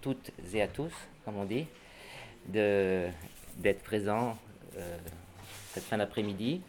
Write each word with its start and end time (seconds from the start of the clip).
toutes 0.00 0.30
et 0.52 0.62
à 0.62 0.68
tous, 0.68 0.92
comme 1.24 1.36
on 1.36 1.44
dit, 1.44 1.66
d'être 2.46 3.82
présents 3.82 4.36
euh, 4.76 4.98
cette 5.72 5.84
fin 5.84 5.98
d'après-midi. 5.98 6.60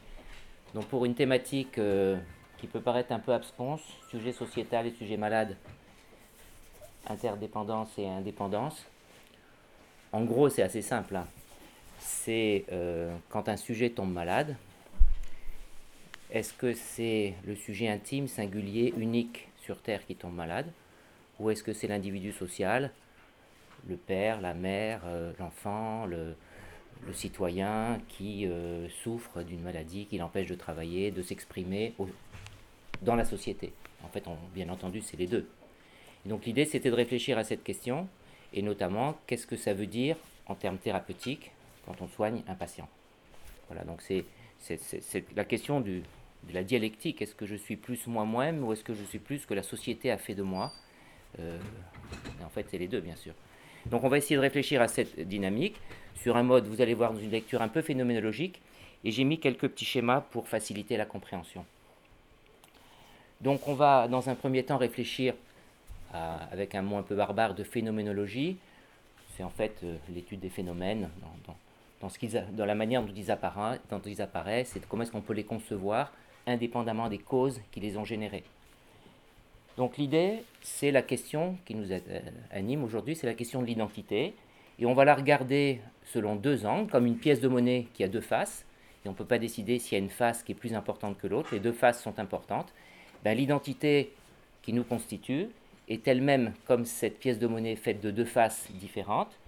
Donc 0.74 0.86
pour 0.86 1.06
une 1.06 1.16
thématique 1.16 1.78
euh, 1.78 2.18
qui 2.58 2.68
peut 2.68 2.82
paraître 2.82 3.12
un 3.12 3.20
peu 3.20 3.34
absconse, 3.34 3.82
sujet 4.10 4.32
sociétal 4.32 4.88
et 4.88 4.92
sujet 4.92 5.18
malade, 5.18 5.56
interdépendance 7.08 7.90
et 7.98 8.08
indépendance. 8.08 8.86
En 10.12 10.24
gros, 10.24 10.50
c'est 10.50 10.62
assez 10.62 10.82
simple. 10.82 11.16
Hein. 11.16 11.28
C'est 12.00 12.66
euh, 12.72 13.16
quand 13.30 13.50
un 13.50 13.58
sujet 13.58 13.90
tombe 13.90 14.12
malade, 14.12 14.56
est-ce 16.32 16.54
que 16.54 16.74
c'est 16.74 17.34
le 17.46 17.56
sujet 17.56 17.88
intime, 17.88 18.28
singulier, 18.28 18.94
unique 18.98 19.48
sur 19.58 19.82
Terre 19.82 20.06
qui 20.06 20.16
tombe 20.16 20.36
malade 20.36 20.72
Ou 21.40 21.50
est-ce 21.50 21.64
que 21.64 21.74
c'est 21.74 21.88
l'individu 21.88 22.32
social, 22.32 22.92
le 23.88 23.96
père, 23.96 24.42
la 24.42 24.54
mère, 24.54 25.02
euh, 25.06 25.32
l'enfant, 25.40 26.06
le, 26.06 26.36
citoyen 27.14 27.98
qui 28.10 28.46
euh, 28.46 28.90
souffre 28.90 29.42
d'une 29.42 29.62
maladie 29.62 30.06
qui 30.06 30.18
l'empêche 30.18 30.48
de 30.48 30.56
travailler, 30.56 31.12
de 31.12 31.22
s'exprimer 31.22 31.94
dans 33.02 33.16
la 33.16 33.24
société 33.24 33.72
En 34.04 34.10
fait, 34.10 34.26
bien 34.54 34.68
entendu, 34.68 35.02
c'est 35.02 35.16
les 35.16 35.28
deux. 35.28 35.48
donc 36.26 36.46
l'idée, 36.46 36.66
c'était 36.66 36.90
de 36.90 36.96
réfléchir 36.96 37.38
à 37.38 37.46
cette 37.46 37.64
question, 37.64 38.08
et 38.54 38.62
notamment, 38.62 39.18
qu'est-ce 39.28 39.48
que 39.48 39.56
ça 39.56 39.74
veut 39.74 39.88
dire 39.88 40.18
en 40.46 40.56
termes 40.56 40.78
thérapeutiques 40.78 41.52
quand 41.86 42.02
on 42.02 42.08
soigne 42.08 42.44
un 42.48 42.56
patient? 42.56 42.90
Voilà, 43.70 43.86
donc 43.86 44.02
c'est 44.02 44.26
la 45.36 45.46
question 45.46 45.80
de 45.80 46.02
la 46.54 46.64
dialectique. 46.64 47.22
Est-ce 47.22 47.36
que 47.36 47.46
je 47.46 47.56
suis 47.56 47.76
plus 47.76 48.08
moi-même 48.08 48.64
ou 48.64 48.74
est-ce 48.74 48.84
que 48.84 48.94
je 48.94 49.04
suis 49.04 49.20
plus 49.20 49.46
que 49.46 49.54
la 49.54 49.64
société 49.64 50.12
a 50.12 50.18
fait 50.18 50.36
de 50.36 50.44
moi? 50.44 50.72
Euh, 51.40 51.60
En 52.44 52.50
fait, 52.50 52.66
c'est 52.70 52.78
les 52.78 52.88
deux, 52.88 53.02
bien 53.02 53.16
sûr. 53.16 53.34
Donc 53.86 54.04
on 54.04 54.10
va 54.10 54.18
essayer 54.18 54.36
de 54.36 54.42
réfléchir 54.42 54.82
à 54.82 54.88
cette 54.88 55.20
dynamique 55.20 55.76
sur 56.22 56.38
un 56.38 56.44
mode, 56.44 56.68
vous 56.68 56.82
allez 56.82 56.94
voir, 56.94 57.14
dans 57.14 57.20
une 57.20 57.32
lecture 57.32 57.62
un 57.62 57.70
peu 57.70 57.82
phénoménologique, 57.82 58.62
et 59.04 59.12
j'ai 59.12 59.24
mis 59.24 59.40
quelques 59.40 59.70
petits 59.70 59.86
schémas 59.86 60.22
pour 60.22 60.48
faciliter 60.48 60.98
la 60.98 61.06
compréhension. 61.06 61.66
Donc 63.42 63.68
on 63.68 63.74
va, 63.74 64.08
dans 64.08 64.30
un 64.30 64.36
premier 64.36 64.64
temps, 64.64 64.78
réfléchir 64.78 65.34
avec 66.14 66.76
un 66.76 66.82
mot 66.82 66.98
un 66.98 67.04
peu 67.04 67.16
barbare 67.16 67.54
de 67.54 67.64
phénoménologie. 67.64 68.58
C'est 69.36 69.44
en 69.44 69.50
fait 69.50 69.78
euh, 69.84 69.96
l'étude 70.14 70.40
des 70.40 70.50
phénomènes 70.50 71.10
dans, 71.48 71.56
dans, 72.04 72.66
la 72.66 72.76
manière 72.76 73.02
dont 73.04 73.14
ils, 73.16 73.32
apparaissent, 73.32 73.80
dont 73.90 74.02
ils 74.06 74.22
apparaissent 74.22 74.76
et 74.76 74.82
comment 74.90 75.04
est-ce 75.04 75.12
qu'on 75.12 75.22
peut 75.22 75.34
les 75.34 75.44
concevoir 75.44 76.12
indépendamment 76.48 77.10
des 77.10 77.20
causes 77.20 77.62
qui 77.72 77.80
les 77.80 77.96
ont 77.98 78.06
générés. 78.06 78.44
Donc 79.80 79.96
l'idée, 79.96 80.44
c'est 80.62 80.92
la 80.92 81.02
question 81.02 81.56
qui 81.64 81.74
nous 81.74 81.94
euh, 81.94 82.00
anime 82.52 82.84
aujourd'hui, 82.84 83.16
c'est 83.16 83.28
la 83.28 83.34
question 83.34 83.62
de 83.62 83.66
l'identité. 83.66 84.34
Et 84.78 84.86
on 84.86 84.94
va 84.94 85.06
la 85.06 85.16
regarder 85.16 85.80
selon 86.04 86.36
deux 86.36 86.66
angles, 86.66 86.92
comme 86.92 87.06
une 87.06 87.16
pièce 87.16 87.40
de 87.40 87.48
monnaie 87.48 87.88
qui 87.94 88.04
a 88.04 88.10
deux 88.10 88.20
faces. 88.20 88.66
Et 89.06 89.08
on 89.08 89.14
ne 89.14 89.18
peut 89.18 89.24
pas 89.24 89.40
décider 89.40 89.80
s'il 89.80 89.98
y 89.98 90.02
a 90.02 90.04
une 90.04 90.10
face 90.10 90.44
qui 90.44 90.52
est 90.52 90.56
plus 90.56 90.74
importante 90.74 91.18
que 91.18 91.28
l'autre. 91.28 91.52
Les 91.54 91.62
deux 91.62 91.72
faces 91.72 92.04
sont 92.04 92.20
importantes. 92.20 92.74
Ben, 93.24 93.38
l'identité 93.38 94.12
qui 94.64 94.74
nous 94.74 94.84
constitue 94.84 95.48
est 95.88 96.06
elle-même 96.10 96.52
comme 96.66 96.84
cette 96.84 97.18
pièce 97.18 97.40
de 97.40 97.48
monnaie 97.48 97.78
faite 97.78 98.02
de 98.02 98.12
deux 98.12 98.26
faces 98.26 98.68
différentes. 98.74 99.40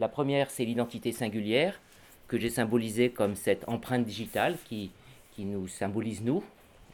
La 0.00 0.08
première, 0.08 0.50
c'est 0.50 0.64
l'identité 0.64 1.12
singulière, 1.12 1.80
que 2.26 2.40
j'ai 2.40 2.50
symbolisée 2.50 3.10
comme 3.10 3.36
cette 3.36 3.68
empreinte 3.68 4.04
digitale 4.04 4.56
qui, 4.64 4.90
qui 5.36 5.44
nous 5.44 5.68
symbolise 5.68 6.24
nous, 6.24 6.42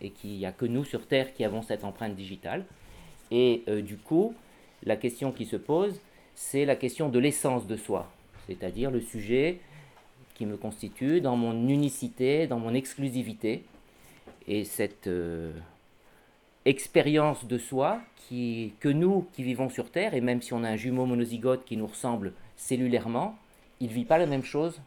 et 0.03 0.11
qu'il 0.11 0.33
n'y 0.33 0.45
a 0.45 0.53
que 0.53 0.67
nous 0.67 0.85
sur 0.85 1.07
Terre 1.07 1.33
qui 1.33 1.43
avons 1.43 1.63
cette 1.63 1.85
empreinte 1.85 2.15
digitale. 2.15 2.67
Et 3.33 3.63
euh, 3.67 3.81
du 3.81 3.97
coup, 3.97 4.35
la 4.85 4.97
question 4.97 5.33
qui 5.33 5.47
se 5.47 5.57
pose, 5.57 5.99
c'est 6.35 6.67
la 6.67 6.77
question 6.77 7.09
de 7.09 7.19
l'essence 7.19 7.67
de 7.67 7.77
soi, 7.77 8.13
c'est-à-dire 8.47 8.91
le 8.91 9.01
sujet 9.01 9.59
qui 10.35 10.45
me 10.45 10.59
constitue 10.59 11.23
dans 11.23 11.37
mon 11.37 11.69
unicité, 11.69 12.47
dans 12.47 12.59
mon 12.59 12.75
exclusivité. 12.75 13.65
Et 14.47 14.65
cette 14.65 15.07
euh, 15.07 15.53
expérience 16.67 17.47
de 17.47 17.57
soi 17.57 18.01
qui, 18.17 18.75
que 18.81 18.89
nous 18.89 19.27
qui 19.33 19.43
vivons 19.43 19.71
sur 19.71 19.91
Terre, 19.91 20.15
et 20.15 20.21
même 20.21 20.43
si 20.43 20.53
on 20.53 20.63
a 20.63 20.69
un 20.69 20.77
jumeau 20.77 21.07
monozygote 21.07 21.65
qui 21.65 21.79
nous 21.79 21.87
ressemble 21.87 22.35
cellulairement, 22.57 23.39
il 23.81 23.89
ne 23.89 23.95
vit 23.95 24.05
pas 24.05 24.19
la 24.19 24.27
même 24.27 24.45
chose. 24.45 24.79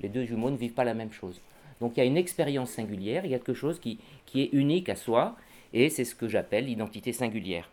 Les 0.00 0.08
deux 0.08 0.24
jumeaux 0.24 0.50
ne 0.50 0.56
vivent 0.56 0.72
pas 0.72 0.84
la 0.84 0.94
même 0.94 1.12
chose. 1.12 1.40
Donc 1.80 1.92
il 1.96 2.00
y 2.00 2.02
a 2.02 2.06
une 2.06 2.16
expérience 2.16 2.70
singulière, 2.70 3.24
il 3.24 3.30
y 3.30 3.34
a 3.34 3.38
quelque 3.38 3.54
chose 3.54 3.78
qui, 3.78 3.98
est 4.34 4.52
unique 4.52 4.88
à 4.88 4.96
soi, 4.96 5.36
et 5.72 5.90
c'est 5.90 6.04
ce 6.04 6.14
que 6.14 6.28
j'appelle 6.28 6.66
l'identité 6.66 7.12
singulière. 7.12 7.70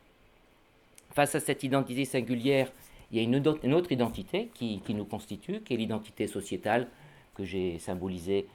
Face 1.14 1.36
à 1.36 1.40
cette 1.40 1.64
identité 1.64 2.06
singulière, 2.06 2.72
il 3.12 3.18
y 3.18 3.20
a 3.22 3.24
une, 3.24 3.36
autre 3.74 3.92
identité 3.92 4.50
qui, 4.54 4.82
nous 4.90 5.06
constitue, 5.06 5.62
qui 5.62 5.74
est 5.74 5.78
l'identité 5.78 6.28
sociétale 6.28 6.88
que 7.36 7.46
j'ai 7.46 7.80
symbolisée 7.80 8.48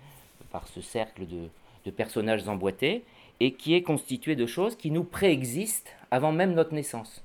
par 0.50 0.66
ce 0.68 0.80
cercle 0.80 1.26
de, 1.26 1.90
personnages 1.90 2.46
emboîtés, 2.46 3.02
et 3.40 3.52
qui 3.52 3.74
est 3.74 3.82
constituée 3.82 4.36
de 4.36 4.46
choses 4.46 4.76
qui 4.76 4.90
nous 4.90 5.02
préexistent 5.02 5.90
avant 6.10 6.30
même 6.30 6.54
notre 6.54 6.74
naissance. 6.74 7.24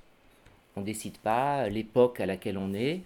On 0.76 0.82
ne 0.82 0.86
décide 0.86 1.18
pas 1.18 1.68
l'époque 1.68 2.20
à 2.20 2.26
laquelle 2.26 2.58
on 2.58 2.74
est. 2.74 3.02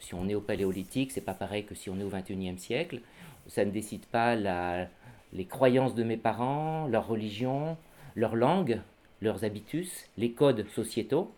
Si 0.00 0.14
on 0.14 0.28
est 0.28 0.34
au 0.34 0.40
paléolithique, 0.40 1.12
c'est 1.12 1.20
pas 1.20 1.34
pareil 1.34 1.64
que 1.64 1.74
si 1.74 1.90
on 1.90 2.00
est 2.00 2.04
au 2.04 2.08
XXIe 2.08 2.58
siècle 2.58 3.00
ça 3.48 3.64
ne 3.64 3.70
décide 3.70 4.04
pas 4.06 4.36
les 4.36 5.44
croyances 5.46 5.94
de 5.94 6.02
mes 6.02 6.16
parents, 6.16 6.86
leur 6.88 7.06
religion, 7.06 7.76
leur 8.14 8.36
langue, 8.36 8.80
leurs 9.20 9.44
habitus, 9.44 10.08
les 10.16 10.32
codes 10.32 10.66
sociétaux. 10.70 11.32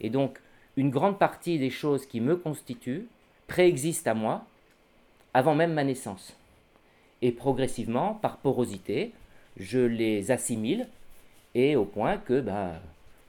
Et 0.00 0.10
donc, 0.10 0.38
une 0.76 0.90
grande 0.90 1.18
partie 1.18 1.58
des 1.58 1.70
choses 1.70 2.06
qui 2.06 2.20
me 2.20 2.36
constituent 2.36 3.06
préexistent 3.46 4.08
à 4.08 4.14
moi 4.14 4.46
avant 5.32 5.54
même 5.54 5.74
ma 5.74 5.84
naissance. 5.84 6.36
Et 7.22 7.32
progressivement, 7.32 8.14
par 8.14 8.38
porosité, 8.38 9.12
je 9.56 9.80
les 9.80 10.30
assimile 10.30 10.88
et 11.54 11.76
au 11.76 11.84
point 11.84 12.18
que, 12.18 12.40
ben, 12.40 12.74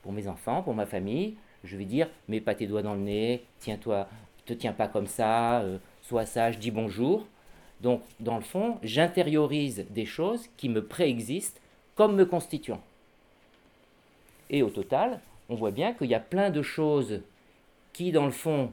pour 0.01 0.11
mes 0.11 0.27
enfants, 0.27 0.63
pour 0.63 0.73
ma 0.73 0.85
famille, 0.85 1.35
je 1.63 1.77
vais 1.77 1.85
dire 1.85 2.07
mets 2.27 2.41
pas 2.41 2.55
tes 2.55 2.67
doigts 2.67 2.81
dans 2.81 2.93
le 2.93 3.01
nez, 3.01 3.43
tiens-toi, 3.59 4.07
te 4.45 4.53
tiens 4.53 4.73
pas 4.73 4.87
comme 4.87 5.07
ça, 5.07 5.61
euh, 5.61 5.77
sois 6.01 6.25
sage, 6.25 6.59
dis 6.59 6.71
bonjour. 6.71 7.25
Donc, 7.81 8.01
dans 8.19 8.35
le 8.35 8.43
fond, 8.43 8.77
j'intériorise 8.83 9.85
des 9.89 10.05
choses 10.05 10.47
qui 10.57 10.69
me 10.69 10.83
préexistent 10.83 11.59
comme 11.95 12.15
me 12.15 12.25
constituant. 12.25 12.81
Et 14.49 14.61
au 14.61 14.69
total, 14.69 15.21
on 15.49 15.55
voit 15.55 15.71
bien 15.71 15.93
qu'il 15.93 16.07
y 16.07 16.15
a 16.15 16.19
plein 16.19 16.49
de 16.49 16.61
choses 16.61 17.21
qui, 17.93 18.11
dans 18.11 18.25
le 18.25 18.31
fond, 18.31 18.71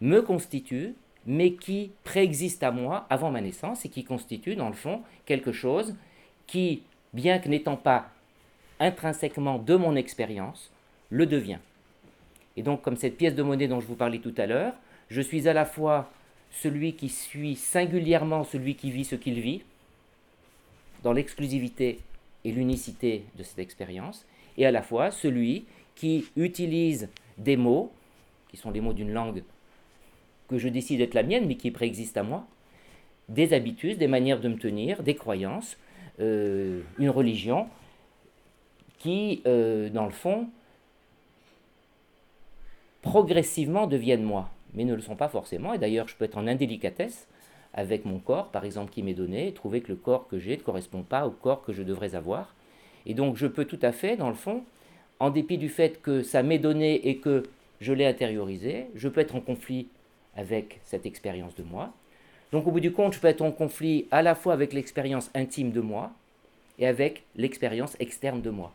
me 0.00 0.20
constituent, 0.20 0.94
mais 1.26 1.52
qui 1.54 1.90
préexistent 2.04 2.62
à 2.62 2.70
moi 2.70 3.06
avant 3.10 3.30
ma 3.30 3.40
naissance 3.40 3.84
et 3.84 3.88
qui 3.88 4.04
constituent, 4.04 4.56
dans 4.56 4.68
le 4.68 4.74
fond, 4.74 5.02
quelque 5.26 5.52
chose 5.52 5.94
qui, 6.46 6.82
bien 7.12 7.38
que 7.38 7.48
n'étant 7.48 7.76
pas 7.76 8.10
intrinsèquement 8.78 9.58
de 9.58 9.76
mon 9.76 9.96
expérience, 9.96 10.70
le 11.10 11.26
devient. 11.26 11.58
Et 12.56 12.62
donc, 12.62 12.82
comme 12.82 12.96
cette 12.96 13.16
pièce 13.16 13.34
de 13.34 13.42
monnaie 13.42 13.68
dont 13.68 13.80
je 13.80 13.86
vous 13.86 13.94
parlais 13.96 14.18
tout 14.18 14.34
à 14.36 14.46
l'heure, 14.46 14.74
je 15.08 15.20
suis 15.20 15.48
à 15.48 15.52
la 15.52 15.64
fois 15.64 16.10
celui 16.50 16.94
qui 16.94 17.08
suit 17.08 17.56
singulièrement 17.56 18.44
celui 18.44 18.76
qui 18.76 18.90
vit 18.90 19.04
ce 19.04 19.16
qu'il 19.16 19.40
vit, 19.40 19.62
dans 21.04 21.12
l'exclusivité 21.12 22.00
et 22.44 22.50
l'unicité 22.50 23.24
de 23.38 23.44
cette 23.44 23.60
expérience, 23.60 24.26
et 24.58 24.66
à 24.66 24.72
la 24.72 24.82
fois 24.82 25.12
celui 25.12 25.64
qui 25.94 26.24
utilise 26.36 27.08
des 27.38 27.56
mots, 27.56 27.92
qui 28.48 28.56
sont 28.56 28.72
les 28.72 28.80
mots 28.80 28.92
d'une 28.92 29.12
langue 29.12 29.44
que 30.48 30.58
je 30.58 30.68
décide 30.68 30.98
d'être 30.98 31.14
la 31.14 31.22
mienne, 31.22 31.46
mais 31.46 31.54
qui 31.54 31.70
préexiste 31.70 32.16
à 32.16 32.22
moi, 32.22 32.46
des 33.28 33.54
habitudes, 33.54 33.98
des 33.98 34.08
manières 34.08 34.40
de 34.40 34.48
me 34.48 34.58
tenir, 34.58 35.02
des 35.02 35.14
croyances, 35.14 35.76
euh, 36.20 36.82
une 36.98 37.10
religion, 37.10 37.68
qui, 38.98 39.42
euh, 39.46 39.88
dans 39.88 40.04
le 40.04 40.10
fond, 40.10 40.48
progressivement 43.02 43.86
deviennent 43.86 44.24
moi 44.24 44.50
mais 44.74 44.84
ne 44.84 44.94
le 44.94 45.00
sont 45.00 45.16
pas 45.16 45.28
forcément. 45.28 45.72
Et 45.72 45.78
d'ailleurs, 45.78 46.08
je 46.08 46.16
peux 46.16 46.24
être 46.24 46.36
en 46.36 46.46
indélicatesse 46.46 47.26
avec 47.74 48.04
mon 48.04 48.18
corps, 48.18 48.48
par 48.50 48.64
exemple, 48.64 48.92
qui 48.92 49.02
m'est 49.02 49.14
donné, 49.14 49.48
et 49.48 49.52
trouver 49.52 49.80
que 49.80 49.88
le 49.88 49.96
corps 49.96 50.28
que 50.28 50.38
j'ai 50.38 50.56
ne 50.56 50.62
correspond 50.62 51.02
pas 51.02 51.26
au 51.26 51.30
corps 51.30 51.62
que 51.62 51.72
je 51.72 51.82
devrais 51.82 52.14
avoir. 52.14 52.54
Et 53.06 53.14
donc, 53.14 53.36
je 53.36 53.46
peux 53.46 53.64
tout 53.64 53.78
à 53.82 53.92
fait, 53.92 54.16
dans 54.16 54.28
le 54.28 54.34
fond, 54.34 54.62
en 55.20 55.30
dépit 55.30 55.58
du 55.58 55.68
fait 55.68 56.00
que 56.00 56.22
ça 56.22 56.42
m'est 56.42 56.58
donné 56.58 57.08
et 57.08 57.18
que 57.18 57.42
je 57.80 57.92
l'ai 57.92 58.06
intériorisé, 58.06 58.86
je 58.94 59.08
peux 59.08 59.20
être 59.20 59.34
en 59.34 59.40
conflit 59.40 59.88
avec 60.36 60.80
cette 60.84 61.06
expérience 61.06 61.54
de 61.54 61.62
moi. 61.62 61.92
Donc, 62.52 62.66
au 62.66 62.70
bout 62.70 62.80
du 62.80 62.92
compte, 62.92 63.14
je 63.14 63.20
peux 63.20 63.28
être 63.28 63.42
en 63.42 63.50
conflit 63.50 64.06
à 64.10 64.22
la 64.22 64.34
fois 64.34 64.52
avec 64.52 64.72
l'expérience 64.72 65.30
intime 65.34 65.72
de 65.72 65.80
moi 65.80 66.12
et 66.78 66.86
avec 66.86 67.24
l'expérience 67.36 67.96
externe 67.98 68.40
de 68.40 68.50
moi. 68.50 68.72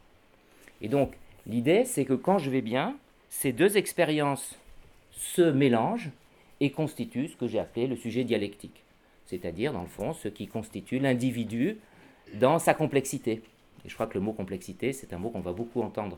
Et 0.81 0.89
donc, 0.89 1.13
l'idée, 1.47 1.85
c'est 1.85 2.05
que 2.05 2.13
quand 2.13 2.37
je 2.37 2.49
vais 2.49 2.61
bien, 2.61 2.95
ces 3.29 3.53
deux 3.53 3.77
expériences 3.77 4.55
se 5.11 5.41
mélange 5.41 6.09
et 6.59 6.71
constitue 6.71 7.29
ce 7.29 7.35
que 7.35 7.47
j'ai 7.47 7.59
appelé 7.59 7.87
le 7.87 7.95
sujet 7.95 8.23
dialectique, 8.23 8.83
c'est-à-dire, 9.29 9.73
dans 9.73 9.83
le 9.83 9.87
fond, 9.87 10.13
ce 10.13 10.27
qui 10.27 10.47
constitue 10.47 10.97
l'individu 10.97 11.77
dans 12.33 12.57
sa 12.57 12.73
complexité. 12.73 13.43
Et 13.85 13.89
je 13.89 13.93
crois 13.93 14.07
que 14.07 14.15
le 14.15 14.21
mot 14.25 14.33
complexité, 14.33 14.91
c'est 14.91 15.13
un 15.13 15.19
mot 15.19 15.29
qu'on 15.29 15.39
va 15.45 15.53
beaucoup 15.53 15.81
entendre 15.81 16.17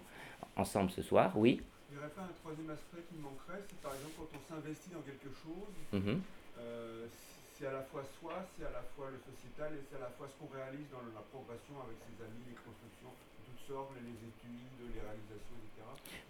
ensemble 0.56 0.90
ce 0.92 1.02
soir, 1.02 1.36
oui 1.36 1.60
Il 1.92 1.96
y 1.96 2.00
dirais 2.00 2.10
pas 2.16 2.24
un 2.24 2.34
troisième 2.42 2.70
aspect 2.72 3.04
qui 3.12 3.20
manquerait, 3.20 3.60
c'est 3.68 3.82
par 3.84 3.92
exemple 3.92 4.16
quand 4.16 4.32
on 4.32 4.44
s'investit 4.48 4.90
dans 4.96 5.04
quelque 5.04 5.28
chose, 5.44 5.76
Mhm. 5.92 6.22
euh, 6.60 7.06
c'est 7.54 7.68
à 7.68 7.74
la 7.74 7.84
fois 7.92 8.04
soi, 8.20 8.48
c'est 8.56 8.64
à 8.66 8.72
la 8.72 8.84
fois 8.96 9.12
le 9.12 9.20
sociétal 9.28 9.76
et 9.76 9.84
c'est 9.92 10.00
à 10.00 10.08
la 10.08 10.12
fois 10.16 10.32
ce 10.32 10.36
qu'on 10.40 10.48
réalise 10.56 10.88
dans 10.88 11.04
la 11.04 11.24
progression 11.36 11.76
avec 11.84 12.00
ses 12.08 12.16
amis, 12.24 12.48
les 12.48 12.58
constructions 12.64 13.12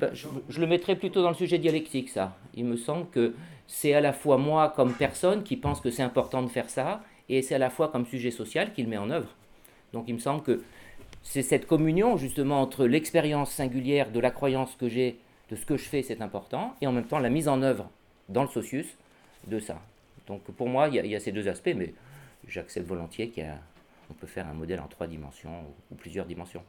Ben, 0.01 0.10
je, 0.16 0.60
le 0.60 0.66
mettrais 0.66 0.95
plutôt 0.95 1.22
dans 1.22 1.30
le 1.30 1.36
sujet 1.36 1.60
dialectique, 1.60 2.10
ça. 2.10 2.36
Il 2.56 2.66
me 2.66 2.75
semble 2.75 3.07
que 3.10 3.36
c'est 3.68 3.94
à 3.94 4.01
la 4.01 4.13
fois 4.13 4.38
moi 4.38 4.74
comme 4.75 4.94
personne 4.94 5.44
qui 5.44 5.56
pense 5.56 5.80
que 5.80 5.92
c'est 5.92 6.01
important 6.01 6.42
de 6.42 6.48
faire 6.48 6.72
ça, 6.72 7.04
et 7.30 7.44
c'est 7.44 7.54
à 7.54 7.60
la 7.60 7.69
fois 7.69 7.89
comme 7.89 8.07
sujet 8.07 8.31
social 8.31 8.74
qui 8.74 8.81
le 8.81 8.89
met 8.89 8.98
en 8.98 9.12
œuvre. 9.12 9.30
Donc 9.94 10.06
il 10.07 10.16
me 10.16 10.19
semble 10.19 10.42
que 10.42 10.63
c'est 11.22 11.44
cette 11.44 11.68
communion 11.68 12.18
justement 12.18 12.62
entre 12.62 12.88
l'expérience 12.88 13.51
singulière 13.51 14.12
de 14.12 14.19
la 14.19 14.31
croyance 14.31 14.75
que 14.75 14.89
j'ai, 14.89 15.19
de 15.51 15.56
ce 15.56 15.68
que 15.68 15.77
je 15.77 15.84
fais, 15.84 16.01
c'est 16.01 16.22
important, 16.22 16.75
et 16.81 16.88
en 16.88 16.92
même 16.92 17.06
temps 17.06 17.19
la 17.19 17.30
mise 17.30 17.48
en 17.48 17.62
œuvre 17.62 17.88
dans 18.27 18.42
le 18.42 18.50
socius 18.50 18.88
de 19.45 19.60
ça. 19.60 19.80
Donc 20.25 20.42
pour 20.44 20.68
moi, 20.68 20.88
il 20.88 21.06
y 21.06 21.16
a, 21.16 21.19
ces 21.19 21.31
deux 21.31 21.48
aspects, 21.48 21.75
mais 21.75 21.94
j'accepte 22.48 22.88
volontiers 22.88 23.30
qu'on 23.30 24.13
peut 24.16 24.27
faire 24.27 24.48
un 24.48 24.54
modèle 24.54 24.80
en 24.80 24.88
trois 24.88 25.06
dimensions 25.06 25.63
ou 25.92 25.95
plusieurs 25.95 26.25
dimensions. 26.25 26.63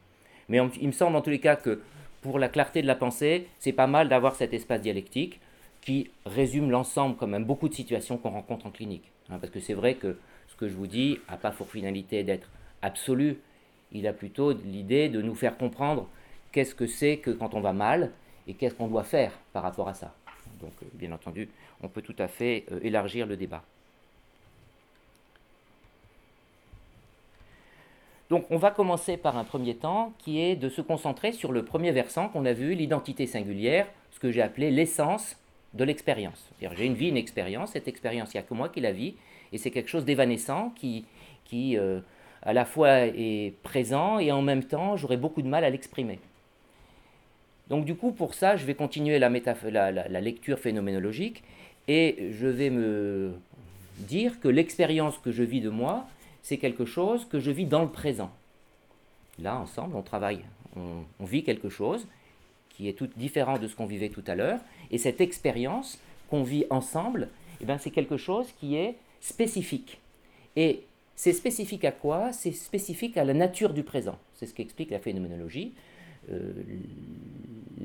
Mais 0.53 0.61
il 0.83 0.89
me 0.89 0.93
semble 0.93 1.17
en 1.17 1.23
tous 1.23 1.31
les 1.31 1.39
cas 1.39 1.57
que 1.57 1.81
pour 2.21 2.39
la 2.39 2.51
clarté 2.51 2.83
de 2.83 2.87
la 2.87 2.95
pensée, 2.95 3.49
c'est 3.59 3.73
pas 3.73 3.87
mal 3.87 4.11
d'avoir 4.11 4.35
cet 4.35 4.53
espace 4.53 4.83
dialectique 4.83 5.41
qui 5.81 6.11
résume 6.27 6.71
l'ensemble 6.71 7.17
quand 7.17 7.27
même 7.27 7.47
beaucoup 7.47 7.71
de 7.71 7.75
situations 7.75 8.19
qu'on 8.19 8.29
rencontre 8.29 8.67
en 8.67 8.71
clinique. 8.71 9.11
hein, 9.31 9.39
parce 9.41 9.51
que 9.51 9.61
c'est 9.61 9.73
vrai 9.73 9.95
que 9.95 10.19
ce 10.49 10.57
que 10.57 10.69
je 10.69 10.75
vous 10.75 10.87
dis 10.87 11.19
n'a 11.31 11.39
pas 11.39 11.53
pour 11.53 11.71
finalité 11.71 12.23
d'être 12.23 12.51
absolu, 12.83 13.39
il 13.93 14.07
a 14.07 14.13
plutôt 14.13 14.53
l'idée 14.53 15.09
de 15.09 15.23
nous 15.23 15.35
faire 15.35 15.57
comprendre 15.57 16.07
qu'est-ce 16.53 16.75
que 16.75 16.87
c'est 16.87 17.17
que 17.17 17.31
quand 17.31 17.55
on 17.55 17.63
va 17.63 17.73
mal 17.73 18.11
et 18.47 18.53
qu'est-ce 18.53 18.75
qu'on 18.75 18.89
doit 18.89 19.05
faire 19.05 19.33
par 19.55 19.63
rapport 19.63 19.89
à 19.89 19.95
ça. 19.95 20.15
Donc 20.61 20.73
euh, 20.83 20.87
bien 20.93 21.13
entendu, 21.13 21.49
on 21.81 21.89
peut 21.89 22.03
tout 22.03 22.17
à 22.19 22.29
fait 22.29 22.67
euh, 22.73 22.79
élargir 22.83 23.27
le 23.27 23.39
débat. 23.39 23.65
Donc 28.33 28.47
on 28.49 28.57
va 28.57 28.71
commencer 28.71 29.19
par 29.19 29.37
un 29.37 29.45
premier 29.45 29.75
temps 29.75 30.15
qui 30.17 30.41
est 30.41 30.57
de 30.57 30.71
se 30.71 30.81
concentrer 30.81 31.33
sur 31.33 31.53
le 31.53 31.67
premier 31.67 31.93
versant 31.93 32.31
qu'on 32.31 32.47
a 32.47 32.55
vu, 32.55 32.75
l'identité 32.75 33.27
singulière, 33.27 33.87
ce 34.11 34.19
que 34.19 34.31
j'ai 34.33 34.41
appelé 34.41 34.71
l'essence 34.71 35.37
de 35.75 35.85
l'expérience. 35.85 36.49
J'ai 36.59 36.87
une 36.87 36.95
vie, 36.95 37.11
une 37.11 37.19
expérience, 37.19 37.73
cette 37.73 37.89
expérience, 37.89 38.33
il 38.33 38.39
n'y 38.39 38.41
a 38.41 38.45
que 38.45 38.55
moi 38.55 38.71
qui 38.71 38.81
la 38.81 38.93
vis, 38.93 39.17
et 39.53 39.59
c'est 39.59 39.71
quelque 39.71 39.91
chose 39.91 40.07
d'évanescent 40.07 40.73
qui, 40.77 41.05
qui 41.45 41.77
euh, 41.77 42.01
à 42.41 42.55
la 42.55 42.65
fois 42.65 43.01
est 43.01 43.53
présent 43.63 44.19
et 44.19 44.33
en 44.33 44.41
même 44.41 44.65
temps 44.65 44.97
j'aurai 44.97 45.19
beaucoup 45.19 45.43
de 45.43 45.49
mal 45.49 45.63
à 45.63 45.69
l'exprimer. 45.69 46.19
Donc 47.69 47.85
du 47.85 47.95
coup 47.95 48.13
pour 48.13 48.33
ça 48.33 48.57
je 48.57 48.65
vais 48.65 48.75
continuer 48.75 49.19
la- 49.19 49.29
la 49.93 50.21
lecture 50.23 50.59
phénoménologique 50.59 51.45
et 51.87 52.31
je 52.31 52.47
vais 52.47 52.71
me 52.71 53.35
dire 53.99 54.41
que 54.41 54.49
l'expérience 54.49 55.19
que 55.19 55.33
je 55.33 55.43
vis 55.43 55.61
de 55.61 55.69
moi, 55.69 56.07
c'est 56.43 56.59
quelque 56.59 56.85
chose 56.85 57.25
que 57.25 57.39
je 57.39 57.51
vis 57.51 57.67
dans 57.67 57.83
le 57.83 57.89
présent. 57.89 58.31
Là, 59.39 59.59
ensemble, 59.59 59.97
on 59.97 60.03
travaille, 60.03 60.41
on, 60.77 61.25
vit 61.25 61.45
quelque 61.45 61.69
chose 61.69 62.07
qui 62.69 62.89
est 62.89 62.93
tout 62.95 63.09
différent 63.17 63.59
de 63.59 63.69
ce 63.69 63.77
qu'on 63.77 63.87
vivait 63.87 64.09
tout 64.09 64.25
à 64.27 64.35
l'heure, 64.35 64.61
et 64.91 64.99
cette 64.99 65.21
expérience 65.21 65.99
qu'on 66.29 66.43
vit 66.43 66.65
ensemble, 66.71 67.29
eh 67.61 67.65
ben, 67.65 67.79
c'est 67.79 67.91
quelque 67.91 68.17
chose 68.17 68.47
qui 68.59 68.77
est 68.77 68.97
spécifique. 69.21 70.01
Et 70.57 70.83
c'est 71.17 71.33
spécifique 71.33 71.85
à 71.85 71.93
quoi? 71.93 72.33
C'est 72.33 72.53
spécifique 72.53 73.17
à 73.17 73.25
la 73.25 73.35
nature 73.35 73.73
du 73.73 73.83
présent. 73.83 74.19
C'est 74.35 74.47
ce 74.47 74.55
qu'explique 74.55 74.91
la 74.91 74.99
phénoménologie. 74.99 75.73
Euh, 76.31 76.53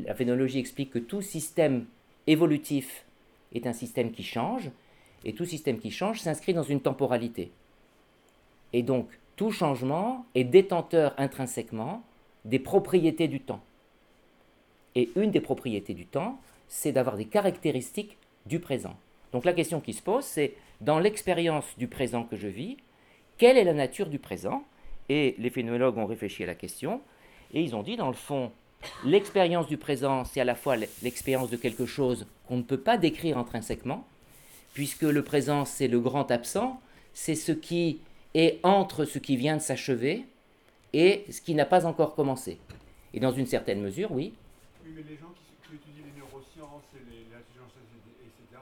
la 0.05 0.15
phénoménologie 0.15 0.59
explique 0.59 0.91
que 0.91 0.99
tout 0.99 1.21
système 1.21 1.85
évolutif 2.25 3.05
est 3.53 3.67
un 3.67 3.73
système 3.73 4.11
qui 4.11 4.23
change, 4.23 4.71
et 5.25 5.33
tout 5.33 5.45
système 5.45 5.79
qui 5.79 5.91
change 5.91 6.21
s'inscrit 6.21 6.53
dans 6.53 6.63
une 6.63 6.81
temporalité. 6.81 7.51
Et 8.73 8.83
donc, 8.83 9.07
tout 9.35 9.51
changement 9.51 10.25
est 10.35 10.43
détenteur 10.43 11.13
intrinsèquement 11.17 12.03
des 12.45 12.59
propriétés 12.59 13.27
du 13.27 13.39
temps. 13.39 13.61
Et 14.95 15.09
une 15.15 15.31
des 15.31 15.41
propriétés 15.41 15.93
du 15.93 16.05
temps, 16.05 16.39
c'est 16.67 16.91
d'avoir 16.91 17.17
des 17.17 17.25
caractéristiques 17.25 18.17
du 18.45 18.59
présent. 18.59 18.95
Donc 19.31 19.45
la 19.45 19.53
question 19.53 19.79
qui 19.79 19.93
se 19.93 20.01
pose, 20.01 20.23
c'est 20.23 20.55
dans 20.81 20.99
l'expérience 20.99 21.65
du 21.77 21.87
présent 21.87 22.23
que 22.23 22.35
je 22.35 22.47
vis, 22.47 22.77
quelle 23.37 23.57
est 23.57 23.63
la 23.63 23.73
nature 23.73 24.07
du 24.07 24.19
présent? 24.19 24.63
Et 25.09 25.35
les 25.37 25.49
phénoménologues 25.49 25.97
ont 25.97 26.05
réfléchi 26.05 26.43
à 26.43 26.47
la 26.47 26.55
question, 26.55 27.01
et 27.53 27.61
ils 27.61 27.75
ont 27.75 27.83
dit, 27.83 27.95
dans 27.95 28.07
le 28.07 28.13
fond, 28.13 28.51
l'expérience 29.05 29.67
du 29.67 29.77
présent, 29.77 30.25
c'est 30.25 30.41
à 30.41 30.45
la 30.45 30.55
fois 30.55 30.75
l'expérience 30.75 31.49
de 31.49 31.57
quelque 31.57 31.85
chose 31.85 32.25
qu'on 32.47 32.57
ne 32.57 32.63
peut 32.63 32.79
pas 32.79 32.97
décrire 32.97 33.37
intrinsèquement, 33.37 34.05
puisque 34.73 35.03
le 35.03 35.23
présent, 35.23 35.65
c'est 35.65 35.87
le 35.87 35.99
grand 35.99 36.29
absent, 36.31 36.81
c'est 37.13 37.35
ce 37.35 37.51
qui 37.51 37.99
est 38.33 38.59
entre 38.63 39.05
ce 39.05 39.19
qui 39.19 39.37
vient 39.37 39.57
de 39.57 39.61
s'achever 39.61 40.25
et 40.93 41.25
ce 41.31 41.41
qui 41.41 41.55
n'a 41.55 41.65
pas 41.65 41.85
encore 41.85 42.15
commencé. 42.15 42.59
Et 43.13 43.19
dans 43.19 43.31
une 43.31 43.45
certaine 43.47 43.81
mesure, 43.81 44.11
oui, 44.11 44.33
Oui, 44.85 44.91
mais 44.95 45.03
les 45.03 45.17
gens 45.17 45.31
qui, 45.35 45.69
qui 45.69 45.75
étudient 45.75 46.05
les 46.05 46.19
neurosciences 46.19 46.87
et 46.95 47.27
l'intelligence, 47.31 47.73
etc., 48.21 48.61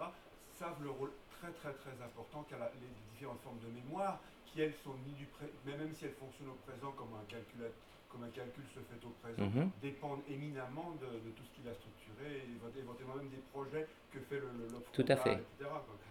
savent 0.58 0.82
le 0.84 0.90
rôle 0.92 1.12
très 1.42 1.52
très 1.52 1.74
très 1.74 1.94
important 2.04 2.46
la- 2.52 2.72
les 2.82 2.90
différentes 3.14 3.42
formes 3.44 3.60
de 3.60 3.70
mémoire, 3.74 4.20
qui 4.48 4.62
elles 4.62 4.74
sont 4.84 4.96
ni 5.06 5.14
du 5.14 5.26
pré- 5.26 5.52
mais 5.66 5.78
même 5.78 5.92
si 5.94 6.06
elles 6.06 6.18
fonctionnent 6.20 6.50
au 6.50 6.60
présent 6.66 6.92
comme 6.96 7.12
un 7.20 7.26
calcul, 7.30 7.62
comme 8.10 8.24
un 8.24 8.30
calcul 8.34 8.64
se 8.74 8.80
fait 8.80 9.02
au 9.06 9.12
présent, 9.22 9.50
Mhm. 9.52 9.70
dépendent 9.82 10.24
éminemment 10.32 10.96
de, 11.02 11.06
de 11.06 11.30
tout 11.36 11.44
ce 11.44 11.52
qu'il 11.60 11.68
a 11.70 11.74
structuré, 11.76 12.42
et 12.42 12.56
évent- 12.56 12.72
éventuellement 12.80 13.16
même 13.20 13.30
des 13.30 13.44
projets 13.52 13.86
que 14.14 14.20
fait 14.30 14.40
le, 14.40 14.50
Tout 14.94 15.06
à 15.10 15.16
fait. 15.18 15.34
etc.. 15.34 15.70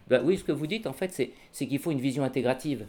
Bah 0.08 0.20
oui, 0.22 0.36
ce 0.36 0.44
que 0.44 0.52
vous 0.52 0.66
dites, 0.66 0.86
en 0.86 0.92
fait, 0.92 1.10
c'est 1.10 1.66
qu'il 1.66 1.78
faut 1.78 1.90
une 1.90 2.00
vision 2.00 2.22
intégrative. 2.22 2.86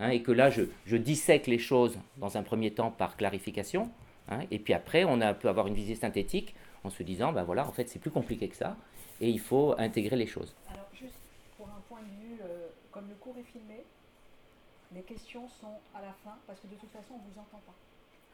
Hein, 0.00 0.10
et 0.10 0.22
que 0.22 0.32
là, 0.32 0.50
je, 0.50 0.62
je 0.86 0.96
dissèque 0.96 1.46
les 1.46 1.58
choses 1.58 1.98
dans 2.16 2.36
un 2.36 2.42
premier 2.42 2.70
temps 2.72 2.90
par 2.90 3.16
clarification. 3.16 3.90
hein, 4.28 4.40
et 4.50 4.58
puis 4.58 4.74
après, 4.74 5.04
on 5.04 5.20
a, 5.20 5.34
peut 5.34 5.48
avoir 5.48 5.66
une 5.66 5.74
visée 5.74 5.94
synthétique 5.94 6.54
en 6.84 6.90
se 6.90 7.02
disant, 7.02 7.32
ben 7.32 7.42
voilà, 7.42 7.66
en 7.66 7.72
fait, 7.72 7.88
c'est 7.88 7.98
plus 7.98 8.10
compliqué 8.10 8.48
que 8.48 8.56
ça. 8.56 8.76
Et 9.20 9.28
il 9.30 9.40
faut 9.40 9.74
intégrer 9.78 10.16
les 10.16 10.26
choses. 10.26 10.54
Alors, 10.70 10.88
juste 10.94 11.14
pour 11.56 11.66
un 11.68 11.80
point 11.88 12.00
de 12.00 12.06
vue, 12.26 12.40
euh, 12.42 12.66
comme 12.92 13.08
le 13.08 13.14
cours 13.14 13.34
est 13.38 13.50
filmé, 13.50 13.82
les 14.94 15.02
questions 15.02 15.48
sont 15.60 15.78
à 15.94 16.00
la 16.00 16.14
fin, 16.24 16.36
parce 16.46 16.60
que 16.60 16.66
de 16.66 16.74
toute 16.74 16.90
façon, 16.90 17.14
on 17.14 17.18
ne 17.18 17.32
vous 17.34 17.40
entend 17.40 17.60
pas. 17.66 17.74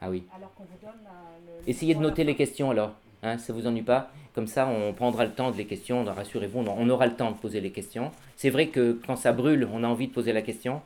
Ah 0.01 0.09
oui. 0.09 0.23
Alors 0.35 0.53
qu'on 0.55 0.63
vous 0.63 0.77
donne 0.81 0.99
le. 1.47 1.69
Essayez 1.69 1.95
de 1.95 1.99
noter 2.01 2.23
les 2.25 2.35
questions 2.35 2.71
alors. 2.71 2.93
Hein, 3.25 3.37
ça 3.37 3.53
vous 3.53 3.65
ennuie 3.67 3.83
pas 3.83 4.11
Comme 4.35 4.47
ça, 4.47 4.67
on 4.67 4.91
prendra 4.91 5.23
le 5.23 5.31
temps 5.31 5.49
de 5.49 5.55
les 5.55 5.65
questions. 5.65 6.03
Rassurez-vous, 6.03 6.59
on 6.59 6.89
aura 6.89 7.07
le 7.07 7.15
temps 7.15 7.31
de 7.31 7.37
poser 7.37 7.61
les 7.61 7.71
questions. 7.71 8.11
C'est 8.35 8.49
vrai 8.49 8.67
que 8.67 8.99
quand 9.07 9.15
ça 9.15 9.31
brûle, 9.31 9.65
on 9.71 9.81
a 9.85 9.87
envie 9.87 10.09
de 10.09 10.13
poser 10.13 10.33
la 10.33 10.41
question. 10.41 10.81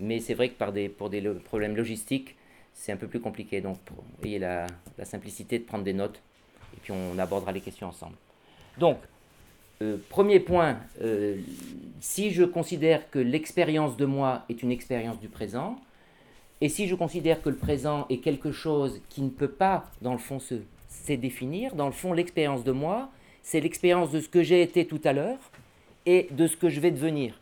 Mais 0.00 0.20
c'est 0.20 0.34
vrai 0.34 0.48
que 0.50 0.54
par 0.54 0.72
des, 0.72 0.88
pour 0.88 1.10
des 1.10 1.20
problèmes 1.22 1.76
logistiques, 1.76 2.36
c'est 2.74 2.92
un 2.92 2.96
peu 2.96 3.08
plus 3.08 3.20
compliqué. 3.20 3.60
Donc, 3.60 3.78
pour- 3.80 4.04
ayez 4.24 4.38
la, 4.38 4.66
la 4.96 5.04
simplicité 5.04 5.58
de 5.58 5.64
prendre 5.64 5.84
des 5.84 5.92
notes. 5.92 6.20
Et 6.74 6.80
puis, 6.80 6.92
on 6.92 7.18
abordera 7.18 7.52
les 7.52 7.60
questions 7.60 7.88
ensemble. 7.88 8.14
Donc, 8.78 8.98
euh, 9.82 9.96
premier 10.08 10.40
point, 10.40 10.78
euh, 11.02 11.36
si 12.00 12.30
je 12.30 12.44
considère 12.44 13.10
que 13.10 13.18
l'expérience 13.18 13.96
de 13.96 14.06
moi 14.06 14.44
est 14.48 14.62
une 14.62 14.70
expérience 14.70 15.18
du 15.18 15.28
présent, 15.28 15.78
et 16.60 16.68
si 16.68 16.88
je 16.88 16.94
considère 16.94 17.40
que 17.42 17.48
le 17.48 17.56
présent 17.56 18.06
est 18.10 18.18
quelque 18.18 18.50
chose 18.50 19.00
qui 19.08 19.22
ne 19.22 19.30
peut 19.30 19.50
pas, 19.50 19.90
dans 20.02 20.12
le 20.12 20.18
fond, 20.18 20.40
se, 20.40 20.56
se 20.88 21.12
définir, 21.12 21.74
dans 21.74 21.86
le 21.86 21.92
fond, 21.92 22.12
l'expérience 22.12 22.64
de 22.64 22.72
moi, 22.72 23.10
c'est 23.42 23.60
l'expérience 23.60 24.10
de 24.10 24.20
ce 24.20 24.28
que 24.28 24.42
j'ai 24.42 24.62
été 24.62 24.84
tout 24.86 25.00
à 25.04 25.12
l'heure 25.12 25.38
et 26.06 26.26
de 26.32 26.46
ce 26.46 26.56
que 26.56 26.68
je 26.68 26.80
vais 26.80 26.90
devenir. 26.90 27.38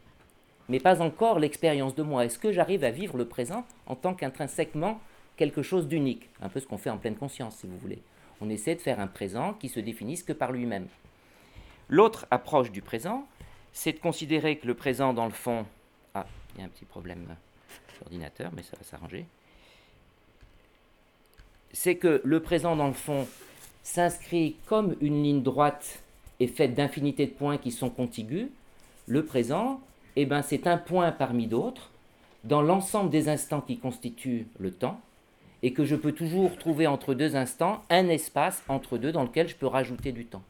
Mais 0.69 0.81
pas 0.81 1.01
encore 1.01 1.39
l'expérience 1.39 1.95
de 1.95 2.03
moi. 2.03 2.25
Est-ce 2.25 2.39
que 2.39 2.53
j'arrive 2.53 2.85
à 2.85 2.91
vivre 2.91 3.17
le 3.17 3.27
présent 3.27 3.65
en 3.87 3.95
tant 3.95 4.15
qu'intrinsèquement 4.15 5.01
quelque 5.37 5.63
chose 5.63 5.87
d'unique? 5.87 6.29
Un 6.43 6.49
peu 6.49 6.61
ce 6.61 6.67
qu'on 6.67 6.79
fait 6.79 6.91
en 6.91 6.99
pleine 6.99 7.17
conscience, 7.17 7.57
si 7.57 7.67
vous 7.67 7.79
voulez. 7.79 8.01
On 8.41 8.51
essaie 8.51 8.75
de 8.75 8.81
faire 8.81 9.01
un 9.01 9.07
présent 9.07 9.55
qui 9.55 9.69
se 9.69 9.81
définisse 9.81 10.23
que 10.23 10.33
par 10.33 10.53
lui-même. 10.53 10.89
L'autre 11.89 12.27
approche 12.31 12.73
du 12.73 12.83
présent, 12.83 13.27
c'est 13.73 13.93
de 13.93 13.99
considérer 13.99 14.57
que 14.59 14.67
le 14.67 14.75
présent, 14.75 15.13
dans 15.15 15.27
le 15.27 15.33
fond... 15.33 15.65
Ah, 16.15 16.27
il 16.55 16.61
y 16.61 16.63
a 16.63 16.67
un 16.67 16.69
petit 16.69 16.85
problème 16.85 17.27
d'ordinateur, 18.01 18.51
mais 18.55 18.63
ça 18.63 18.77
va 18.77 18.83
s'arranger. 18.83 19.27
C'est 21.73 21.97
que 21.97 22.21
le 22.25 22.41
présent, 22.41 22.75
dans 22.75 22.89
le 22.89 22.93
fond, 22.93 23.29
s'inscrit 23.83 24.57
comme 24.67 24.97
une 25.01 25.23
ligne 25.23 25.43
droite 25.43 26.03
et 26.41 26.49
faite 26.49 26.75
d'infinité 26.75 27.27
de 27.27 27.33
points 27.33 27.59
qui 27.59 27.71
sont 27.71 27.91
contigus. 27.91 28.49
Le 29.07 29.25
présent, 29.25 29.81
eh 30.17 30.27
ben, 30.27 30.43
c'est 30.43 30.67
un 30.67 30.79
point 30.79 31.13
parmi 31.13 31.47
d'autres 31.47 31.91
dans 32.45 32.63
l'ensemble 32.63 33.11
des 33.11 33.29
instants 33.29 33.61
qui 33.61 33.79
constituent 33.79 34.47
le 34.59 34.71
temps, 34.71 35.01
et 35.63 35.73
que 35.73 35.85
je 35.85 35.97
peux 35.97 36.13
toujours 36.13 36.57
trouver 36.59 36.87
entre 36.87 37.15
deux 37.15 37.35
instants 37.35 37.83
un 37.91 38.09
espace 38.09 38.63
entre 38.69 38.99
deux 38.99 39.13
dans 39.13 39.25
lequel 39.25 39.49
je 39.49 39.57
peux 39.57 39.67
rajouter 39.67 40.13
du 40.13 40.27
temps. 40.27 40.43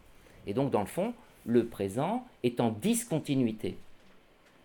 Et 0.47 0.55
donc, 0.55 0.71
dans 0.71 0.81
le 0.81 0.87
fond, 0.87 1.15
le 1.47 1.67
présent 1.67 2.27
est 2.43 2.61
en 2.61 2.71
discontinuité. 2.71 3.79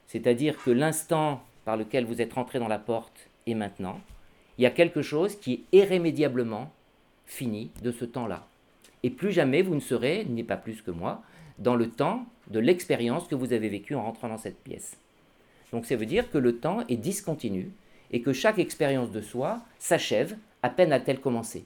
C'est-à-dire 0.07 0.61
que 0.61 0.71
l'instant 0.71 1.41
par 1.63 1.77
lequel 1.77 2.05
vous 2.05 2.21
êtes 2.21 2.33
rentré 2.33 2.59
dans 2.59 2.67
la 2.67 2.79
porte 2.79 3.29
est 3.47 3.53
maintenant. 3.53 3.99
Il 4.57 4.63
y 4.63 4.67
a 4.67 4.71
quelque 4.71 5.01
chose 5.01 5.39
qui 5.39 5.53
est 5.53 5.77
irrémédiablement 5.77 6.71
fini 7.25 7.71
de 7.81 7.91
ce 7.91 8.03
temps-là. 8.03 8.45
Et 9.03 9.09
plus 9.09 9.31
jamais 9.31 9.61
vous 9.61 9.75
ne 9.75 9.79
serez, 9.79 10.25
n'est 10.25 10.43
pas 10.43 10.57
plus 10.57 10.81
que 10.81 10.91
moi, 10.91 11.21
dans 11.59 11.75
le 11.75 11.89
temps 11.89 12.25
de 12.51 12.59
l'expérience 12.59 13.27
que 13.27 13.35
vous 13.35 13.53
avez 13.53 13.69
vécue 13.69 13.95
en 13.95 14.03
rentrant 14.03 14.27
dans 14.27 14.37
cette 14.37 14.61
pièce. 14.61 14.97
Donc 15.71 15.85
ça 15.85 15.95
veut 15.95 16.05
dire 16.05 16.29
que 16.29 16.37
le 16.37 16.57
temps 16.57 16.85
est 16.87 16.97
discontinu 16.97 17.71
et 18.11 18.21
que 18.21 18.33
chaque 18.33 18.59
expérience 18.59 19.11
de 19.11 19.21
soi 19.21 19.61
s'achève 19.79 20.37
à 20.61 20.69
peine 20.69 20.91
a-t-elle 20.91 21.21
commencé. 21.21 21.65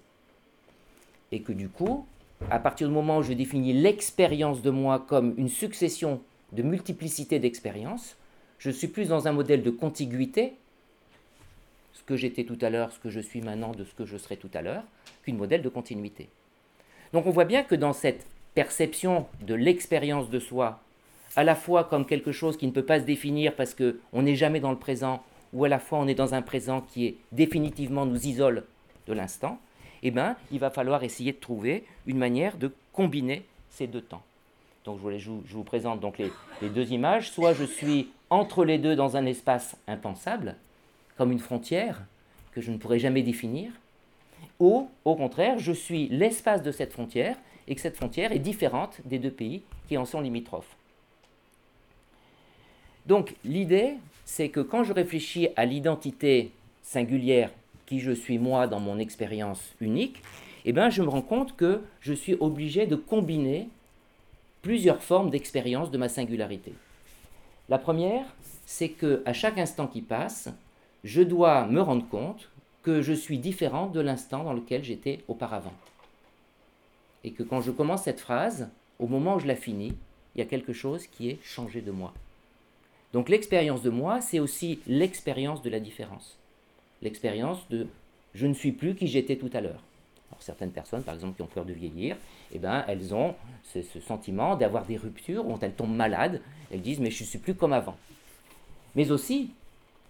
Et 1.32 1.42
que 1.42 1.52
du 1.52 1.70
coup, 1.70 2.06
à 2.52 2.60
partir 2.60 2.88
du 2.88 2.94
moment 2.94 3.18
où 3.18 3.24
je 3.24 3.34
définis 3.34 3.74
l'expérience 3.74 4.62
de 4.62 4.70
moi 4.70 5.00
comme 5.00 5.34
une 5.38 5.50
succession 5.50 6.22
de 6.52 6.62
multiplicité 6.62 7.40
d'expériences, 7.40 8.16
je 8.60 8.70
suis 8.70 8.88
plus 8.88 9.10
dans 9.10 9.28
un 9.28 9.32
modèle 9.32 9.64
de 9.64 9.72
contiguïté, 9.72 10.54
ce 11.94 12.04
que 12.04 12.16
j'étais 12.16 12.44
tout 12.44 12.60
à 12.62 12.70
l'heure, 12.70 12.92
ce 12.92 13.00
que 13.00 13.10
je 13.10 13.20
suis 13.20 13.42
maintenant, 13.42 13.72
de 13.72 13.84
ce 13.84 13.94
que 13.96 14.06
je 14.06 14.18
serai 14.18 14.38
tout 14.38 14.52
à 14.54 14.62
l'heure, 14.62 14.84
qu'une 15.24 15.38
modèle 15.38 15.64
de 15.64 15.70
continuité. 15.70 16.30
Donc 17.12 17.26
on 17.26 17.32
voit 17.32 17.46
bien 17.46 17.64
que 17.64 17.76
dans 17.76 17.94
cette 17.94 18.26
perception 18.56 19.28
de 19.42 19.54
l'expérience 19.54 20.30
de 20.30 20.40
soi, 20.40 20.80
à 21.36 21.44
la 21.44 21.56
fois 21.56 21.84
comme 21.84 22.06
quelque 22.06 22.32
chose 22.32 22.58
qui 22.58 22.66
ne 22.66 22.72
peut 22.72 22.86
pas 22.86 23.00
se 23.00 23.06
définir 23.06 23.54
parce 23.54 23.76
qu'on 23.76 24.22
n'est 24.22 24.36
jamais 24.36 24.62
dans 24.62 24.72
le 24.72 24.78
présent, 24.78 25.22
ou 25.54 25.66
à 25.66 25.70
la 25.70 25.80
fois 25.80 26.00
on 26.00 26.08
est 26.08 26.16
dans 26.16 26.34
un 26.34 26.42
présent 26.42 26.82
qui 26.82 27.06
est 27.06 27.18
définitivement 27.34 28.06
nous 28.06 28.26
isole 28.26 28.64
de 29.08 29.14
l'instant, 29.14 29.60
eh 30.02 30.12
bien, 30.12 30.36
il 30.52 30.60
va 30.60 30.70
falloir 30.70 31.04
essayer 31.04 31.34
de 31.34 31.38
trouver 31.38 31.84
une 32.08 32.18
manière 32.18 32.58
de 32.58 32.72
combiner 32.94 33.46
ces 33.70 33.88
deux 33.88 34.02
temps. 34.02 34.24
Donc 34.86 35.00
je 35.18 35.32
vous, 35.32 35.64
présente 35.64 36.00
donc 36.00 36.18
les, 36.18 36.32
les, 36.62 36.70
deux 36.70 36.92
images. 36.92 37.32
Soit 37.32 37.54
je 37.54 37.64
suis 37.64 38.10
entre 38.30 38.64
les 38.66 38.78
deux 38.78 38.96
dans 38.96 39.18
un 39.18 39.26
espace 39.26 39.76
impensable, 39.88 40.56
comme 41.18 41.32
une 41.32 41.40
frontière 41.40 42.04
que 42.52 42.62
je 42.62 42.72
ne 42.72 42.78
pourrai 42.78 43.00
jamais 43.00 43.24
définir, 43.24 43.72
ou 44.60 44.90
au 45.04 45.16
contraire, 45.16 45.58
je 45.58 45.72
suis 45.72 46.08
l'espace 46.10 46.62
de 46.62 46.72
cette 46.72 46.94
frontière 46.94 47.36
et 47.68 47.76
que 47.76 47.82
cette 47.82 47.96
frontière 47.96 48.32
est 48.32 48.40
différente 48.40 49.00
des 49.06 49.20
deux 49.20 49.32
pays 49.32 49.64
qui 49.88 49.98
en 49.98 50.06
sont 50.06 50.22
limitrophes. 50.22 50.76
Donc 53.06 53.36
l'idée, 53.44 53.96
c'est 54.26 54.50
que 54.50 54.60
quand 54.60 54.84
je 54.84 54.94
réfléchis 54.94 55.50
à 55.56 55.66
l'identité 55.66 56.52
singulière 56.82 57.52
qui 57.86 58.00
je 58.00 58.12
suis 58.12 58.40
moi 58.40 58.68
dans 58.68 58.80
mon 58.80 58.98
expérience 58.98 59.62
unique, 59.80 60.22
eh 60.66 60.74
bien, 60.74 60.90
je 60.90 61.04
me 61.04 61.10
rends 61.10 61.22
compte 61.22 61.56
que 61.56 61.82
je 62.02 62.14
suis 62.14 62.34
obligé 62.40 62.88
de 62.88 62.96
combiner 62.96 63.70
plusieurs 64.64 65.04
formes 65.04 65.30
d'expérience 65.30 65.92
de 65.92 65.98
ma 66.00 66.10
singularité. 66.10 66.74
La 67.70 67.78
première, 67.78 68.26
c'est 68.66 68.90
que 68.90 69.22
à 69.26 69.34
chaque 69.34 69.60
instant 69.60 69.86
qui 69.86 70.02
passe, 70.02 70.50
je 71.04 71.22
dois 71.22 71.68
me 71.68 71.82
rendre 71.82 72.08
compte 72.10 72.50
que 72.82 73.04
je 73.04 73.14
suis 73.14 73.38
différent 73.38 73.88
de 73.88 74.00
l'instant 74.00 74.44
dans 74.44 74.54
lequel 74.54 74.84
j'étais 74.84 75.20
auparavant. 75.28 75.74
Et 77.26 77.32
que 77.32 77.44
quand 77.44 77.60
je 77.60 77.72
commence 77.72 78.04
cette 78.04 78.22
phrase, 78.22 78.70
au 79.00 79.08
moment 79.08 79.36
où 79.36 79.40
je 79.40 79.48
la 79.48 79.58
finis, 79.58 79.94
il 80.34 80.40
y 80.40 80.42
a 80.42 80.46
quelque 80.46 80.72
chose 80.72 81.08
qui 81.08 81.30
est 81.30 81.40
changé 81.44 81.82
de 81.82 81.92
moi. 81.92 82.14
Donc 83.12 83.28
l'expérience 83.28 83.82
de 83.82 83.90
moi, 83.90 84.22
c'est 84.22 84.40
aussi 84.40 84.80
l'expérience 84.88 85.62
de 85.62 85.70
la 85.70 85.82
différence 85.82 86.38
l'expérience 87.02 87.60
de 87.70 87.88
je 88.34 88.48
ne 88.48 88.54
suis 88.54 88.74
plus 88.74 88.96
qui 88.96 89.08
j'étais 89.08 89.38
tout 89.38 89.50
à 89.54 89.62
l'heure. 89.62 89.82
Alors 90.30 90.42
certaines 90.42 90.72
personnes, 90.72 91.04
par 91.04 91.14
exemple, 91.14 91.36
qui 91.36 91.42
ont 91.42 91.48
peur 91.48 91.64
de 91.64 91.72
vieillir, 91.72 92.18
eh 92.52 92.60
ben, 92.60 92.84
elles 92.88 93.14
ont 93.14 93.36
ce, 93.64 93.82
sentiment 94.02 94.56
d'avoir 94.58 94.86
des 94.86 94.98
ruptures, 94.98 95.48
où 95.48 95.58
elles 95.62 95.74
tombent 95.74 95.96
malades, 95.96 96.42
elles 96.72 96.82
disent 96.82 97.00
mais 97.00 97.12
je 97.12 97.24
ne 97.24 97.30
suis 97.30 97.40
plus 97.40 97.56
comme 97.56 97.72
avant. 97.72 97.96
Mais 98.96 99.12
aussi, 99.12 99.52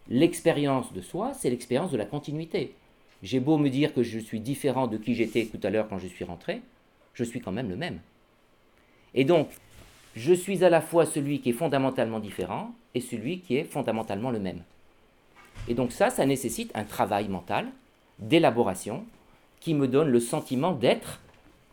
l'expérience 0.10 0.92
de 0.94 1.02
soi, 1.02 1.34
c'est 1.34 1.50
l'expérience 1.50 1.92
de 1.92 1.98
la 1.98 2.06
continuité. 2.06 2.74
J'ai 3.22 3.40
beau 3.40 3.58
me 3.58 3.70
dire 3.70 3.94
que 3.94 4.04
je 4.04 4.20
suis 4.20 4.40
différent 4.40 4.88
de 4.88 4.98
qui 4.98 5.14
j'étais 5.14 5.46
tout 5.46 5.60
à 5.62 5.70
l'heure 5.70 5.88
quand 5.88 6.00
je 6.00 6.08
suis 6.08 6.26
rentré, 6.26 6.62
je 7.16 7.24
suis 7.24 7.42
quand 7.42 7.52
même 7.52 7.70
le 7.70 7.76
même. 7.76 8.00
Et 9.14 9.24
donc, 9.24 9.50
je 10.16 10.34
suis 10.34 10.64
à 10.64 10.70
la 10.70 10.82
fois 10.82 11.06
celui 11.06 11.40
qui 11.42 11.50
est 11.50 11.54
fondamentalement 11.54 12.20
différent 12.20 12.74
et 12.94 13.02
celui 13.02 13.40
qui 13.40 13.58
est 13.58 13.64
fondamentalement 13.64 14.32
le 14.32 14.40
même. 14.40 14.62
Et 15.68 15.74
donc 15.74 15.92
ça, 15.92 16.10
ça 16.10 16.26
nécessite 16.26 16.72
un 16.76 16.84
travail 16.84 17.28
mental, 17.28 17.68
d'élaboration, 18.20 19.06
qui 19.60 19.74
me 19.74 19.88
donne 19.88 20.10
le 20.10 20.20
sentiment 20.20 20.74
d'être 20.74 21.22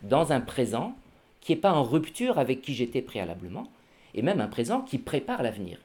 dans 0.02 0.32
un 0.32 0.40
présent 0.40 0.96
qui 1.40 1.52
n'est 1.52 1.60
pas 1.60 1.72
en 1.72 1.82
rupture 1.82 2.38
avec 2.38 2.62
qui 2.62 2.74
j'étais 2.74 3.02
préalablement, 3.02 3.68
et 4.14 4.22
même 4.22 4.40
un 4.40 4.48
présent 4.48 4.80
qui 4.80 4.98
prépare 4.98 5.42
l'avenir. 5.42 5.78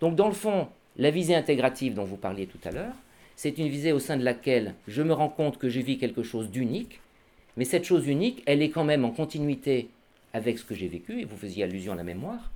Donc 0.00 0.14
dans 0.14 0.28
le 0.28 0.34
fond, 0.34 0.68
la 0.96 1.10
visée 1.10 1.34
intégrative 1.34 1.94
dont 1.94 2.04
vous 2.04 2.16
parliez 2.16 2.46
tout 2.46 2.60
à 2.64 2.70
l'heure, 2.70 2.94
c'est 3.36 3.58
une 3.58 3.68
visée 3.68 3.92
au 3.92 3.98
sein 3.98 4.16
de 4.16 4.24
laquelle 4.24 4.74
je 4.88 5.02
me 5.02 5.12
rends 5.12 5.28
compte 5.28 5.58
que 5.58 5.68
je 5.68 5.80
vis 5.80 5.98
quelque 5.98 6.22
chose 6.22 6.50
d'unique, 6.50 7.00
mais 7.58 7.64
cette 7.64 7.84
chose 7.84 8.06
unique, 8.06 8.44
elle 8.46 8.62
est 8.62 8.70
quand 8.70 8.84
même 8.84 9.04
en 9.04 9.10
continuité 9.10 9.90
avec 10.32 10.58
ce 10.58 10.64
que 10.64 10.76
j'ai 10.76 10.86
vécu, 10.86 11.20
et 11.20 11.24
vous 11.24 11.36
faisiez 11.36 11.64
allusion 11.64 11.92
à 11.92 11.96
la 11.96 12.04
mémoire, 12.04 12.52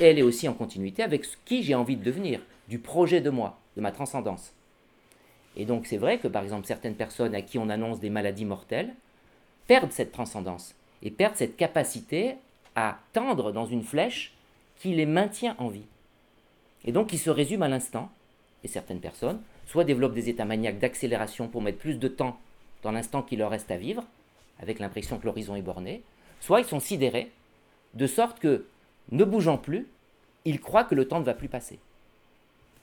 et 0.00 0.04
elle 0.04 0.18
est 0.18 0.22
aussi 0.22 0.48
en 0.48 0.54
continuité 0.54 1.02
avec 1.02 1.24
ce 1.24 1.36
qui 1.44 1.64
j'ai 1.64 1.74
envie 1.74 1.96
de 1.96 2.04
devenir, 2.04 2.40
du 2.68 2.78
projet 2.78 3.20
de 3.20 3.30
moi 3.30 3.58
de 3.76 3.80
ma 3.80 3.90
transcendance. 3.90 4.52
Et 5.56 5.64
donc 5.64 5.86
c'est 5.86 5.96
vrai 5.96 6.18
que 6.18 6.28
par 6.28 6.44
exemple 6.44 6.68
certaines 6.68 6.94
personnes 6.94 7.34
à 7.34 7.42
qui 7.42 7.58
on 7.58 7.68
annonce 7.68 7.98
des 7.98 8.10
maladies 8.10 8.44
mortelles 8.44 8.94
perdent 9.66 9.90
cette 9.90 10.12
transcendance 10.12 10.76
et 11.02 11.10
perdent 11.10 11.36
cette 11.36 11.56
capacité 11.56 12.36
à 12.76 13.00
tendre 13.12 13.50
dans 13.50 13.66
une 13.66 13.82
flèche 13.82 14.34
qui 14.76 14.94
les 14.94 15.06
maintient 15.06 15.56
en 15.58 15.66
vie. 15.66 15.86
Et 16.84 16.92
donc 16.92 17.08
qui 17.08 17.18
se 17.18 17.30
résume 17.30 17.62
à 17.62 17.68
l'instant. 17.68 18.08
Et 18.62 18.68
certaines 18.68 19.00
personnes 19.00 19.40
soit 19.66 19.84
développent 19.84 20.14
des 20.14 20.28
états 20.28 20.44
maniaques 20.44 20.78
d'accélération 20.78 21.48
pour 21.48 21.60
mettre 21.60 21.78
plus 21.78 21.98
de 21.98 22.08
temps 22.08 22.38
dans 22.82 22.92
l'instant 22.92 23.22
qui 23.22 23.36
leur 23.36 23.50
reste 23.50 23.72
à 23.72 23.76
vivre, 23.76 24.04
avec 24.60 24.78
l'impression 24.78 25.18
que 25.18 25.26
l'horizon 25.26 25.56
est 25.56 25.62
borné, 25.62 26.02
soit 26.40 26.60
ils 26.60 26.66
sont 26.66 26.80
sidérés, 26.80 27.30
de 27.94 28.06
sorte 28.06 28.38
que, 28.38 28.66
ne 29.12 29.24
bougeant 29.24 29.58
plus, 29.58 29.86
ils 30.44 30.60
croient 30.60 30.84
que 30.84 30.94
le 30.94 31.06
temps 31.06 31.20
ne 31.20 31.24
va 31.24 31.34
plus 31.34 31.48
passer. 31.48 31.78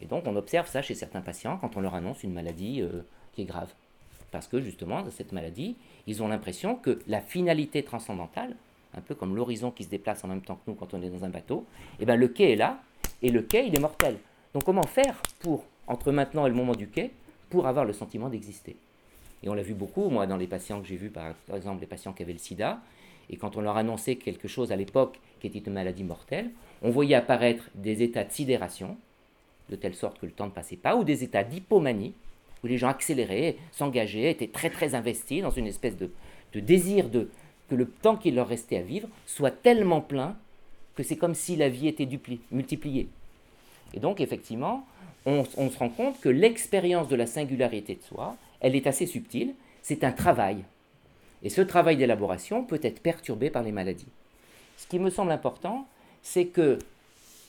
Et 0.01 0.05
donc 0.05 0.25
on 0.25 0.35
observe 0.35 0.67
ça 0.67 0.81
chez 0.81 0.95
certains 0.95 1.21
patients 1.21 1.57
quand 1.57 1.77
on 1.77 1.81
leur 1.81 1.95
annonce 1.95 2.23
une 2.23 2.33
maladie 2.33 2.81
euh, 2.81 3.01
qui 3.33 3.43
est 3.43 3.45
grave. 3.45 3.71
Parce 4.31 4.47
que 4.47 4.61
justement, 4.61 5.01
dans 5.01 5.11
cette 5.11 5.33
maladie, 5.33 5.75
ils 6.07 6.23
ont 6.23 6.27
l'impression 6.27 6.75
que 6.75 6.99
la 7.07 7.21
finalité 7.21 7.83
transcendantale, 7.83 8.55
un 8.95 9.01
peu 9.01 9.13
comme 9.13 9.35
l'horizon 9.35 9.71
qui 9.71 9.83
se 9.83 9.89
déplace 9.89 10.23
en 10.23 10.27
même 10.27 10.41
temps 10.41 10.55
que 10.55 10.71
nous 10.71 10.75
quand 10.75 10.93
on 10.93 11.01
est 11.01 11.09
dans 11.09 11.25
un 11.25 11.29
bateau, 11.29 11.65
eh 11.99 12.05
ben, 12.05 12.15
le 12.15 12.27
quai 12.29 12.53
est 12.53 12.55
là, 12.55 12.81
et 13.21 13.29
le 13.29 13.41
quai, 13.41 13.67
il 13.67 13.75
est 13.75 13.79
mortel. 13.79 14.17
Donc 14.53 14.63
comment 14.63 14.83
faire 14.83 15.21
pour, 15.39 15.65
entre 15.87 16.11
maintenant 16.11 16.45
et 16.45 16.49
le 16.49 16.55
moment 16.55 16.73
du 16.73 16.87
quai, 16.87 17.11
pour 17.49 17.67
avoir 17.67 17.85
le 17.85 17.93
sentiment 17.93 18.29
d'exister? 18.29 18.75
Et 19.43 19.49
on 19.49 19.53
l'a 19.53 19.63
vu 19.63 19.73
beaucoup, 19.73 20.09
moi, 20.09 20.27
dans 20.27 20.37
les 20.37 20.47
patients 20.47 20.81
que 20.81 20.87
j'ai 20.87 20.97
vus, 20.97 21.09
par 21.09 21.33
exemple 21.55 21.81
les 21.81 21.87
patients 21.87 22.13
qui 22.13 22.23
avaient 22.23 22.33
le 22.33 22.39
sida, 22.39 22.79
et 23.29 23.37
quand 23.37 23.55
on 23.55 23.61
leur 23.61 23.77
annonçait 23.77 24.17
quelque 24.17 24.47
chose 24.47 24.71
à 24.71 24.75
l'époque 24.75 25.19
qui 25.39 25.47
était 25.47 25.59
une 25.59 25.73
maladie 25.73 26.03
mortelle, 26.03 26.51
on 26.81 26.89
voyait 26.89 27.15
apparaître 27.15 27.69
des 27.75 28.03
états 28.03 28.23
de 28.23 28.31
sidération, 28.31 28.97
de 29.69 29.75
telle 29.75 29.95
sorte 29.95 30.19
que 30.19 30.25
le 30.25 30.31
temps 30.31 30.45
ne 30.45 30.51
passait 30.51 30.75
pas, 30.75 30.95
ou 30.95 31.03
des 31.03 31.23
états 31.23 31.43
d'hypomanie, 31.43 32.13
où 32.63 32.67
les 32.67 32.77
gens 32.77 32.89
accéléraient, 32.89 33.55
s'engageaient, 33.71 34.31
étaient 34.31 34.47
très 34.47 34.69
très 34.69 34.93
investis 34.95 35.41
dans 35.41 35.49
une 35.49 35.65
espèce 35.65 35.95
de, 35.97 36.11
désir 36.59 37.09
de 37.09 37.29
que 37.69 37.75
le 37.75 37.87
temps 37.87 38.17
qu'il 38.17 38.35
leur 38.35 38.49
restait 38.49 38.77
à 38.77 38.81
vivre 38.81 39.07
soit 39.25 39.51
tellement 39.51 40.01
plein 40.01 40.35
que 40.95 41.03
c'est 41.03 41.15
comme 41.15 41.33
si 41.33 41.55
la 41.55 41.69
vie 41.69 41.87
était 41.87 42.07
multipliée. 42.51 43.07
Et 43.93 44.01
donc 44.01 44.19
effectivement, 44.19 44.85
on 45.25 45.45
se 45.45 45.77
rend 45.77 45.89
compte 45.89 46.19
que 46.19 46.27
l'expérience 46.27 47.07
de 47.07 47.15
la 47.15 47.25
singularité 47.25 47.95
de 47.95 48.01
soi, 48.01 48.35
elle 48.61 48.75
est 48.75 48.87
assez 48.87 49.05
subtile, 49.05 49.53
c'est 49.81 50.03
un 50.03 50.11
travail. 50.11 50.63
Et 51.43 51.49
ce 51.49 51.61
travail 51.61 51.97
d'élaboration 51.97 52.63
peut 52.63 52.79
être 52.83 53.01
perturbé 53.01 53.49
par 53.49 53.63
les 53.63 53.71
maladies. 53.71 54.07
Ce 54.77 54.87
qui 54.87 54.99
me 54.99 55.09
semble 55.09 55.31
important, 55.31 55.87
c'est 56.21 56.45
que 56.45 56.79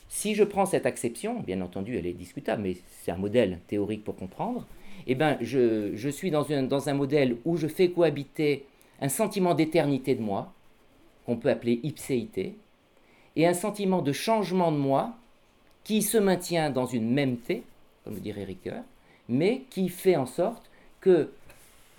si 0.09 0.35
je 0.35 0.43
prends 0.43 0.65
cette 0.65 0.85
acception, 0.85 1.39
bien 1.39 1.61
entendu 1.61 1.97
elle 1.97 2.05
est 2.05 2.13
discutable, 2.13 2.63
mais 2.63 2.77
c'est 3.01 3.11
un 3.11 3.17
modèle 3.17 3.59
théorique 3.67 4.03
pour 4.03 4.15
comprendre, 4.15 4.65
eh 5.07 5.15
ben 5.15 5.37
je, 5.41 6.09
suis 6.09 6.31
dans, 6.31 6.43
dans 6.43 6.89
un 6.89 6.93
modèle 6.93 7.37
où 7.45 7.57
je 7.57 7.67
fais 7.67 7.89
cohabiter 7.89 8.65
un 9.01 9.09
sentiment 9.09 9.53
d'éternité 9.53 10.15
de 10.15 10.21
moi, 10.21 10.53
qu'on 11.25 11.37
peut 11.37 11.49
appeler 11.49 11.79
ipséité, 11.83 12.55
et 13.35 13.47
un 13.47 13.53
sentiment 13.53 14.01
de 14.01 14.11
changement 14.11 14.71
de 14.71 14.77
moi 14.77 15.15
qui 15.83 16.01
se 16.01 16.17
maintient 16.17 16.69
dans 16.69 16.85
une 16.85 17.11
même 17.11 17.37
T, 17.37 17.63
comme 18.03 18.15
le 18.15 18.19
dirait 18.19 18.43
Ricoeur, 18.43 18.83
mais 19.27 19.63
qui 19.69 19.89
fait 19.89 20.15
en 20.15 20.25
sorte 20.25 20.69
que 21.03 21.29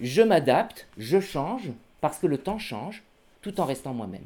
je 0.01 0.23
m'adapte, 0.23 0.89
je 0.97 1.21
change, 1.21 1.71
parce 2.01 2.19
que 2.19 2.27
le 2.27 2.39
temps 2.39 2.59
change, 2.59 3.03
tout 3.43 3.61
en 3.61 3.67
restant 3.67 3.93
moi-même. 3.93 4.25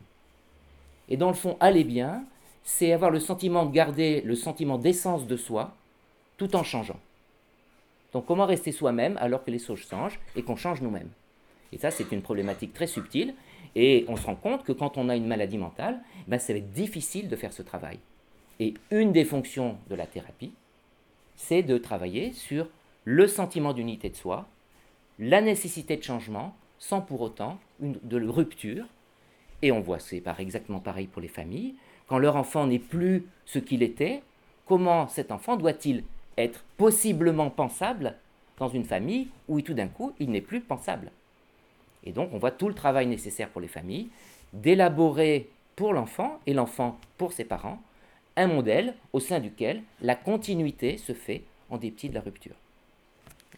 Et 1.08 1.16
dans 1.16 1.28
le 1.28 1.35
fond, 1.35 1.56
allez 1.58 1.82
bien, 1.82 2.25
c'est 2.62 2.92
avoir 2.92 3.11
le 3.11 3.18
sentiment 3.18 3.66
de 3.66 3.73
garder 3.73 4.20
le 4.20 4.37
sentiment 4.37 4.78
d'essence 4.78 5.26
de 5.26 5.37
soi 5.37 5.75
tout 6.37 6.54
en 6.54 6.62
changeant. 6.62 7.00
Donc 8.12 8.25
comment 8.25 8.47
rester 8.47 8.70
soi-même 8.70 9.16
alors 9.18 9.44
que 9.44 9.50
les 9.50 9.58
choses 9.58 9.80
changent 9.80 10.20
et 10.37 10.42
qu'on 10.42 10.56
change 10.56 10.80
nous-mêmes? 10.80 11.11
Et 11.73 11.78
ça, 11.78 11.90
c'est 11.90 12.12
une 12.12 12.23
problématique 12.23 12.73
très 12.73 12.87
subtile. 12.87 13.35
Et 13.75 14.04
on 14.08 14.16
se 14.16 14.26
rend 14.26 14.37
compte 14.37 14.64
que 14.64 14.73
quand 14.73 14.97
on 14.97 15.08
a 15.08 15.16
une 15.16 15.26
maladie 15.26 15.58
mentale, 15.58 16.00
ben, 16.28 16.38
ça 16.38 16.52
va 16.52 16.61
être 16.61 16.73
difficile 16.73 17.28
de 17.28 17.37
faire 17.37 17.52
ce 17.52 17.62
travail. 17.62 17.99
Et 18.61 18.75
une 18.90 19.12
des 19.12 19.25
fonctions 19.25 19.76
de 19.90 19.94
la 19.94 20.06
thérapie, 20.06 20.52
c'est 21.37 21.62
de 21.62 21.78
travailler 21.78 22.32
sur 22.32 22.68
le 23.04 23.26
sentiment 23.26 23.73
d'unité 23.73 24.08
de 24.08 24.16
soi, 24.16 24.47
la 25.19 25.41
nécessité 25.41 25.97
de 25.97 26.03
changement, 26.03 26.55
sans 26.79 27.01
pour 27.01 27.21
autant 27.21 27.59
de 27.81 28.29
rupture. 28.29 28.87
Et 29.63 29.73
on 29.73 29.81
voit, 29.81 29.99
c'est 29.99 30.23
exactement 30.39 30.81
pareil 30.81 31.07
pour 31.07 31.21
les 31.21 31.29
familles. 31.29 31.75
Quand 32.07 32.19
leur 32.19 32.37
enfant 32.37 32.67
n'est 32.67 32.79
plus 32.79 33.27
ce 33.45 33.59
qu'il 33.59 33.83
était, 33.83 34.23
comment 34.67 35.09
cet 35.09 35.33
enfant 35.33 35.57
doit-il 35.57 36.05
être 36.37 36.65
possiblement 36.77 37.51
pensable 37.51 38.15
dans 38.59 38.69
une 38.69 38.85
famille 38.85 39.29
où 39.49 39.61
tout 39.61 39.75
d'un 39.75 39.89
coup 39.89 40.13
il 40.19 40.31
n'est 40.31 40.41
plus 40.41 40.61
pensable? 40.61 41.11
Et 42.05 42.13
donc 42.13 42.31
on 42.33 42.39
voit 42.39 42.53
tout 42.53 42.69
le 42.69 42.75
travail 42.75 43.07
nécessaire 43.07 43.49
pour 43.49 43.61
les 43.61 43.69
familles 43.69 44.09
d'élaborer 44.53 45.51
pour 45.77 45.93
l'enfant 45.93 46.41
et 46.47 46.55
l'enfant 46.55 46.99
pour 47.19 47.33
ses 47.33 47.45
parents 47.45 47.83
un 48.37 48.47
modèle 48.47 48.95
au 49.13 49.21
sein 49.21 49.41
duquel 49.41 49.83
la 50.01 50.15
continuité 50.15 50.97
se 50.97 51.13
fait 51.13 51.43
en 51.71 51.77
dépit 51.77 52.09
de 52.09 52.15
la 52.15 52.21
rupture. 52.21 52.55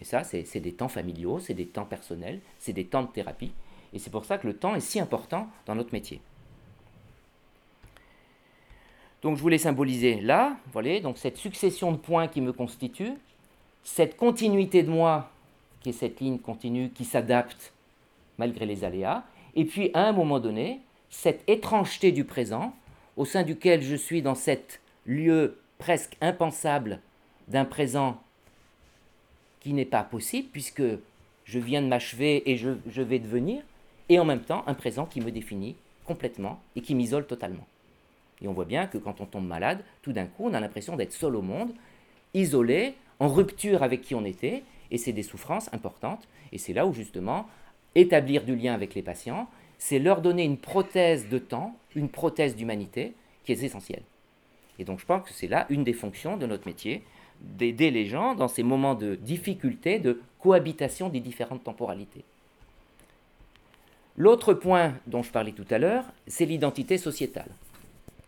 Et 0.00 0.04
ça, 0.04 0.24
c'est 0.24 0.60
des 0.60 0.72
temps 0.72 0.88
familiaux, 0.88 1.38
c'est 1.40 1.54
des 1.54 1.66
temps 1.66 1.84
personnels, 1.84 2.40
c'est 2.58 2.72
des 2.72 2.86
temps 2.86 3.02
de 3.02 3.08
thérapie. 3.08 3.52
Et 3.92 3.98
c'est 3.98 4.10
pour 4.10 4.24
ça 4.24 4.38
que 4.38 4.46
le 4.46 4.56
temps 4.56 4.74
est 4.74 4.80
si 4.80 5.00
important 5.00 5.48
dans 5.66 5.74
notre 5.74 5.92
métier. 5.92 6.20
Donc 9.22 9.36
je 9.36 9.42
voulais 9.42 9.58
symboliser 9.58 10.20
là, 10.20 10.56
voilà, 10.72 11.00
donc 11.00 11.18
cette 11.18 11.36
succession 11.36 11.92
de 11.92 11.98
points 11.98 12.28
qui 12.28 12.40
me 12.40 12.52
constitue, 12.52 13.12
cette 13.84 14.16
continuité 14.16 14.82
de 14.82 14.90
moi, 14.90 15.30
qui 15.80 15.90
est 15.90 15.92
cette 15.92 16.20
ligne 16.20 16.38
continue 16.38 16.90
qui 16.90 17.04
s'adapte 17.04 17.72
malgré 18.38 18.64
les 18.64 18.84
aléas, 18.84 19.24
et 19.54 19.66
puis 19.66 19.90
à 19.92 20.06
un 20.06 20.12
moment 20.12 20.40
donné, 20.40 20.80
cette 21.10 21.42
étrangeté 21.48 22.12
du 22.12 22.24
présent, 22.24 22.74
au 23.18 23.26
sein 23.26 23.42
duquel 23.42 23.82
je 23.82 23.96
suis 23.96 24.22
dans 24.22 24.34
cet 24.34 24.80
lieu 25.04 25.58
presque 25.78 26.16
impensable 26.22 27.00
d'un 27.48 27.66
présent 27.66 28.22
qui 29.60 29.72
n'est 29.72 29.84
pas 29.84 30.02
possible, 30.02 30.48
puisque 30.50 30.82
je 31.44 31.58
viens 31.58 31.82
de 31.82 31.86
m'achever 31.86 32.50
et 32.50 32.56
je, 32.56 33.02
vais 33.02 33.18
devenir, 33.18 33.62
et 34.08 34.18
en 34.18 34.24
même 34.24 34.40
temps 34.40 34.64
un 34.66 34.74
présent 34.74 35.06
qui 35.06 35.20
me 35.20 35.30
définit 35.30 35.76
complètement 36.04 36.60
et 36.76 36.80
qui 36.80 36.94
m'isole 36.94 37.26
totalement. 37.26 37.66
Et 38.42 38.48
on 38.48 38.52
voit 38.52 38.64
bien 38.64 38.86
que 38.86 38.98
quand 38.98 39.20
on 39.20 39.26
tombe 39.26 39.46
malade, 39.46 39.84
tout 40.02 40.12
d'un 40.12 40.26
coup, 40.26 40.46
on 40.46 40.54
a 40.54 40.60
l'impression 40.60 40.96
d'être 40.96 41.12
seul 41.12 41.36
au 41.36 41.42
monde, 41.42 41.72
isolé, 42.34 42.94
en 43.18 43.28
rupture 43.28 43.82
avec 43.82 44.00
qui 44.00 44.14
on 44.14 44.24
était, 44.24 44.62
et 44.90 44.98
c'est 44.98 45.12
des 45.12 45.22
souffrances 45.22 45.72
importantes. 45.74 46.26
Et 46.52 46.58
c'est 46.58 46.72
là 46.72 46.86
où 46.86 46.92
justement, 46.92 47.46
établir 47.94 48.44
du 48.44 48.56
lien 48.56 48.72
avec 48.72 48.94
les 48.94 49.02
patients, 49.02 49.48
c'est 49.78 49.98
leur 49.98 50.22
donner 50.22 50.44
une 50.44 50.56
prothèse 50.56 51.28
de 51.28 51.38
temps, 51.38 51.76
une 51.94 52.08
prothèse 52.08 52.56
d'humanité, 52.56 53.14
qui 53.44 53.52
est 53.52 53.62
essentielle. 53.62 54.02
Et 54.78 54.84
donc 54.84 55.00
je 55.00 55.06
pense 55.06 55.28
que 55.28 55.34
c'est 55.34 55.48
là 55.48 55.66
une 55.68 55.84
des 55.84 55.92
fonctions 55.92 56.36
de 56.36 56.46
notre 56.46 56.66
métier, 56.66 57.02
d'aider 57.40 57.90
les 57.90 58.06
gens 58.06 58.34
dans 58.34 58.48
ces 58.48 58.62
moments 58.62 58.94
de 58.94 59.14
difficulté, 59.14 59.98
de 59.98 60.20
cohabitation 60.38 61.08
des 61.08 61.20
différentes 61.20 61.64
temporalités. 61.64 62.24
L'autre 64.16 64.54
point 64.54 64.94
dont 65.06 65.22
je 65.22 65.30
parlais 65.30 65.52
tout 65.52 65.66
à 65.70 65.78
l'heure, 65.78 66.04
c'est 66.26 66.44
l'identité 66.44 66.98
sociétale 66.98 67.50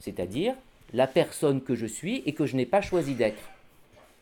c'est-à-dire 0.02 0.54
la 0.92 1.07
personne 1.07 1.62
que 1.62 1.76
je 1.76 1.87
suis 1.87 2.23
et 2.26 2.33
que 2.35 2.45
je 2.45 2.57
n'ai 2.57 2.66
pas 2.66 2.81
choisi 2.81 3.14
d'être. 3.14 3.50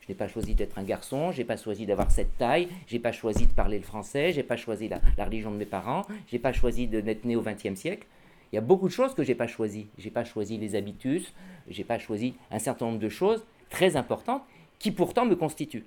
Je 0.01 0.09
n'ai 0.09 0.15
pas 0.15 0.27
choisi 0.27 0.53
d'être 0.53 0.77
un 0.77 0.83
garçon, 0.83 1.31
je 1.31 1.39
n'ai 1.39 1.43
pas 1.43 1.57
choisi 1.57 1.85
d'avoir 1.85 2.11
cette 2.11 2.37
taille, 2.37 2.67
je 2.87 2.93
n'ai 2.93 2.99
pas 2.99 3.11
choisi 3.11 3.47
de 3.47 3.51
parler 3.51 3.77
le 3.77 3.83
français, 3.83 4.31
je 4.31 4.37
n'ai 4.37 4.43
pas 4.43 4.57
choisi 4.57 4.87
la, 4.87 5.25
religion 5.25 5.51
de 5.51 5.57
mes 5.57 5.65
parents, 5.65 6.05
je 6.27 6.35
n'ai 6.35 6.39
pas 6.39 6.53
choisi 6.53 6.87
d'être 6.87 7.25
né 7.25 7.35
au 7.35 7.41
XXe 7.41 7.75
siècle. 7.75 8.05
Il 8.51 8.55
y 8.55 8.57
a 8.59 8.61
beaucoup 8.61 8.87
de 8.87 8.93
choses 8.93 9.15
que 9.15 9.23
je 9.23 9.29
n'ai 9.29 9.35
pas 9.35 9.47
choisies. 9.47 9.87
Je 9.97 10.05
n'ai 10.05 10.11
pas 10.11 10.23
choisi 10.23 10.57
les 10.57 10.75
habitus, 10.75 11.33
je 11.67 11.77
n'ai 11.77 11.83
pas 11.83 11.97
choisi 11.97 12.35
un 12.51 12.59
certain 12.59 12.85
nombre 12.85 12.99
de 12.99 13.09
choses 13.09 13.43
très 13.69 13.95
importantes 13.95 14.43
qui 14.81 14.91
pourtant 14.91 15.25
me 15.25 15.35
constituent. 15.35 15.85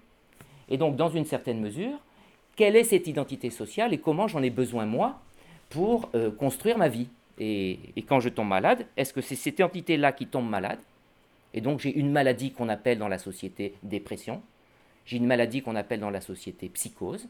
Et 0.69 0.77
donc, 0.77 0.97
dans 0.97 1.09
une 1.09 1.25
certaine 1.25 1.61
mesure, 1.61 1.99
quelle 2.57 2.77
est 2.77 2.85
cette 2.85 3.07
identité 3.07 3.51
sociale 3.51 3.93
et 3.93 3.99
comment 3.99 4.29
j'en 4.29 4.43
ai 4.43 4.51
besoin 4.51 4.87
moi 4.87 5.21
pour 5.71 6.09
euh, 6.15 6.31
construire 6.31 6.79
ma 6.79 6.89
vie? 6.89 7.09
Et, 7.39 7.79
quand 8.07 8.21
je 8.21 8.29
tombe 8.29 8.49
malade, 8.49 8.87
est-ce 8.97 9.13
que 9.13 9.21
c'est 9.21 9.35
cette 9.35 9.61
entité-là 9.61 10.13
qui 10.13 10.27
tombe 10.27 10.49
malade? 10.49 10.79
Et 11.53 11.61
donc 11.61 11.81
j'ai 11.81 11.97
une 11.97 12.11
maladie 12.11 12.53
qu'on 12.53 12.69
appelle 12.69 12.99
dans 12.99 13.09
la 13.09 13.19
société 13.19 13.75
dépression, 13.83 14.43
j'ai 15.05 15.19
une 15.19 15.27
maladie 15.27 15.63
qu'on 15.63 15.77
appelle 15.77 16.01
dans 16.01 16.11
la 16.11 16.21
société 16.21 16.69
psychose, 16.69 17.29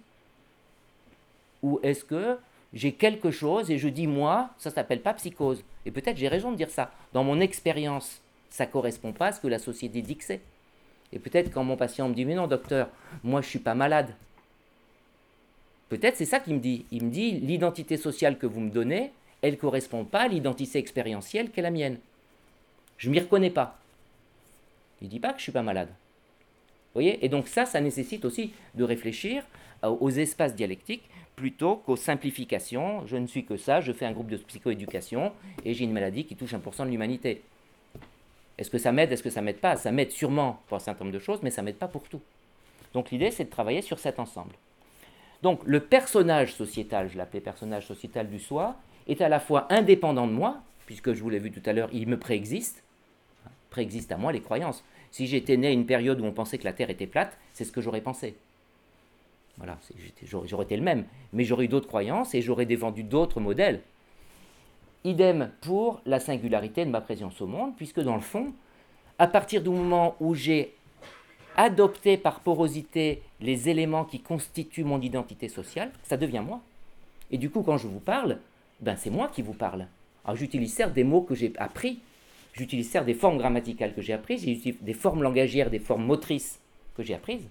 ou 1.62 1.80
est-ce 1.82 2.04
que 2.04 2.38
j'ai 2.72 2.92
quelque 2.92 3.30
chose 3.30 3.70
et 3.70 3.78
je 3.78 3.88
dis 3.88 4.06
moi, 4.06 4.50
ça 4.58 4.70
s'appelle 4.70 5.00
pas 5.00 5.14
psychose? 5.14 5.64
Et 5.86 5.90
peut-être 5.90 6.16
j'ai 6.16 6.28
raison 6.28 6.52
de 6.52 6.56
dire 6.56 6.70
ça. 6.70 6.92
Dans 7.12 7.24
mon 7.24 7.40
expérience, 7.40 8.22
ça 8.50 8.66
correspond 8.66 9.12
pas 9.12 9.28
à 9.28 9.32
ce 9.32 9.40
que 9.40 9.48
la 9.48 9.58
société 9.58 10.02
dit 10.02 10.16
que 10.16 10.24
c'est. 10.24 10.40
Et 11.14 11.18
peut-être 11.18 11.50
quand 11.52 11.64
mon 11.64 11.76
patient 11.76 12.08
me 12.08 12.14
dit 12.14 12.24
mais 12.24 12.34
non 12.34 12.48
docteur, 12.48 12.90
moi 13.22 13.40
je 13.40 13.48
suis 13.48 13.60
pas 13.60 13.74
malade. 13.74 14.14
Peut-être 15.88 16.16
c'est 16.16 16.24
ça 16.24 16.40
qu'il 16.40 16.54
me 16.54 16.60
dit. 16.60 16.84
Il 16.90 17.04
me 17.04 17.10
dit 17.10 17.32
l'identité 17.32 17.96
sociale 17.96 18.36
que 18.36 18.46
vous 18.46 18.60
me 18.60 18.70
donnez, 18.70 19.12
elle 19.40 19.52
ne 19.52 19.58
correspond 19.58 20.04
pas 20.04 20.22
à 20.22 20.28
l'identité 20.28 20.78
expérientielle 20.78 21.50
qu'est 21.50 21.62
la 21.62 21.70
mienne. 21.70 21.98
Je 22.98 23.08
ne 23.08 23.14
m'y 23.14 23.20
reconnais 23.20 23.50
pas. 23.50 23.78
Il 25.00 25.04
ne 25.04 25.10
dit 25.10 25.20
pas 25.20 25.28
que 25.28 25.38
je 25.38 25.42
ne 25.42 25.44
suis 25.44 25.52
pas 25.52 25.62
malade. 25.62 25.88
Vous 25.88 27.00
voyez? 27.00 27.24
Et 27.24 27.28
donc 27.28 27.48
ça, 27.48 27.64
ça 27.64 27.80
nécessite 27.80 28.24
aussi 28.24 28.52
de 28.74 28.84
réfléchir 28.84 29.44
aux 29.82 30.10
espaces 30.10 30.54
dialectiques 30.54 31.08
plutôt 31.36 31.76
qu'aux 31.76 31.96
simplifications. 31.96 33.06
Je 33.06 33.16
ne 33.16 33.26
suis 33.26 33.44
que 33.44 33.56
ça, 33.56 33.80
je 33.80 33.92
fais 33.92 34.06
un 34.06 34.12
groupe 34.12 34.30
de 34.30 34.36
psychoéducation 34.36 35.32
et 35.64 35.74
j'ai 35.74 35.84
une 35.84 35.92
maladie 35.92 36.24
qui 36.24 36.34
touche 36.36 36.54
1% 36.54 36.86
de 36.86 36.90
l'humanité. 36.90 37.42
Est-ce 38.58 38.70
que 38.70 38.78
ça 38.78 38.92
m'aide 38.92 39.12
Est-ce 39.12 39.22
que 39.22 39.30
ça 39.30 39.42
m'aide 39.42 39.58
pas? 39.58 39.76
Ça 39.76 39.92
m'aide 39.92 40.10
sûrement 40.10 40.62
pour 40.66 40.76
un 40.76 40.80
certain 40.80 41.04
nombre 41.04 41.14
de 41.14 41.22
choses, 41.22 41.40
mais 41.42 41.50
ça 41.50 41.62
m'aide 41.62 41.76
pas 41.76 41.88
pour 41.88 42.08
tout. 42.08 42.20
Donc 42.92 43.10
l'idée, 43.10 43.30
c'est 43.30 43.44
de 43.44 43.50
travailler 43.50 43.82
sur 43.82 43.98
cet 43.98 44.18
ensemble. 44.18 44.54
Donc 45.42 45.60
le 45.64 45.80
personnage 45.80 46.54
sociétal, 46.54 47.10
je 47.10 47.18
l'appelais 47.18 47.40
personnage 47.40 47.86
sociétal 47.86 48.28
du 48.28 48.38
soi, 48.38 48.76
est 49.08 49.20
à 49.20 49.28
la 49.28 49.40
fois 49.40 49.66
indépendant 49.70 50.26
de 50.26 50.32
moi, 50.32 50.62
puisque 50.86 51.12
je 51.12 51.22
vous 51.22 51.30
l'ai 51.30 51.38
vu 51.38 51.50
tout 51.50 51.62
à 51.68 51.72
l'heure, 51.72 51.90
il 51.92 52.08
me 52.08 52.18
préexiste, 52.18 52.82
préexiste 53.70 54.12
à 54.12 54.16
moi 54.16 54.32
les 54.32 54.40
croyances. 54.40 54.84
Si 55.10 55.26
j'étais 55.26 55.56
né 55.56 55.68
à 55.68 55.70
une 55.70 55.86
période 55.86 56.20
où 56.20 56.24
on 56.24 56.32
pensait 56.32 56.58
que 56.58 56.64
la 56.64 56.72
Terre 56.72 56.90
était 56.90 57.06
plate, 57.06 57.36
c'est 57.52 57.64
ce 57.64 57.72
que 57.72 57.80
j'aurais 57.80 58.00
pensé. 58.00 58.36
Voilà, 59.58 59.78
j'aurais 60.24 60.64
été 60.64 60.76
le 60.76 60.82
même. 60.82 61.04
Mais 61.32 61.44
j'aurais 61.44 61.66
eu 61.66 61.68
d'autres 61.68 61.86
croyances 61.86 62.34
et 62.34 62.42
j'aurais 62.42 62.66
défendu 62.66 63.02
d'autres 63.04 63.40
modèles. 63.40 63.80
Idem 65.04 65.50
pour 65.60 66.00
la 66.06 66.18
singularité 66.18 66.86
de 66.86 66.90
ma 66.90 67.02
présence 67.02 67.40
au 67.42 67.46
monde, 67.46 67.76
puisque 67.76 68.00
dans 68.00 68.14
le 68.14 68.22
fond, 68.22 68.54
à 69.18 69.26
partir 69.26 69.62
du 69.62 69.68
moment 69.68 70.16
où 70.18 70.34
j'ai 70.34 70.74
adopté 71.56 72.16
par 72.16 72.40
porosité 72.40 73.22
les 73.40 73.68
éléments 73.68 74.06
qui 74.06 74.20
constituent 74.20 74.84
mon 74.84 75.00
identité 75.02 75.48
sociale, 75.48 75.92
ça 76.04 76.16
devient 76.16 76.42
moi. 76.44 76.62
Et 77.30 77.36
du 77.36 77.50
coup, 77.50 77.62
quand 77.62 77.76
je 77.76 77.86
vous 77.86 78.00
parle, 78.00 78.38
ben 78.80 78.96
c'est 78.96 79.10
moi 79.10 79.28
qui 79.28 79.42
vous 79.42 79.52
parle. 79.52 79.86
Alors 80.24 80.36
j'utilise 80.36 80.72
certes 80.72 80.94
des 80.94 81.04
mots 81.04 81.20
que 81.20 81.34
j'ai 81.34 81.52
appris, 81.58 82.00
j'utilise 82.54 82.88
certes 82.88 83.06
des 83.06 83.14
formes 83.14 83.36
grammaticales 83.36 83.94
que 83.94 84.00
j'ai 84.00 84.14
apprises, 84.14 84.44
j'utilise 84.44 84.80
des 84.80 84.94
formes 84.94 85.22
langagières, 85.22 85.70
des 85.70 85.78
formes 85.78 86.06
motrices 86.06 86.60
que 86.96 87.02
j'ai 87.02 87.14
apprises, 87.14 87.46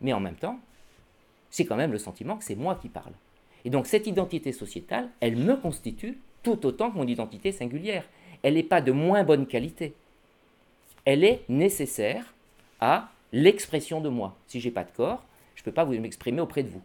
mais 0.00 0.12
en 0.12 0.20
même 0.20 0.36
temps, 0.36 0.60
c'est 1.50 1.64
quand 1.64 1.76
même 1.76 1.92
le 1.92 1.98
sentiment 1.98 2.36
que 2.36 2.44
c'est 2.44 2.54
moi 2.54 2.76
qui 2.80 2.88
parle. 2.88 3.12
Et 3.64 3.70
donc 3.70 3.88
cette 3.88 4.06
identité 4.06 4.52
sociétale, 4.52 5.08
elle 5.20 5.36
me 5.36 5.56
constitue 5.56 6.18
tout 6.44 6.64
autant 6.66 6.92
que 6.92 6.96
mon 6.96 7.06
identité 7.08 7.50
singulière. 7.50 8.04
Elle 8.42 8.54
n'est 8.54 8.62
pas 8.62 8.80
de 8.80 8.92
moins 8.92 9.24
bonne 9.24 9.46
qualité. 9.46 9.94
Elle 11.04 11.24
est 11.24 11.42
nécessaire 11.48 12.32
à 12.80 13.10
l'expression 13.32 14.00
de 14.00 14.08
moi. 14.08 14.36
Si 14.46 14.60
j'ai 14.60 14.70
pas 14.70 14.84
de 14.84 14.90
corps, 14.92 15.24
je 15.56 15.62
ne 15.62 15.64
peux 15.64 15.72
pas 15.72 15.84
vous 15.84 15.94
m'exprimer 15.94 16.40
auprès 16.40 16.62
de 16.62 16.68
vous. 16.68 16.82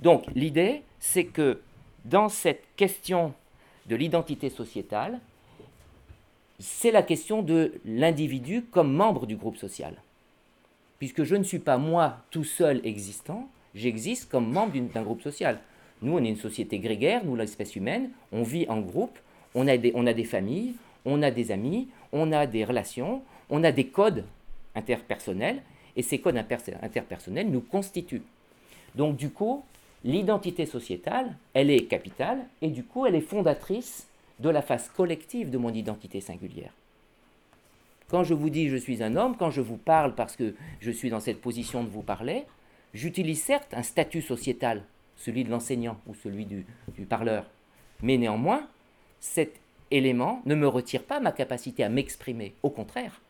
Donc 0.00 0.24
l'idée, 0.34 0.82
c'est 0.98 1.26
que 1.26 1.60
dans 2.04 2.28
cette 2.28 2.64
question 2.76 3.34
de 3.86 3.96
l'identité 3.96 4.50
sociétale, 4.50 5.20
c'est 6.58 6.90
la 6.90 7.02
question 7.02 7.42
de 7.42 7.74
l'individu 7.84 8.62
comme 8.62 8.92
membre 8.92 9.26
du 9.26 9.36
groupe 9.36 9.56
social. 9.56 9.94
Puisque 10.98 11.24
je 11.24 11.36
ne 11.36 11.44
suis 11.44 11.58
pas 11.58 11.78
moi 11.78 12.18
tout 12.30 12.44
seul 12.44 12.80
existant, 12.84 13.48
j'existe 13.74 14.30
comme 14.30 14.52
membre 14.52 14.78
d'un 14.78 15.02
groupe 15.02 15.22
social. 15.22 15.58
Nous, 16.02 16.12
on 16.12 16.24
est 16.24 16.28
une 16.28 16.36
société 16.36 16.78
grégaire, 16.78 17.24
nous, 17.24 17.36
l'espèce 17.36 17.76
humaine, 17.76 18.10
on 18.32 18.42
vit 18.42 18.66
en 18.68 18.80
groupe, 18.80 19.18
on 19.54 19.68
a, 19.68 19.76
des, 19.76 20.24
familles, 20.24 20.74
on 21.04 21.22
a 21.22 21.30
des 21.30 21.50
amis, 21.50 21.88
on 22.12 22.32
a 22.32 22.46
des 22.46 22.64
relations, 22.64 23.22
on 23.50 23.64
a 23.64 23.72
des 23.72 23.86
codes 23.86 24.24
interpersonnels, 24.74 25.62
et 25.96 26.02
ces 26.02 26.18
codes 26.18 26.36
interpersonnels 26.36 27.50
nous 27.50 27.60
constituent. 27.60 28.22
Donc 28.94 29.16
du 29.16 29.30
coup, 29.30 29.64
l'identité 30.04 30.66
sociétale, 30.66 31.36
elle 31.52 31.70
est 31.70 31.84
capitale 31.84 32.38
et 32.62 32.68
du 32.68 32.84
coup, 32.84 33.06
elle 33.06 33.14
est 33.14 33.20
fondatrice 33.20 34.06
de 34.38 34.48
la 34.48 34.62
face 34.62 34.88
collective 34.88 35.50
de 35.50 35.58
mon 35.58 35.72
identité 35.72 36.20
singulière. 36.20 36.72
Quand 38.08 38.24
je 38.24 38.34
vous 38.34 38.50
dis 38.50 38.68
je 38.68 38.76
suis 38.76 39.02
un 39.02 39.14
homme, 39.16 39.36
quand 39.36 39.50
je 39.50 39.60
vous 39.60 39.76
parle 39.76 40.14
parce 40.14 40.36
que 40.36 40.54
je 40.80 40.90
suis 40.90 41.10
dans 41.10 41.20
cette 41.20 41.40
position 41.40 41.84
de 41.84 41.88
vous 41.88 42.02
parler, 42.02 42.44
j'utilise 42.94 43.42
certes 43.42 43.72
un 43.72 43.82
statut 43.82 44.22
sociétal, 44.22 44.82
celui 45.20 45.44
de 45.44 45.50
l'enseignant 45.50 45.98
ou 46.06 46.14
celui 46.14 46.46
du, 46.46 46.64
parleur, 47.08 47.44
mais 48.02 48.16
néanmoins, 48.16 48.66
cet 49.20 49.60
élément 49.90 50.42
ne 50.46 50.54
me 50.54 50.66
retire 50.66 51.02
pas 51.02 51.20
ma 51.20 51.32
capacité 51.32 51.84
à 51.84 51.88
m'exprimer, 51.88 52.54
au 52.62 52.70
contraire. 52.70 53.20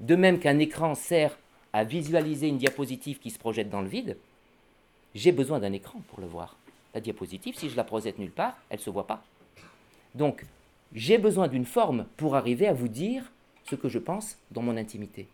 De 0.00 0.16
même 0.16 0.38
qu'un 0.38 0.58
écran 0.58 0.94
sert 0.94 1.36
à 1.72 1.84
visualiser 1.84 2.48
une 2.48 2.58
diapositive 2.58 3.18
qui 3.18 3.30
se 3.30 3.38
projette 3.38 3.70
dans 3.70 3.80
le 3.80 3.88
vide, 3.88 4.16
j'ai 5.14 5.32
besoin 5.32 5.58
d'un 5.58 5.72
écran 5.72 6.00
pour 6.08 6.20
le 6.20 6.26
voir. 6.26 6.56
la 6.94 7.00
diapositive, 7.00 7.56
si 7.56 7.68
je 7.68 7.76
la 7.76 7.84
projette 7.84 8.18
nulle 8.18 8.30
part, 8.30 8.56
elle 8.70 8.78
ne 8.78 8.82
se 8.82 8.90
voit 8.90 9.06
pas. 9.06 9.22
Donc, 10.14 10.44
j'ai 10.94 11.18
besoin 11.18 11.48
d'une 11.48 11.66
forme 11.66 12.06
pour 12.16 12.34
arriver 12.34 12.66
à 12.66 12.72
vous 12.72 12.88
dire 12.88 13.30
ce 13.64 13.76
que 13.76 13.88
je 13.88 13.98
pense 13.98 14.38
dans 14.50 14.62
mon 14.62 14.76
intimité. 14.76 15.26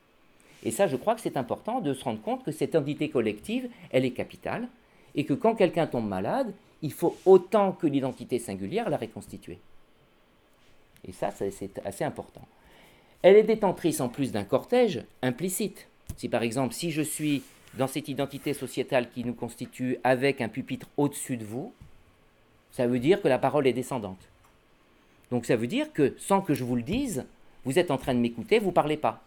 Et 0.64 0.70
ça, 0.70 0.86
je 0.86 0.96
crois 0.96 1.14
que 1.14 1.20
c'est 1.20 1.36
important 1.36 1.80
de 1.80 1.94
se 1.94 2.02
rendre 2.04 2.20
compte 2.20 2.44
que 2.44 2.50
cette 2.50 2.74
entité 2.74 3.08
collective, 3.08 3.68
elle 3.90 4.04
est 4.04 4.10
capitale, 4.10 4.68
et 5.14 5.24
que 5.24 5.34
quand 5.34 5.54
quelqu'un 5.54 5.86
tombe 5.86 6.08
malade, 6.08 6.52
il 6.82 6.92
faut 6.92 7.16
autant 7.24 7.72
que 7.72 7.86
l'identité 7.86 8.38
singulière 8.38 8.90
la 8.90 8.96
reconstituer. 8.96 9.58
Et 11.06 11.12
ça, 11.12 11.30
c'est 11.30 11.80
assez 11.84 12.04
important. 12.04 12.46
Elle 13.22 13.36
est 13.36 13.42
détentrice 13.42 14.00
en 14.00 14.08
plus 14.08 14.32
d'un 14.32 14.44
cortège 14.44 15.02
implicite. 15.22 15.88
Si 16.16 16.28
par 16.28 16.42
exemple, 16.42 16.74
si 16.74 16.90
je 16.90 17.02
suis 17.02 17.42
dans 17.78 17.86
cette 17.86 18.08
identité 18.08 18.52
sociétale 18.52 19.08
qui 19.10 19.24
nous 19.24 19.34
constitue 19.34 19.98
avec 20.04 20.40
un 20.40 20.48
pupitre 20.48 20.88
au-dessus 20.96 21.36
de 21.36 21.44
vous, 21.44 21.72
ça 22.70 22.86
veut 22.86 22.98
dire 22.98 23.22
que 23.22 23.28
la 23.28 23.38
parole 23.38 23.66
est 23.66 23.72
descendante. 23.72 24.28
Donc 25.30 25.46
ça 25.46 25.56
veut 25.56 25.66
dire 25.66 25.92
que 25.92 26.14
sans 26.18 26.40
que 26.40 26.54
je 26.54 26.64
vous 26.64 26.76
le 26.76 26.82
dise, 26.82 27.24
vous 27.64 27.78
êtes 27.78 27.90
en 27.90 27.98
train 27.98 28.14
de 28.14 28.20
m'écouter, 28.20 28.58
vous 28.58 28.68
ne 28.68 28.72
parlez 28.72 28.96
pas. 28.96 29.22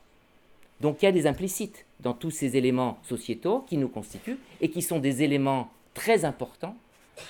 Donc 0.80 1.02
il 1.02 1.06
y 1.06 1.08
a 1.08 1.12
des 1.12 1.26
implicites 1.26 1.86
dans 2.00 2.14
tous 2.14 2.32
ces 2.32 2.56
éléments 2.56 3.00
sociétaux 3.04 3.66
qui 3.68 3.78
nous 3.78 3.90
constituent 3.90 4.38
et 4.62 4.70
qui 4.70 4.82
sont 4.82 5.00
des 5.00 5.24
éléments 5.24 5.72
très 5.98 6.26
importants 6.26 6.78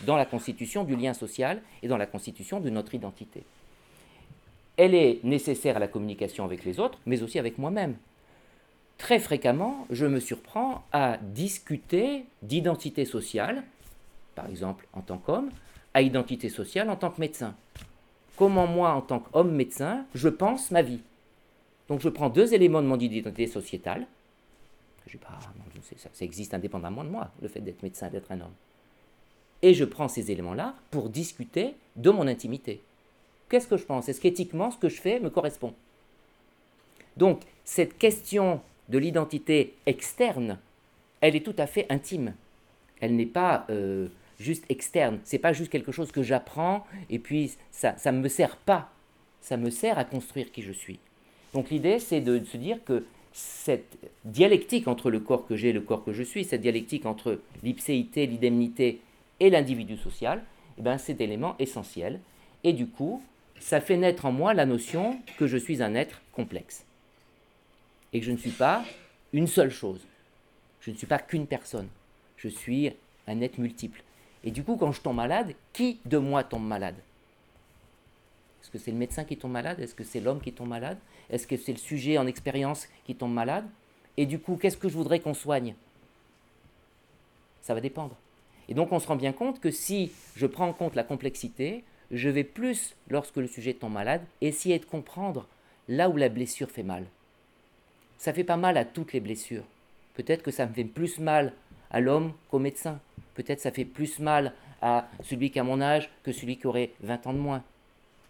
dans 0.02 0.18
la 0.18 0.26
constitution 0.26 0.84
du 0.84 0.98
lien 0.98 1.14
social 1.14 1.62
et 1.82 1.88
dans 1.88 1.96
la 1.96 2.06
constitution 2.06 2.60
de 2.60 2.70
notre 2.70 2.94
identité. 2.94 3.44
Elle 4.76 4.94
est 4.94 5.24
nécessaire 5.24 5.78
à 5.78 5.80
la 5.80 5.88
communication 5.88 6.44
avec 6.44 6.66
les 6.66 6.78
autres, 6.82 7.00
mais 7.06 7.24
aussi 7.24 7.40
avec 7.40 7.58
moi-même. 7.58 7.96
Très 8.98 9.20
fréquemment, 9.20 9.88
je 9.90 10.06
me 10.06 10.20
surprends 10.20 10.84
à 10.92 11.18
discuter 11.18 12.26
d'identité 12.42 13.06
sociale, 13.06 13.64
par 14.36 14.48
exemple 14.48 14.86
en 14.92 15.02
tant 15.02 15.18
qu'homme, 15.18 15.50
à 15.94 16.02
identité 16.02 16.50
sociale 16.50 16.90
en 16.90 16.98
tant 16.98 17.12
que 17.12 17.22
médecin. 17.22 17.56
Comment 18.36 18.68
moi, 18.68 18.92
en 18.92 19.02
tant 19.02 19.20
qu'homme 19.20 19.52
médecin, 19.52 20.06
je 20.14 20.28
pense 20.28 20.72
ma 20.72 20.82
vie? 20.82 21.00
Donc 21.88 22.02
je 22.02 22.10
prends 22.10 22.30
deux 22.30 22.54
éléments 22.54 22.82
de 22.82 22.88
mon 22.88 23.00
identité 23.00 23.48
sociétale. 23.48 24.08
Pas, 25.16 25.40
ça, 25.98 26.10
ça 26.12 26.26
existe 26.26 26.54
indépendamment 26.54 27.04
de 27.04 27.10
moi, 27.10 27.32
le 27.42 27.48
fait 27.48 27.62
d'être 27.62 27.84
médecin, 27.84 28.10
d'être 28.10 28.32
un 28.32 28.42
homme. 28.42 28.54
Et 29.62 29.74
je 29.74 29.86
prends 29.86 30.08
ces 30.08 30.32
éléments-là 30.32 30.76
pour 30.92 31.10
discuter 31.10 31.76
de 31.96 32.10
mon 32.10 32.28
intimité. 32.28 32.82
Qu'est-ce 33.50 33.68
que 33.68 33.78
je 33.78 33.86
pense? 33.86 34.10
Est-ce 34.10 34.20
qu'éthiquement, 34.20 34.72
ce 34.72 34.78
que 34.78 34.90
je 34.90 35.00
fais 35.00 35.20
me 35.20 35.30
correspond? 35.30 35.74
Donc, 37.16 37.42
cette 37.64 37.98
question 37.98 38.62
de 38.90 38.98
l'identité 38.98 39.76
externe, 39.86 40.60
elle 41.22 41.36
est 41.36 41.46
tout 41.46 41.56
à 41.58 41.68
fait 41.68 41.86
intime. 41.90 42.34
Elle 43.00 43.16
n'est 43.16 43.26
pas 43.26 43.66
euh, 43.70 44.08
juste 44.40 44.66
externe. 44.70 45.20
C'est 45.24 45.40
pas 45.40 45.54
juste 45.54 45.72
quelque 45.72 45.92
chose 45.92 46.12
que 46.12 46.24
j'apprends 46.24 46.86
et 47.10 47.20
puis 47.20 47.54
ça 47.72 47.96
ne 48.12 48.20
me 48.20 48.28
sert 48.28 48.58
pas. 48.58 48.90
Ça 49.42 49.58
me 49.58 49.70
sert 49.70 49.98
à 49.98 50.04
construire 50.04 50.52
qui 50.52 50.62
je 50.62 50.72
suis. 50.72 51.00
Donc 51.54 51.70
l'idée, 51.70 52.00
c'est 52.00 52.22
de 52.22 52.44
se 52.44 52.58
dire 52.58 52.84
que 52.84 53.06
cette 53.38 53.98
dialectique 54.26 54.88
entre 54.88 55.12
le 55.12 55.20
corps 55.20 55.46
que 55.46 55.56
j'ai 55.56 55.70
et 55.70 55.74
le 55.74 55.82
corps 55.82 56.04
que 56.04 56.12
je 56.12 56.24
suis, 56.24 56.44
cette 56.44 56.62
dialectique 56.62 57.06
entre 57.06 57.40
l'ipséité, 57.62 58.26
l'indemnité 58.26 59.00
et 59.40 59.52
l'individu 59.52 59.96
social, 59.96 60.44
eh 60.80 60.82
ben, 60.82 60.98
c'est 60.98 61.22
élément 61.22 61.56
essentiel. 61.60 62.20
Et 62.64 62.74
du 62.74 62.88
coup, 62.88 63.22
ça 63.60 63.80
fait 63.80 63.96
naître 63.96 64.26
en 64.26 64.32
moi 64.32 64.56
la 64.56 64.66
notion 64.66 65.20
que 65.38 65.46
je 65.46 65.58
suis 65.58 65.84
un 65.84 65.94
être 65.94 66.22
complexe. 66.32 66.84
Et 68.12 68.20
que 68.20 68.26
je 68.26 68.32
ne 68.32 68.38
suis 68.38 68.50
pas 68.50 68.84
une 69.34 69.46
seule 69.46 69.70
chose. 69.70 70.02
Je 70.82 70.90
ne 70.90 70.96
suis 70.96 71.06
pas 71.06 71.20
qu'une 71.20 71.46
personne. 71.46 71.90
Je 72.38 72.48
suis 72.48 72.92
un 73.28 73.42
être 73.42 73.60
multiple. 73.60 74.02
Et 74.44 74.50
du 74.50 74.64
coup, 74.64 74.78
quand 74.78 74.92
je 74.92 75.02
tombe 75.02 75.18
malade, 75.18 75.54
qui 75.74 76.00
de 76.06 76.18
moi 76.18 76.44
tombe 76.44 76.66
malade? 76.66 76.96
Est-ce 78.68 78.74
que 78.74 78.80
c'est 78.80 78.92
le 78.92 78.98
médecin 78.98 79.24
qui 79.24 79.38
tombe 79.38 79.54
malade? 79.54 79.80
Est-ce 79.80 79.96
que 79.96 80.04
c'est 80.04 80.20
l'homme 80.20 80.42
qui 80.42 80.52
tombe 80.52 80.68
malade? 80.68 80.98
Est-ce 81.30 81.48
que 81.48 81.56
c'est 81.56 81.72
le 81.72 81.78
sujet 81.78 82.18
en 82.18 82.28
expérience 82.28 82.90
qui 83.06 83.16
tombe 83.16 83.32
malade? 83.32 83.64
Et 84.18 84.26
du 84.26 84.40
coup, 84.40 84.58
qu'est-ce 84.58 84.76
que 84.76 84.90
je 84.90 84.94
voudrais 84.94 85.22
qu'on 85.22 85.34
soigne? 85.34 85.74
Ça 87.62 87.74
va 87.74 87.80
dépendre. 87.80 88.18
Et 88.68 88.74
donc, 88.74 88.92
on 88.92 89.00
se 89.00 89.08
rend 89.08 89.16
bien 89.16 89.32
compte 89.32 89.62
que 89.62 89.72
si 89.72 90.12
je 90.36 90.46
prends 90.46 90.68
en 90.68 90.74
compte 90.74 90.96
la 90.96 91.06
complexité, 91.06 91.86
je 92.12 92.28
vais 92.28 92.44
plus, 92.44 92.94
lorsque 93.08 93.38
le 93.38 93.48
sujet 93.48 93.74
tombe 93.74 93.94
malade, 93.94 94.22
essayer 94.42 94.80
de 94.80 94.86
comprendre 94.86 95.48
là 95.88 96.10
où 96.10 96.18
la 96.18 96.28
blessure 96.28 96.70
fait 96.70 96.84
mal. 96.84 97.06
Ça 98.18 98.34
fait 98.34 98.44
pas 98.44 98.58
mal 98.58 98.76
à 98.76 98.84
toutes 98.84 99.14
les 99.14 99.22
blessures. 99.22 99.64
Peut-être 100.14 100.44
que 100.44 100.52
ça 100.52 100.66
me 100.66 100.74
fait 100.74 100.84
plus 100.84 101.20
mal 101.20 101.54
à 101.90 102.02
l'homme 102.02 102.34
qu'au 102.52 102.60
médecin. 102.60 103.00
Peut-être 103.34 103.62
ça 103.62 103.72
fait 103.72 103.86
plus 103.86 104.20
mal 104.20 104.52
à 104.82 105.08
celui 105.24 105.52
qui 105.52 105.60
a 105.60 105.64
mon 105.64 105.80
âge 105.80 106.10
que 106.24 106.34
celui 106.34 106.58
qui 106.58 106.68
aurait 106.68 106.92
20 107.00 107.28
ans 107.28 107.34
de 107.34 107.40
moins. 107.40 107.64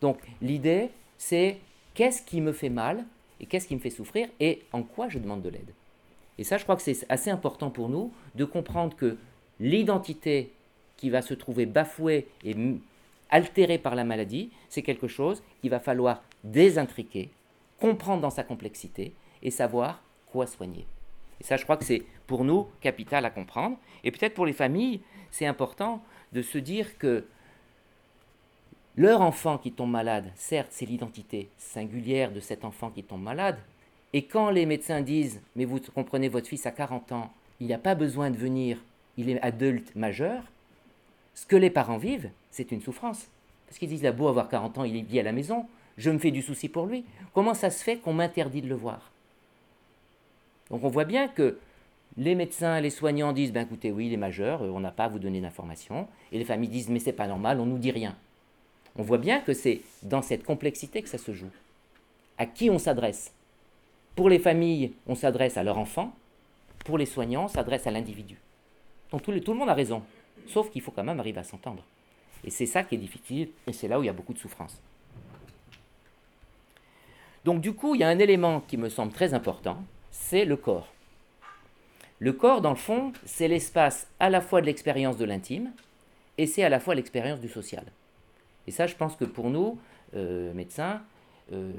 Donc 0.02 0.20
l'idée, 0.42 0.90
c'est 1.18 1.58
qu'est-ce 1.94 2.22
qui 2.22 2.42
me 2.42 2.52
fait 2.52 2.70
mal 2.70 3.06
et 3.40 3.46
qu'est-ce 3.46 3.68
qui 3.68 3.76
me 3.76 3.80
fait 3.80 3.90
souffrir 3.90 4.28
et 4.40 4.64
en 4.72 4.84
quoi 4.84 5.10
je 5.10 5.20
demande 5.20 5.42
de 5.42 5.50
l'aide. 5.50 5.74
Et 6.38 6.44
ça, 6.44 6.58
je 6.58 6.64
crois 6.64 6.76
que 6.76 6.82
c'est 6.82 7.06
assez 7.10 7.30
important 7.30 7.70
pour 7.70 7.90
nous 7.90 8.12
de 8.36 8.46
comprendre 8.46 8.96
que 8.96 9.18
l'identité 9.60 10.52
qui 10.98 11.10
va 11.10 11.22
se 11.22 11.34
trouver 11.34 11.66
bafouée 11.66 12.28
et 12.44 12.56
altéré 13.30 13.78
par 13.78 13.96
la 13.96 14.04
maladie, 14.04 14.52
c'est 14.70 14.82
quelque 14.82 15.08
chose 15.08 15.44
qu'il 15.62 15.70
va 15.70 15.80
falloir 15.80 16.24
désintriquer, 16.44 17.30
comprendre 17.80 18.22
dans 18.22 18.30
sa 18.30 18.44
complexité 18.44 19.14
et 19.42 19.52
savoir 19.52 20.02
quoi 20.32 20.48
soigner. 20.48 20.86
Et 21.40 21.44
ça, 21.44 21.58
je 21.58 21.64
crois 21.64 21.78
que 21.78 21.86
c'est 21.86 22.04
pour 22.26 22.44
nous 22.44 22.68
capital 22.82 23.26
à 23.26 23.30
comprendre. 23.30 23.78
Et 24.04 24.12
peut-être 24.12 24.34
pour 24.34 24.46
les 24.46 24.54
familles, 24.54 25.02
c'est 25.32 25.46
important 25.46 26.04
de 26.34 26.42
se 26.42 26.58
dire 26.58 26.98
que 26.98 27.26
leur 28.98 29.22
enfant 29.22 29.60
qui 29.60 29.72
tombe 29.72 29.92
malade, 29.92 30.32
certes, 30.36 30.70
c'est 30.72 30.88
l'identité 30.88 31.50
singulière 31.58 32.32
de 32.32 32.40
cet 32.40 32.66
enfant 32.66 32.90
qui 32.90 33.04
tombe 33.04 33.22
malade. 33.22 33.60
Et 34.14 34.24
quand 34.24 34.50
les 34.50 34.66
médecins 34.66 35.02
disent, 35.02 35.40
mais 35.56 35.66
vous 35.66 35.80
comprenez, 35.94 36.30
votre 36.30 36.48
fils 36.48 36.66
a 36.66 36.72
40 36.72 37.12
ans, 37.12 37.32
il 37.60 37.68
n'a 37.68 37.78
pas 37.78 37.94
besoin 37.94 38.32
de 38.32 38.38
venir, 38.38 38.80
il 39.18 39.30
est 39.30 39.42
adulte 39.42 39.96
majeur, 39.96 40.42
ce 41.36 41.46
que 41.46 41.56
les 41.56 41.70
parents 41.70 41.98
vivent, 41.98 42.32
c'est 42.50 42.72
une 42.72 42.82
souffrance. 42.82 43.28
Parce 43.68 43.78
qu'ils 43.78 43.90
disent, 43.90 44.02
il 44.02 44.08
a 44.08 44.12
beau 44.12 44.28
avoir 44.28 44.50
40 44.50 44.80
ans, 44.80 44.84
il 44.84 44.96
est 44.96 45.04
bien 45.04 45.22
à 45.22 45.26
la 45.26 45.32
maison, 45.32 45.68
je 45.98 46.10
me 46.10 46.18
fais 46.18 46.32
du 46.32 46.42
souci 46.42 46.68
pour 46.68 46.88
lui. 46.88 47.06
Comment 47.34 47.54
ça 47.54 47.70
se 47.70 47.84
fait 47.84 47.98
qu'on 47.98 48.14
m'interdit 48.14 48.62
de 48.62 48.68
le 48.70 48.76
voir? 48.76 49.12
Donc 50.72 50.84
on 50.84 50.90
voit 50.90 51.06
bien 51.06 51.28
que 51.28 51.60
les 52.18 52.34
médecins, 52.34 52.80
les 52.82 52.90
soignants 52.90 53.34
disent, 53.34 53.54
ben 53.54 53.62
écoutez, 53.62 53.92
oui, 53.92 54.08
il 54.08 54.14
est 54.14 54.18
majeur, 54.18 54.62
on 54.62 54.80
n'a 54.80 54.92
pas 54.92 55.06
à 55.06 55.08
vous 55.08 55.20
donner 55.20 55.40
d'informations. 55.40 56.08
Et 56.32 56.40
les 56.40 56.46
familles 56.46 56.70
disent, 56.70 56.90
mais 56.90 57.00
c'est 57.00 57.14
pas 57.14 57.28
normal, 57.28 57.60
on 57.60 57.66
nous 57.68 57.78
dit 57.78 57.92
rien. 57.92 58.16
On 58.98 59.04
voit 59.04 59.20
bien 59.20 59.42
que 59.42 59.54
c'est 59.54 59.82
dans 60.02 60.22
cette 60.22 60.44
complexité 60.44 61.02
que 61.02 61.10
ça 61.10 61.18
se 61.18 61.32
joue. 61.32 61.52
À 62.38 62.46
qui 62.46 62.70
on 62.70 62.80
s'adresse? 62.80 63.32
Pour 64.16 64.30
les 64.30 64.40
familles, 64.40 64.94
on 65.06 65.16
s'adresse 65.16 65.58
à 65.58 65.64
leur 65.64 65.78
enfant. 65.78 66.16
Pour 66.86 66.98
les 66.98 67.06
soignants, 67.06 67.46
on 67.46 67.48
s'adresse 67.50 67.86
à 67.86 67.92
l'individu. 67.92 68.38
Donc 69.12 69.22
tout 69.22 69.32
le 69.32 69.54
monde 69.54 69.70
a 69.70 69.74
raison. 69.74 70.02
Sauf 70.48 70.72
qu'il 70.72 70.82
faut 70.82 70.92
quand 70.92 71.04
même 71.04 71.20
arriver 71.20 71.40
à 71.40 71.44
s'entendre. 71.44 71.84
Et 72.44 72.50
c'est 72.50 72.66
ça 72.66 72.84
qui 72.84 72.96
est 72.96 73.00
difficile, 73.00 73.50
et 73.66 73.74
c'est 73.74 73.88
là 73.88 74.00
où 74.00 74.04
il 74.04 74.08
y 74.08 74.10
a 74.10 74.14
beaucoup 74.14 74.34
de 74.34 74.40
souffrance. 74.40 74.80
Donc 77.46 77.62
du 77.62 77.74
coup, 77.74 77.96
il 77.96 78.02
y 78.02 78.04
a 78.04 78.10
un 78.10 78.20
élément 78.20 78.62
qui 78.62 78.78
me 78.78 78.90
semble 78.90 79.12
très 79.12 79.34
important, 79.34 79.84
c'est 80.12 80.46
le 80.46 80.58
corps. 80.58 80.88
Le 82.20 82.34
corps, 82.34 82.62
dans 82.62 82.72
le 82.72 82.76
fond, 82.76 83.14
c'est 83.26 83.48
l'espace 83.48 84.08
à 84.20 84.30
la 84.30 84.42
fois 84.42 84.62
de 84.62 84.66
l'expérience 84.66 85.18
de 85.18 85.26
l'intime, 85.26 85.72
et 86.38 86.48
c'est 86.48 86.64
à 86.64 86.70
la 86.70 86.80
fois 86.80 86.96
l'expérience 86.96 87.40
du 87.40 87.50
social. 87.50 87.86
Et 88.68 88.72
ça, 88.72 88.86
je 88.86 88.96
pense 88.96 89.16
que 89.16 89.26
pour 89.26 89.50
nous, 89.50 89.80
euh, 90.16 90.54
médecins, 90.54 91.02
euh, 91.54 91.72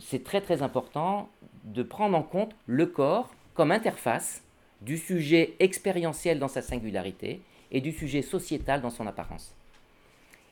c'est 0.00 0.24
très 0.24 0.40
très 0.40 0.62
important 0.62 1.28
de 1.64 1.82
prendre 1.82 2.16
en 2.16 2.22
compte 2.22 2.54
le 2.66 2.86
corps 2.86 3.34
comme 3.54 3.70
interface 3.70 4.42
du 4.80 4.98
sujet 4.98 5.54
expérientiel 5.60 6.38
dans 6.38 6.48
sa 6.48 6.62
singularité 6.62 7.40
et 7.70 7.80
du 7.80 7.92
sujet 7.92 8.22
sociétal 8.22 8.80
dans 8.80 8.90
son 8.90 9.06
apparence. 9.06 9.54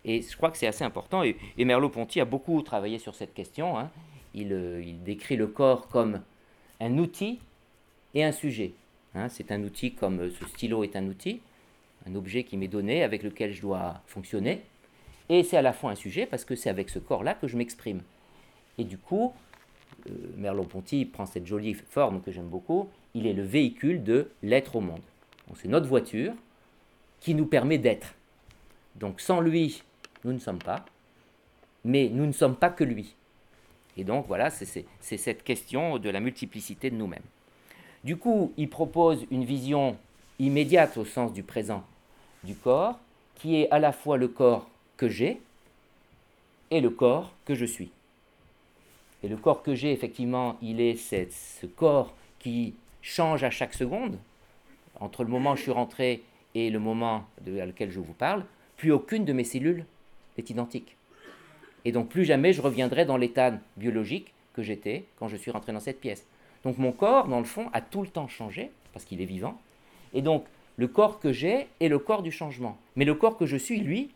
Et 0.04 0.22
je 0.22 0.36
crois 0.36 0.50
que 0.50 0.58
c'est 0.58 0.66
assez 0.66 0.84
important. 0.84 1.22
Et, 1.22 1.36
Merleau-Ponty 1.58 2.20
a 2.20 2.24
beaucoup 2.24 2.60
travaillé 2.62 2.98
sur 2.98 3.14
cette 3.14 3.34
question. 3.34 3.78
Hein. 3.78 3.90
Euh, 4.36 4.82
il, 4.84 5.02
décrit 5.02 5.36
le 5.36 5.46
corps 5.46 5.88
comme 5.88 6.22
un 6.80 6.98
outil 6.98 7.38
et 8.14 8.24
un 8.24 8.32
sujet. 8.32 8.72
Hein. 9.14 9.28
C'est 9.28 9.52
un 9.52 9.62
outil 9.62 9.92
comme 9.92 10.30
ce 10.30 10.44
stylo 10.46 10.82
est 10.82 10.96
un 10.96 11.06
outil, 11.06 11.40
un 12.06 12.14
objet 12.14 12.44
qui 12.44 12.56
m'est 12.56 12.68
donné 12.68 13.02
avec 13.02 13.22
lequel 13.22 13.52
je 13.52 13.60
dois 13.60 14.02
fonctionner. 14.06 14.62
Et 15.28 15.42
c'est 15.44 15.56
à 15.56 15.62
la 15.62 15.72
fois 15.72 15.90
un 15.90 15.94
sujet 15.94 16.26
parce 16.26 16.44
que 16.44 16.56
c'est 16.56 16.70
avec 16.70 16.88
ce 16.88 16.98
corps-là 16.98 17.34
que 17.34 17.46
je 17.46 17.56
m'exprime. 17.56 18.00
Et 18.78 18.84
du 18.84 18.98
coup, 18.98 19.32
euh, 20.08 20.12
Merleau-Ponty 20.36 21.04
prend 21.04 21.26
cette 21.26 21.46
jolie 21.46 21.74
forme 21.74 22.22
que 22.22 22.32
j'aime 22.32 22.48
beaucoup. 22.48 22.88
Il 23.14 23.26
est 23.26 23.32
le 23.32 23.42
véhicule 23.42 24.02
de 24.02 24.30
l'être 24.42 24.76
au 24.76 24.80
monde. 24.80 25.02
C'est 25.54 25.68
notre 25.68 25.86
voiture 25.86 26.32
qui 27.20 27.34
nous 27.34 27.46
permet 27.46 27.78
d'être. 27.78 28.14
Donc 28.96 29.20
sans 29.20 29.40
lui, 29.40 29.82
nous 30.24 30.32
ne 30.32 30.38
sommes 30.38 30.58
pas, 30.58 30.84
mais 31.84 32.08
nous 32.08 32.26
ne 32.26 32.32
sommes 32.32 32.56
pas 32.56 32.70
que 32.70 32.84
lui. 32.84 33.14
Et 33.96 34.04
donc 34.04 34.26
voilà, 34.26 34.50
c'est 34.50 34.86
cette 35.00 35.44
question 35.44 35.98
de 35.98 36.08
la 36.08 36.20
multiplicité 36.20 36.90
de 36.90 36.96
nous-mêmes. 36.96 37.22
Du 38.04 38.16
coup, 38.16 38.52
il 38.56 38.68
propose 38.68 39.26
une 39.30 39.44
vision 39.44 39.96
immédiate 40.38 40.96
au 40.96 41.04
sens 41.04 41.32
du 41.32 41.42
présent 41.42 41.84
du 42.42 42.54
corps, 42.54 42.98
qui 43.36 43.60
est 43.60 43.70
à 43.70 43.78
la 43.78 43.92
fois 43.92 44.16
le 44.16 44.28
corps 44.28 44.68
que 45.02 45.08
j'ai 45.08 45.40
et 46.70 46.80
le 46.80 46.90
corps 46.90 47.32
que 47.44 47.56
je 47.56 47.64
suis. 47.64 47.90
Et 49.24 49.28
le 49.28 49.36
corps 49.36 49.64
que 49.64 49.74
j'ai, 49.74 49.90
effectivement, 49.90 50.56
il 50.62 50.80
est 50.80 50.94
ce 50.94 51.66
corps 51.66 52.14
qui 52.38 52.74
change 53.00 53.42
à 53.42 53.50
chaque 53.50 53.74
seconde, 53.74 54.16
entre 55.00 55.24
le 55.24 55.28
moment 55.28 55.54
où 55.54 55.56
je 55.56 55.62
suis 55.62 55.72
rentré 55.72 56.22
et 56.54 56.70
le 56.70 56.78
moment 56.78 57.24
de, 57.44 57.58
à 57.58 57.66
lequel 57.66 57.90
je 57.90 57.98
vous 57.98 58.12
parle, 58.12 58.44
plus 58.76 58.92
aucune 58.92 59.24
de 59.24 59.32
mes 59.32 59.42
cellules 59.42 59.84
n'est 60.38 60.44
identique. 60.48 60.96
Et 61.84 61.90
donc 61.90 62.08
plus 62.08 62.24
jamais 62.24 62.52
je 62.52 62.62
reviendrai 62.62 63.04
dans 63.04 63.16
l'état 63.16 63.58
biologique 63.76 64.32
que 64.54 64.62
j'étais 64.62 65.04
quand 65.18 65.26
je 65.26 65.36
suis 65.36 65.50
rentré 65.50 65.72
dans 65.72 65.80
cette 65.80 66.00
pièce. 66.00 66.24
Donc 66.62 66.78
mon 66.78 66.92
corps, 66.92 67.26
dans 67.26 67.40
le 67.40 67.44
fond, 67.44 67.70
a 67.72 67.80
tout 67.80 68.02
le 68.02 68.08
temps 68.08 68.28
changé, 68.28 68.70
parce 68.92 69.04
qu'il 69.04 69.20
est 69.20 69.26
vivant. 69.26 69.60
Et 70.14 70.22
donc 70.22 70.44
le 70.76 70.86
corps 70.86 71.18
que 71.18 71.32
j'ai 71.32 71.66
est 71.80 71.88
le 71.88 71.98
corps 71.98 72.22
du 72.22 72.30
changement. 72.30 72.78
Mais 72.94 73.04
le 73.04 73.16
corps 73.16 73.36
que 73.36 73.46
je 73.46 73.56
suis, 73.56 73.80
lui, 73.80 74.12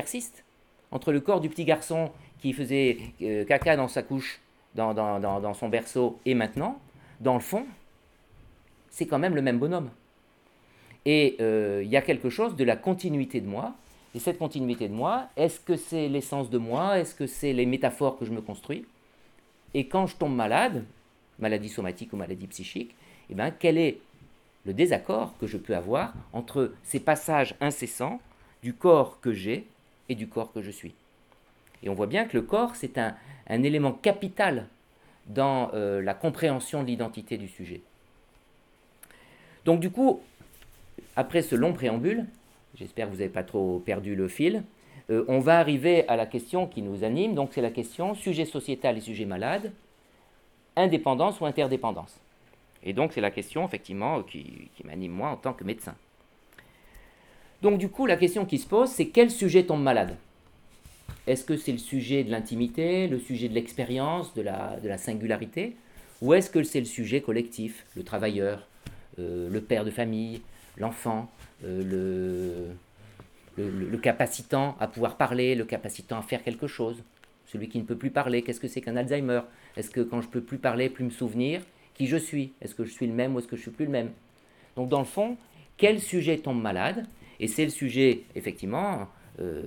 persiste. 0.00 0.44
Entre 0.92 1.10
le 1.10 1.20
corps 1.20 1.40
du 1.40 1.48
petit 1.48 1.64
garçon 1.64 2.12
qui 2.40 2.52
faisait 2.52 2.98
euh, 3.20 3.44
caca 3.44 3.76
dans 3.76 3.88
sa 3.88 4.02
couche, 4.04 4.40
dans, 4.76 5.54
son 5.54 5.68
berceau, 5.68 6.20
et 6.24 6.34
maintenant, 6.34 6.78
dans 7.20 7.34
le 7.34 7.40
fond, 7.40 7.66
c'est 8.88 9.06
quand 9.06 9.18
même 9.18 9.34
le 9.34 9.42
même 9.42 9.58
bonhomme. 9.58 9.90
Et 11.04 11.36
euh, 11.40 11.82
il 11.84 11.90
y 11.90 11.96
a 11.96 12.02
quelque 12.02 12.30
chose 12.30 12.54
de 12.54 12.62
la 12.62 12.76
continuité 12.76 13.40
de 13.40 13.48
moi. 13.48 13.74
Et 14.14 14.20
cette 14.20 14.38
continuité 14.38 14.88
de 14.88 14.94
moi, 14.94 15.28
est-ce 15.36 15.58
que 15.58 15.76
c'est 15.76 16.08
l'essence 16.08 16.48
de 16.48 16.58
moi? 16.58 16.98
Est-ce 17.00 17.14
que 17.16 17.26
c'est 17.26 17.52
les 17.52 17.66
métaphores 17.66 18.16
que 18.18 18.24
je 18.24 18.30
me 18.30 18.40
construis? 18.40 18.86
Et 19.74 19.88
quand 19.88 20.06
je 20.06 20.16
tombe 20.16 20.34
malade, 20.34 20.84
maladie 21.40 21.68
somatique 21.68 22.12
ou 22.12 22.16
maladie 22.16 22.46
psychique, 22.46 22.94
eh 23.30 23.34
bien, 23.34 23.50
quel 23.50 23.76
est 23.78 23.98
le 24.64 24.72
désaccord 24.72 25.36
que 25.38 25.48
je 25.48 25.58
peux 25.58 25.74
avoir 25.74 26.14
entre 26.32 26.72
ces 26.84 27.00
passages 27.00 27.56
incessants 27.60 28.20
du 28.62 28.74
corps 28.74 29.20
que 29.20 29.32
j'ai 29.32 29.66
et 30.08 30.14
du 30.14 30.28
corps 30.28 30.52
que 30.52 30.62
je 30.62 30.70
suis 30.70 30.94
Et 31.82 31.88
on 31.88 31.94
voit 31.94 32.06
bien 32.06 32.24
que 32.24 32.36
le 32.36 32.42
corps, 32.42 32.76
c'est 32.76 32.98
un, 32.98 33.14
élément 33.48 33.92
capital 33.92 34.66
dans 35.26 35.70
euh, 35.74 36.02
la 36.02 36.14
compréhension 36.14 36.82
de 36.82 36.88
l'identité 36.88 37.36
du 37.36 37.48
sujet. 37.48 37.82
Donc 39.64 39.80
du 39.80 39.90
coup, 39.90 40.20
après 41.16 41.42
ce 41.42 41.54
long 41.54 41.72
préambule, 41.72 42.26
j'espère 42.74 43.06
que 43.06 43.12
vous 43.12 43.18
n'avez 43.18 43.30
pas 43.30 43.42
trop 43.42 43.80
perdu 43.80 44.14
le 44.14 44.28
fil, 44.28 44.62
euh, 45.10 45.24
on 45.28 45.40
va 45.40 45.58
arriver 45.58 46.06
à 46.08 46.16
la 46.16 46.26
question 46.26 46.66
qui 46.66 46.82
nous 46.82 47.04
anime, 47.04 47.34
donc 47.34 47.50
c'est 47.52 47.62
la 47.62 47.70
question 47.70 48.14
sujet 48.14 48.44
sociétal 48.44 48.98
et 48.98 49.00
sujet 49.00 49.24
malade, 49.24 49.72
indépendance 50.76 51.40
ou 51.40 51.46
interdépendance? 51.46 52.20
Et 52.82 52.92
donc 52.92 53.12
c'est 53.12 53.20
la 53.20 53.30
question 53.30 53.66
effectivement 53.66 54.22
qui, 54.22 54.70
qui 54.74 54.86
m'anime 54.86 55.12
moi 55.12 55.30
en 55.30 55.36
tant 55.36 55.52
que 55.52 55.64
médecin. 55.64 55.94
Donc 57.62 57.78
du 57.78 57.88
coup 57.88 58.06
la 58.06 58.16
question 58.16 58.44
qui 58.44 58.58
se 58.58 58.66
pose 58.66 58.88
c'est 58.88 59.08
quel 59.08 59.30
sujet 59.30 59.64
tombe 59.64 59.82
malade? 59.82 60.16
Est-ce 61.26 61.44
que 61.44 61.56
c'est 61.56 61.72
le 61.72 61.78
sujet 61.78 62.24
de 62.24 62.30
l'intimité, 62.30 63.06
le 63.06 63.18
sujet 63.18 63.48
de 63.48 63.54
l'expérience, 63.54 64.32
de 64.34 64.40
la, 64.42 64.98
singularité? 64.98 65.76
Ou 66.22 66.32
est-ce 66.34 66.48
que 66.48 66.62
c'est 66.62 66.80
le 66.80 66.86
sujet 66.86 67.20
collectif, 67.20 67.84
le 67.96 68.02
travailleur, 68.02 68.66
euh, 69.18 69.50
le 69.50 69.60
père 69.60 69.84
de 69.84 69.90
famille, 69.90 70.40
l'enfant, 70.78 71.30
euh, 71.64 72.72
le, 73.58 73.98
capacitant 73.98 74.74
à 74.80 74.88
pouvoir 74.88 75.16
parler, 75.16 75.54
le 75.54 75.64
capacitant 75.64 76.18
à 76.18 76.22
faire 76.22 76.42
quelque 76.42 76.66
chose? 76.66 77.02
Celui 77.46 77.68
qui 77.68 77.78
ne 77.78 77.84
peut 77.84 77.96
plus 77.96 78.10
parler, 78.10 78.40
qu'est-ce 78.42 78.60
que 78.60 78.68
c'est 78.68 78.80
qu'un 78.80 78.96
Alzheimer? 78.96 79.42
Est-ce 79.76 79.90
que 79.90 80.00
quand 80.00 80.22
je 80.22 80.28
peux 80.28 80.40
plus 80.40 80.58
parler, 80.58 80.88
plus 80.88 81.04
me 81.04 81.10
souvenir, 81.10 81.60
qui 81.92 82.06
je 82.06 82.16
suis? 82.16 82.52
Est-ce 82.62 82.74
que 82.74 82.84
je 82.84 82.90
suis 82.90 83.06
le 83.06 83.12
même 83.12 83.34
ou 83.34 83.40
est-ce 83.40 83.48
que 83.48 83.56
je 83.56 83.62
suis 83.62 83.70
plus 83.70 83.84
le 83.84 83.90
même? 83.90 84.12
Donc 84.76 84.88
dans 84.88 85.00
le 85.00 85.04
fond, 85.04 85.36
quel 85.76 86.00
sujet 86.00 86.38
tombe 86.38 86.62
malade? 86.62 87.04
Et 87.40 87.48
c'est 87.48 87.64
le 87.64 87.70
sujet, 87.70 88.22
effectivement, 88.34 89.08
euh, 89.40 89.62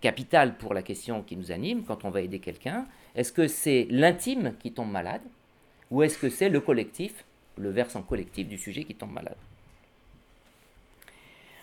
capital 0.00 0.56
pour 0.56 0.74
la 0.74 0.82
question 0.82 1.22
qui 1.22 1.36
nous 1.36 1.52
anime 1.52 1.84
quand 1.84 2.04
on 2.04 2.10
va 2.10 2.22
aider 2.22 2.40
quelqu'un. 2.40 2.86
Est-ce 3.14 3.32
que 3.32 3.46
c'est 3.46 3.86
l'intime 3.90 4.54
qui 4.58 4.72
tombe 4.72 4.90
malade 4.90 5.22
ou 5.90 6.02
est-ce 6.02 6.18
que 6.18 6.28
c'est 6.28 6.48
le 6.48 6.60
collectif, 6.60 7.24
le 7.56 7.70
versant 7.70 8.02
collectif 8.02 8.48
du 8.48 8.58
sujet 8.58 8.82
qui 8.84 8.94
tombe 8.94 9.12
malade? 9.12 9.36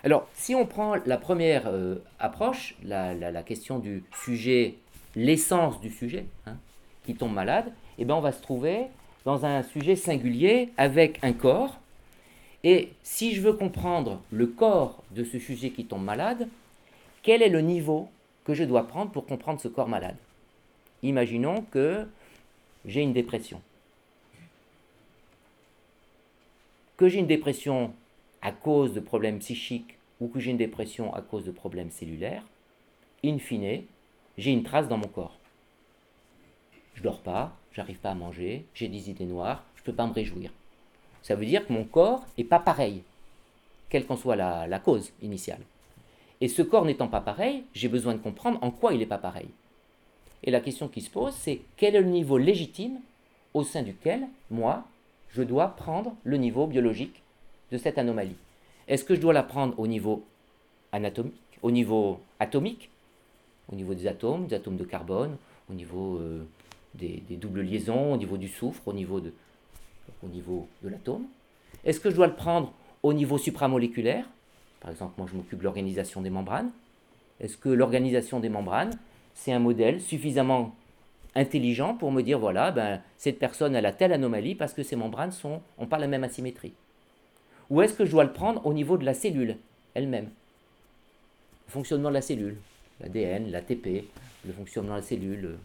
Alors, 0.05 0.27
si 0.33 0.53
on 0.53 0.65
prend 0.65 0.95
la 1.05 1.17
première 1.17 1.67
euh, 1.67 1.95
approche, 2.19 2.75
la, 2.83 3.43
question 3.43 3.79
du 3.79 4.03
sujet, 4.23 4.75
l'essence 5.15 5.79
du 5.79 5.89
sujet, 5.89 6.25
hein, 6.45 6.57
qui 7.05 7.15
tombe 7.15 7.33
malade, 7.33 7.71
eh 7.97 8.05
bien 8.05 8.15
on 8.15 8.21
va 8.21 8.31
se 8.31 8.41
trouver 8.41 8.87
dans 9.25 9.45
un 9.45 9.63
sujet 9.63 9.95
singulier 9.95 10.69
avec 10.77 11.19
un 11.23 11.33
corps. 11.33 11.79
Et 12.63 12.93
si 13.03 13.33
je 13.33 13.41
veux 13.41 13.53
comprendre 13.53 14.21
le 14.31 14.47
corps 14.47 15.03
de 15.11 15.23
ce 15.23 15.39
sujet 15.39 15.71
qui 15.71 15.85
tombe 15.85 16.03
malade, 16.03 16.47
quel 17.21 17.41
est 17.41 17.49
le 17.49 17.61
niveau 17.61 18.09
que 18.45 18.53
je 18.53 18.63
dois 18.63 18.87
prendre 18.87 19.11
pour 19.11 19.25
comprendre 19.25 19.59
ce 19.59 19.67
corps 19.67 19.89
malade? 19.89 20.15
Imaginons 21.01 21.63
que 21.71 22.07
j'ai 22.85 23.01
une 23.01 23.13
dépression. 23.13 23.61
Que 26.95 27.09
j'ai 27.09 27.19
une 27.19 27.27
dépression 27.27 27.93
à 28.41 28.51
cause 28.51 28.93
de 28.93 28.99
problèmes 28.99 29.39
psychiques 29.39 29.97
ou 30.21 30.27
que 30.27 30.39
j'ai 30.39 30.51
une 30.51 30.57
dépression 30.57 31.13
à 31.13 31.21
cause 31.21 31.43
de 31.43 31.51
problèmes 31.51 31.91
cellulaires, 31.91 32.43
in 33.25 33.39
fine, 33.39 33.83
j'ai 34.37 34.51
une 34.51 34.63
trace 34.63 34.87
dans 34.87 34.97
mon 34.97 35.07
corps 35.07 35.37
je 36.95 37.01
dors 37.01 37.19
pas, 37.19 37.55
j'arrive 37.73 37.97
pas 37.97 38.11
à 38.11 38.15
manger, 38.15 38.65
j'ai 38.73 38.87
des 38.87 39.09
idées 39.09 39.25
noires, 39.25 39.63
je 39.75 39.83
peux 39.83 39.93
pas 39.93 40.07
me 40.07 40.13
réjouir. 40.13 40.51
Ça 41.23 41.35
veut 41.35 41.45
dire 41.45 41.65
que 41.65 41.73
mon 41.73 41.83
corps 41.85 42.23
est 42.37 42.43
pas 42.43 42.59
pareil, 42.59 43.01
quelle 43.89 44.05
qu'en 44.05 44.17
soit 44.17 44.35
la, 44.35 44.67
la, 44.67 44.79
cause 44.79 45.11
initiale. 45.21 45.61
Et 46.41 46.47
ce 46.47 46.61
corps 46.61 46.85
n'étant 46.85 47.07
pas 47.07 47.21
pareil, 47.21 47.63
j'ai 47.73 47.87
besoin 47.87 48.13
de 48.13 48.19
comprendre 48.19 48.59
en 48.61 48.71
quoi 48.71 48.93
il 48.93 48.99
n'est 48.99 49.05
pas 49.05 49.17
pareil. 49.17 49.47
Et 50.43 50.51
la 50.51 50.59
question 50.59 50.87
qui 50.87 51.01
se 51.01 51.09
pose, 51.09 51.33
c'est 51.33 51.61
quel 51.77 51.95
est 51.95 52.01
le 52.01 52.09
niveau 52.09 52.37
légitime 52.37 52.99
au 53.53 53.63
sein 53.63 53.81
duquel, 53.81 54.27
moi, 54.51 54.83
je 55.29 55.41
dois 55.41 55.69
prendre 55.69 56.15
le 56.23 56.37
niveau 56.37 56.67
biologique 56.67 57.21
de 57.71 57.77
cette 57.77 57.97
anomalie 57.97 58.35
Est-ce 58.87 59.03
que 59.03 59.15
je 59.15 59.21
dois 59.21 59.33
la 59.33 59.43
prendre 59.43 59.79
au 59.79 59.87
niveau 59.87 60.23
anatomique, 60.91 61.33
au 61.61 61.71
niveau 61.71 62.19
atomique, 62.39 62.89
au 63.71 63.75
niveau 63.75 63.93
des 63.93 64.07
atomes, 64.07 64.47
des 64.47 64.55
atomes 64.55 64.77
de 64.77 64.83
carbone, 64.83 65.37
au 65.69 65.73
niveau 65.73 66.17
euh, 66.17 66.43
des, 66.93 67.21
doubles 67.31 67.61
liaisons, 67.61 68.13
au 68.13 68.17
niveau 68.17 68.37
du 68.37 68.47
soufre, 68.47 68.87
au 68.87 68.93
niveau 68.93 69.19
de, 69.19 69.33
au 70.23 70.27
niveau 70.27 70.67
de 70.83 70.89
l'atome. 70.89 71.25
Est-ce 71.85 71.99
que 71.99 72.09
je 72.09 72.15
dois 72.15 72.27
le 72.27 72.35
prendre 72.35 72.73
au 73.01 73.13
niveau 73.13 73.37
supramoléculaire? 73.37 74.25
Par 74.79 74.91
exemple, 74.91 75.13
moi 75.17 75.27
je 75.29 75.35
m'occupe 75.35 75.59
de 75.59 75.63
l'organisation 75.63 76.21
des 76.21 76.29
membranes. 76.29 76.71
Est-ce 77.39 77.57
que 77.57 77.69
l'organisation 77.69 78.39
des 78.39 78.49
membranes, 78.49 78.97
c'est 79.33 79.51
un 79.51 79.59
modèle 79.59 80.01
suffisamment 80.01 80.75
intelligent 81.35 81.95
pour 81.95 82.11
me 82.11 82.21
dire, 82.21 82.39
voilà, 82.39 82.71
ben, 82.71 83.01
cette 83.17 83.39
personne 83.39 83.75
elle 83.75 83.85
a 83.85 83.91
telle 83.91 84.13
anomalie 84.13 84.55
parce 84.55 84.73
que 84.73 84.83
ses 84.83 84.95
membranes 84.95 85.31
sont, 85.31 85.61
ont 85.77 85.87
pas 85.87 85.99
la 85.99 86.07
même 86.07 86.23
asymétrie? 86.23 86.73
Ou 87.69 87.81
est-ce 87.81 87.93
que 87.93 88.05
je 88.05 88.11
dois 88.11 88.23
le 88.23 88.33
prendre 88.33 88.65
au 88.65 88.73
niveau 88.73 88.97
de 88.97 89.05
la 89.05 89.13
cellule 89.13 89.57
elle-même? 89.93 90.29
Le 91.67 91.71
fonctionnement 91.71 92.09
de 92.09 92.13
la 92.13 92.21
cellule, 92.21 92.57
l'ADN, 92.99 93.49
l'ATP, 93.49 94.05
le 94.45 94.53
fonctionnement 94.53 94.93
de 94.93 94.99
la 94.99 95.05
cellule, 95.05 95.57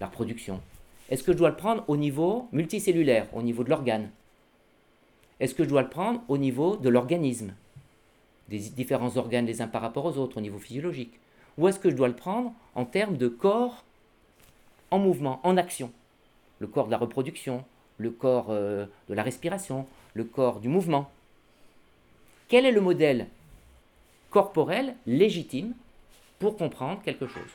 la 0.00 0.06
reproduction 0.06 0.60
Est-ce 1.08 1.22
que 1.22 1.32
je 1.32 1.38
dois 1.38 1.48
le 1.48 1.56
prendre 1.56 1.84
au 1.88 1.96
niveau 1.96 2.48
multicellulaire, 2.52 3.28
au 3.34 3.42
niveau 3.42 3.64
de 3.64 3.70
l'organe? 3.70 4.10
Est-ce 5.40 5.54
que 5.54 5.64
je 5.64 5.68
dois 5.68 5.82
le 5.82 5.88
prendre 5.88 6.22
au 6.28 6.36
niveau 6.36 6.76
de 6.76 6.88
l'organisme? 6.88 7.54
Des 8.48 8.58
différents 8.58 9.16
organes 9.16 9.46
les 9.46 9.62
uns 9.62 9.68
par 9.68 9.82
rapport 9.82 10.04
aux 10.04 10.18
autres, 10.18 10.36
au 10.36 10.40
niveau 10.40 10.58
physiologique. 10.58 11.18
Ou 11.56 11.68
est-ce 11.68 11.78
que 11.78 11.90
je 11.90 11.96
dois 11.96 12.08
le 12.08 12.16
prendre 12.16 12.52
en 12.74 12.84
termes 12.84 13.16
de 13.16 13.28
corps 13.28 13.84
en 14.90 14.98
mouvement, 14.98 15.40
en 15.44 15.56
action? 15.56 15.90
Le 16.58 16.66
corps 16.66 16.86
de 16.86 16.90
la 16.90 16.98
reproduction, 16.98 17.64
le 17.98 18.10
corps 18.10 18.46
euh, 18.50 18.86
de 19.08 19.14
la 19.14 19.22
respiration, 19.22 19.86
le 20.14 20.24
corps 20.24 20.60
du 20.60 20.68
mouvement. 20.68 21.10
Quel 22.48 22.66
est 22.66 22.72
le 22.72 22.80
modèle 22.80 23.28
corporel 24.30 24.94
légitime 25.06 25.74
pour 26.38 26.56
comprendre 26.56 27.00
quelque 27.02 27.26
chose? 27.26 27.50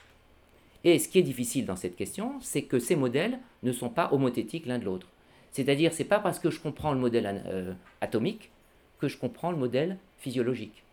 Et 0.83 0.99
ce 0.99 1.07
qui 1.07 1.19
est 1.19 1.23
difficile 1.23 1.65
dans 1.65 1.75
cette 1.75 1.95
question, 1.95 2.39
c'est 2.41 2.63
que 2.63 2.79
ces 2.79 2.95
modèles 2.95 3.39
ne 3.63 3.71
sont 3.71 3.89
pas 3.89 4.09
homothétiques 4.11 4.65
l'un 4.65 4.79
de 4.79 4.85
l'autre. 4.85 5.07
C'est-à-dire, 5.51 5.93
c'est 5.93 6.03
pas 6.03 6.19
parce 6.19 6.39
que 6.39 6.49
je 6.49 6.59
comprends 6.59 6.93
le 6.93 6.99
modèle 6.99 7.43
euh, 7.47 7.73
atomique 8.01 8.51
que 8.99 9.07
je 9.07 9.17
comprends 9.17 9.51
le 9.51 9.57
modèle 9.57 9.97
physiologique. 10.17 10.83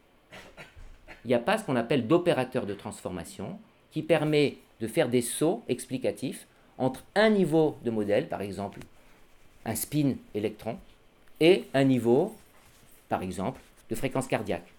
Il 1.24 1.28
n'y 1.28 1.34
a 1.34 1.38
pas 1.38 1.58
ce 1.58 1.64
qu'on 1.64 1.76
appelle 1.76 2.06
d'opérateur 2.06 2.66
de 2.66 2.74
transformation 2.74 3.58
qui 3.90 4.02
permet 4.02 4.58
de 4.80 4.86
faire 4.86 5.08
des 5.08 5.22
sauts 5.22 5.62
explicatifs 5.68 6.46
entre 6.78 7.04
un 7.14 7.30
niveau 7.30 7.76
de 7.84 7.90
modèle, 7.90 8.28
par 8.28 8.42
exemple 8.42 8.80
un 9.64 9.74
spin 9.74 10.14
électron, 10.34 10.78
et 11.40 11.64
un 11.74 11.84
niveau, 11.84 12.34
par 13.08 13.22
exemple, 13.22 13.60
de 13.90 13.94
fréquence 13.94 14.26
cardiaque. 14.26 14.69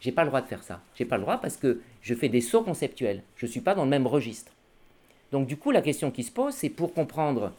J'ai 0.00 0.12
pas 0.12 0.24
le 0.24 0.28
droit 0.28 0.42
de 0.42 0.46
faire 0.46 0.62
ça. 0.62 0.80
J'ai 0.94 1.04
pas 1.04 1.16
le 1.16 1.22
droit 1.22 1.38
parce 1.38 1.56
que 1.56 1.80
je 2.02 2.14
fais 2.14 2.28
des 2.28 2.40
sauts 2.40 2.62
conceptuels. 2.62 3.22
Je 3.36 3.46
ne 3.46 3.50
suis 3.50 3.60
pas 3.60 3.74
dans 3.74 3.84
le 3.84 3.90
même 3.90 4.06
registre. 4.06 4.52
Donc 5.32 5.46
du 5.46 5.56
coup, 5.56 5.70
la 5.70 5.82
question 5.82 6.10
qui 6.10 6.22
se 6.22 6.30
pose, 6.30 6.54
c'est 6.54 6.68
pour 6.68 6.92
comprendre 6.92 7.52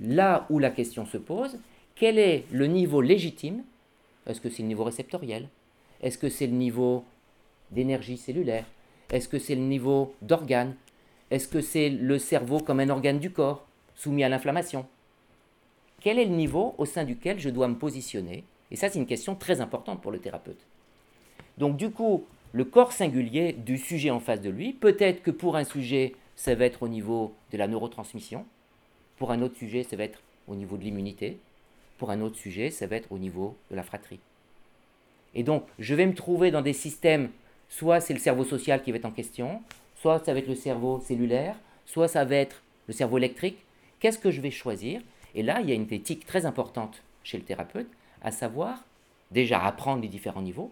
là 0.00 0.46
où 0.50 0.58
la 0.58 0.70
question 0.70 1.06
se 1.06 1.18
pose, 1.18 1.58
quel 1.94 2.18
est 2.18 2.44
le 2.50 2.66
niveau 2.66 3.00
légitime? 3.00 3.62
Est-ce 4.26 4.40
que 4.40 4.48
c'est 4.48 4.62
le 4.62 4.68
niveau 4.68 4.84
réceptoriel? 4.84 5.48
Est-ce 6.02 6.18
que 6.18 6.28
c'est 6.28 6.46
le 6.46 6.54
niveau 6.54 7.04
d'énergie 7.70 8.16
cellulaire? 8.16 8.64
Est-ce 9.10 9.28
que 9.28 9.38
c'est 9.38 9.54
le 9.54 9.60
niveau 9.60 10.14
d'organes 10.22 10.74
Est-ce 11.30 11.46
que 11.46 11.60
c'est 11.60 11.90
le 11.90 12.18
cerveau 12.18 12.58
comme 12.58 12.80
un 12.80 12.88
organe 12.88 13.18
du 13.18 13.30
corps, 13.30 13.66
soumis 13.94 14.24
à 14.24 14.28
l'inflammation? 14.28 14.86
Quel 16.00 16.18
est 16.18 16.24
le 16.24 16.34
niveau 16.34 16.74
au 16.78 16.84
sein 16.84 17.04
duquel 17.04 17.38
je 17.38 17.48
dois 17.48 17.68
me 17.68 17.76
positionner? 17.76 18.44
Et 18.70 18.76
ça, 18.76 18.88
c'est 18.88 18.98
une 18.98 19.06
question 19.06 19.34
très 19.34 19.60
importante 19.60 20.02
pour 20.02 20.10
le 20.10 20.18
thérapeute. 20.18 20.66
Donc 21.58 21.76
du 21.76 21.90
coup, 21.90 22.24
le 22.52 22.64
corps 22.64 22.92
singulier 22.92 23.52
du 23.52 23.78
sujet 23.78 24.10
en 24.10 24.20
face 24.20 24.40
de 24.40 24.50
lui, 24.50 24.72
peut-être 24.72 25.22
que 25.22 25.30
pour 25.30 25.56
un 25.56 25.64
sujet, 25.64 26.14
ça 26.36 26.54
va 26.54 26.64
être 26.64 26.82
au 26.82 26.88
niveau 26.88 27.34
de 27.52 27.58
la 27.58 27.68
neurotransmission, 27.68 28.44
pour 29.16 29.30
un 29.30 29.42
autre 29.42 29.56
sujet, 29.56 29.82
ça 29.82 29.96
va 29.96 30.04
être 30.04 30.20
au 30.48 30.54
niveau 30.54 30.76
de 30.76 30.82
l'immunité, 30.82 31.38
pour 31.98 32.10
un 32.10 32.20
autre 32.20 32.36
sujet, 32.36 32.70
ça 32.70 32.86
va 32.86 32.96
être 32.96 33.12
au 33.12 33.18
niveau 33.18 33.56
de 33.70 33.76
la 33.76 33.82
fratrie. 33.82 34.20
Et 35.34 35.42
donc, 35.42 35.64
je 35.78 35.94
vais 35.94 36.06
me 36.06 36.14
trouver 36.14 36.50
dans 36.50 36.62
des 36.62 36.72
systèmes, 36.72 37.30
soit 37.68 38.00
c'est 38.00 38.14
le 38.14 38.20
cerveau 38.20 38.44
social 38.44 38.82
qui 38.82 38.90
va 38.90 38.98
être 38.98 39.04
en 39.04 39.10
question, 39.10 39.62
soit 39.96 40.24
ça 40.24 40.32
va 40.32 40.38
être 40.40 40.48
le 40.48 40.54
cerveau 40.54 41.00
cellulaire, 41.00 41.56
soit 41.86 42.08
ça 42.08 42.24
va 42.24 42.36
être 42.36 42.62
le 42.86 42.94
cerveau 42.94 43.18
électrique. 43.18 43.58
Qu'est-ce 44.00 44.18
que 44.18 44.30
je 44.30 44.40
vais 44.40 44.50
choisir? 44.50 45.00
Et 45.34 45.42
là, 45.42 45.60
il 45.60 45.68
y 45.68 45.72
a 45.72 45.74
une 45.74 45.92
éthique 45.92 46.26
très 46.26 46.46
importante 46.46 47.02
chez 47.22 47.38
le 47.38 47.44
thérapeute, 47.44 47.88
à 48.22 48.30
savoir 48.30 48.84
déjà 49.30 49.64
apprendre 49.64 50.02
les 50.02 50.08
différents 50.08 50.42
niveaux 50.42 50.70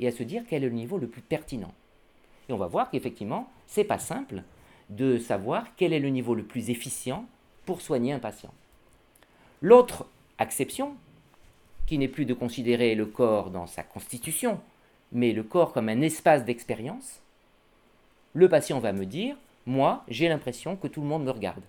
et 0.00 0.08
à 0.08 0.12
se 0.12 0.22
dire 0.22 0.44
quel 0.48 0.64
est 0.64 0.68
le 0.68 0.74
niveau 0.74 0.98
le 0.98 1.08
plus 1.08 1.22
pertinent. 1.22 1.72
Et 2.48 2.52
on 2.52 2.58
va 2.58 2.66
voir 2.66 2.90
qu'effectivement, 2.90 3.50
c'est 3.66 3.84
pas 3.84 3.98
simple 3.98 4.42
de 4.90 5.18
savoir 5.18 5.66
quel 5.76 5.92
est 5.92 6.00
le 6.00 6.10
niveau 6.10 6.34
le 6.34 6.42
plus 6.42 6.70
efficient 6.70 7.24
pour 7.64 7.80
soigner 7.80 8.12
un 8.12 8.18
patient. 8.18 8.52
L'autre 9.62 10.06
acception, 10.38 10.94
qui 11.86 11.98
n'est 11.98 12.08
plus 12.08 12.24
de 12.24 12.34
considérer 12.34 12.94
le 12.94 13.06
corps 13.06 13.50
dans 13.50 13.66
sa 13.66 13.82
constitution, 13.82 14.60
mais 15.12 15.32
le 15.32 15.42
corps 15.42 15.72
comme 15.72 15.88
un 15.88 16.00
espace 16.00 16.44
d'expérience, 16.44 17.20
le 18.34 18.48
patient 18.48 18.80
va 18.80 18.92
me 18.92 19.06
dire, 19.06 19.36
moi, 19.64 20.04
j'ai 20.08 20.28
l'impression 20.28 20.76
que 20.76 20.88
tout 20.88 21.00
le 21.00 21.06
monde 21.06 21.24
me 21.24 21.30
regarde. 21.30 21.62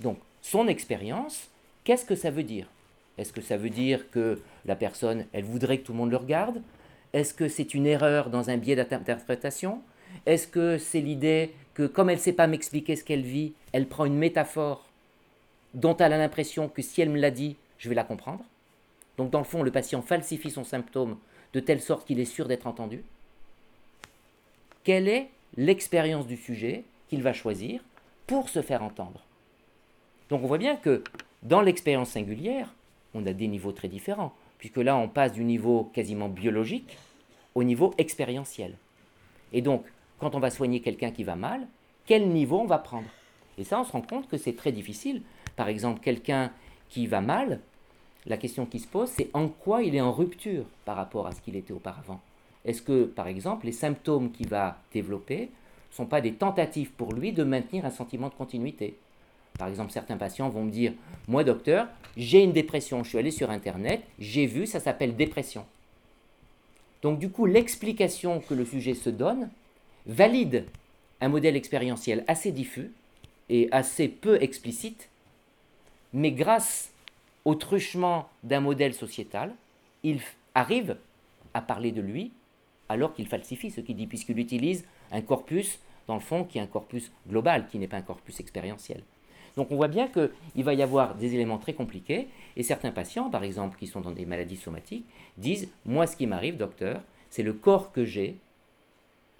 Donc, 0.00 0.18
son 0.42 0.68
expérience, 0.68 1.48
qu'est-ce 1.84 2.04
que 2.04 2.16
ça 2.16 2.30
veut 2.30 2.42
dire? 2.42 2.66
Est-ce 3.18 3.32
que 3.32 3.40
ça 3.40 3.56
veut 3.56 3.70
dire 3.70 4.10
que 4.10 4.40
la 4.64 4.76
personne, 4.76 5.26
elle 5.32 5.44
voudrait 5.44 5.78
que 5.78 5.84
tout 5.84 5.92
le 5.92 5.98
monde 5.98 6.10
le 6.10 6.16
regarde? 6.16 6.62
Est-ce 7.12 7.34
que 7.34 7.48
c'est 7.48 7.74
une 7.74 7.86
erreur 7.86 8.30
dans 8.30 8.50
un 8.50 8.56
biais 8.56 8.76
d'interprétation? 8.76 9.82
Est-ce 10.26 10.46
que 10.46 10.78
c'est 10.78 11.00
l'idée 11.00 11.54
que 11.74 11.86
comme 11.86 12.10
elle 12.10 12.16
ne 12.16 12.22
sait 12.22 12.32
pas 12.32 12.46
m'expliquer 12.46 12.96
ce 12.96 13.04
qu'elle 13.04 13.22
vit, 13.22 13.52
elle 13.72 13.86
prend 13.86 14.04
une 14.04 14.16
métaphore 14.16 14.86
dont 15.74 15.96
elle 15.96 16.12
a 16.12 16.18
l'impression 16.18 16.68
que 16.68 16.82
si 16.82 17.00
elle 17.00 17.10
me 17.10 17.20
l'a 17.20 17.30
dit, 17.30 17.56
je 17.78 17.88
vais 17.88 17.94
la 17.94 18.04
comprendre? 18.04 18.44
Donc 19.16 19.30
dans 19.30 19.38
le 19.38 19.44
fond, 19.44 19.62
le 19.62 19.70
patient 19.70 20.02
falsifie 20.02 20.50
son 20.50 20.64
symptôme 20.64 21.18
de 21.52 21.60
telle 21.60 21.80
sorte 21.80 22.06
qu'il 22.06 22.20
est 22.20 22.24
sûr 22.24 22.48
d'être 22.48 22.66
entendu. 22.66 23.02
Quelle 24.84 25.08
est 25.08 25.28
l'expérience 25.56 26.26
du 26.26 26.36
sujet 26.36 26.84
qu'il 27.08 27.22
va 27.22 27.32
choisir 27.32 27.82
pour 28.26 28.48
se 28.48 28.62
faire 28.62 28.82
entendre? 28.82 29.20
Donc 30.30 30.42
on 30.42 30.46
voit 30.46 30.58
bien 30.58 30.76
que 30.76 31.04
dans 31.42 31.60
l'expérience 31.60 32.10
singulière, 32.10 32.74
on 33.14 33.26
a 33.26 33.32
des 33.32 33.48
niveaux 33.48 33.72
très 33.72 33.88
différents, 33.88 34.32
puisque 34.58 34.78
là 34.78 34.96
on 34.96 35.08
passe 35.08 35.32
du 35.32 35.44
niveau 35.44 35.90
quasiment 35.92 36.28
biologique 36.28 36.96
au 37.54 37.64
niveau 37.64 37.92
expérientiel. 37.98 38.76
Et 39.52 39.60
donc, 39.60 39.84
quand 40.18 40.34
on 40.34 40.40
va 40.40 40.50
soigner 40.50 40.80
quelqu'un 40.80 41.10
qui 41.10 41.24
va 41.24 41.36
mal, 41.36 41.66
quel 42.06 42.28
niveau 42.28 42.60
on 42.60 42.66
va 42.66 42.78
prendre? 42.78 43.08
Et 43.58 43.64
ça, 43.64 43.80
on 43.80 43.84
se 43.84 43.92
rend 43.92 44.00
compte 44.00 44.28
que 44.28 44.38
c'est 44.38 44.56
très 44.56 44.72
difficile, 44.72 45.22
par 45.56 45.68
exemple, 45.68 46.00
quelqu'un 46.00 46.50
qui 46.88 47.06
va 47.06 47.20
mal, 47.20 47.60
la 48.26 48.36
question 48.36 48.66
qui 48.66 48.78
se 48.78 48.86
pose, 48.86 49.08
c'est 49.08 49.30
en 49.34 49.48
quoi 49.48 49.82
il 49.82 49.94
est 49.94 50.00
en 50.00 50.12
rupture 50.12 50.64
par 50.84 50.96
rapport 50.96 51.26
à 51.26 51.32
ce 51.32 51.40
qu'il 51.40 51.56
était 51.56 51.72
auparavant? 51.72 52.20
Est-ce 52.64 52.82
que, 52.82 53.04
par 53.04 53.26
exemple, 53.26 53.66
les 53.66 53.72
symptômes 53.72 54.30
qu'il 54.30 54.48
va 54.48 54.78
développer 54.92 55.50
ne 55.90 55.94
sont 55.94 56.06
pas 56.06 56.20
des 56.20 56.34
tentatives 56.34 56.92
pour 56.92 57.12
lui 57.12 57.32
de 57.32 57.42
maintenir 57.42 57.84
un 57.84 57.90
sentiment 57.90 58.28
de 58.28 58.34
continuité? 58.34 58.96
Par 59.58 59.68
exemple, 59.68 59.92
certains 59.92 60.16
patients 60.16 60.48
vont 60.48 60.64
me 60.64 60.70
dire, 60.70 60.92
moi 61.28 61.44
docteur, 61.44 61.88
j'ai 62.16 62.42
une 62.42 62.52
dépression, 62.52 63.04
je 63.04 63.10
suis 63.10 63.18
allé 63.18 63.30
sur 63.30 63.50
Internet, 63.50 64.02
j'ai 64.18 64.46
vu, 64.46 64.66
ça 64.66 64.80
s'appelle 64.80 65.16
dépression. 65.16 65.64
Donc 67.02 67.18
du 67.18 67.30
coup, 67.30 67.46
l'explication 67.46 68.40
que 68.40 68.54
le 68.54 68.64
sujet 68.64 68.94
se 68.94 69.10
donne 69.10 69.48
valide 70.06 70.66
un 71.20 71.28
modèle 71.28 71.56
expérientiel 71.56 72.24
assez 72.26 72.52
diffus 72.52 72.90
et 73.48 73.68
assez 73.70 74.08
peu 74.08 74.42
explicite 74.42 75.08
mais 76.12 76.30
grâce 76.30 76.90
au 77.44 77.54
truchement 77.54 78.28
d'un 78.42 78.60
modèle 78.60 78.94
sociétal, 78.94 79.54
il 80.02 80.20
arrive 80.54 80.96
à 81.54 81.60
parler 81.62 81.92
de 81.92 82.00
lui 82.00 82.32
alors 82.88 83.14
qu'il 83.14 83.26
falsifie 83.26 83.70
ce 83.70 83.80
qu'il 83.80 83.96
dit, 83.96 84.06
puisqu'il 84.06 84.38
utilise 84.38 84.84
un 85.10 85.22
corpus, 85.22 85.78
dans 86.06 86.14
le 86.14 86.20
fond, 86.20 86.44
qui 86.44 86.58
est 86.58 86.60
un 86.60 86.66
corpus 86.66 87.10
global, 87.28 87.66
qui 87.68 87.78
n'est 87.78 87.88
pas 87.88 87.96
un 87.96 88.02
corpus 88.02 88.38
expérientiel. 88.40 89.02
Donc 89.56 89.70
on 89.70 89.76
voit 89.76 89.88
bien 89.88 90.08
qu'il 90.08 90.64
va 90.64 90.74
y 90.74 90.82
avoir 90.82 91.14
des 91.14 91.34
éléments 91.34 91.58
très 91.58 91.74
compliqués, 91.74 92.28
et 92.56 92.62
certains 92.62 92.90
patients, 92.90 93.30
par 93.30 93.44
exemple, 93.44 93.78
qui 93.78 93.86
sont 93.86 94.00
dans 94.00 94.10
des 94.10 94.26
maladies 94.26 94.56
somatiques, 94.56 95.04
disent, 95.36 95.68
moi 95.84 96.06
ce 96.06 96.16
qui 96.16 96.26
m'arrive, 96.26 96.56
docteur, 96.56 97.02
c'est 97.30 97.42
le 97.42 97.52
corps 97.52 97.92
que 97.92 98.04
j'ai, 98.04 98.38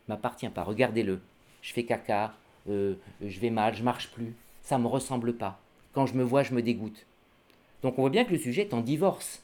m'appartient 0.08 0.48
pas, 0.48 0.64
regardez-le, 0.64 1.20
je 1.62 1.72
fais 1.72 1.84
caca, 1.84 2.34
euh, 2.68 2.94
je 3.24 3.40
vais 3.40 3.50
mal, 3.50 3.74
je 3.74 3.82
marche 3.82 4.10
plus, 4.10 4.34
ça 4.62 4.78
me 4.78 4.86
ressemble 4.86 5.34
pas. 5.34 5.60
Quand 5.92 6.06
je 6.06 6.14
me 6.14 6.22
vois, 6.22 6.42
je 6.42 6.54
me 6.54 6.62
dégoûte. 6.62 7.06
Donc 7.82 7.98
on 7.98 8.02
voit 8.02 8.10
bien 8.10 8.24
que 8.24 8.32
le 8.32 8.38
sujet 8.38 8.62
est 8.62 8.74
en 8.74 8.80
divorce 8.80 9.42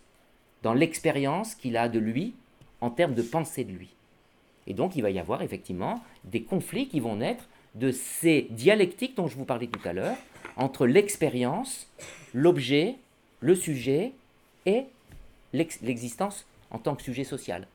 dans 0.63 0.75
l'expérience 0.75 1.55
qu'il 1.55 1.77
a 1.77 1.89
de 1.89 1.99
lui 1.99 2.35
en 2.81 2.91
termes 2.91 3.15
de 3.15 3.23
pensée 3.23 3.65
de 3.65 3.73
lui. 3.73 3.95
Et 4.67 4.75
donc 4.75 4.97
il 4.97 5.03
va 5.03 5.11
y 5.11 5.19
avoir 5.19 5.43
effectivement 5.43 6.03
des 6.25 6.43
conflits 6.43 6.89
qui 6.89 7.01
vont 7.01 7.17
naître 7.17 7.49
de 7.75 7.91
ces 7.91 8.47
dialectiques 8.51 9.17
dont 9.17 9.29
je 9.29 9.37
vous 9.37 9.45
parlais 9.45 9.67
tout 9.67 9.87
à 9.87 9.93
l'heure, 9.93 10.17
entre 10.59 10.87
l'expérience, 10.87 11.87
l'objet, 12.35 12.97
le 13.41 13.55
sujet 13.55 14.13
et 14.67 14.85
l'existence 15.55 16.45
en 16.71 16.79
tant 16.79 16.95
que 16.95 17.03
sujet 17.03 17.25
social. 17.25 17.67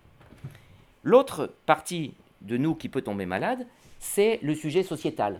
L'autre 1.03 1.51
partie 1.65 2.13
de 2.41 2.57
nous 2.57 2.75
qui 2.75 2.89
peut 2.89 3.01
tomber 3.01 3.25
malade, 3.25 3.65
c'est 3.99 4.37
le 4.43 4.53
sujet 4.53 4.83
sociétal. 4.83 5.39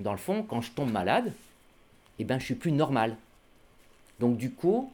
Dans 0.00 0.12
le 0.12 0.18
fond, 0.18 0.42
quand 0.42 0.60
je 0.60 0.72
tombe 0.72 0.90
malade, 0.90 1.32
eh 2.18 2.24
ben, 2.24 2.38
je 2.38 2.44
suis 2.44 2.54
plus 2.56 2.72
normal. 2.72 3.16
Donc 4.18 4.36
du 4.36 4.50
coup, 4.50 4.92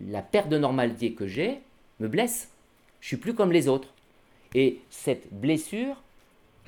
la 0.00 0.22
perte 0.22 0.48
de 0.48 0.58
normalité 0.58 1.12
que 1.12 1.26
j'ai 1.26 1.60
me 2.00 2.08
blesse. 2.08 2.48
Je 3.00 3.08
suis 3.08 3.16
plus 3.16 3.34
comme 3.34 3.52
les 3.52 3.68
autres. 3.68 3.88
Et 4.54 4.80
cette 4.90 5.32
blessure 5.32 5.96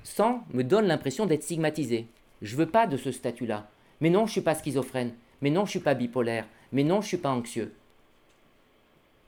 sans 0.04 0.44
me 0.52 0.62
donne 0.62 0.86
l'impression 0.86 1.26
d'être 1.26 1.42
stigmatisé. 1.42 2.06
Je 2.40 2.56
veux 2.56 2.66
pas 2.66 2.86
de 2.86 2.96
ce 2.96 3.10
statut-là. 3.10 3.68
Mais 4.02 4.10
non, 4.10 4.26
je 4.26 4.32
suis 4.32 4.40
pas 4.40 4.56
schizophrène. 4.56 5.14
Mais 5.40 5.50
non, 5.50 5.64
je 5.64 5.70
suis 5.70 5.80
pas 5.80 5.94
bipolaire. 5.94 6.44
Mais 6.72 6.82
non, 6.82 7.00
je 7.00 7.06
suis 7.06 7.16
pas 7.18 7.30
anxieux. 7.30 7.72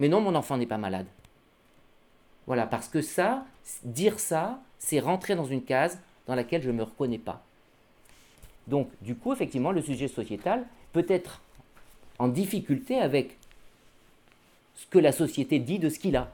Mais 0.00 0.08
non, 0.08 0.20
mon 0.20 0.34
enfant 0.34 0.56
n'est 0.56 0.66
pas 0.66 0.78
malade. 0.78 1.06
Voilà, 2.48 2.66
parce 2.66 2.88
que 2.88 3.00
ça, 3.00 3.46
dire 3.84 4.18
ça, 4.18 4.60
c'est 4.80 4.98
rentrer 4.98 5.36
dans 5.36 5.44
une 5.44 5.62
case 5.62 6.00
dans 6.26 6.34
laquelle 6.34 6.60
je 6.60 6.70
ne 6.70 6.76
me 6.76 6.82
reconnais 6.82 7.18
pas. 7.18 7.44
Donc, 8.66 8.90
du 9.00 9.14
coup, 9.14 9.32
effectivement, 9.32 9.70
le 9.70 9.80
sujet 9.80 10.08
sociétal 10.08 10.66
peut 10.92 11.06
être 11.08 11.40
en 12.18 12.26
difficulté 12.26 12.98
avec 12.98 13.38
ce 14.74 14.86
que 14.86 14.98
la 14.98 15.12
société 15.12 15.60
dit 15.60 15.78
de 15.78 15.88
ce 15.88 16.00
qu'il 16.00 16.16
a. 16.16 16.32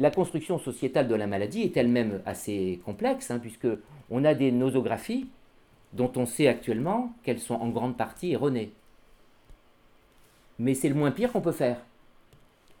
La 0.00 0.10
construction 0.10 0.58
sociétale 0.58 1.06
de 1.06 1.14
la 1.14 1.28
maladie 1.28 1.62
est 1.62 1.76
elle-même 1.76 2.20
assez 2.26 2.80
complexe, 2.84 3.30
hein, 3.30 3.38
puisque 3.38 3.68
on 4.10 4.24
a 4.24 4.34
des 4.34 4.50
nosographies 4.50 5.28
dont 5.96 6.12
on 6.16 6.26
sait 6.26 6.46
actuellement 6.46 7.12
qu'elles 7.22 7.40
sont 7.40 7.54
en 7.54 7.68
grande 7.68 7.96
partie 7.96 8.32
erronées. 8.32 8.70
Mais 10.58 10.74
c'est 10.74 10.88
le 10.88 10.94
moins 10.94 11.10
pire 11.10 11.32
qu'on 11.32 11.40
peut 11.40 11.52
faire. 11.52 11.78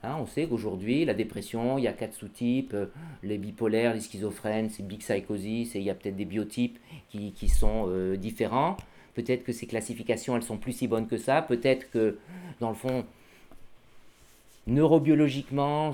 Hein, 0.02 0.16
on 0.20 0.26
sait 0.26 0.46
qu'aujourd'hui, 0.46 1.04
la 1.04 1.14
dépression, 1.14 1.78
il 1.78 1.84
y 1.84 1.88
a 1.88 1.92
quatre 1.92 2.14
sous-types, 2.14 2.74
euh, 2.74 2.86
les 3.22 3.38
bipolaires, 3.38 3.94
les 3.94 4.00
schizophrènes, 4.00 4.70
c'est 4.70 4.86
big 4.86 5.00
psychosis, 5.00 5.74
et 5.74 5.78
il 5.78 5.84
y 5.84 5.90
a 5.90 5.94
peut-être 5.94 6.16
des 6.16 6.26
biotypes 6.26 6.78
qui, 7.10 7.48
sont 7.48 7.86
euh, 7.88 8.16
différents. 8.16 8.76
Peut-être 9.14 9.42
que 9.42 9.52
ces 9.52 9.66
classifications, 9.66 10.36
elles 10.36 10.42
sont 10.42 10.58
plus 10.58 10.72
si 10.72 10.86
bonnes 10.86 11.06
que 11.06 11.16
ça. 11.16 11.42
Peut-être 11.42 11.90
que, 11.90 12.18
dans 12.60 12.68
le 12.68 12.74
fond, 12.74 13.04
neurobiologiquement, 14.66 15.92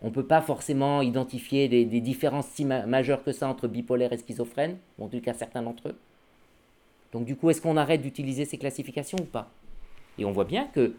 on 0.00 0.06
ne 0.06 0.12
peut 0.12 0.26
pas 0.26 0.40
forcément 0.40 1.02
identifier 1.02 1.68
des, 1.68 1.84
différences 2.00 2.46
si 2.46 2.64
majeures 2.64 3.24
que 3.24 3.32
ça 3.32 3.48
entre 3.48 3.66
bipolaire 3.66 4.12
et 4.12 4.18
schizophrène, 4.18 4.76
en 5.00 5.08
tout 5.08 5.20
cas 5.20 5.34
certains 5.34 5.62
d'entre 5.62 5.88
eux. 5.88 5.96
Donc 7.12 7.24
du 7.24 7.36
coup, 7.36 7.50
est-ce 7.50 7.60
qu'on 7.62 7.76
arrête 7.76 8.02
d'utiliser 8.02 8.44
ces 8.44 8.58
classifications 8.58 9.18
ou 9.20 9.24
pas? 9.24 9.50
Et 10.18 10.24
on 10.24 10.32
voit 10.32 10.44
bien 10.44 10.66
que 10.66 10.94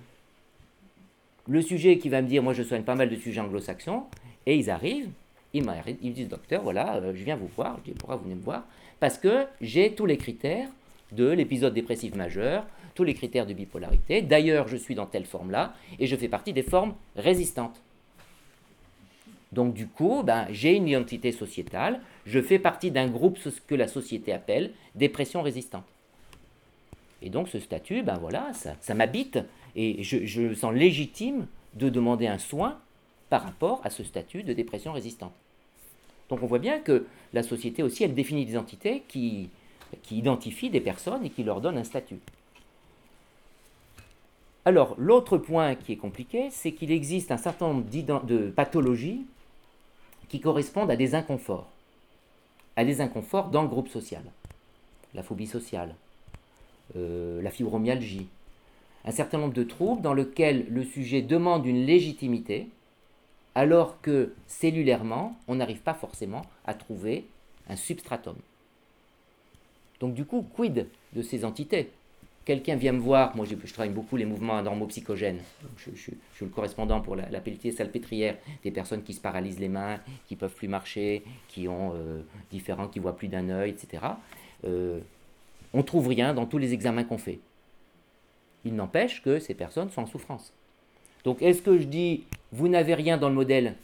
le 1.48 1.62
sujet 1.62 1.98
qui 1.98 2.10
va 2.10 2.22
me 2.22 2.28
dire, 2.28 2.44
moi 2.44 2.54
je 2.54 2.64
soigne 2.64 2.84
pas 2.84 2.96
mal 2.96 3.10
de 3.10 3.16
sujets 3.16 3.42
anglo-saxons, 3.42 4.04
et 4.46 4.56
ils 4.56 4.70
arrivent, 4.70 5.10
ils, 5.54 5.64
ils 6.02 6.10
me 6.10 6.16
disent, 6.16 6.30
docteur, 6.30 6.64
voilà, 6.64 6.96
euh, 6.96 7.14
je 7.16 7.24
viens 7.24 7.36
vous 7.36 7.50
voir. 7.56 7.78
Je 7.80 7.92
dis, 7.92 7.98
pourquoi 7.98 8.16
vous 8.16 8.24
venez 8.24 8.36
me 8.36 8.42
voir? 8.42 8.64
Parce 9.00 9.18
que 9.18 9.46
j'ai 9.62 9.94
tous 9.94 10.06
les 10.06 10.18
critères 10.18 10.70
de 11.12 11.28
l'épisode 11.30 11.74
dépressif 11.74 12.16
majeur, 12.16 12.66
tous 12.96 13.04
les 13.04 13.14
critères 13.14 13.46
de 13.46 13.54
bipolarité. 13.54 14.22
D'ailleurs, 14.22 14.68
je 14.68 14.78
suis 14.78 14.96
dans 14.96 15.06
telle 15.06 15.26
forme-là, 15.26 15.74
et 16.00 16.08
je 16.08 16.16
fais 16.16 16.28
partie 16.28 16.54
des 16.54 16.64
formes 16.64 16.94
résistantes. 17.16 17.82
Donc 19.52 19.74
du 19.74 19.88
coup, 19.88 20.22
ben, 20.24 20.46
j'ai 20.52 20.76
une 20.76 20.88
identité 20.88 21.32
sociétale, 21.32 22.02
je 22.26 22.40
fais 22.40 22.60
partie 22.60 22.92
d'un 22.92 23.08
groupe 23.08 23.40
que 23.68 23.76
la 23.76 23.88
société 23.88 24.32
appelle 24.32 24.72
dépression 24.94 25.42
résistante. 25.42 25.86
Et 27.22 27.30
donc 27.30 27.50
ce 27.50 27.60
statut, 27.60 28.02
ben 28.04 28.18
voilà, 28.18 28.52
ça, 28.54 28.94
m'habite 28.94 29.40
et 29.76 30.04
je, 30.04 30.42
me 30.42 30.54
sens 30.54 30.74
légitime 30.74 31.48
de 31.74 31.90
demander 31.90 32.28
un 32.28 32.38
soin 32.38 32.80
par 33.30 33.44
rapport 33.44 33.82
à 33.84 33.90
ce 33.90 34.04
statut 34.04 34.44
de 34.44 34.54
dépression 34.54 34.94
résistante. 34.94 35.34
Donc 36.30 36.42
on 36.44 36.48
voit 36.48 36.60
bien 36.60 36.80
que 36.80 37.06
la 37.34 37.44
société 37.44 37.84
aussi, 37.84 38.04
elle 38.04 38.16
définit 38.16 38.46
des 38.46 38.58
entités 38.58 39.04
qui, 39.08 39.50
qui 40.04 40.18
identifient 40.18 40.70
des 40.70 40.82
personnes 40.82 41.26
et 41.26 41.30
qui 41.30 41.44
leur 41.44 41.62
donnent 41.62 41.78
un 41.78 41.84
statut. 41.84 42.20
Alors 44.66 44.96
l'autre 44.98 45.38
point 45.38 45.76
qui 45.76 45.94
est 45.94 45.98
compliqué, 45.98 46.50
c'est 46.52 46.72
qu'il 46.72 46.92
existe 46.92 47.32
un 47.32 47.38
certain 47.38 47.68
nombre 47.68 47.86
de 48.24 48.50
pathologies 48.50 49.26
qui 50.30 50.40
correspondent 50.40 50.92
à 50.92 50.96
des 50.96 51.16
inconforts, 51.16 51.68
à 52.76 52.86
des 52.86 53.02
inconforts 53.02 53.50
dans 53.50 53.64
le 53.64 53.68
groupe 53.68 53.90
social. 53.90 54.24
La 55.16 55.24
phobie 55.24 55.48
sociale, 55.48 55.96
euh, 56.96 57.42
la 57.42 57.52
fibromyalgie, 57.52 58.28
un 59.06 59.12
certain 59.12 59.38
nombre 59.38 59.54
de 59.54 59.64
troubles 59.64 60.02
dans 60.02 60.14
lesquels 60.14 60.66
le 60.70 60.84
sujet 60.84 61.22
demande 61.22 61.66
une 61.66 61.86
légitimité, 61.86 62.68
alors 63.56 64.00
que 64.02 64.34
cellulairement, 64.48 65.38
on 65.48 65.56
n'arrive 65.56 65.82
pas 65.82 65.94
forcément 65.94 66.44
à 66.66 66.74
trouver 66.74 67.26
un 67.68 67.76
substratum. 67.76 68.36
Donc 70.00 70.14
du 70.14 70.26
coup, 70.26 70.46
quid 70.56 70.88
de 71.14 71.22
ces 71.22 71.46
entités? 71.46 71.90
Quelqu'un 72.46 72.76
vient 72.76 72.94
me 72.94 73.00
voir, 73.00 73.36
moi 73.36 73.46
je, 73.46 73.56
travaille 73.72 73.94
beaucoup 73.94 74.18
les 74.18 74.26
mouvements 74.26 74.62
normopsychogènes, 74.64 75.42
je, 75.78 75.92
je, 75.92 76.12
je, 76.32 76.36
suis 76.36 76.46
le 76.46 76.48
correspondant 76.48 77.00
pour 77.00 77.16
la, 77.16 77.30
la 77.30 77.42
pelletier 77.42 77.72
salpêtrière, 77.72 78.38
des 78.64 78.72
personnes 78.72 79.04
qui 79.04 79.14
se 79.14 79.22
paralysent 79.22 79.60
les 79.60 79.70
mains, 79.70 80.00
qui 80.28 80.36
peuvent 80.36 80.56
plus 80.56 80.68
marcher, 80.68 81.22
qui 81.48 81.68
ont 81.68 81.94
euh, 81.94 82.22
différents, 82.50 82.88
qui 82.88 83.00
voient 83.00 83.16
plus 83.16 83.28
d'un 83.28 83.50
œil, 83.50 83.72
etc. 83.72 84.04
on 85.74 85.84
trouve 85.84 86.08
rien 86.08 86.34
dans 86.34 86.46
tous 86.46 86.58
les 86.58 86.74
examens 86.74 87.04
qu'on 87.04 87.18
fait. 87.18 87.40
Il 88.66 88.76
n'empêche 88.76 89.22
que 89.22 89.40
ces 89.40 89.54
personnes 89.54 89.90
sont 89.90 90.02
en 90.02 90.08
souffrance. 90.08 90.54
Donc 91.24 91.42
est-ce 91.42 91.62
que 91.62 91.78
je 91.78 91.86
dis, 91.86 92.24
vous 92.52 92.68
n'avez 92.68 92.94
rien 92.94 93.18
dans 93.18 93.30
le 93.30 93.36
modèle 93.36 93.76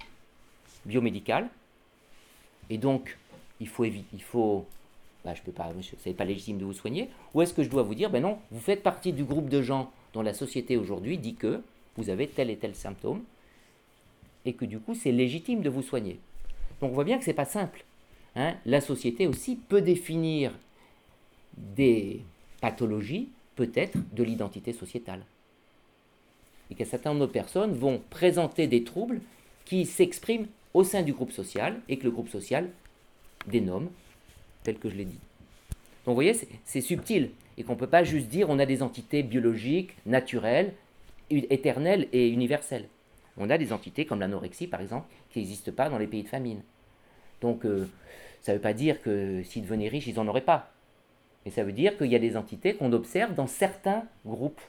biomédical, 0.86 1.50
et 2.70 2.78
donc 2.78 3.18
il 3.60 3.68
faut, 3.68 3.86
il 3.86 4.22
faut 4.22 4.66
bah, 5.24 5.34
je 5.34 5.42
peux 5.42 5.52
pas, 5.52 5.72
n'est 6.06 6.14
pas 6.14 6.26
légitime 6.26 6.58
de 6.58 6.66
vous 6.66 6.74
soigner, 6.74 7.10
ou 7.34 7.42
est-ce 7.42 7.54
que 7.54 7.64
je 7.64 7.70
dois 7.70 7.84
vous 7.84 7.96
dire, 7.96 8.10
ben 8.10 8.22
non, 8.22 8.38
vous 8.52 8.60
faites 8.60 8.84
partie 8.84 9.12
du 9.12 9.24
groupe 9.24 9.50
de 9.50 9.62
gens 9.62 9.92
dont 10.14 10.22
la 10.22 10.34
société 10.34 10.78
aujourd'hui 10.78 11.18
dit 11.18 11.36
que 11.36 11.62
vous 11.98 12.10
avez 12.10 12.28
tel 12.28 12.50
et 12.50 12.58
tel 12.58 12.76
symptôme, 12.76 13.24
et 14.46 14.54
que 14.54 14.66
du 14.66 14.80
coup 14.80 14.94
c'est 14.94 15.12
légitime 15.12 15.62
de 15.62 15.70
vous 15.70 15.82
soigner. 15.82 16.20
Donc 16.80 16.92
on 16.92 16.94
voit 16.94 17.04
bien 17.04 17.18
que 17.18 17.24
ce 17.24 17.32
n'est 17.32 17.36
pas 17.36 17.46
simple. 17.46 17.84
Hein. 18.36 18.56
La 18.66 18.82
société 18.82 19.28
aussi 19.28 19.56
peut 19.56 19.82
définir 19.82 20.52
des 21.58 22.22
pathologies, 22.62 23.30
peut-être, 23.56 23.98
de 24.14 24.24
l'identité 24.24 24.74
sociétale. 24.74 25.24
Et 26.70 26.76
qu'un 26.76 26.86
certain 26.86 27.14
nombre 27.14 27.28
de 27.28 27.32
personnes 27.32 27.74
vont 27.74 28.02
présenter 28.10 28.68
des 28.68 28.84
troubles 28.84 29.22
qui 29.66 29.86
s'expriment 29.86 30.48
au 30.74 30.84
sein 30.84 31.04
du 31.04 31.14
groupe 31.14 31.32
social 31.32 31.80
et 31.90 31.98
que 31.98 32.04
le 32.04 32.12
groupe 32.12 32.30
social 32.30 32.70
dénomme 33.48 33.90
tel 34.64 34.78
que 34.78 34.90
je 34.90 34.96
l'ai 34.96 35.06
dit. 35.06 35.20
Donc 36.06 36.14
vous 36.14 36.16
voyez, 36.16 36.34
c'est 36.66 36.82
subtil 36.82 37.32
et 37.58 37.64
qu'on 37.64 37.74
ne 37.74 37.80
peut 37.80 37.88
pas 37.88 38.04
juste 38.04 38.28
dire 38.28 38.50
on 38.50 38.60
a 38.60 38.66
des 38.66 38.84
entités 38.84 39.24
biologiques, 39.24 39.92
naturelles, 40.06 40.74
éternelles 41.30 42.08
et 42.12 42.30
universelles. 42.30 42.88
On 43.38 43.50
a 43.50 43.58
des 43.58 43.74
entités 43.74 44.06
comme 44.06 44.20
l'anorexie 44.20 44.68
par 44.68 44.82
exemple 44.82 45.08
qui 45.32 45.40
n'existent 45.40 45.72
pas 45.72 45.90
dans 45.90 45.98
les 45.98 46.08
pays 46.08 46.24
de 46.24 46.28
famine. 46.28 46.62
Donc 47.42 47.66
euh, 47.66 47.88
ça 48.42 48.52
ne 48.52 48.58
veut 48.58 48.62
pas 48.62 48.74
dire 48.74 49.02
que 49.02 49.42
s'ils 49.44 49.64
devenaient 49.64 49.88
riches, 49.88 50.08
ils 50.08 50.16
n'en 50.16 50.28
auraient 50.28 50.42
pas. 50.42 50.75
Mais 51.46 51.52
ça 51.52 51.64
veut 51.64 51.74
dire 51.74 51.98
qu'il 51.98 52.08
y 52.08 52.16
a 52.16 52.20
des 52.20 52.38
entités 52.38 52.76
qu'on 52.76 52.92
observe 52.94 53.36
dans 53.36 53.48
certains 53.48 54.04
groupes. 54.26 54.62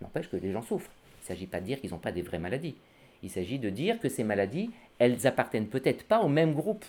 N'empêche 0.00 0.28
que 0.28 0.36
les 0.36 0.52
gens 0.52 0.62
souffrent. 0.62 0.90
Il 1.20 1.24
ne 1.24 1.26
s'agit 1.28 1.46
pas 1.46 1.60
de 1.60 1.66
dire 1.66 1.80
qu'ils 1.80 1.90
n'ont 1.90 1.98
pas 1.98 2.12
des 2.12 2.22
vraies 2.22 2.38
maladies. 2.38 2.74
Il 3.22 3.30
s'agit 3.30 3.58
de 3.58 3.70
dire 3.70 3.98
que 3.98 4.08
ces 4.08 4.24
maladies, 4.24 4.70
elles 4.98 5.26
appartiennent 5.26 5.68
peut-être 5.68 6.04
pas 6.04 6.20
au 6.20 6.28
même 6.28 6.54
groupe 6.54 6.84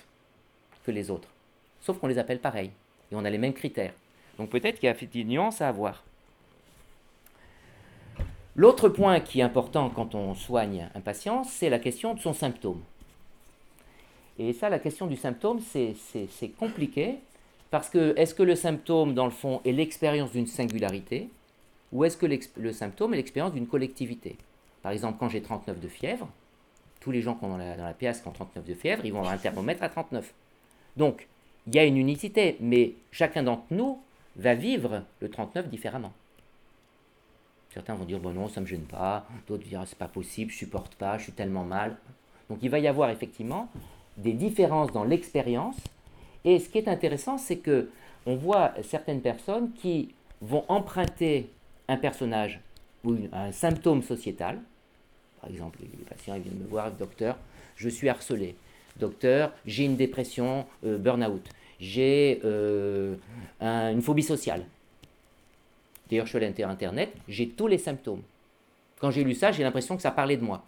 que 0.85 0.91
les 0.91 1.11
autres 1.11 1.27
sauf 1.81 1.97
qu'on 1.99 2.07
les 2.07 2.19
appelle 2.19 2.39
pareil, 2.39 2.71
et 3.11 3.15
on 3.15 3.25
a 3.25 3.29
les 3.29 3.37
mêmes 3.37 3.53
critères. 3.53 3.93
Donc 4.37 4.49
peut-être 4.49 4.79
qu'il 4.79 4.87
y 4.87 4.89
a 4.89 4.93
des 4.93 5.23
nuances 5.23 5.61
à 5.61 5.67
avoir. 5.67 6.03
L'autre 8.55 8.89
point 8.89 9.19
qui 9.19 9.39
est 9.39 9.43
important 9.43 9.89
quand 9.89 10.15
on 10.15 10.35
soigne 10.35 10.89
un 10.93 11.01
patient, 11.01 11.43
c'est 11.43 11.69
la 11.69 11.79
question 11.79 12.13
de 12.13 12.19
son 12.19 12.33
symptôme. 12.33 12.81
Et 14.39 14.53
ça, 14.53 14.69
la 14.69 14.79
question 14.79 15.07
du 15.07 15.15
symptôme, 15.15 15.59
c'est 15.59 16.49
compliqué, 16.57 17.15
parce 17.71 17.89
que 17.89 18.13
est-ce 18.17 18.35
que 18.35 18.43
le 18.43 18.55
symptôme, 18.55 19.13
dans 19.13 19.25
le 19.25 19.31
fond, 19.31 19.61
est 19.65 19.71
l'expérience 19.71 20.31
d'une 20.31 20.47
singularité, 20.47 21.29
ou 21.91 22.05
est-ce 22.05 22.17
que 22.17 22.27
le 22.57 22.71
symptôme 22.71 23.13
est 23.13 23.17
l'expérience 23.17 23.53
d'une 23.53 23.67
collectivité? 23.67 24.37
Par 24.83 24.91
exemple, 24.91 25.17
quand 25.19 25.29
j'ai 25.29 25.41
39 25.41 25.79
de 25.79 25.87
fièvre, 25.87 26.29
tous 26.99 27.11
les 27.11 27.21
gens 27.21 27.35
qui 27.35 27.45
ont 27.45 27.49
dans 27.49 27.57
la, 27.57 27.75
dans 27.75 27.85
la 27.85 27.93
PS 27.93 28.21
qui 28.21 28.27
ont 28.27 28.31
39 28.31 28.63
de 28.63 28.73
fièvre, 28.73 29.05
ils 29.05 29.11
vont 29.11 29.19
avoir 29.19 29.33
un 29.33 29.37
thermomètre 29.37 29.83
à 29.83 29.89
39. 29.89 30.33
Donc, 30.97 31.27
il 31.67 31.75
y 31.75 31.79
a 31.79 31.85
une 31.85 31.97
unicité, 31.97 32.57
mais 32.59 32.93
chacun 33.11 33.43
d'entre 33.43 33.65
nous 33.71 33.99
va 34.35 34.53
vivre 34.53 35.03
le 35.19 35.29
39 35.29 35.69
différemment. 35.69 36.13
Certains 37.73 37.95
vont 37.95 38.05
dire 38.05 38.19
bon 38.19 38.33
non, 38.33 38.49
ça 38.49 38.59
ne 38.59 38.65
me 38.65 38.69
gêne 38.69 38.83
pas, 38.83 39.25
d'autres 39.47 39.63
diront 39.63 39.85
c'est 39.85 39.97
pas 39.97 40.07
possible, 40.07 40.51
je 40.51 40.57
supporte 40.57 40.95
pas, 40.95 41.17
je 41.17 41.23
suis 41.23 41.31
tellement 41.31 41.63
mal. 41.63 41.95
Donc 42.49 42.59
il 42.61 42.69
va 42.69 42.79
y 42.79 42.87
avoir 42.87 43.09
effectivement 43.09 43.69
des 44.17 44.33
différences 44.33 44.91
dans 44.91 45.05
l'expérience. 45.05 45.77
Et 46.45 46.59
ce 46.59 46.69
qui 46.69 46.77
est 46.77 46.87
intéressant, 46.87 47.37
c'est 47.37 47.57
que 47.57 47.89
on 48.25 48.35
voit 48.35 48.73
certaines 48.83 49.21
personnes 49.21 49.71
qui 49.73 50.13
vont 50.41 50.63
emprunter 50.67 51.49
un 51.87 51.97
personnage 51.97 52.59
ou 53.03 53.15
un 53.31 53.51
symptôme 53.51 54.03
sociétal. 54.03 54.59
Par 55.39 55.49
exemple, 55.49 55.79
les 55.81 56.05
patients 56.05 56.35
ils 56.35 56.41
viennent 56.41 56.59
me 56.59 56.67
voir, 56.67 56.91
docteur, 56.91 57.37
je 57.75 57.89
suis 57.89 58.09
harcelé. 58.09 58.55
Docteur, 58.97 59.53
j'ai 59.65 59.85
une 59.85 59.95
dépression, 59.95 60.65
euh, 60.85 60.97
burn-out. 60.97 61.41
J'ai 61.79 62.41
euh, 62.45 63.15
une 63.59 64.01
phobie 64.01 64.21
sociale. 64.21 64.65
D'ailleurs, 66.09 66.25
je 66.25 66.37
suis 66.37 66.37
allé 66.37 66.63
Internet, 66.63 67.11
j'ai 67.27 67.49
tous 67.49 67.67
les 67.67 67.77
symptômes. 67.77 68.21
Quand 68.99 69.09
j'ai 69.09 69.23
lu 69.23 69.33
ça, 69.33 69.51
j'ai 69.51 69.63
l'impression 69.63 69.95
que 69.95 70.01
ça 70.01 70.11
parlait 70.11 70.37
de 70.37 70.43
moi. 70.43 70.63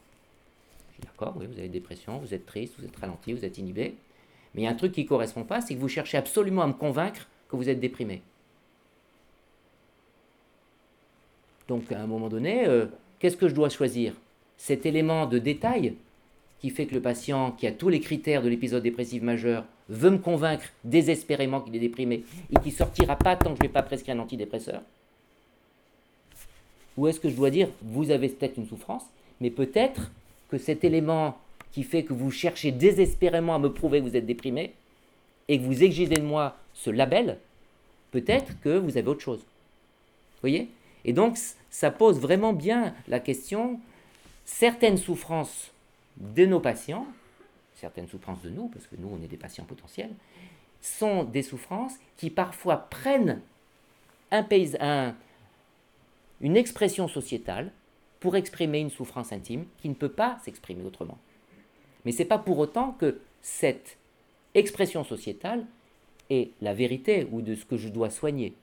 D'accord, 1.03 1.36
oui, 1.38 1.45
vous 1.45 1.53
avez 1.53 1.65
une 1.65 1.71
dépression, 1.71 2.17
vous 2.17 2.34
êtes 2.34 2.45
triste, 2.45 2.74
vous 2.80 2.86
êtes 2.86 2.95
ralenti, 2.95 3.34
vous 3.34 3.43
êtes 3.43 3.57
inhibé. 3.57 3.95
Mais 4.54 4.62
il 4.62 4.66
y 4.66 4.68
a 4.68 4.72
un 4.72 4.76
truc 4.76 4.91
qui 4.91 5.04
ne 5.04 5.08
correspond 5.08 5.43
pas, 5.43 5.62
c'est 5.62 5.76
que 5.76 5.80
vous 5.80 5.88
cherchez 5.88 6.18
absolument 6.18 6.62
à 6.62 6.68
me 6.68 6.74
convaincre 6.74 7.28
que 7.49 7.56
vous 7.56 7.70
êtes 7.70 7.80
déprimé. 7.80 8.22
Donc 11.68 11.91
à 11.91 12.01
un 12.01 12.08
moment 12.08 12.30
donné, 12.30 12.68
euh, 12.68 12.86
qu'est-ce 13.20 13.38
que 13.38 13.47
je 13.47 13.56
dois 13.56 13.70
choisir? 13.70 14.14
Cet 14.58 14.86
élément 14.86 15.26
de 15.26 15.39
détail 15.39 15.95
qui 16.60 16.70
fait 16.70 16.86
que 16.86 16.93
le 16.93 17.01
patient 17.01 17.51
qui 17.51 17.68
a 17.68 17.72
tous 17.72 17.89
les 17.89 17.99
critères 17.99 18.41
de 18.41 18.49
l'épisode 18.49 18.84
dépressif 18.84 19.22
majeur 19.22 19.66
veut 19.89 20.12
me 20.12 20.18
convaincre 20.18 20.66
désespérément 20.84 21.60
qu'il 21.62 21.76
est 21.76 21.80
déprimé 21.80 22.24
et 22.51 22.60
qu'il 22.60 22.72
sortira 22.72 23.16
pas 23.16 23.36
tant 23.36 23.51
que 23.51 23.58
je 23.58 23.64
ne 23.64 23.68
vais 23.68 23.74
pas 23.74 23.84
prescrire 23.84 24.16
un 24.16 24.20
antidépresseur? 24.20 24.82
Ou 26.95 27.08
est-ce 27.08 27.20
que 27.20 27.30
je 27.30 27.36
dois 27.36 27.49
dire, 27.49 27.70
vous 27.82 28.12
avez 28.12 28.30
peut-être 28.30 28.58
une 28.58 28.68
souffrance, 28.68 29.04
mais 29.41 29.49
peut-être 29.49 30.12
que 30.49 30.58
cet 30.58 30.84
élément 30.84 31.38
qui 31.74 31.84
fait 31.84 32.03
que 32.03 32.13
vous 32.13 32.32
cherchez 32.32 32.71
désespérément 32.71 33.55
à 33.55 33.59
me 33.59 33.74
prouver 33.74 33.99
que 33.99 34.05
vous 34.05 34.15
êtes 34.15 34.26
déprimé 34.26 34.74
et 35.49 35.59
que 35.59 35.65
vous 35.65 35.84
exigez 35.84 36.15
de 36.15 36.21
moi 36.21 36.55
ce 36.74 36.89
label, 36.89 37.39
peut-être 38.11 38.59
que 38.61 38.78
vous 38.78 38.95
avez 38.97 39.07
autre 39.07 39.21
chose. 39.21 39.39
Vous 39.39 40.41
voyez? 40.41 40.69
Et 41.03 41.13
donc, 41.13 41.38
ça 41.69 41.91
pose 41.91 42.19
vraiment 42.19 42.53
bien 42.53 42.93
la 43.07 43.19
question, 43.19 43.80
certaines 44.45 44.97
souffrances 44.97 45.71
de 46.17 46.45
nos 46.45 46.59
patients, 46.59 47.07
certaines 47.76 48.07
souffrances 48.07 48.41
de 48.43 48.49
nous, 48.49 48.67
parce 48.67 48.88
que 48.88 48.95
nous, 48.97 49.09
on 49.11 49.21
est 49.24 49.28
des 49.28 49.38
patients 49.38 49.65
potentiels, 49.65 50.11
sont 50.82 51.24
des 51.24 51.41
souffrances 51.41 51.95
qui 52.17 52.30
parfois 52.30 52.78
prennent 52.78 53.41
un 54.32 54.45
un, 54.80 55.15
une 56.41 56.57
expression 56.57 57.07
sociétale 57.07 57.71
pour 58.19 58.36
exprimer 58.36 58.80
une 58.80 58.89
souffrance 58.89 59.32
intime 59.32 59.65
qui 59.80 59.89
ne 59.89 59.93
peut 59.93 60.09
pas 60.09 60.39
s'exprimer 60.43 60.84
autrement. 60.84 61.17
Mais 62.06 62.12
ce 62.12 62.20
n'est 62.20 62.26
pas 62.26 62.38
pour 62.38 62.60
autant 62.60 62.95
que 62.99 63.20
cette 63.41 63.97
expression 64.56 65.04
sociétale 65.04 65.66
est 66.30 66.51
la 66.62 66.74
vérité 66.74 67.28
ou 67.32 67.41
de 67.41 67.56
ce 67.56 67.66
que 67.66 67.78
je 67.78 67.89
dois 67.89 68.10
soigner. 68.10 68.54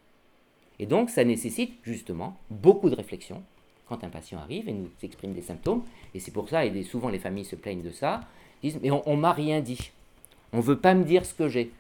Et 0.79 0.87
donc 0.87 1.11
ça 1.11 1.25
nécessite 1.25 1.75
justement 1.83 2.37
beaucoup 2.51 2.89
de 2.89 2.97
réflexion, 2.97 3.43
quand 3.87 4.03
un 4.05 4.09
patient 4.09 4.39
arrive 4.39 4.69
et 4.69 4.73
nous 4.73 4.89
exprime 5.03 5.35
des 5.35 5.43
symptômes, 5.43 5.83
et 6.15 6.21
c'est 6.21 6.31
pour 6.31 6.49
ça, 6.49 6.65
et 6.65 6.83
souvent 6.83 7.09
les 7.09 7.19
familles 7.19 7.45
se 7.45 7.57
plaignent 7.57 7.83
de 7.83 7.91
ça, 7.91 8.23
disent 8.63 8.79
Mais 8.83 8.91
on, 8.91 9.17
ne 9.17 9.21
m'a 9.21 9.33
rien 9.33 9.61
dit. 9.61 9.91
On 10.53 10.59
ne 10.59 10.63
veut 10.63 10.79
pas 10.79 10.95
me 10.95 11.05
dire 11.05 11.27
ce 11.27 11.35
que 11.35 11.49
j'ai. 11.49 11.71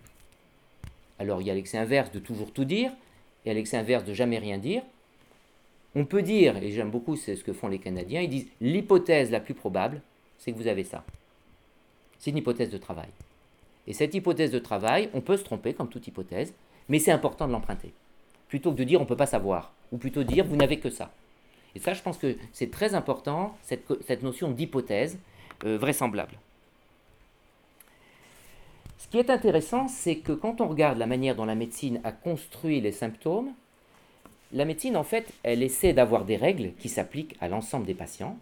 Alors 1.18 1.40
il 1.40 1.46
y 1.46 1.50
a 1.50 1.54
l'excès 1.54 1.78
inverse 1.78 2.12
de 2.12 2.18
toujours 2.18 2.52
tout 2.52 2.64
dire, 2.64 2.92
et 3.46 3.54
l'excès 3.54 3.78
inverse 3.78 4.04
de 4.04 4.12
jamais 4.12 4.38
rien 4.38 4.58
dire. 4.58 4.82
On 5.94 6.04
peut 6.04 6.22
dire, 6.22 6.56
et 6.58 6.70
j'aime 6.70 6.90
beaucoup 6.90 7.16
ce 7.16 7.32
que 7.32 7.52
font 7.52 7.68
les 7.68 7.78
Canadiens, 7.78 8.20
ils 8.20 8.28
disent 8.28 8.48
l'hypothèse 8.60 9.30
la 9.30 9.40
plus 9.40 9.54
probable, 9.54 10.02
c'est 10.38 10.52
que 10.52 10.56
vous 10.56 10.68
avez 10.68 10.84
ça. 10.84 11.04
C'est 12.20 12.30
une 12.30 12.36
hypothèse 12.36 12.70
de 12.70 12.78
travail. 12.78 13.08
Et 13.88 13.92
cette 13.92 14.14
hypothèse 14.14 14.52
de 14.52 14.60
travail, 14.60 15.10
on 15.14 15.20
peut 15.20 15.36
se 15.36 15.42
tromper 15.42 15.74
comme 15.74 15.88
toute 15.88 16.06
hypothèse, 16.06 16.54
mais 16.88 17.00
c'est 17.00 17.10
important 17.10 17.48
de 17.48 17.52
l'emprunter. 17.52 17.92
Plutôt 18.48 18.70
que 18.70 18.76
de 18.76 18.84
dire 18.84 19.00
on 19.00 19.04
ne 19.04 19.08
peut 19.08 19.16
pas 19.16 19.26
savoir, 19.26 19.72
ou 19.90 19.98
plutôt 19.98 20.22
dire 20.22 20.44
vous 20.44 20.56
n'avez 20.56 20.78
que 20.78 20.90
ça. 20.90 21.10
Et 21.74 21.80
ça, 21.80 21.94
je 21.94 22.02
pense 22.02 22.18
que 22.18 22.36
c'est 22.52 22.70
très 22.70 22.94
important, 22.94 23.56
cette, 23.62 24.22
notion 24.22 24.50
d'hypothèse 24.50 25.18
euh, 25.64 25.78
vraisemblable. 25.78 26.34
Ce 28.98 29.08
qui 29.08 29.18
est 29.18 29.30
intéressant, 29.30 29.88
c'est 29.88 30.16
que 30.16 30.32
quand 30.32 30.60
on 30.60 30.68
regarde 30.68 30.98
la 30.98 31.06
manière 31.06 31.34
dont 31.34 31.44
la 31.44 31.54
médecine 31.54 32.00
a 32.04 32.12
construit 32.12 32.80
les 32.80 32.92
symptômes, 32.92 33.52
la 34.52 34.64
médecine, 34.64 34.96
en 34.96 35.04
fait, 35.04 35.32
elle 35.42 35.62
essaie 35.62 35.92
d'avoir 35.92 36.24
des 36.24 36.36
règles 36.36 36.72
qui 36.80 36.88
s'appliquent 36.88 37.36
à 37.40 37.48
l'ensemble 37.48 37.86
des 37.86 37.94
patients. 37.94 38.36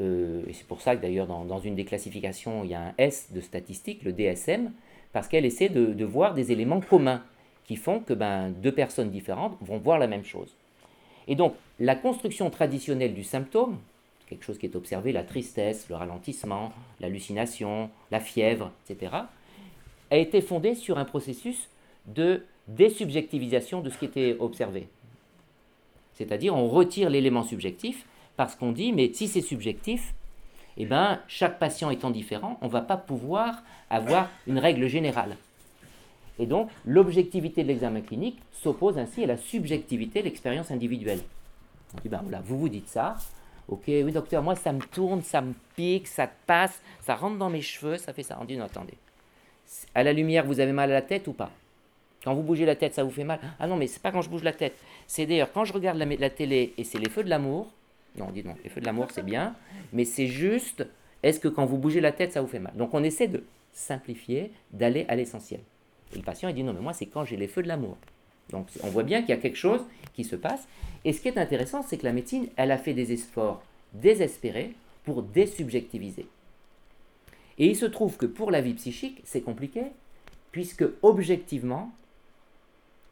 Euh, 0.00 0.42
et 0.46 0.52
c'est 0.52 0.66
pour 0.66 0.80
ça 0.80 0.96
que 0.96 1.02
d'ailleurs, 1.02 1.26
dans, 1.26 1.58
une 1.58 1.74
des 1.74 1.84
classifications, 1.84 2.64
il 2.64 2.70
y 2.70 2.74
a 2.74 2.80
un 2.80 2.94
S 2.98 3.28
de 3.32 3.40
statistique, 3.40 4.02
le 4.04 4.12
DSM, 4.12 4.72
parce 5.12 5.28
qu'elle 5.28 5.44
essaie 5.44 5.68
de, 5.68 6.04
voir 6.04 6.34
des 6.34 6.52
éléments 6.52 6.80
communs 6.80 7.22
qui 7.64 7.76
font 7.76 8.00
que 8.00 8.14
ben, 8.14 8.50
deux 8.50 8.72
personnes 8.72 9.10
différentes 9.10 9.56
vont 9.60 9.78
voir 9.78 9.98
la 9.98 10.06
même 10.06 10.24
chose. 10.24 10.54
Et 11.26 11.34
donc, 11.34 11.54
la 11.78 11.94
construction 11.94 12.48
traditionnelle 12.50 13.14
du 13.14 13.24
symptôme, 13.24 13.78
quelque 14.26 14.44
chose 14.44 14.58
qui 14.58 14.66
est 14.66 14.76
observé, 14.76 15.12
la 15.12 15.22
tristesse, 15.22 15.88
le 15.88 15.96
ralentissement, 15.96 16.72
l'hallucination, 17.00 17.90
la 18.10 18.20
fièvre, 18.20 18.70
etc., 18.88 19.12
a 20.10 20.16
été 20.16 20.40
fondée 20.40 20.74
sur 20.74 20.98
un 20.98 21.04
processus 21.04 21.68
de 22.06 22.44
désubjectivisation 22.68 23.80
de 23.80 23.90
ce 23.90 23.98
qui 23.98 24.06
était 24.06 24.36
observé. 24.38 24.88
C'est-à-dire 26.14 26.54
on 26.54 26.68
retire 26.68 27.10
l'élément 27.10 27.42
subjectif 27.42 28.04
parce 28.38 28.54
qu'on 28.54 28.72
dit 28.72 28.92
mais 28.92 29.12
si 29.12 29.28
c'est 29.28 29.42
subjectif, 29.42 30.14
eh 30.78 30.86
ben, 30.86 31.20
chaque 31.26 31.58
patient 31.58 31.90
étant 31.90 32.10
différent, 32.10 32.56
on 32.62 32.66
ne 32.66 32.70
va 32.70 32.80
pas 32.80 32.96
pouvoir 32.96 33.62
avoir 33.90 34.28
une 34.46 34.58
règle 34.58 34.86
générale. 34.86 35.36
Et 36.38 36.46
donc 36.46 36.70
l'objectivité 36.86 37.64
de 37.64 37.68
l'examen 37.68 38.00
clinique 38.00 38.38
s'oppose 38.52 38.96
ainsi 38.96 39.24
à 39.24 39.26
la 39.26 39.36
subjectivité 39.36 40.20
de 40.20 40.26
l'expérience 40.26 40.70
individuelle. 40.70 41.20
On 41.94 42.00
dit 42.00 42.08
ben 42.08 42.20
voilà, 42.22 42.40
vous 42.44 42.58
vous 42.58 42.68
dites 42.68 42.88
ça, 42.88 43.16
ok, 43.66 43.82
oui 43.88 44.12
docteur, 44.12 44.42
moi 44.42 44.54
ça 44.54 44.72
me 44.72 44.80
tourne, 44.80 45.20
ça 45.22 45.40
me 45.40 45.52
pique, 45.74 46.06
ça 46.06 46.30
passe, 46.46 46.80
ça 47.00 47.16
rentre 47.16 47.38
dans 47.38 47.50
mes 47.50 47.60
cheveux, 47.60 47.98
ça 47.98 48.12
fait 48.12 48.22
ça. 48.22 48.38
On 48.40 48.44
dit 48.44 48.56
non 48.56 48.66
attendez, 48.66 48.94
à 49.96 50.04
la 50.04 50.12
lumière, 50.12 50.46
vous 50.46 50.60
avez 50.60 50.72
mal 50.72 50.90
à 50.92 50.94
la 50.94 51.02
tête 51.02 51.26
ou 51.26 51.32
pas? 51.32 51.50
Quand 52.22 52.34
vous 52.34 52.42
bougez 52.42 52.66
la 52.66 52.76
tête, 52.76 52.94
ça 52.94 53.02
vous 53.02 53.10
fait 53.10 53.24
mal? 53.24 53.40
Ah 53.58 53.66
non, 53.66 53.76
mais 53.76 53.88
c'est 53.88 54.02
pas 54.02 54.12
quand 54.12 54.22
je 54.22 54.30
bouge 54.30 54.44
la 54.44 54.52
tête. 54.52 54.76
C'est 55.08 55.26
d'ailleurs 55.26 55.52
quand 55.52 55.64
je 55.64 55.72
regarde 55.72 55.98
la, 55.98 56.30
télé 56.30 56.72
et 56.76 56.84
c'est 56.84 56.98
les 56.98 57.08
feux 57.08 57.24
de 57.24 57.30
l'amour. 57.30 57.68
Non, 58.18 58.26
on 58.28 58.32
dit 58.32 58.44
non, 58.44 58.54
les 58.62 58.70
feux 58.70 58.80
de 58.80 58.86
l'amour 58.86 59.08
c'est 59.12 59.24
bien, 59.24 59.54
mais 59.92 60.04
c'est 60.04 60.26
juste, 60.26 60.86
est-ce 61.22 61.40
que 61.40 61.48
quand 61.48 61.66
vous 61.66 61.78
bougez 61.78 62.00
la 62.00 62.12
tête, 62.12 62.32
ça 62.32 62.40
vous 62.40 62.48
fait 62.48 62.58
mal? 62.58 62.74
Donc 62.76 62.94
on 62.94 63.02
essaie 63.02 63.28
de 63.28 63.44
simplifier, 63.72 64.50
d'aller 64.72 65.06
à 65.08 65.16
l'essentiel. 65.16 65.60
Et 66.14 66.16
le 66.16 66.22
patient, 66.22 66.48
il 66.48 66.54
dit 66.54 66.62
non, 66.62 66.72
mais 66.72 66.80
moi 66.80 66.92
c'est 66.92 67.06
quand 67.06 67.24
j'ai 67.24 67.36
les 67.36 67.48
feux 67.48 67.62
de 67.62 67.68
l'amour. 67.68 67.96
Donc 68.50 68.66
on 68.82 68.88
voit 68.88 69.02
bien 69.02 69.20
qu'il 69.20 69.30
y 69.30 69.34
a 69.34 69.36
quelque 69.36 69.56
chose 69.56 69.84
qui 70.14 70.24
se 70.24 70.36
passe. 70.36 70.66
Et 71.04 71.12
ce 71.12 71.20
qui 71.20 71.28
est 71.28 71.38
intéressant, 71.38 71.82
c'est 71.82 71.98
que 71.98 72.04
la 72.04 72.12
médecine, 72.12 72.48
elle 72.56 72.72
a 72.72 72.78
fait 72.78 72.94
des 72.94 73.12
efforts 73.12 73.62
désespérés 73.92 74.74
pour 75.04 75.22
désubjectiviser. 75.22 76.26
Et 77.58 77.66
il 77.66 77.76
se 77.76 77.86
trouve 77.86 78.16
que 78.16 78.26
pour 78.26 78.50
la 78.50 78.60
vie 78.60 78.74
psychique, 78.74 79.20
c'est 79.24 79.40
compliqué, 79.40 79.82
puisque 80.52 80.84
objectivement, 81.02 81.90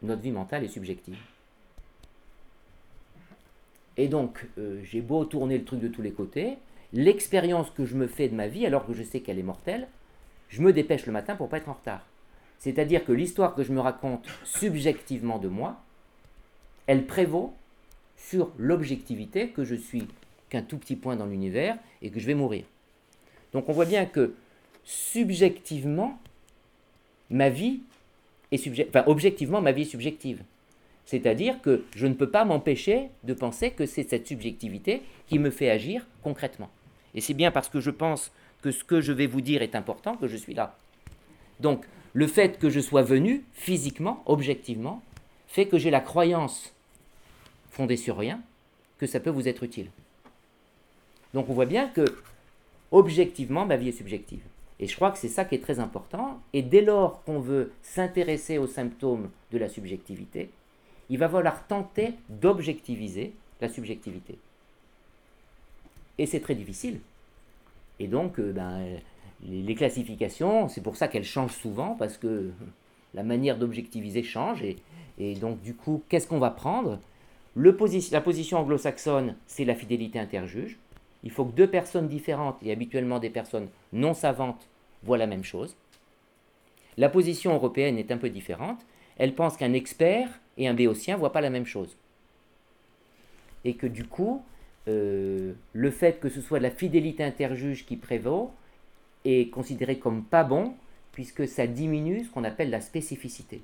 notre 0.01 0.21
vie 0.21 0.31
mentale 0.31 0.63
est 0.63 0.69
subjective. 0.69 1.17
Et 3.97 4.07
donc, 4.07 4.45
euh, 4.57 4.79
j'ai 4.83 5.01
beau 5.01 5.25
tourner 5.25 5.57
le 5.57 5.63
truc 5.63 5.79
de 5.79 5.87
tous 5.87 6.01
les 6.01 6.11
côtés, 6.11 6.57
l'expérience 6.93 7.69
que 7.71 7.85
je 7.85 7.95
me 7.95 8.07
fais 8.07 8.29
de 8.29 8.35
ma 8.35 8.47
vie, 8.47 8.65
alors 8.65 8.85
que 8.85 8.93
je 8.93 9.03
sais 9.03 9.19
qu'elle 9.19 9.39
est 9.39 9.43
mortelle, 9.43 9.87
je 10.49 10.61
me 10.61 10.71
dépêche 10.71 11.05
le 11.05 11.11
matin 11.11 11.35
pour 11.35 11.49
pas 11.49 11.57
être 11.57 11.69
en 11.69 11.73
retard. 11.73 12.05
C'est-à-dire 12.59 13.03
que 13.05 13.11
l'histoire 13.11 13.55
que 13.55 13.63
je 13.63 13.73
me 13.73 13.79
raconte 13.79 14.27
subjectivement 14.43 15.39
de 15.39 15.47
moi, 15.47 15.81
elle 16.85 17.05
prévaut 17.05 17.53
sur 18.15 18.51
l'objectivité 18.57 19.49
que 19.49 19.63
je 19.63 19.75
suis 19.75 20.07
qu'un 20.49 20.61
tout 20.61 20.77
petit 20.77 20.95
point 20.95 21.15
dans 21.15 21.25
l'univers 21.25 21.77
et 22.01 22.09
que 22.09 22.19
je 22.19 22.25
vais 22.25 22.33
mourir. 22.33 22.63
Donc 23.53 23.69
on 23.69 23.73
voit 23.73 23.85
bien 23.85 24.05
que 24.05 24.33
subjectivement, 24.85 26.17
ma 27.29 27.49
vie 27.49 27.81
est 28.51 28.57
subjective, 28.57 28.95
enfin 28.95 29.09
objectivement, 29.09 29.61
ma 29.61 29.71
vie 29.71 29.81
est 29.83 29.85
subjective. 29.85 30.41
C'est-à-dire 31.07 31.61
que 31.61 31.85
je 31.95 32.05
ne 32.05 32.13
peux 32.13 32.29
pas 32.29 32.43
m'empêcher 32.43 33.07
de 33.23 33.33
penser 33.33 33.71
que 33.71 33.85
c'est 33.85 34.03
cette 34.03 34.27
subjectivité 34.27 35.01
qui 35.27 35.39
me 35.39 35.49
fait 35.49 35.69
agir 35.69 36.05
concrètement. 36.21 36.69
Et 37.15 37.21
c'est 37.21 37.33
bien 37.33 37.49
parce 37.49 37.69
que 37.69 37.79
je 37.79 37.91
pense 37.91 38.31
que 38.61 38.71
ce 38.71 38.83
que 38.83 38.99
je 38.99 39.13
vais 39.13 39.25
vous 39.25 39.39
dire 39.39 39.61
est 39.61 39.73
important 39.73 40.17
que 40.17 40.27
je 40.27 40.35
suis 40.35 40.53
là. 40.53 40.77
Donc, 41.61 41.85
le 42.13 42.27
fait 42.27 42.59
que 42.59 42.69
je 42.69 42.81
sois 42.81 43.03
venu 43.03 43.45
physiquement, 43.53 44.21
objectivement, 44.25 45.01
fait 45.47 45.67
que 45.67 45.77
j'ai 45.77 45.91
la 45.91 46.01
croyance 46.01 46.73
fondée 47.71 47.95
sur 47.95 48.17
rien 48.17 48.41
que 48.97 49.07
ça 49.07 49.21
peut 49.21 49.29
vous 49.29 49.47
être 49.47 49.63
utile. 49.63 49.89
Donc 51.33 51.49
on 51.49 51.53
voit 51.53 51.65
bien 51.65 51.87
que 51.87 52.03
objectivement, 52.91 53.65
ma 53.65 53.77
vie 53.77 53.89
est 53.89 53.97
subjective. 53.97 54.41
Et 54.81 54.87
je 54.87 54.95
crois 54.95 55.11
que 55.11 55.17
c'est 55.17 55.29
ça 55.29 55.45
qui 55.45 55.55
est 55.55 55.63
très 55.63 55.79
important. 55.79 56.41
Et 56.51 56.63
dès 56.63 56.81
lors 56.81 57.23
qu'on 57.23 57.39
veut 57.39 57.71
s'intéresser 57.81 58.57
aux 58.57 58.67
symptômes 58.67 59.29
de 59.51 59.57
la 59.57 59.69
subjectivité, 59.69 60.49
il 61.09 61.17
va 61.17 61.29
falloir 61.29 61.65
tenter 61.67 62.13
d'objectiviser 62.29 63.33
la 63.61 63.69
subjectivité. 63.69 64.37
Et 66.17 66.25
c'est 66.25 66.39
très 66.39 66.55
difficile. 66.55 66.99
Et 67.99 68.07
donc, 68.07 68.39
euh, 68.39 68.51
ben, 68.51 68.99
les, 69.45 69.75
classifications, 69.75 70.67
c'est 70.67 70.81
pour 70.81 70.95
ça 70.95 71.07
qu'elles 71.07 71.23
changent 71.23 71.55
souvent, 71.55 71.95
parce 71.95 72.17
que 72.17 72.51
la 73.13 73.23
manière 73.23 73.57
d'objectiviser 73.57 74.23
change. 74.23 74.63
Et, 75.19 75.35
donc, 75.35 75.61
du 75.61 75.73
coup, 75.73 76.03
qu'est-ce 76.09 76.27
qu'on 76.27 76.39
va 76.39 76.51
prendre? 76.51 76.99
La 77.55 78.21
position 78.21 78.59
anglo-saxonne, 78.59 79.35
c'est 79.47 79.65
la 79.65 79.73
fidélité 79.75 80.19
interjuge. 80.19 80.77
Il 81.23 81.31
faut 81.31 81.45
que 81.45 81.55
deux 81.55 81.69
personnes 81.69 82.07
différentes, 82.07 82.57
et 82.61 82.71
habituellement 82.71 83.19
des 83.19 83.31
personnes 83.31 83.67
non 83.93 84.13
savantes, 84.13 84.67
voient 85.03 85.17
la 85.17 85.27
même 85.27 85.43
chose. 85.43 85.75
La 86.97 87.09
position 87.09 87.53
européenne 87.53 87.97
est 87.97 88.11
un 88.11 88.17
peu 88.17 88.29
différente. 88.29 88.79
Elle 89.17 89.33
pense 89.33 89.57
qu'un 89.57 89.73
expert 89.73 90.29
et 90.57 90.67
un 90.67 90.73
béotien 90.73 91.15
ne 91.15 91.19
voient 91.19 91.31
pas 91.31 91.41
la 91.41 91.49
même 91.49 91.65
chose. 91.65 91.95
Et 93.63 93.75
que 93.75 93.87
du 93.87 94.05
coup, 94.05 94.43
euh, 94.87 95.53
le 95.73 95.91
fait 95.91 96.19
que 96.19 96.29
ce 96.29 96.41
soit 96.41 96.59
la 96.59 96.71
fidélité 96.71 97.23
interjuge 97.23 97.85
qui 97.85 97.97
prévaut 97.97 98.51
est 99.25 99.49
considéré 99.49 99.97
comme 99.97 100.23
pas 100.23 100.43
bon, 100.43 100.73
puisque 101.11 101.47
ça 101.47 101.67
diminue 101.67 102.23
ce 102.23 102.29
qu'on 102.29 102.43
appelle 102.43 102.69
la 102.69 102.81
spécificité. 102.81 103.61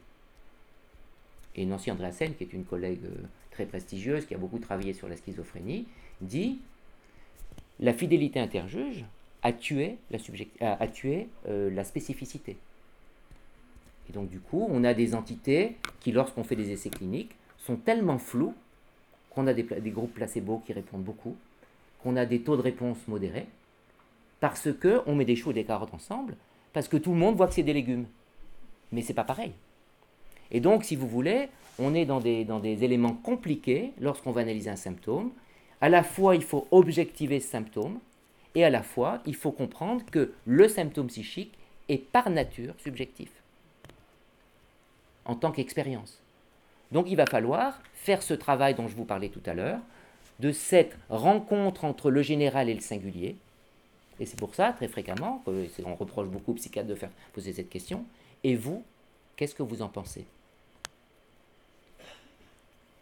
Et 1.55 1.65
Nancy 1.65 1.91
Andreasen, 1.91 2.33
qui 2.33 2.43
est 2.43 2.53
une 2.53 2.65
collègue 2.65 3.05
euh, 3.05 3.21
très 3.51 3.65
prestigieuse, 3.65 4.25
qui 4.25 4.33
a 4.33 4.37
beaucoup 4.37 4.59
travaillé 4.59 4.93
sur 4.93 5.07
la 5.07 5.15
schizophrénie, 5.15 5.85
dit 6.21 6.59
la 7.79 7.93
fidélité 7.93 8.39
interjuge 8.39 9.05
a 9.43 9.51
tué 9.51 9.97
la, 10.09 10.17
euh, 11.47 11.69
la 11.69 11.83
spécificité. 11.83 12.57
Et 14.09 14.13
donc 14.13 14.29
du 14.29 14.39
coup, 14.39 14.67
on 14.69 14.83
a 14.83 14.93
des 14.93 15.15
entités 15.15 15.77
qui, 15.99 16.11
lorsqu'on 16.11 16.43
fait 16.43 16.55
des 16.55 16.71
essais 16.71 16.89
cliniques, 16.89 17.35
sont 17.57 17.77
tellement 17.77 18.17
floues 18.17 18.53
qu'on 19.29 19.47
a 19.47 19.53
des, 19.53 19.63
groupes 19.63 20.13
placebo 20.13 20.61
qui 20.65 20.73
répondent 20.73 21.03
beaucoup, 21.03 21.35
qu'on 22.01 22.15
a 22.15 22.25
des 22.25 22.41
taux 22.41 22.55
de 22.55 22.61
réponse 22.61 22.97
modérés, 23.07 23.47
parce 24.39 24.71
que 24.71 25.01
on 25.07 25.15
met 25.15 25.25
des 25.25 25.35
choux 25.35 25.51
et 25.51 25.55
des 25.55 25.63
carottes 25.63 25.93
ensemble, 25.93 26.35
parce 26.71 26.87
que 26.87 26.97
tout 26.97 27.11
le 27.11 27.17
monde 27.17 27.35
voit 27.35 27.47
que 27.47 27.53
c'est 27.53 27.63
des 27.63 27.73
légumes. 27.73 28.05
Mais 28.91 29.01
c'est 29.01 29.13
pas 29.13 29.23
pareil. 29.23 29.53
Et 30.51 30.59
donc, 30.59 30.83
si 30.83 30.95
vous 30.95 31.07
voulez, 31.07 31.49
on 31.79 31.95
est 31.95 32.05
dans 32.05 32.19
des, 32.19 32.45
dans 32.45 32.59
des 32.59 32.83
éléments 32.83 33.13
compliqués 33.13 33.93
lorsqu'on 33.99 34.31
va 34.31 34.41
analyser 34.41 34.69
un 34.69 34.75
symptôme, 34.75 35.31
à 35.81 35.89
la 35.89 36.03
fois, 36.03 36.35
il 36.35 36.43
faut 36.43 36.67
objectiver 36.71 37.39
ce 37.39 37.49
symptôme, 37.49 37.99
et 38.55 38.63
à 38.63 38.69
la 38.69 38.83
fois, 38.83 39.21
il 39.25 39.35
faut 39.35 39.51
comprendre 39.51 40.03
que 40.11 40.33
le 40.45 40.67
symptôme 40.67 41.07
psychique 41.07 41.57
est 41.89 41.97
par 41.97 42.29
nature 42.29 42.73
subjectif, 42.77 43.31
en 45.25 45.35
tant 45.35 45.51
qu'expérience. 45.51 46.19
Donc 46.91 47.09
il 47.09 47.15
va 47.15 47.25
falloir 47.25 47.81
faire 47.93 48.21
ce 48.21 48.33
travail 48.33 48.75
dont 48.75 48.87
je 48.87 48.95
vous 48.95 49.05
parlais 49.05 49.29
tout 49.29 49.41
à 49.45 49.53
l'heure, 49.53 49.79
de 50.39 50.51
cette 50.51 50.97
rencontre 51.09 51.85
entre 51.85 52.11
le 52.11 52.21
général 52.21 52.69
et 52.69 52.73
le 52.73 52.81
singulier. 52.81 53.35
Et 54.19 54.25
c'est 54.25 54.37
pour 54.37 54.53
ça, 54.55 54.73
très 54.73 54.87
fréquemment, 54.87 55.43
on 55.85 55.95
reproche 55.95 56.27
beaucoup 56.27 56.51
aux 56.51 56.55
psychiatres 56.55 56.87
de 56.87 56.95
faire 56.95 57.09
poser 57.33 57.53
cette 57.53 57.69
question. 57.69 58.05
Et 58.43 58.55
vous, 58.55 58.83
qu'est-ce 59.35 59.55
que 59.55 59.63
vous 59.63 59.81
en 59.81 59.87
pensez? 59.87 60.25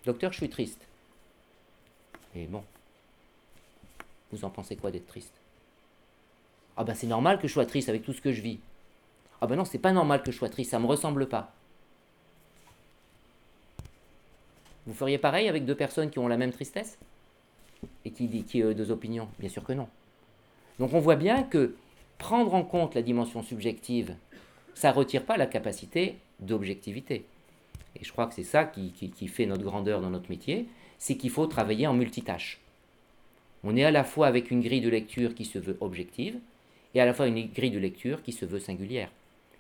Docteur, 0.05 0.31
je 0.31 0.37
suis 0.37 0.49
triste. 0.49 0.81
Et 2.35 2.45
bon, 2.45 2.63
vous 4.31 4.45
en 4.45 4.49
pensez 4.49 4.75
quoi 4.75 4.91
d'être 4.91 5.07
triste? 5.07 5.33
Ah 6.77 6.83
ben 6.83 6.95
c'est 6.95 7.07
normal 7.07 7.39
que 7.39 7.47
je 7.47 7.53
sois 7.53 7.65
triste 7.65 7.89
avec 7.89 8.03
tout 8.03 8.13
ce 8.13 8.21
que 8.21 8.31
je 8.31 8.41
vis. 8.41 8.59
Ah 9.41 9.47
ben 9.47 9.55
non, 9.55 9.65
c'est 9.65 9.79
pas 9.79 9.91
normal 9.91 10.23
que 10.23 10.31
je 10.31 10.37
sois 10.37 10.49
triste, 10.49 10.71
ça 10.71 10.79
me 10.79 10.85
ressemble 10.85 11.27
pas. 11.27 11.53
Vous 14.87 14.93
feriez 14.93 15.17
pareil 15.17 15.47
avec 15.47 15.65
deux 15.65 15.75
personnes 15.75 16.09
qui 16.09 16.19
ont 16.19 16.27
la 16.27 16.37
même 16.37 16.51
tristesse 16.51 16.97
Et 18.05 18.11
qui, 18.11 18.63
ont 18.63 18.73
deux 18.73 18.91
opinions? 18.91 19.27
Bien 19.39 19.49
sûr 19.49 19.63
que 19.63 19.73
non. 19.73 19.87
Donc 20.79 20.93
on 20.93 20.99
voit 20.99 21.15
bien 21.15 21.43
que 21.43 21.75
prendre 22.17 22.53
en 22.53 22.63
compte 22.63 22.95
la 22.95 23.01
dimension 23.01 23.43
subjective, 23.43 24.15
ça 24.73 24.91
ne 24.91 24.95
retire 24.95 25.25
pas 25.25 25.37
la 25.37 25.45
capacité 25.45 26.17
d'objectivité. 26.39 27.25
Et 27.99 28.03
je 28.03 28.11
crois 28.11 28.27
que 28.27 28.33
c'est 28.33 28.43
ça 28.43 28.63
qui, 28.63 28.91
qui, 28.91 29.27
fait 29.27 29.45
notre 29.45 29.63
grandeur 29.63 30.01
dans 30.01 30.09
notre 30.09 30.29
métier, 30.29 30.67
c'est 30.97 31.17
qu'il 31.17 31.29
faut 31.29 31.45
travailler 31.45 31.87
en 31.87 31.93
multitâche. 31.93 32.59
On 33.63 33.75
est 33.75 33.83
à 33.83 33.91
la 33.91 34.03
fois 34.03 34.27
avec 34.27 34.49
une 34.49 34.61
grille 34.61 34.81
de 34.81 34.89
lecture 34.89 35.35
qui 35.35 35.45
se 35.45 35.59
veut 35.59 35.77
objective, 35.81 36.39
et 36.93 37.01
à 37.01 37.05
la 37.05 37.13
fois 37.13 37.27
une 37.27 37.47
grille 37.47 37.71
de 37.71 37.79
lecture 37.79 38.23
qui 38.23 38.31
se 38.31 38.45
veut 38.45 38.59
singulière. 38.59 39.11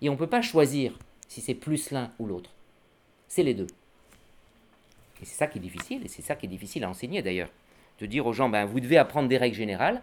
Et 0.01 0.09
on 0.09 0.13
ne 0.13 0.17
peut 0.17 0.27
pas 0.27 0.41
choisir 0.41 0.97
si 1.27 1.41
c'est 1.41 1.53
plus 1.55 1.91
l'un 1.91 2.11
ou 2.19 2.25
l'autre. 2.25 2.51
C'est 3.27 3.43
les 3.43 3.53
deux. 3.53 3.67
Et 5.21 5.25
c'est 5.25 5.35
ça 5.35 5.47
qui 5.47 5.59
est 5.59 5.61
difficile, 5.61 6.03
et 6.03 6.07
c'est 6.07 6.21
ça 6.21 6.35
qui 6.35 6.45
est 6.45 6.49
difficile 6.49 6.83
à 6.83 6.89
enseigner 6.89 7.21
d'ailleurs. 7.21 7.49
De 7.99 8.05
dire 8.05 8.25
aux 8.25 8.33
gens, 8.33 8.49
ben, 8.49 8.65
vous 8.65 8.79
devez 8.79 8.97
apprendre 8.97 9.29
des 9.29 9.37
règles 9.37 9.55
générales, 9.55 10.01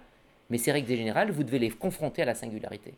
mais 0.50 0.58
ces 0.58 0.72
règles 0.72 0.88
générales, 0.88 1.30
vous 1.30 1.42
devez 1.42 1.58
les 1.58 1.70
confronter 1.70 2.22
à 2.22 2.24
la 2.24 2.34
singularité. 2.34 2.94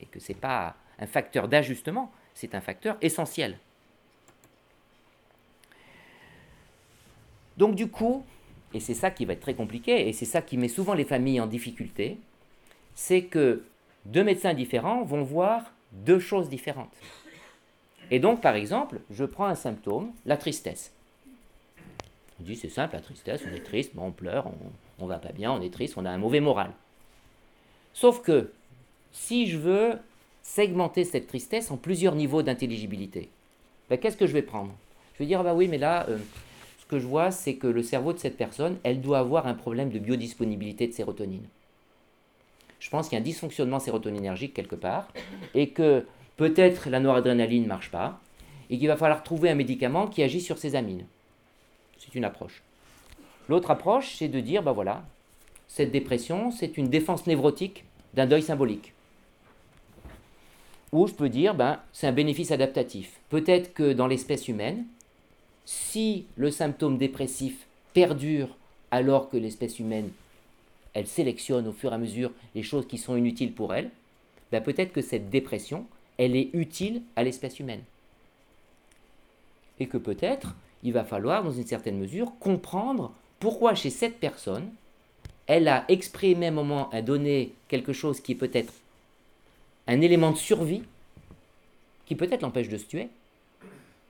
Et 0.00 0.06
que 0.06 0.20
ce 0.20 0.32
n'est 0.32 0.38
pas 0.38 0.76
un 0.98 1.06
facteur 1.06 1.48
d'ajustement, 1.48 2.12
c'est 2.34 2.54
un 2.54 2.60
facteur 2.60 2.96
essentiel. 3.00 3.58
Donc 7.56 7.74
du 7.74 7.88
coup, 7.88 8.24
et 8.72 8.80
c'est 8.80 8.94
ça 8.94 9.10
qui 9.10 9.24
va 9.24 9.34
être 9.34 9.40
très 9.40 9.54
compliqué, 9.54 10.08
et 10.08 10.12
c'est 10.12 10.24
ça 10.24 10.42
qui 10.42 10.56
met 10.56 10.68
souvent 10.68 10.94
les 10.94 11.04
familles 11.04 11.40
en 11.40 11.46
difficulté, 11.46 12.18
c'est 12.94 13.22
que 13.22 13.64
deux 14.04 14.24
médecins 14.24 14.54
différents 14.54 15.04
vont 15.04 15.22
voir 15.22 15.72
deux 15.92 16.18
choses 16.18 16.48
différentes. 16.48 16.92
Et 18.14 18.20
donc, 18.20 18.40
par 18.40 18.54
exemple, 18.54 19.00
je 19.10 19.24
prends 19.24 19.46
un 19.46 19.56
symptôme, 19.56 20.12
la 20.24 20.36
tristesse. 20.36 20.92
On 22.38 22.44
dit 22.44 22.54
c'est 22.54 22.68
simple, 22.68 22.94
la 22.94 23.00
tristesse, 23.00 23.42
on 23.50 23.52
est 23.52 23.64
triste, 23.64 23.90
on 23.98 24.12
pleure, 24.12 24.46
on, 25.00 25.06
ne 25.06 25.08
va 25.08 25.18
pas 25.18 25.32
bien, 25.32 25.50
on 25.50 25.60
est 25.60 25.72
triste, 25.72 25.94
on 25.96 26.04
a 26.04 26.10
un 26.10 26.16
mauvais 26.16 26.38
moral. 26.38 26.70
Sauf 27.92 28.22
que 28.22 28.52
si 29.10 29.48
je 29.48 29.58
veux 29.58 29.94
segmenter 30.44 31.02
cette 31.02 31.26
tristesse 31.26 31.72
en 31.72 31.76
plusieurs 31.76 32.14
niveaux 32.14 32.42
d'intelligibilité, 32.42 33.30
ben, 33.90 33.98
qu'est-ce 33.98 34.16
que 34.16 34.28
je 34.28 34.32
vais 34.32 34.42
prendre? 34.42 34.72
Je 35.14 35.18
vais 35.18 35.26
dire, 35.26 35.40
ah 35.40 35.42
bah 35.42 35.54
oui, 35.54 35.66
mais 35.66 35.78
là, 35.78 36.06
euh, 36.08 36.18
ce 36.78 36.86
que 36.86 37.00
je 37.00 37.06
vois, 37.08 37.32
c'est 37.32 37.56
que 37.56 37.66
le 37.66 37.82
cerveau 37.82 38.12
de 38.12 38.18
cette 38.18 38.36
personne, 38.36 38.76
elle 38.84 39.00
doit 39.00 39.18
avoir 39.18 39.48
un 39.48 39.54
problème 39.54 39.90
de 39.90 39.98
biodisponibilité 39.98 40.86
de 40.86 40.92
sérotonine. 40.92 41.48
Je 42.78 42.90
pense 42.90 43.08
qu'il 43.08 43.16
y 43.16 43.18
a 43.18 43.22
un 43.22 43.24
dysfonctionnement 43.24 43.80
sérotoninergique 43.80 44.54
quelque 44.54 44.76
part, 44.76 45.08
et 45.56 45.70
que 45.70 46.06
peut-être 46.36 46.88
la 46.90 47.00
noradrénaline 47.00 47.64
ne 47.64 47.68
marche 47.68 47.90
pas, 47.90 48.20
et 48.70 48.78
qu'il 48.78 48.88
va 48.88 48.96
falloir 48.96 49.22
trouver 49.22 49.50
un 49.50 49.54
médicament 49.54 50.06
qui 50.06 50.22
agit 50.22 50.40
sur 50.40 50.58
ces 50.58 50.74
amines. 50.74 51.06
C'est 51.98 52.14
une 52.14 52.24
approche. 52.24 52.62
L'autre 53.48 53.70
approche, 53.70 54.14
c'est 54.16 54.28
de 54.28 54.40
dire, 54.40 54.62
ben 54.62 54.72
voilà, 54.72 55.04
cette 55.68 55.90
dépression, 55.90 56.50
c'est 56.50 56.76
une 56.76 56.88
défense 56.88 57.26
névrotique 57.26 57.84
d'un 58.14 58.26
deuil 58.26 58.42
symbolique. 58.42 58.92
Ou 60.92 61.06
je 61.06 61.12
peux 61.12 61.28
dire, 61.28 61.54
ben, 61.54 61.80
c'est 61.92 62.06
un 62.06 62.12
bénéfice 62.12 62.52
adaptatif. 62.52 63.18
Peut-être 63.28 63.74
que 63.74 63.92
dans 63.92 64.06
l'espèce 64.06 64.48
humaine, 64.48 64.84
si 65.64 66.26
le 66.36 66.50
symptôme 66.50 66.98
dépressif 66.98 67.66
perdure 67.92 68.56
alors 68.90 69.28
que 69.28 69.36
l'espèce 69.36 69.78
humaine, 69.78 70.10
elle 70.92 71.06
sélectionne 71.06 71.66
au 71.66 71.72
fur 71.72 71.90
et 71.90 71.94
à 71.94 71.98
mesure 71.98 72.30
les 72.54 72.62
choses 72.62 72.86
qui 72.86 72.98
sont 72.98 73.16
inutiles 73.16 73.52
pour 73.52 73.74
elle, 73.74 73.90
ben 74.52 74.62
peut-être 74.62 74.92
que 74.92 75.00
cette 75.00 75.30
dépression, 75.30 75.86
elle 76.18 76.36
est 76.36 76.50
utile 76.52 77.02
à 77.16 77.24
l'espèce 77.24 77.58
humaine. 77.58 77.82
Et 79.80 79.86
que 79.86 79.98
peut-être, 79.98 80.54
il 80.82 80.92
va 80.92 81.04
falloir, 81.04 81.42
dans 81.42 81.50
une 81.50 81.66
certaine 81.66 81.98
mesure, 81.98 82.32
comprendre 82.38 83.12
pourquoi 83.40 83.74
chez 83.74 83.90
cette 83.90 84.18
personne, 84.18 84.70
elle 85.46 85.68
a 85.68 85.84
exprimé 85.88 86.46
à 86.46 86.48
un 86.50 86.52
moment 86.52 86.88
à 86.90 87.02
donné 87.02 87.52
quelque 87.68 87.92
chose 87.92 88.20
qui 88.20 88.32
est 88.32 88.36
peut-être 88.36 88.72
un 89.86 90.00
élément 90.00 90.30
de 90.30 90.36
survie, 90.36 90.82
qui 92.06 92.14
peut-être 92.14 92.42
l'empêche 92.42 92.68
de 92.68 92.78
se 92.78 92.86
tuer, 92.86 93.08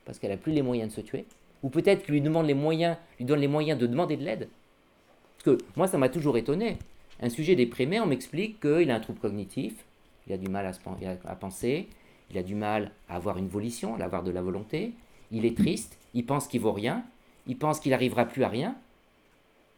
parce 0.05 0.19
qu'elle 0.19 0.31
n'a 0.31 0.37
plus 0.37 0.53
les 0.53 0.61
moyens 0.61 0.91
de 0.91 0.95
se 0.95 1.01
tuer, 1.01 1.25
ou 1.63 1.69
peut-être 1.69 2.07
lui 2.07 2.21
demande 2.21 2.45
les 2.45 2.53
moyens, 2.53 2.97
lui 3.17 3.25
donne 3.25 3.39
les 3.39 3.47
moyens 3.47 3.79
de 3.79 3.87
demander 3.87 4.17
de 4.17 4.23
l'aide. 4.23 4.47
Parce 5.37 5.57
que 5.57 5.63
moi, 5.75 5.87
ça 5.87 5.97
m'a 5.97 6.09
toujours 6.09 6.37
étonné. 6.37 6.77
Un 7.21 7.29
sujet 7.29 7.55
déprimé, 7.55 7.99
on 7.99 8.05
m'explique 8.05 8.59
qu'il 8.59 8.91
a 8.91 8.95
un 8.95 8.99
trouble 8.99 9.19
cognitif, 9.19 9.73
il 10.27 10.33
a 10.33 10.37
du 10.37 10.47
mal 10.47 10.65
à, 10.65 11.35
penser, 11.35 11.87
il 12.31 12.37
a 12.37 12.43
du 12.43 12.55
mal 12.55 12.91
à 13.09 13.15
avoir 13.15 13.37
une 13.37 13.47
volition, 13.47 13.95
à 13.95 14.03
avoir 14.03 14.23
de 14.23 14.31
la 14.31 14.41
volonté, 14.41 14.93
il 15.31 15.45
est 15.45 15.57
triste, 15.57 15.97
il 16.13 16.25
pense 16.25 16.47
qu'il 16.47 16.61
vaut 16.61 16.71
rien, 16.71 17.03
il 17.47 17.57
pense 17.57 17.79
qu'il 17.79 17.91
n'arrivera 17.91 18.25
plus 18.25 18.43
à 18.43 18.49
rien. 18.49 18.75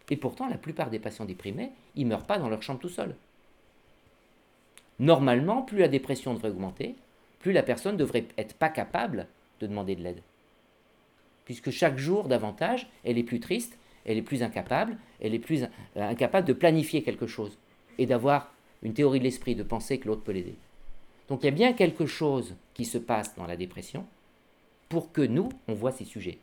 Et 0.10 0.16
pourtant, 0.16 0.48
la 0.48 0.58
plupart 0.58 0.90
des 0.90 1.00
patients 1.00 1.26
déprimés, 1.26 1.72
ils 1.96 2.06
ne 2.06 2.10
meurent 2.10 2.26
pas 2.26 2.40
dans 2.40 2.50
leur 2.50 2.64
chambre 2.64 2.80
tout 2.80 2.90
seuls. 2.90 3.16
Normalement, 5.00 5.62
plus 5.62 5.80
la 5.80 5.90
dépression 5.90 6.34
devrait 6.34 6.50
augmenter, 6.50 6.96
plus 7.40 7.52
la 7.52 7.64
personne 7.64 7.98
devrait 7.98 8.26
être 8.38 8.56
pas 8.56 8.70
capable 8.70 9.28
de 9.60 9.68
demander 9.68 9.96
de 9.96 10.04
l'aide. 10.04 10.22
Puisque 11.46 11.72
chaque 11.72 11.98
jour 11.98 12.28
davantage, 12.28 12.90
elle 13.04 13.18
est 13.18 13.24
plus 13.24 13.40
triste, 13.40 13.78
elle 14.06 14.18
est 14.18 14.24
plus 14.24 14.44
incapable, 14.44 14.98
elle 15.22 15.34
est 15.34 15.40
plus 15.40 15.66
incapable 15.96 16.48
de 16.48 16.54
planifier 16.54 17.04
quelque 17.04 17.28
chose 17.28 17.58
et 17.98 18.06
d'avoir 18.06 18.52
une 18.84 18.94
théorie 18.94 19.20
de 19.20 19.24
l'esprit, 19.24 19.56
de 19.56 19.64
penser 19.64 20.00
que 20.00 20.08
l'autre 20.08 20.24
peut 20.24 20.32
l'aider. 20.32 20.56
Donc 21.30 21.44
il 21.44 21.46
y 21.46 21.50
a 21.50 21.52
bien 21.52 21.74
quelque 21.74 22.06
chose 22.06 22.56
qui 22.74 22.86
se 22.86 22.98
passe 22.98 23.36
dans 23.36 23.48
la 23.48 23.58
dépression 23.58 24.06
pour 24.90 25.12
que 25.12 25.22
nous, 25.22 25.50
on 25.68 25.74
voit 25.74 25.92
ces 25.92 26.06
sujets. 26.06 26.40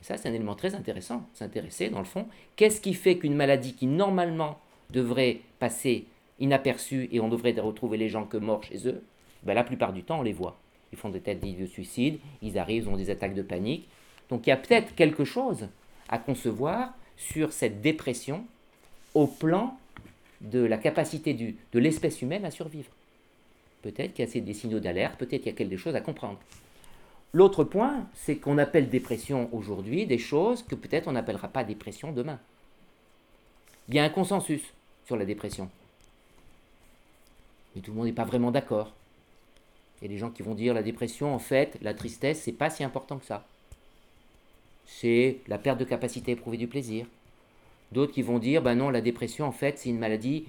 ça, 0.00 0.16
c'est 0.16 0.28
un 0.28 0.32
élément 0.32 0.54
très 0.54 0.74
intéressant, 0.74 1.26
s'intéresser, 1.34 1.90
dans 1.90 1.98
le 1.98 2.04
fond, 2.04 2.26
qu'est-ce 2.56 2.80
qui 2.80 2.94
fait 2.94 3.18
qu'une 3.18 3.34
maladie 3.34 3.74
qui 3.74 3.86
normalement 3.86 4.58
devrait 4.90 5.40
passer 5.58 6.06
inaperçue 6.38 7.08
et 7.12 7.20
on 7.20 7.28
devrait 7.28 7.52
retrouver 7.52 7.98
les 7.98 8.08
gens 8.08 8.24
que 8.24 8.36
morts 8.36 8.62
chez 8.62 8.88
eux, 8.88 9.02
ben, 9.42 9.54
la 9.54 9.64
plupart 9.64 9.92
du 9.92 10.02
temps, 10.04 10.20
on 10.20 10.22
les 10.22 10.32
voit. 10.32 10.58
Ils 10.92 10.98
font 10.98 11.10
des 11.10 11.20
têtes 11.20 11.40
de 11.40 11.66
suicide, 11.66 12.18
ils 12.42 12.58
arrivent, 12.58 12.84
ils 12.84 12.88
ont 12.88 12.96
des 12.96 13.10
attaques 13.10 13.34
de 13.34 13.42
panique. 13.42 13.88
Donc 14.30 14.46
il 14.46 14.50
y 14.50 14.52
a 14.52 14.56
peut-être 14.56 14.94
quelque 14.94 15.24
chose 15.24 15.68
à 16.08 16.18
concevoir 16.18 16.94
sur 17.16 17.52
cette 17.52 17.82
dépression 17.82 18.44
au 19.14 19.26
plan 19.26 19.76
de 20.40 20.60
la 20.60 20.78
capacité 20.78 21.34
de 21.34 21.78
l'espèce 21.78 22.22
humaine 22.22 22.44
à 22.44 22.50
survivre. 22.50 22.90
Peut-être 23.82 24.14
qu'il 24.14 24.28
y 24.28 24.38
a 24.38 24.40
des 24.40 24.54
signaux 24.54 24.80
d'alerte, 24.80 25.18
peut-être 25.18 25.42
qu'il 25.42 25.52
y 25.52 25.54
a 25.54 25.56
quelque 25.56 25.76
chose 25.76 25.94
à 25.94 26.00
comprendre. 26.00 26.38
L'autre 27.32 27.64
point, 27.64 28.06
c'est 28.14 28.36
qu'on 28.36 28.58
appelle 28.58 28.88
dépression 28.88 29.48
aujourd'hui 29.52 30.06
des 30.06 30.18
choses 30.18 30.62
que 30.62 30.74
peut-être 30.74 31.08
on 31.08 31.12
n'appellera 31.12 31.48
pas 31.48 31.64
dépression 31.64 32.12
demain. 32.12 32.40
Il 33.88 33.94
y 33.94 33.98
a 33.98 34.04
un 34.04 34.08
consensus 34.08 34.62
sur 35.06 35.16
la 35.16 35.24
dépression. 35.24 35.70
Mais 37.74 37.82
tout 37.82 37.90
le 37.90 37.96
monde 37.96 38.06
n'est 38.06 38.12
pas 38.12 38.24
vraiment 38.24 38.50
d'accord. 38.50 38.92
Il 40.00 40.04
y 40.04 40.08
a 40.08 40.10
des 40.10 40.18
gens 40.18 40.30
qui 40.30 40.42
vont 40.42 40.54
dire 40.54 40.74
la 40.74 40.82
dépression, 40.82 41.34
en 41.34 41.38
fait, 41.38 41.76
la 41.82 41.92
tristesse, 41.92 42.42
c'est 42.42 42.52
pas 42.52 42.70
si 42.70 42.84
important 42.84 43.18
que 43.18 43.26
ça. 43.26 43.46
C'est 44.86 45.38
la 45.48 45.58
perte 45.58 45.78
de 45.78 45.84
capacité 45.84 46.32
à 46.32 46.34
éprouver 46.34 46.56
du 46.56 46.66
plaisir. 46.66 47.06
D'autres 47.92 48.12
qui 48.12 48.22
vont 48.22 48.38
dire, 48.38 48.62
ben 48.62 48.74
non, 48.74 48.90
la 48.90 49.00
dépression, 49.00 49.46
en 49.46 49.52
fait, 49.52 49.78
c'est 49.78 49.88
une 49.88 49.98
maladie 49.98 50.46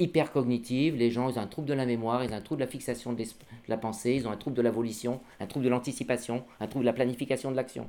hypercognitive. 0.00 0.96
Les 0.96 1.10
gens, 1.10 1.28
ils 1.28 1.38
ont 1.38 1.42
un 1.42 1.46
trouble 1.46 1.68
de 1.68 1.74
la 1.74 1.86
mémoire, 1.86 2.24
ils 2.24 2.30
ont 2.30 2.36
un 2.36 2.40
trouble 2.40 2.60
de 2.60 2.64
la 2.64 2.70
fixation 2.70 3.12
de, 3.12 3.22
la 3.68 3.76
pensée, 3.76 4.14
ils 4.14 4.26
ont 4.26 4.32
un 4.32 4.36
trouble 4.36 4.56
de 4.56 4.62
la 4.62 4.70
volition, 4.70 5.20
un 5.38 5.46
trouble 5.46 5.64
de 5.64 5.70
l'anticipation, 5.70 6.44
un 6.58 6.66
trouble 6.66 6.84
de 6.84 6.90
la 6.90 6.92
planification 6.92 7.50
de 7.50 7.56
l'action. 7.56 7.88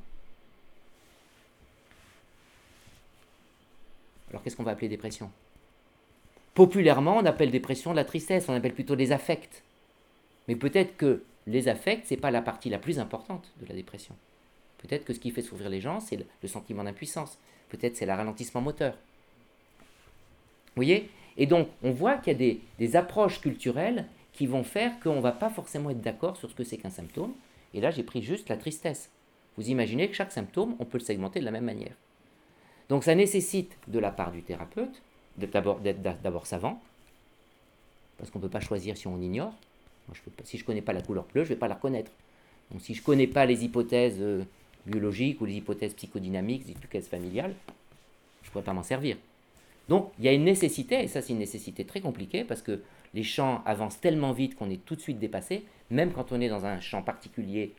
Alors 4.30 4.44
qu'est-ce 4.44 4.56
qu'on 4.56 4.64
va 4.64 4.72
appeler 4.72 4.88
dépression? 4.88 5.32
Populairement, 6.54 7.18
on 7.18 7.26
appelle 7.26 7.50
dépression 7.50 7.94
la 7.94 8.06
tristesse, 8.06 8.46
on 8.50 8.54
appelle 8.54 8.74
plutôt 8.74 8.96
des 8.96 9.12
affects. 9.12 9.64
Mais 10.48 10.56
peut-être 10.56 10.96
que 10.98 11.24
les 11.48 11.68
affects, 11.70 12.06
ce 12.06 12.14
n'est 12.14 12.20
pas 12.20 12.32
la 12.32 12.42
partie 12.42 12.70
la 12.70 12.78
plus 12.78 13.00
importante 13.00 13.52
de 13.62 13.68
la 13.68 13.74
dépression. 13.74 14.16
Peut-être 14.78 15.06
que 15.06 15.14
ce 15.14 15.20
qui 15.20 15.32
fait 15.32 15.42
souffrir 15.42 15.70
les 15.70 15.82
gens, 15.82 16.00
c'est 16.00 16.18
le 16.42 16.48
sentiment 16.48 16.84
d'impuissance. 16.84 17.38
Peut-être 17.72 17.96
c'est 17.96 18.06
le 18.06 18.12
ralentissement 18.12 18.60
moteur. 18.60 18.94
Vous 18.94 20.76
voyez? 20.76 21.10
Et 21.38 21.46
donc, 21.46 21.70
on 21.84 21.92
voit 21.92 22.18
qu'il 22.18 22.34
y 22.42 22.52
a 22.52 22.56
des, 22.78 22.96
approches 22.98 23.40
culturelles 23.40 24.06
qui 24.34 24.46
vont 24.46 24.64
faire 24.64 25.00
qu'on 25.00 25.16
ne 25.16 25.22
va 25.22 25.32
pas 25.32 25.50
forcément 25.50 25.90
être 25.90 26.02
d'accord 26.02 26.36
sur 26.36 26.50
ce 26.50 26.56
que 26.56 26.66
c'est 26.66 26.78
qu'un 26.78 26.90
symptôme. 26.90 27.34
Et 27.74 27.80
là, 27.80 27.92
j'ai 27.92 28.04
pris 28.04 28.22
juste 28.22 28.50
la 28.50 28.58
tristesse. 28.58 29.10
Vous 29.58 29.70
imaginez 29.70 30.10
que 30.10 30.16
chaque 30.16 30.34
symptôme, 30.34 30.76
on 30.80 30.86
peut 30.86 30.98
le 30.98 31.04
segmenter 31.04 31.40
de 31.40 31.46
la 31.46 31.52
même 31.52 31.64
manière. 31.64 31.96
Donc, 32.90 33.06
ça 33.06 33.16
nécessite 33.16 33.78
de 33.88 34.00
la 34.00 34.12
part 34.12 34.32
du 34.32 34.44
thérapeute 34.44 35.02
d'être 35.38 36.22
d'abord 36.22 36.46
savant, 36.46 36.82
parce 38.18 38.30
qu'on 38.30 38.40
ne 38.40 38.44
peut 38.44 38.50
pas 38.50 38.60
choisir 38.60 38.98
si 38.98 39.08
on 39.08 39.20
ignore. 39.22 39.54
si 40.44 40.58
je 40.58 40.64
ne 40.64 40.68
connais 40.68 40.82
pas 40.82 40.92
la 40.92 41.02
couleur 41.02 41.24
bleue, 41.34 41.46
je 41.46 41.50
ne 41.50 41.56
vais 41.56 41.60
pas 41.60 41.70
la 41.70 41.76
reconnaître. 41.76 42.12
Donc, 42.70 42.82
si 42.82 42.94
je 42.94 43.00
ne 43.00 43.06
connais 43.06 43.28
pas 43.28 43.46
les 43.46 43.64
hypothèses 43.64 44.18
euh, 44.20 44.44
biologiques 44.86 45.42
ou 45.42 45.46
les 45.46 45.56
hypothèses 45.56 45.94
psychodynamiques, 45.94 46.66
les 46.66 46.72
hypothèses 46.72 47.08
familiales, 47.08 47.54
je 48.44 48.48
ne 48.48 48.52
pourrais 48.52 48.64
pas 48.64 48.74
m'en 48.74 48.84
servir. 48.84 49.18
Donc 49.90 50.12
il 50.20 50.26
y 50.26 50.28
a 50.28 50.34
une 50.34 50.44
nécessité, 50.44 51.04
et 51.04 51.08
ça 51.08 51.22
c'est 51.22 51.34
une 51.34 51.40
nécessité 51.40 51.86
très 51.86 52.02
compliquée 52.02 52.44
parce 52.44 52.62
que 52.62 52.82
les 53.14 53.24
champs 53.24 53.62
avancent 53.66 54.00
tellement 54.00 54.32
vite 54.32 54.56
qu'on 54.56 54.70
est 54.70 54.84
tout 54.86 54.96
de 54.96 55.02
suite 55.02 55.20
dépassé, 55.20 55.66
même 55.90 56.12
quand 56.12 56.32
on 56.32 56.40
est 56.40 56.50
dans 56.50 56.66
un 56.66 56.80
champ 56.80 57.02
particulier, 57.02 57.74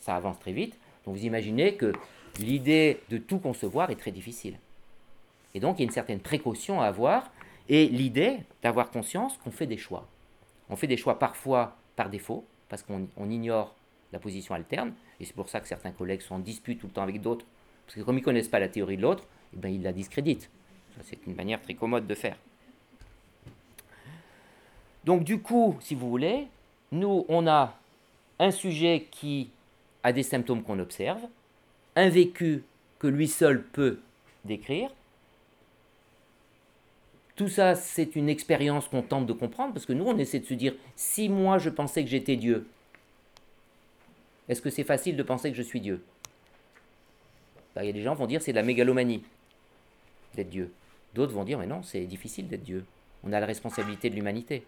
ça 0.00 0.16
avance 0.16 0.38
très 0.40 0.52
vite. 0.52 0.76
Donc 1.04 1.16
vous 1.16 1.24
imaginez 1.24 1.74
que 1.74 1.92
l'idée 2.38 3.00
de 3.10 3.18
tout 3.18 3.38
concevoir 3.38 3.90
est 3.90 3.96
très 3.96 4.10
difficile. 4.10 4.58
Et 5.54 5.60
donc 5.60 5.78
il 5.78 5.82
y 5.82 5.84
a 5.84 5.86
une 5.86 5.92
certaine 5.92 6.20
précaution 6.20 6.80
à 6.80 6.86
avoir, 6.86 7.30
Et 7.68 7.86
l'idée 7.86 8.38
d'avoir 8.62 8.90
conscience 8.90 9.36
qu'on 9.38 9.50
fait 9.50 9.66
des 9.66 9.76
choix. 9.76 10.06
On 10.68 10.76
fait 10.76 10.86
des 10.86 10.96
choix 10.96 11.18
parfois 11.18 11.76
par 11.96 12.10
défaut, 12.10 12.44
parce 12.68 12.82
qu'on 12.82 13.30
ignore 13.30 13.74
la 14.12 14.18
position 14.18 14.54
alterne, 14.54 14.92
et 15.22 15.24
c'est 15.24 15.36
pour 15.36 15.48
ça 15.48 15.60
que 15.60 15.68
certains 15.68 15.92
collègues 15.92 16.20
sont 16.20 16.34
en 16.34 16.40
dispute 16.40 16.80
tout 16.80 16.88
le 16.88 16.92
temps 16.92 17.04
avec 17.04 17.20
d'autres, 17.20 17.46
parce 17.86 17.96
que 17.96 18.00
comme 18.02 18.16
ils 18.16 18.22
ne 18.22 18.24
connaissent 18.24 18.48
pas 18.48 18.58
la 18.58 18.68
théorie 18.68 18.96
de 18.96 19.02
l'autre, 19.02 19.24
eh 19.54 19.56
ben, 19.56 19.68
ils 19.68 19.82
la 19.82 19.92
discréditent. 19.92 20.50
c'est 21.02 21.24
une 21.26 21.36
manière 21.36 21.62
très 21.62 21.74
commode 21.74 22.08
de 22.08 22.14
faire. 22.14 22.36
Donc 25.04 25.22
du 25.22 25.40
coup, 25.40 25.76
si 25.80 25.94
vous 25.94 26.10
voulez, 26.10 26.48
nous, 26.90 27.24
on 27.28 27.46
a 27.46 27.78
un 28.40 28.50
sujet 28.50 29.06
qui 29.12 29.50
a 30.02 30.12
des 30.12 30.24
symptômes 30.24 30.64
qu'on 30.64 30.80
observe, 30.80 31.20
un 31.94 32.08
vécu 32.08 32.64
que 32.98 33.06
lui 33.06 33.28
seul 33.28 33.62
peut 33.62 34.00
décrire. 34.44 34.90
Tout 37.36 37.48
ça, 37.48 37.76
c'est 37.76 38.16
une 38.16 38.28
expérience 38.28 38.88
qu'on 38.88 39.02
tente 39.02 39.26
de 39.26 39.32
comprendre, 39.32 39.72
parce 39.72 39.86
que 39.86 39.92
nous, 39.92 40.04
on 40.04 40.18
essaie 40.18 40.40
de 40.40 40.46
se 40.46 40.54
dire, 40.54 40.74
si 40.96 41.28
moi 41.28 41.58
je 41.58 41.70
pensais 41.70 42.02
que 42.02 42.10
j'étais 42.10 42.36
Dieu, 42.36 42.66
est-ce 44.48 44.60
que 44.60 44.70
c'est 44.70 44.84
facile 44.84 45.16
de 45.16 45.22
penser 45.22 45.50
que 45.50 45.56
je 45.56 45.62
suis 45.62 45.80
Dieu? 45.80 46.02
Bah, 47.74 47.84
Il 47.84 47.86
y 47.86 47.90
a 47.90 47.92
des 47.92 48.02
gens 48.02 48.14
qui 48.14 48.20
vont 48.20 48.26
dire 48.26 48.42
c'est 48.42 48.52
de 48.52 48.56
la 48.56 48.62
mégalomanie 48.62 49.22
d'être 50.34 50.50
Dieu. 50.50 50.72
D'autres 51.14 51.32
vont 51.32 51.44
dire 51.44 51.58
mais 51.58 51.66
non, 51.66 51.82
c'est 51.82 52.04
difficile 52.04 52.48
d'être 52.48 52.62
Dieu. 52.62 52.84
On 53.24 53.32
a 53.32 53.40
la 53.40 53.46
responsabilité 53.46 54.10
de 54.10 54.14
l'humanité. 54.14 54.64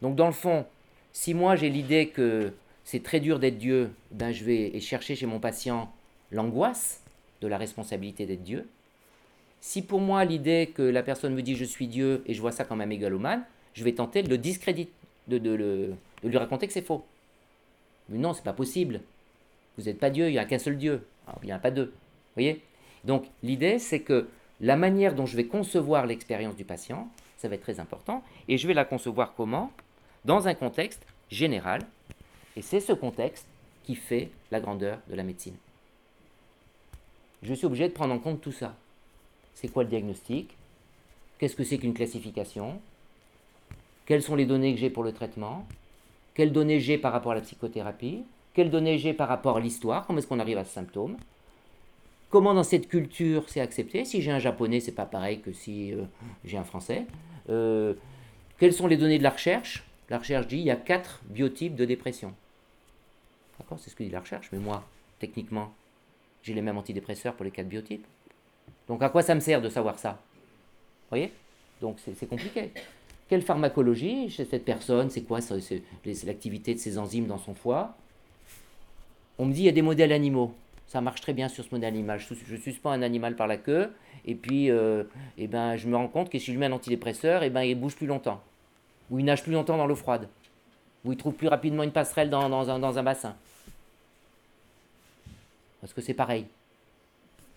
Donc 0.00 0.16
dans 0.16 0.26
le 0.26 0.32
fond, 0.32 0.66
si 1.12 1.34
moi 1.34 1.56
j'ai 1.56 1.68
l'idée 1.68 2.08
que 2.08 2.52
c'est 2.84 3.02
très 3.02 3.20
dur 3.20 3.38
d'être 3.38 3.58
Dieu, 3.58 3.90
ben 4.12 4.32
je 4.32 4.44
vais 4.44 4.80
chercher 4.80 5.14
chez 5.14 5.26
mon 5.26 5.40
patient 5.40 5.92
l'angoisse 6.30 7.02
de 7.40 7.48
la 7.48 7.58
responsabilité 7.58 8.26
d'être 8.26 8.42
Dieu. 8.42 8.66
Si 9.60 9.82
pour 9.82 10.00
moi 10.00 10.24
l'idée 10.24 10.72
que 10.74 10.82
la 10.82 11.02
personne 11.02 11.34
me 11.34 11.42
dit 11.42 11.56
je 11.56 11.64
suis 11.64 11.88
Dieu 11.88 12.22
et 12.26 12.34
je 12.34 12.40
vois 12.40 12.52
ça 12.52 12.64
comme 12.64 12.80
un 12.80 12.86
mégalomane, 12.86 13.44
je 13.74 13.84
vais 13.84 13.92
tenter 13.92 14.22
de 14.22 14.28
le 14.28 14.38
discréditer, 14.38 14.92
de, 15.26 15.38
de 15.38 15.94
lui 16.22 16.38
raconter 16.38 16.66
que 16.66 16.72
c'est 16.72 16.82
faux. 16.82 17.04
Mais 18.08 18.18
non, 18.18 18.32
c'est 18.32 18.44
pas 18.44 18.52
possible. 18.52 19.00
Vous 19.76 19.84
n'êtes 19.84 19.98
pas 19.98 20.10
Dieu, 20.10 20.28
il 20.28 20.32
n'y 20.32 20.38
a 20.38 20.44
qu'un 20.44 20.58
seul 20.58 20.76
Dieu. 20.76 21.06
il 21.42 21.46
n'y 21.46 21.52
en 21.52 21.56
a 21.56 21.60
pas 21.60 21.70
deux. 21.70 21.86
Vous 21.86 22.34
voyez? 22.34 22.62
Donc 23.04 23.26
l'idée, 23.42 23.78
c'est 23.78 24.00
que 24.00 24.28
la 24.60 24.76
manière 24.76 25.14
dont 25.14 25.26
je 25.26 25.36
vais 25.36 25.46
concevoir 25.46 26.06
l'expérience 26.06 26.56
du 26.56 26.64
patient, 26.64 27.08
ça 27.36 27.48
va 27.48 27.54
être 27.54 27.62
très 27.62 27.80
important. 27.80 28.22
Et 28.48 28.58
je 28.58 28.66
vais 28.66 28.74
la 28.74 28.84
concevoir 28.84 29.34
comment? 29.34 29.70
Dans 30.24 30.48
un 30.48 30.54
contexte 30.54 31.06
général. 31.30 31.82
Et 32.56 32.62
c'est 32.62 32.80
ce 32.80 32.92
contexte 32.92 33.46
qui 33.84 33.94
fait 33.94 34.30
la 34.50 34.60
grandeur 34.60 34.98
de 35.08 35.14
la 35.14 35.22
médecine. 35.22 35.54
Je 37.42 37.54
suis 37.54 37.66
obligé 37.66 37.88
de 37.88 37.92
prendre 37.92 38.12
en 38.12 38.18
compte 38.18 38.40
tout 38.40 38.52
ça. 38.52 38.74
C'est 39.54 39.68
quoi 39.68 39.84
le 39.84 39.88
diagnostic? 39.88 40.56
Qu'est-ce 41.38 41.54
que 41.54 41.62
c'est 41.62 41.78
qu'une 41.78 41.94
classification? 41.94 42.80
Quelles 44.06 44.22
sont 44.22 44.34
les 44.34 44.46
données 44.46 44.74
que 44.74 44.80
j'ai 44.80 44.90
pour 44.90 45.04
le 45.04 45.12
traitement? 45.12 45.66
Quelles 46.38 46.52
données 46.52 46.78
j'ai 46.78 46.98
par 46.98 47.12
rapport 47.12 47.32
à 47.32 47.34
la 47.34 47.40
psychothérapie? 47.40 48.22
Quelles 48.54 48.70
données 48.70 48.96
j'ai 48.96 49.12
par 49.12 49.26
rapport 49.26 49.56
à 49.56 49.60
l'histoire? 49.60 50.06
Comment 50.06 50.20
est-ce 50.20 50.28
qu'on 50.28 50.38
arrive 50.38 50.56
à 50.56 50.64
ce 50.64 50.72
symptôme? 50.72 51.16
Comment 52.30 52.54
dans 52.54 52.62
cette 52.62 52.86
culture 52.86 53.42
c'est 53.48 53.60
accepté? 53.60 54.04
Si 54.04 54.22
j'ai 54.22 54.30
un 54.30 54.38
japonais, 54.38 54.78
c'est 54.78 54.92
pas 54.92 55.04
pareil 55.04 55.40
que 55.40 55.52
si 55.52 55.92
euh, 55.92 56.04
j'ai 56.44 56.56
un 56.56 56.62
français. 56.62 57.06
Euh, 57.50 57.94
quelles 58.56 58.72
sont 58.72 58.86
les 58.86 58.96
données 58.96 59.18
de 59.18 59.24
la 59.24 59.30
recherche? 59.30 59.82
La 60.10 60.18
recherche 60.18 60.46
dit 60.46 60.58
il 60.58 60.62
y 60.62 60.70
a 60.70 60.76
quatre 60.76 61.22
biotypes 61.24 61.74
de 61.74 61.84
dépression. 61.84 62.32
D'accord? 63.58 63.80
C'est 63.80 63.90
ce 63.90 63.96
que 63.96 64.04
dit 64.04 64.10
la 64.10 64.20
recherche, 64.20 64.48
mais 64.52 64.58
moi, 64.60 64.84
techniquement, 65.18 65.72
j'ai 66.44 66.54
les 66.54 66.62
mêmes 66.62 66.78
antidépresseurs 66.78 67.34
pour 67.34 67.46
les 67.46 67.50
quatre 67.50 67.68
biotypes. 67.68 68.06
Donc 68.86 69.02
à 69.02 69.08
quoi 69.08 69.22
ça 69.22 69.34
me 69.34 69.40
sert 69.40 69.60
de 69.60 69.68
savoir 69.68 69.98
ça? 69.98 70.10
Vous 70.12 71.16
voyez? 71.16 71.32
Donc 71.80 71.96
c'est 71.98 72.28
compliqué. 72.28 72.70
Quelle 73.28 73.42
pharmacologie 73.42 74.30
chez 74.30 74.44
cette 74.44 74.64
personne? 74.64 75.10
C'est 75.10 75.22
quoi 75.22 75.40
l'activité 76.24 76.74
de 76.74 76.78
ces 76.78 76.98
enzymes 76.98 77.26
dans 77.26 77.38
son 77.38 77.54
foie? 77.54 77.94
On 79.38 79.44
me 79.44 79.52
dit 79.52 79.60
il 79.60 79.66
y 79.66 79.68
a 79.68 79.72
des 79.72 79.82
modèles 79.82 80.12
animaux. 80.12 80.54
Ça 80.86 81.02
marche 81.02 81.20
très 81.20 81.34
bien 81.34 81.48
sur 81.48 81.62
ce 81.62 81.68
modèle 81.70 81.92
animal. 81.92 82.18
Je, 82.18 82.56
suspends 82.56 82.90
un 82.90 83.02
animal 83.02 83.36
par 83.36 83.46
la 83.46 83.58
queue 83.58 83.92
et 84.24 84.34
puis 84.34 84.70
euh, 84.70 85.04
eh 85.36 85.46
ben, 85.46 85.76
je 85.76 85.86
me 85.86 85.96
rends 85.96 86.08
compte 86.08 86.30
que 86.30 86.38
si 86.38 86.46
je 86.46 86.52
lui 86.52 86.58
mets 86.58 86.66
un 86.66 86.72
antidépresseur, 86.72 87.42
eh 87.42 87.50
ben, 87.50 87.62
il 87.62 87.78
bouge 87.78 87.94
plus 87.94 88.06
longtemps. 88.06 88.40
Ou 89.10 89.18
il 89.18 89.26
nage 89.26 89.42
plus 89.42 89.52
longtemps 89.52 89.76
dans 89.76 89.86
l'eau 89.86 89.94
froide. 89.94 90.28
Ou 91.04 91.12
il 91.12 91.18
trouve 91.18 91.34
plus 91.34 91.48
rapidement 91.48 91.82
une 91.82 91.92
passerelle 91.92 92.30
dans, 92.30 92.70
un, 92.70 92.78
dans 92.78 92.98
un 92.98 93.02
bassin. 93.02 93.36
Est-ce 95.84 95.94
que 95.94 96.00
c'est 96.00 96.14
pareil 96.14 96.46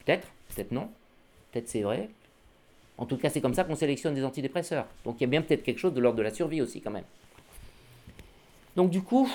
Peut-être, 0.05 0.27
peut-être 0.49 0.71
non. 0.71 0.89
Peut-être 1.51 1.69
c'est 1.69 1.81
vrai, 1.81 2.09
en 2.97 3.05
tout 3.05 3.17
cas, 3.17 3.29
c'est 3.29 3.41
comme 3.41 3.53
ça 3.53 3.63
qu'on 3.63 3.75
sélectionne 3.75 4.13
des 4.13 4.23
antidépresseurs. 4.23 4.85
Donc 5.05 5.15
il 5.19 5.21
y 5.21 5.23
a 5.25 5.27
bien 5.27 5.41
peut-être 5.41 5.63
quelque 5.63 5.79
chose 5.79 5.93
de 5.93 5.99
l'ordre 5.99 6.17
de 6.17 6.23
la 6.23 6.33
survie 6.33 6.61
aussi 6.61 6.81
quand 6.81 6.91
même. 6.91 7.05
Donc 8.75 8.89
du 8.89 9.01
coup, 9.01 9.29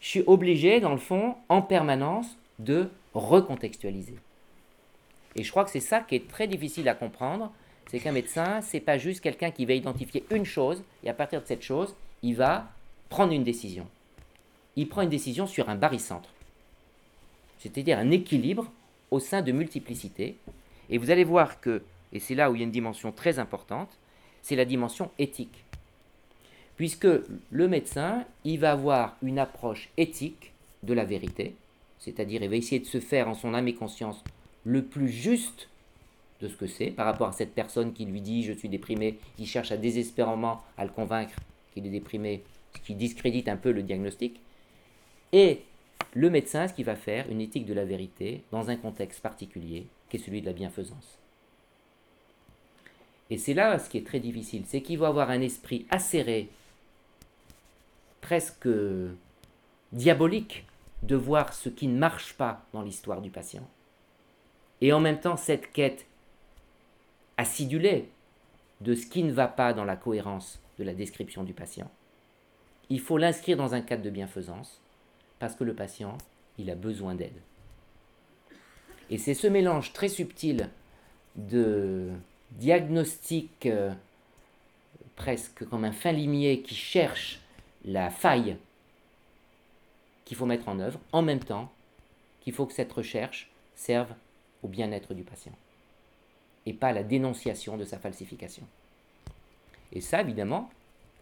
je 0.00 0.08
suis 0.08 0.24
obligé, 0.26 0.80
dans 0.80 0.92
le 0.92 0.98
fond, 0.98 1.34
en 1.48 1.62
permanence, 1.62 2.36
de 2.58 2.88
recontextualiser. 3.14 4.16
Et 5.36 5.44
je 5.44 5.50
crois 5.50 5.64
que 5.64 5.70
c'est 5.70 5.80
ça 5.80 6.00
qui 6.00 6.14
est 6.14 6.28
très 6.28 6.48
difficile 6.48 6.88
à 6.88 6.94
comprendre, 6.94 7.52
c'est 7.90 8.00
qu'un 8.00 8.12
médecin, 8.12 8.60
c'est 8.62 8.80
pas 8.80 8.98
juste 8.98 9.20
quelqu'un 9.20 9.50
qui 9.50 9.66
va 9.66 9.74
identifier 9.74 10.24
une 10.30 10.44
chose, 10.44 10.82
et 11.04 11.10
à 11.10 11.14
partir 11.14 11.40
de 11.40 11.46
cette 11.46 11.62
chose, 11.62 11.94
il 12.22 12.34
va 12.34 12.68
prendre 13.08 13.32
une 13.32 13.44
décision. 13.44 13.86
Il 14.74 14.88
prend 14.88 15.02
une 15.02 15.10
décision 15.10 15.46
sur 15.46 15.68
un 15.68 15.76
barycentre, 15.76 16.30
c'est-à-dire 17.58 17.98
un 17.98 18.10
équilibre 18.10 18.70
au 19.10 19.20
sein 19.20 19.42
de 19.42 19.52
multiplicité. 19.52 20.36
Et 20.90 20.98
vous 20.98 21.10
allez 21.10 21.24
voir 21.24 21.60
que 21.60 21.82
et 22.16 22.20
c'est 22.20 22.34
là 22.34 22.50
où 22.50 22.54
il 22.54 22.60
y 22.60 22.62
a 22.62 22.64
une 22.64 22.70
dimension 22.70 23.12
très 23.12 23.38
importante, 23.38 23.90
c'est 24.40 24.56
la 24.56 24.64
dimension 24.64 25.10
éthique. 25.18 25.64
Puisque 26.76 27.06
le 27.50 27.68
médecin, 27.68 28.24
il 28.44 28.58
va 28.58 28.72
avoir 28.72 29.16
une 29.22 29.38
approche 29.38 29.90
éthique 29.98 30.52
de 30.82 30.94
la 30.94 31.04
vérité, 31.04 31.54
c'est-à-dire 31.98 32.42
il 32.42 32.48
va 32.48 32.56
essayer 32.56 32.80
de 32.80 32.86
se 32.86 33.00
faire 33.00 33.28
en 33.28 33.34
son 33.34 33.52
âme 33.52 33.68
et 33.68 33.74
conscience 33.74 34.24
le 34.64 34.82
plus 34.82 35.08
juste 35.08 35.68
de 36.40 36.48
ce 36.48 36.56
que 36.56 36.66
c'est 36.66 36.90
par 36.90 37.04
rapport 37.04 37.28
à 37.28 37.32
cette 37.32 37.54
personne 37.54 37.92
qui 37.92 38.06
lui 38.06 38.22
dit 38.22 38.42
je 38.44 38.52
suis 38.52 38.68
déprimé, 38.68 39.18
qui 39.36 39.46
cherche 39.46 39.72
à 39.72 39.76
désespérément 39.76 40.62
à 40.78 40.84
le 40.84 40.90
convaincre 40.90 41.36
qu'il 41.74 41.86
est 41.86 41.90
déprimé, 41.90 42.42
ce 42.74 42.80
qui 42.80 42.94
discrédite 42.94 43.48
un 43.48 43.56
peu 43.56 43.72
le 43.72 43.82
diagnostic. 43.82 44.40
Et 45.32 45.62
le 46.14 46.30
médecin, 46.30 46.66
ce 46.66 46.72
qu'il 46.72 46.86
va 46.86 46.96
faire, 46.96 47.30
une 47.30 47.42
éthique 47.42 47.66
de 47.66 47.74
la 47.74 47.84
vérité 47.84 48.42
dans 48.52 48.70
un 48.70 48.76
contexte 48.76 49.20
particulier, 49.20 49.86
qui 50.08 50.16
est 50.16 50.20
celui 50.20 50.40
de 50.40 50.46
la 50.46 50.52
bienfaisance. 50.54 51.18
Et 53.30 53.38
c'est 53.38 53.54
là 53.54 53.78
ce 53.78 53.88
qui 53.88 53.98
est 53.98 54.06
très 54.06 54.20
difficile, 54.20 54.64
c'est 54.66 54.82
qu'il 54.82 54.98
va 54.98 55.08
avoir 55.08 55.30
un 55.30 55.40
esprit 55.40 55.86
acéré, 55.90 56.48
presque 58.20 58.68
diabolique, 59.92 60.64
de 61.02 61.16
voir 61.16 61.52
ce 61.52 61.68
qui 61.68 61.86
ne 61.88 61.98
marche 61.98 62.34
pas 62.34 62.64
dans 62.72 62.82
l'histoire 62.82 63.20
du 63.20 63.30
patient. 63.30 63.68
Et 64.80 64.92
en 64.92 65.00
même 65.00 65.20
temps, 65.20 65.36
cette 65.36 65.72
quête 65.72 66.06
acidulée 67.36 68.08
de 68.80 68.94
ce 68.94 69.06
qui 69.06 69.22
ne 69.22 69.32
va 69.32 69.48
pas 69.48 69.72
dans 69.72 69.84
la 69.84 69.96
cohérence 69.96 70.60
de 70.78 70.84
la 70.84 70.94
description 70.94 71.44
du 71.44 71.52
patient. 71.52 71.90
Il 72.90 73.00
faut 73.00 73.18
l'inscrire 73.18 73.56
dans 73.56 73.74
un 73.74 73.80
cadre 73.80 74.02
de 74.02 74.10
bienfaisance, 74.10 74.80
parce 75.38 75.54
que 75.54 75.64
le 75.64 75.74
patient, 75.74 76.16
il 76.58 76.70
a 76.70 76.74
besoin 76.74 77.14
d'aide. 77.14 77.40
Et 79.10 79.18
c'est 79.18 79.34
ce 79.34 79.46
mélange 79.46 79.92
très 79.92 80.08
subtil 80.08 80.70
de 81.36 82.10
diagnostic 82.52 83.66
euh, 83.66 83.92
presque 85.16 85.66
comme 85.68 85.84
un 85.84 85.92
fin 85.92 86.12
limier 86.12 86.62
qui 86.62 86.74
cherche 86.74 87.40
la 87.84 88.10
faille 88.10 88.56
qu'il 90.24 90.36
faut 90.36 90.46
mettre 90.46 90.68
en 90.68 90.80
œuvre, 90.80 90.98
en 91.12 91.22
même 91.22 91.42
temps 91.42 91.70
qu'il 92.40 92.52
faut 92.52 92.66
que 92.66 92.72
cette 92.72 92.92
recherche 92.92 93.50
serve 93.74 94.12
au 94.62 94.68
bien-être 94.68 95.14
du 95.14 95.22
patient 95.22 95.52
et 96.66 96.72
pas 96.72 96.88
à 96.88 96.92
la 96.92 97.04
dénonciation 97.04 97.76
de 97.76 97.84
sa 97.84 97.98
falsification. 97.98 98.64
Et 99.92 100.00
ça, 100.00 100.20
évidemment, 100.20 100.68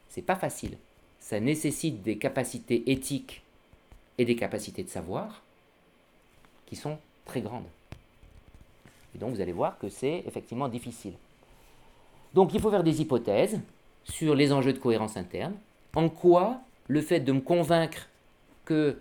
c'est 0.09 0.23
pas 0.23 0.37
facile. 0.37 0.79
Ça 1.21 1.39
nécessite 1.39 2.03
des 2.03 2.19
capacités 2.19 2.91
éthiques 2.91 3.43
et 4.19 4.25
des 4.25 4.37
capacités 4.37 4.83
de 4.83 4.89
savoir 4.89 5.43
qui 6.67 6.77
sont 6.77 6.99
très 7.27 7.43
grandes. 7.43 7.69
Et 9.15 9.19
donc 9.19 9.35
vous 9.35 9.41
allez 9.41 9.53
voir 9.53 9.79
que 9.79 9.89
c'est 9.89 10.25
effectivement 10.27 10.69
difficile. 10.69 11.15
Donc 12.35 12.53
il 12.53 12.61
faut 12.61 12.71
faire 12.71 12.83
des 12.83 13.01
hypothèses 13.01 13.61
sur 14.05 14.35
les 14.35 14.53
enjeux 14.53 14.73
de 14.73 14.79
cohérence 14.79 15.17
interne. 15.17 15.55
En 15.95 16.09
quoi 16.09 16.61
le 16.89 17.01
fait 17.01 17.21
de 17.21 17.33
me 17.33 17.41
convaincre 17.41 18.09
que 18.65 18.99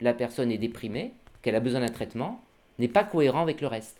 la 0.00 0.14
personne 0.14 0.50
est 0.50 0.58
déprimée, 0.58 1.12
qu'elle 1.42 1.54
a 1.54 1.60
besoin 1.60 1.80
d'un 1.80 1.88
traitement, 1.88 2.40
n'est 2.78 2.88
pas 2.88 3.04
cohérent 3.04 3.42
avec 3.42 3.60
le 3.60 3.66
reste? 3.66 3.98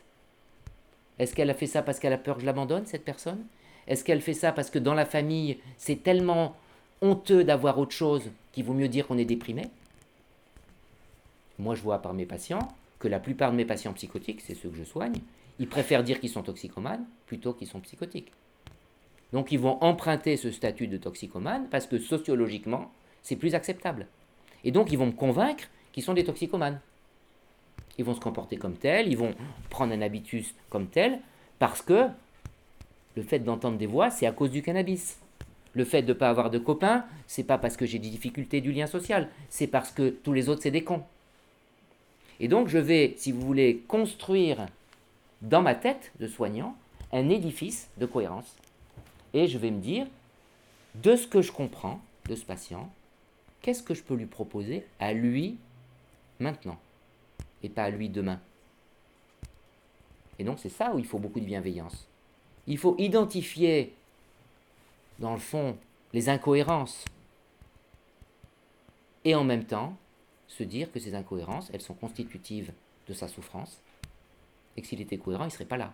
Est-ce 1.18 1.34
qu'elle 1.34 1.50
a 1.50 1.54
fait 1.54 1.66
ça 1.66 1.82
parce 1.82 1.98
qu'elle 1.98 2.14
a 2.14 2.18
peur 2.18 2.36
que 2.36 2.40
je 2.40 2.46
l'abandonne, 2.46 2.86
cette 2.86 3.04
personne? 3.04 3.44
Est-ce 3.86 4.04
qu'elle 4.04 4.22
fait 4.22 4.34
ça 4.34 4.52
parce 4.52 4.70
que 4.70 4.78
dans 4.78 4.94
la 4.94 5.04
famille, 5.04 5.58
c'est 5.76 6.02
tellement 6.02 6.56
honteux 7.02 7.44
d'avoir 7.44 7.78
autre 7.78 7.92
chose 7.92 8.30
qu'il 8.52 8.64
vaut 8.64 8.72
mieux 8.72 8.88
dire 8.88 9.06
qu'on 9.06 9.18
est 9.18 9.26
déprimé? 9.26 9.66
Moi, 11.58 11.74
je 11.74 11.82
vois 11.82 11.98
par 11.98 12.14
mes 12.14 12.24
patients 12.24 12.66
que 12.98 13.08
la 13.08 13.20
plupart 13.20 13.50
de 13.50 13.56
mes 13.56 13.66
patients 13.66 13.92
psychotiques, 13.92 14.40
c'est 14.40 14.54
ceux 14.54 14.70
que 14.70 14.76
je 14.76 14.84
soigne, 14.84 15.20
ils 15.60 15.68
préfèrent 15.68 16.02
dire 16.02 16.18
qu'ils 16.18 16.30
sont 16.30 16.42
toxicomanes 16.42 17.04
plutôt 17.26 17.52
qu'ils 17.52 17.68
sont 17.68 17.80
psychotiques. 17.80 18.32
Donc 19.32 19.52
ils 19.52 19.60
vont 19.60 19.78
emprunter 19.82 20.36
ce 20.36 20.50
statut 20.50 20.88
de 20.88 20.96
toxicomane 20.96 21.68
parce 21.70 21.86
que 21.86 21.98
sociologiquement, 21.98 22.90
c'est 23.22 23.36
plus 23.36 23.54
acceptable. 23.54 24.08
Et 24.64 24.72
donc 24.72 24.90
ils 24.90 24.98
vont 24.98 25.06
me 25.06 25.12
convaincre 25.12 25.64
qu'ils 25.92 26.02
sont 26.02 26.14
des 26.14 26.24
toxicomanes. 26.24 26.80
Ils 27.98 28.04
vont 28.04 28.14
se 28.14 28.20
comporter 28.20 28.56
comme 28.56 28.74
tels, 28.74 29.08
ils 29.08 29.18
vont 29.18 29.34
prendre 29.68 29.92
un 29.92 30.00
habitus 30.00 30.54
comme 30.70 30.86
tel, 30.86 31.20
parce 31.58 31.82
que 31.82 32.06
le 33.14 33.22
fait 33.22 33.40
d'entendre 33.40 33.76
des 33.76 33.86
voix, 33.86 34.10
c'est 34.10 34.26
à 34.26 34.32
cause 34.32 34.50
du 34.50 34.62
cannabis. 34.62 35.18
Le 35.74 35.84
fait 35.84 36.02
de 36.02 36.08
ne 36.08 36.18
pas 36.18 36.30
avoir 36.30 36.50
de 36.50 36.58
copains, 36.58 37.04
c'est 37.26 37.44
pas 37.44 37.58
parce 37.58 37.76
que 37.76 37.84
j'ai 37.84 37.98
des 37.98 38.08
difficultés 38.08 38.62
du 38.62 38.72
lien 38.72 38.86
social, 38.86 39.28
c'est 39.50 39.66
parce 39.66 39.92
que 39.92 40.08
tous 40.08 40.32
les 40.32 40.48
autres, 40.48 40.62
c'est 40.62 40.70
des 40.70 40.82
cons. 40.82 41.02
Et 42.40 42.48
donc, 42.48 42.68
je 42.68 42.78
vais, 42.78 43.14
si 43.18 43.30
vous 43.30 43.42
voulez, 43.42 43.84
construire 43.86 44.66
dans 45.42 45.62
ma 45.62 45.74
tête 45.74 46.12
de 46.20 46.26
soignant 46.26 46.76
un 47.12 47.28
édifice 47.28 47.88
de 47.98 48.06
cohérence. 48.06 48.56
Et 49.32 49.46
je 49.46 49.58
vais 49.58 49.70
me 49.70 49.80
dire, 49.80 50.06
de 50.96 51.16
ce 51.16 51.26
que 51.26 51.42
je 51.42 51.52
comprends 51.52 52.00
de 52.28 52.34
ce 52.34 52.44
patient, 52.44 52.90
qu'est-ce 53.62 53.82
que 53.82 53.94
je 53.94 54.02
peux 54.02 54.14
lui 54.14 54.26
proposer 54.26 54.86
à 54.98 55.12
lui 55.12 55.56
maintenant 56.38 56.78
et 57.62 57.68
pas 57.68 57.84
à 57.84 57.90
lui 57.90 58.08
demain? 58.08 58.40
Et 60.38 60.44
donc, 60.44 60.58
c'est 60.58 60.70
ça 60.70 60.94
où 60.94 60.98
il 60.98 61.06
faut 61.06 61.18
beaucoup 61.18 61.40
de 61.40 61.44
bienveillance. 61.44 62.06
Il 62.66 62.78
faut 62.78 62.94
identifier 62.98 63.92
dans 65.20 65.34
le 65.34 65.38
fond, 65.38 65.76
les 66.12 66.28
incohérences. 66.28 67.04
Et 69.24 69.34
en 69.34 69.44
même 69.44 69.64
temps, 69.64 69.94
se 70.48 70.64
dire 70.64 70.90
que 70.90 70.98
ces 70.98 71.14
incohérences, 71.14 71.70
elles 71.72 71.82
sont 71.82 71.94
constitutives 71.94 72.72
de 73.06 73.12
sa 73.12 73.28
souffrance, 73.28 73.78
et 74.76 74.82
que 74.82 74.86
s'il 74.86 75.00
était 75.00 75.18
cohérent, 75.18 75.44
il 75.44 75.48
ne 75.48 75.52
serait 75.52 75.64
pas 75.64 75.76
là. 75.76 75.92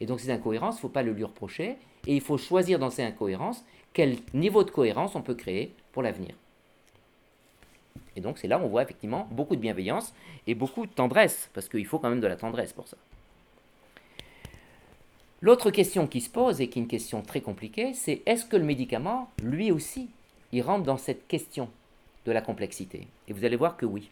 Et 0.00 0.06
donc 0.06 0.20
ces 0.20 0.30
incohérences, 0.30 0.76
il 0.76 0.78
ne 0.78 0.82
faut 0.82 0.88
pas 0.88 1.02
le 1.02 1.12
lui 1.12 1.24
reprocher, 1.24 1.76
et 2.06 2.14
il 2.14 2.20
faut 2.20 2.38
choisir 2.38 2.78
dans 2.78 2.90
ces 2.90 3.02
incohérences 3.02 3.64
quel 3.92 4.16
niveau 4.32 4.64
de 4.64 4.70
cohérence 4.70 5.14
on 5.16 5.22
peut 5.22 5.34
créer 5.34 5.74
pour 5.92 6.02
l'avenir. 6.02 6.34
Et 8.16 8.20
donc 8.20 8.38
c'est 8.38 8.48
là 8.48 8.58
où 8.58 8.62
on 8.62 8.68
voit 8.68 8.82
effectivement 8.82 9.28
beaucoup 9.30 9.56
de 9.56 9.60
bienveillance 9.60 10.12
et 10.46 10.54
beaucoup 10.54 10.86
de 10.86 10.92
tendresse, 10.92 11.50
parce 11.54 11.68
qu'il 11.68 11.86
faut 11.86 11.98
quand 11.98 12.10
même 12.10 12.20
de 12.20 12.26
la 12.26 12.36
tendresse 12.36 12.72
pour 12.72 12.88
ça. 12.88 12.96
L'autre 15.40 15.70
question 15.70 16.08
qui 16.08 16.20
se 16.20 16.30
pose, 16.30 16.60
et 16.60 16.68
qui 16.68 16.78
est 16.78 16.82
une 16.82 16.88
question 16.88 17.22
très 17.22 17.40
compliquée, 17.40 17.94
c'est 17.94 18.22
est-ce 18.26 18.44
que 18.44 18.56
le 18.56 18.64
médicament, 18.64 19.30
lui 19.42 19.70
aussi, 19.70 20.08
il 20.50 20.62
rentre 20.62 20.84
dans 20.84 20.96
cette 20.96 21.28
question 21.28 21.68
de 22.24 22.32
la 22.32 22.40
complexité? 22.40 23.06
Et 23.28 23.32
vous 23.32 23.44
allez 23.44 23.54
voir 23.54 23.76
que 23.76 23.86
oui, 23.86 24.10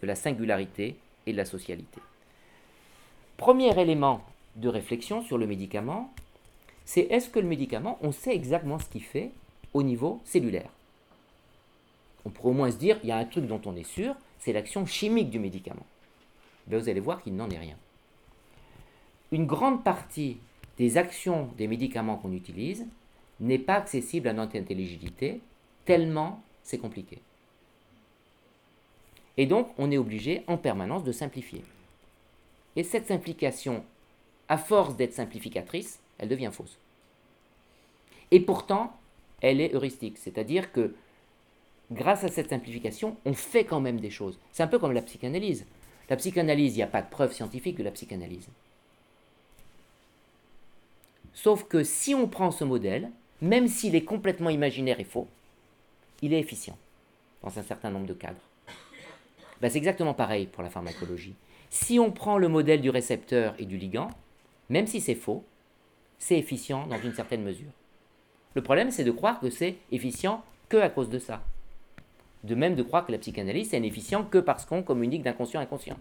de 0.00 0.06
la 0.06 0.14
singularité 0.14 0.96
et 1.26 1.32
de 1.32 1.36
la 1.36 1.44
socialité. 1.44 2.00
Premier 3.36 3.78
élément 3.80 4.22
de 4.56 4.68
réflexion 4.68 5.22
sur 5.22 5.38
le 5.38 5.46
médicament, 5.46 6.12
c'est 6.84 7.02
est-ce 7.02 7.28
que 7.28 7.38
le 7.38 7.48
médicament, 7.48 7.98
on 8.00 8.12
sait 8.12 8.34
exactement 8.34 8.78
ce 8.78 8.88
qu'il 8.88 9.02
fait 9.02 9.30
au 9.74 9.82
niveau 9.82 10.20
cellulaire? 10.24 10.70
On 12.24 12.30
pourrait 12.30 12.50
au 12.50 12.54
moins 12.54 12.70
se 12.70 12.76
dire, 12.76 12.98
il 13.02 13.08
y 13.08 13.12
a 13.12 13.16
un 13.16 13.24
truc 13.24 13.46
dont 13.46 13.60
on 13.66 13.76
est 13.76 13.84
sûr, 13.84 14.14
c'est 14.38 14.52
l'action 14.52 14.86
chimique 14.86 15.30
du 15.30 15.38
médicament. 15.38 15.86
Mais 16.66 16.78
vous 16.78 16.88
allez 16.88 17.00
voir 17.00 17.22
qu'il 17.22 17.36
n'en 17.36 17.50
est 17.50 17.58
rien 17.58 17.76
une 19.32 19.46
grande 19.46 19.82
partie 19.82 20.38
des 20.78 20.98
actions 20.98 21.48
des 21.56 21.66
médicaments 21.66 22.16
qu'on 22.16 22.32
utilise 22.32 22.86
n'est 23.40 23.58
pas 23.58 23.74
accessible 23.74 24.28
à 24.28 24.32
notre 24.32 24.56
intelligibilité, 24.56 25.40
tellement 25.84 26.42
c'est 26.62 26.78
compliqué. 26.78 27.18
Et 29.36 29.46
donc, 29.46 29.68
on 29.78 29.90
est 29.90 29.98
obligé 29.98 30.42
en 30.46 30.56
permanence 30.56 31.04
de 31.04 31.12
simplifier. 31.12 31.62
Et 32.76 32.84
cette 32.84 33.08
simplification, 33.08 33.84
à 34.48 34.58
force 34.58 34.96
d'être 34.96 35.14
simplificatrice, 35.14 35.98
elle 36.18 36.28
devient 36.28 36.50
fausse. 36.52 36.78
Et 38.30 38.40
pourtant, 38.40 38.96
elle 39.40 39.60
est 39.60 39.74
heuristique, 39.74 40.18
c'est-à-dire 40.18 40.72
que 40.72 40.94
grâce 41.90 42.24
à 42.24 42.28
cette 42.28 42.50
simplification, 42.50 43.16
on 43.24 43.34
fait 43.34 43.64
quand 43.64 43.80
même 43.80 44.00
des 44.00 44.10
choses. 44.10 44.38
C'est 44.52 44.62
un 44.62 44.68
peu 44.68 44.78
comme 44.78 44.92
la 44.92 45.02
psychanalyse. 45.02 45.66
La 46.08 46.16
psychanalyse, 46.16 46.74
il 46.74 46.78
n'y 46.78 46.82
a 46.82 46.88
pas 46.88 47.02
de 47.02 47.10
preuve 47.10 47.32
scientifique 47.32 47.78
de 47.78 47.82
la 47.82 47.90
psychanalyse. 47.90 48.48
Sauf 51.34 51.64
que 51.64 51.84
si 51.84 52.14
on 52.14 52.28
prend 52.28 52.50
ce 52.50 52.64
modèle, 52.64 53.10
même 53.42 53.68
s'il 53.68 53.94
est 53.94 54.04
complètement 54.04 54.50
imaginaire 54.50 55.00
et 55.00 55.04
faux, 55.04 55.28
il 56.22 56.32
est 56.32 56.40
efficient 56.40 56.78
dans 57.42 57.58
un 57.58 57.62
certain 57.62 57.90
nombre 57.90 58.06
de 58.06 58.14
cadres. 58.14 58.40
Ben, 59.60 59.70
c'est 59.70 59.78
exactement 59.78 60.14
pareil 60.14 60.46
pour 60.46 60.62
la 60.62 60.70
pharmacologie. 60.70 61.34
Si 61.70 61.98
on 61.98 62.10
prend 62.10 62.38
le 62.38 62.48
modèle 62.48 62.80
du 62.80 62.90
récepteur 62.90 63.54
et 63.58 63.64
du 63.64 63.76
ligand, 63.76 64.08
même 64.68 64.86
si 64.86 65.00
c'est 65.00 65.14
faux, 65.14 65.44
c'est 66.18 66.38
efficient 66.38 66.86
dans 66.86 67.00
une 67.00 67.14
certaine 67.14 67.42
mesure. 67.42 67.70
Le 68.54 68.62
problème, 68.62 68.90
c'est 68.90 69.04
de 69.04 69.10
croire 69.10 69.40
que 69.40 69.50
c'est 69.50 69.76
efficient 69.92 70.42
que 70.68 70.76
à 70.78 70.88
cause 70.88 71.10
de 71.10 71.18
ça. 71.18 71.42
De 72.44 72.54
même 72.54 72.74
de 72.74 72.82
croire 72.82 73.06
que 73.06 73.12
la 73.12 73.18
psychanalyse, 73.18 73.70
c'est 73.70 73.82
efficient 73.82 74.24
que 74.24 74.38
parce 74.38 74.64
qu'on 74.64 74.82
communique 74.82 75.22
d'inconscient 75.22 75.60
à 75.60 75.64
inconscient. 75.64 75.98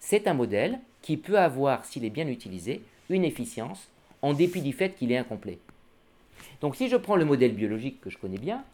C'est 0.00 0.26
un 0.26 0.34
modèle 0.34 0.80
qui 1.00 1.16
peut 1.16 1.38
avoir, 1.38 1.84
s'il 1.84 2.04
est 2.04 2.10
bien 2.10 2.28
utilisé, 2.28 2.82
une 3.08 3.24
efficience 3.24 3.88
en 4.22 4.34
dépit 4.34 4.60
du 4.60 4.72
fait 4.72 4.94
qu'il 4.94 5.12
est 5.12 5.16
incomplet. 5.16 5.58
Donc 6.60 6.76
si 6.76 6.88
je 6.88 6.96
prends 6.96 7.16
le 7.16 7.24
modèle 7.24 7.54
biologique 7.54 8.00
que 8.00 8.10
je 8.10 8.18
connais 8.18 8.38
bien, 8.38 8.64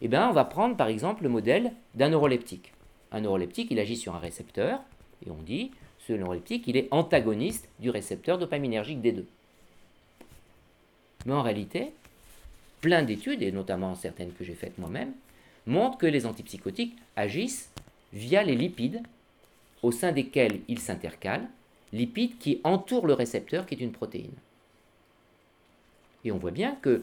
eh 0.00 0.08
bien, 0.08 0.28
on 0.28 0.32
va 0.32 0.44
prendre 0.44 0.76
par 0.76 0.88
exemple 0.88 1.24
le 1.24 1.28
modèle 1.28 1.72
d'un 1.94 2.10
neuroleptique. 2.10 2.72
Un 3.12 3.20
neuroleptique, 3.20 3.70
il 3.70 3.78
agit 3.78 3.96
sur 3.96 4.14
un 4.14 4.18
récepteur, 4.18 4.80
et 5.26 5.30
on 5.30 5.42
dit, 5.42 5.70
ce 6.06 6.12
neuroleptique, 6.12 6.66
il 6.66 6.76
est 6.76 6.88
antagoniste 6.90 7.68
du 7.80 7.90
récepteur 7.90 8.38
dopaminergique 8.38 9.00
D2. 9.00 9.24
Mais 11.26 11.32
en 11.32 11.42
réalité, 11.42 11.92
plein 12.80 13.02
d'études, 13.02 13.42
et 13.42 13.52
notamment 13.52 13.94
certaines 13.94 14.32
que 14.32 14.44
j'ai 14.44 14.54
faites 14.54 14.78
moi-même, 14.78 15.12
montrent 15.66 15.98
que 15.98 16.06
les 16.06 16.26
antipsychotiques 16.26 16.96
agissent 17.16 17.70
via 18.12 18.42
les 18.42 18.54
lipides 18.54 19.02
au 19.82 19.92
sein 19.92 20.12
desquels 20.12 20.60
ils 20.68 20.80
s'intercalent 20.80 21.48
lipides 21.92 22.38
qui 22.38 22.60
entourent 22.64 23.06
le 23.06 23.14
récepteur 23.14 23.66
qui 23.66 23.74
est 23.74 23.80
une 23.80 23.92
protéine. 23.92 24.34
Et 26.24 26.32
on 26.32 26.38
voit 26.38 26.50
bien 26.50 26.76
que 26.82 27.02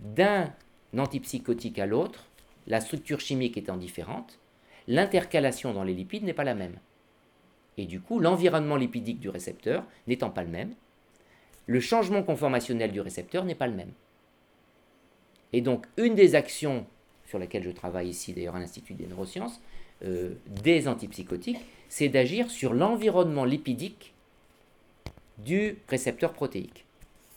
d'un 0.00 0.52
antipsychotique 0.96 1.78
à 1.78 1.86
l'autre, 1.86 2.26
la 2.66 2.80
structure 2.80 3.20
chimique 3.20 3.56
étant 3.56 3.76
différente, 3.76 4.38
l'intercalation 4.88 5.72
dans 5.72 5.84
les 5.84 5.94
lipides 5.94 6.24
n'est 6.24 6.32
pas 6.32 6.44
la 6.44 6.54
même. 6.54 6.78
Et 7.78 7.86
du 7.86 8.00
coup, 8.00 8.20
l'environnement 8.20 8.76
lipidique 8.76 9.20
du 9.20 9.28
récepteur 9.28 9.84
n'étant 10.06 10.30
pas 10.30 10.44
le 10.44 10.50
même, 10.50 10.74
le 11.66 11.80
changement 11.80 12.22
conformationnel 12.22 12.92
du 12.92 13.00
récepteur 13.00 13.44
n'est 13.44 13.54
pas 13.54 13.66
le 13.66 13.74
même. 13.74 13.92
Et 15.52 15.60
donc, 15.60 15.86
une 15.96 16.14
des 16.14 16.34
actions 16.34 16.86
sur 17.26 17.38
laquelle 17.38 17.64
je 17.64 17.70
travaille 17.70 18.08
ici, 18.08 18.32
d'ailleurs 18.32 18.56
à 18.56 18.60
l'Institut 18.60 18.94
des 18.94 19.06
neurosciences, 19.06 19.60
euh, 20.04 20.34
des 20.62 20.88
antipsychotiques, 20.88 21.64
c'est 21.88 22.08
d'agir 22.08 22.50
sur 22.50 22.72
l'environnement 22.72 23.44
lipidique 23.44 24.14
du 25.38 25.76
récepteur 25.88 26.32
protéique. 26.32 26.84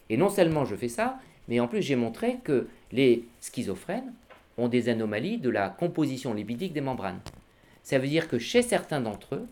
Et 0.09 0.17
non 0.17 0.29
seulement 0.29 0.65
je 0.65 0.75
fais 0.75 0.89
ça, 0.89 1.19
mais 1.47 1.59
en 1.59 1.67
plus 1.67 1.81
j'ai 1.81 1.95
montré 1.95 2.37
que 2.43 2.67
les 2.91 3.25
schizophrènes 3.39 4.13
ont 4.57 4.67
des 4.67 4.89
anomalies 4.89 5.37
de 5.37 5.49
la 5.49 5.69
composition 5.69 6.33
lipidique 6.33 6.73
des 6.73 6.81
membranes. 6.81 7.19
Ça 7.89 7.97
veut 7.97 8.07
dire 8.07 8.27
que 8.27 8.37
chez 8.37 8.61
certains 8.61 9.01
d'entre 9.01 9.33
eux, 9.33 9.47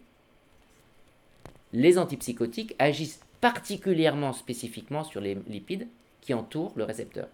les 1.74 1.98
antipsychotiques 1.98 2.76
agissent 2.78 3.20
particulièrement 3.42 4.32
spécifiquement 4.32 5.04
sur 5.04 5.22
les 5.22 5.34
lipides 5.48 5.88
qui 6.22 6.36
entourent 6.36 6.74
le 6.76 6.84
récepteur. 6.84 7.30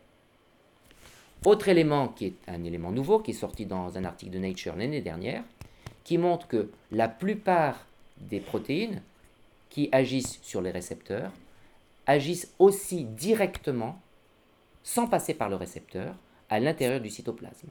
Autre 1.44 1.68
élément 1.68 2.08
qui 2.08 2.28
est 2.28 2.36
un 2.48 2.64
élément 2.64 2.94
nouveau, 2.94 3.20
qui 3.20 3.32
est 3.32 3.34
sorti 3.34 3.66
dans 3.66 3.98
un 3.98 4.06
article 4.06 4.32
de 4.32 4.40
Nature 4.40 4.78
l'année 4.78 5.02
dernière, 5.02 5.44
qui 6.06 6.18
montre 6.18 6.48
que 6.48 6.72
la 6.94 7.10
plupart 7.10 7.86
des 8.22 8.40
protéines 8.40 9.02
qui 9.70 9.90
agissent 9.92 10.40
sur 10.42 10.62
les 10.62 10.72
récepteurs 10.72 11.34
agissent 12.08 12.54
aussi 12.60 13.04
directement, 13.04 14.00
sans 14.84 15.08
passer 15.08 15.34
par 15.34 15.50
le 15.50 15.58
récepteur, 15.58 16.16
à 16.50 16.62
l'intérieur 16.62 17.02
du 17.02 17.10
cytoplasme. 17.10 17.68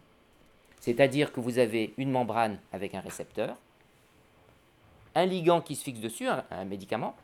C'est-à-dire 0.82 1.32
que 1.32 1.38
vous 1.38 1.60
avez 1.60 1.94
une 1.96 2.10
membrane 2.10 2.58
avec 2.72 2.96
un 2.96 3.00
récepteur, 3.00 3.56
un 5.14 5.26
ligand 5.26 5.60
qui 5.60 5.76
se 5.76 5.84
fixe 5.84 6.00
dessus, 6.00 6.26
un, 6.26 6.64
médicament, 6.64 7.14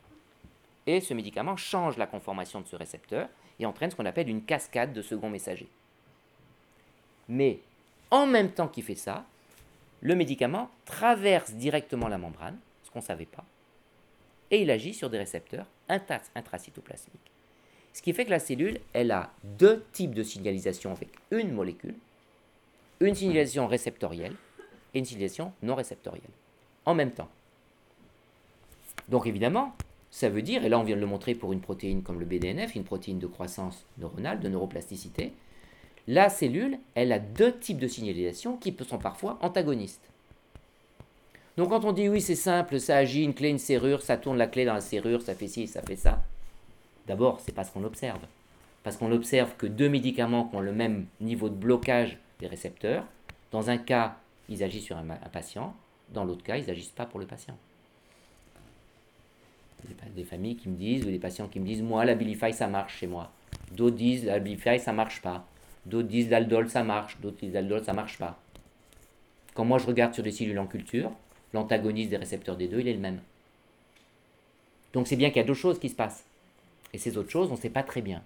et 0.87 1.01
ce 1.01 1.13
médicament 1.13 1.57
change 1.57 1.97
la 1.97 2.07
conformation 2.07 2.61
de 2.61 2.69
ce 2.69 2.77
récepteur 2.77 3.29
et 3.59 3.67
entraîne 3.67 3.91
ce 3.91 3.97
qu'on 3.97 4.07
appelle 4.07 4.29
une 4.29 4.45
cascade 4.45 4.93
de 4.93 5.03
second 5.03 5.29
messager. 5.29 5.67
Mais 7.29 7.59
en 8.13 8.27
même 8.27 8.53
temps 8.53 8.69
qu'il 8.69 8.85
fait 8.85 8.95
ça, 8.95 9.27
le 10.03 10.15
médicament 10.15 10.71
traverse 10.85 11.51
directement 11.51 12.07
la 12.07 12.17
membrane, 12.17 12.59
ce 12.85 12.93
qu'on 12.93 13.01
ne 13.01 13.05
savait 13.05 13.27
pas, 13.27 13.45
et 14.53 14.63
il 14.63 14.71
agit 14.71 14.95
sur 14.95 15.11
des 15.11 15.19
récepteurs 15.19 15.67
intracytoplasmiques. 15.89 17.33
Ce 17.93 18.03
qui 18.03 18.13
fait 18.13 18.25
que 18.25 18.31
la 18.31 18.39
cellule, 18.39 18.79
elle 18.93 19.11
a 19.11 19.33
deux 19.43 19.85
types 19.91 20.15
de 20.15 20.23
signalisation 20.23 20.93
avec 20.93 21.09
une 21.33 21.51
molécule, 21.51 21.97
une 23.01 23.15
signalisation 23.15 23.67
réceptorielle 23.67 24.35
et 24.95 24.99
une 24.99 25.05
signalisation 25.05 25.53
non 25.63 25.75
réceptorielle, 25.75 26.31
en 26.85 26.95
même 26.95 27.13
temps. 27.13 27.29
Donc 29.09 29.27
évidemment, 29.27 29.75
ça 30.11 30.29
veut 30.29 30.43
dire, 30.43 30.65
et 30.65 30.69
là 30.69 30.79
on 30.79 30.85
vient 30.85 30.97
de 30.97 31.01
le 31.01 31.07
montrer 31.07 31.35
pour 31.35 31.53
une 31.53 31.61
protéine 31.61 32.03
comme 32.03 32.21
le 32.21 32.27
BDNF, 32.27 32.75
une 32.75 32.85
protéine 32.85 33.19
de 33.19 33.27
croissance 33.27 33.85
neuronale, 33.99 34.41
de 34.41 34.49
neuroplasticité, 34.49 35.33
la 36.07 36.31
cellule, 36.31 36.79
elle 36.95 37.13
a 37.13 37.19
deux 37.19 37.57
types 37.59 37.79
de 37.79 37.87
signalisation 37.87 38.57
qui 38.57 38.75
sont 38.89 38.99
parfois 38.99 39.39
antagonistes. 39.43 40.09
Donc 41.57 41.71
quand 41.71 41.85
on 41.85 41.93
dit 41.93 42.09
oui 42.09 42.21
c'est 42.21 42.35
simple, 42.35 42.81
ça 42.81 42.97
agit, 42.97 43.25
une 43.25 43.35
clé, 43.35 43.49
une 43.49 43.59
serrure, 43.59 44.03
ça 44.03 44.17
tourne 44.17 44.39
la 44.39 44.47
clé 44.47 44.65
dans 44.65 44.75
la 44.75 44.81
serrure, 44.81 45.23
ça 45.23 45.35
fait 45.35 45.49
ci, 45.49 45.67
ça 45.67 45.83
fait 45.83 45.97
ça, 45.97 46.23
d'abord 47.07 47.41
c'est 47.41 47.53
parce 47.53 47.71
qu'on 47.71 47.85
observe. 47.85 48.21
Parce 48.85 48.97
qu'on 48.97 49.13
observe 49.13 49.55
que 49.57 49.67
deux 49.67 49.89
médicaments 49.89 50.45
qui 50.45 50.57
ont 50.57 50.61
le 50.61 50.73
même 50.73 51.07
niveau 51.21 51.49
de 51.49 51.55
blocage 51.55 52.19
des 52.41 52.47
récepteurs, 52.47 53.05
dans 53.51 53.71
un 53.71 53.79
cas 53.79 54.17
ils 54.49 54.63
agissent 54.63 54.85
sur 54.85 54.97
un, 54.97 55.05
patient, 55.33 55.75
dans 56.11 56.25
l'autre 56.25 56.43
cas 56.43 56.57
ils 56.57 56.67
n'agissent 56.67 56.91
pas 56.91 57.07
pour 57.07 57.21
le 57.21 57.27
patient 57.27 57.57
des 60.15 60.25
familles 60.25 60.57
qui 60.57 60.69
me 60.69 60.77
disent, 60.77 61.05
ou 61.07 61.11
des 61.11 61.19
patients 61.19 61.49
qui 61.49 61.61
me 61.61 61.67
disent, 61.67 61.83
moi, 61.83 62.05
la 62.05 62.15
Bilify, 62.15 62.53
ça 62.53 62.67
marche 62.67 62.99
chez 62.99 63.07
moi. 63.07 63.31
D'autres 63.73 63.97
disent, 63.97 64.25
la 64.25 64.39
Bilify, 64.39 64.79
ça 64.79 64.93
marche 64.93 65.23
pas. 65.23 65.47
D'autres 65.87 66.09
disent, 66.09 66.31
l'aldol, 66.31 66.69
ça 66.69 66.83
marche. 66.83 67.19
D'autres 67.21 67.39
disent, 67.39 67.55
l'aldol, 67.55 67.85
ça 67.85 67.93
marche 67.93 68.19
pas. 68.19 68.39
Quand 69.55 69.65
moi, 69.65 69.79
je 69.79 69.87
regarde 69.87 70.15
sur 70.15 70.23
des 70.23 70.33
cellules 70.33 70.59
en 70.59 70.67
culture, 70.67 71.11
l'antagoniste 71.53 72.11
des 72.11 72.17
récepteurs 72.17 72.57
des 72.57 72.69
deux, 72.69 72.81
il 72.81 72.89
est 72.89 72.95
le 72.95 73.01
même. 73.01 73.21
Donc 74.93 75.07
c'est 75.07 75.17
bien 75.17 75.29
qu'il 75.29 75.39
y 75.39 75.41
a 75.41 75.45
d'autres 75.45 75.59
choses 75.59 75.79
qui 75.79 75.89
se 75.89 75.95
passent. 75.95 76.25
Et 76.93 76.99
ces 76.99 77.17
autres 77.19 77.31
choses, 77.31 77.49
on 77.51 77.55
ne 77.55 77.61
sait 77.61 77.71
pas 77.71 77.83
très 77.83 78.01
bien. 78.01 78.23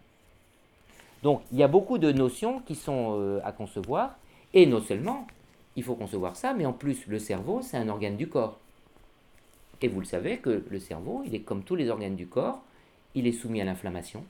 Donc 1.23 1.43
il 1.53 1.59
y 1.59 1.63
a 1.63 1.69
beaucoup 1.69 1.99
de 1.99 2.13
notions 2.13 2.61
qui 2.61 2.75
sont 2.75 3.17
euh, 3.19 3.41
à 3.45 3.53
concevoir. 3.53 4.19
Et 4.55 4.67
non 4.67 4.81
seulement, 4.81 5.27
il 5.77 5.83
faut 5.83 5.95
concevoir 5.95 6.37
ça, 6.37 6.53
mais 6.53 6.67
en 6.67 6.73
plus, 6.73 7.07
le 7.07 7.19
cerveau, 7.19 7.63
c'est 7.63 7.77
un 7.77 7.89
organe 7.89 8.17
du 8.17 8.29
corps. 8.29 8.59
Et 9.81 9.89
vous 9.89 10.01
le 10.01 10.07
savez 10.07 10.39
que 10.39 10.65
le 10.69 10.79
cerveau, 10.79 11.23
il 11.25 11.35
est 11.35 11.41
comme 11.41 11.65
tous 11.65 11.75
les 11.75 11.89
organes 11.89 12.17
du 12.17 12.27
corps, 12.27 12.63
il 13.15 13.27
est 13.27 13.33
soumis 13.33 13.61
à 13.61 13.65
l'inflammation, 13.65 14.25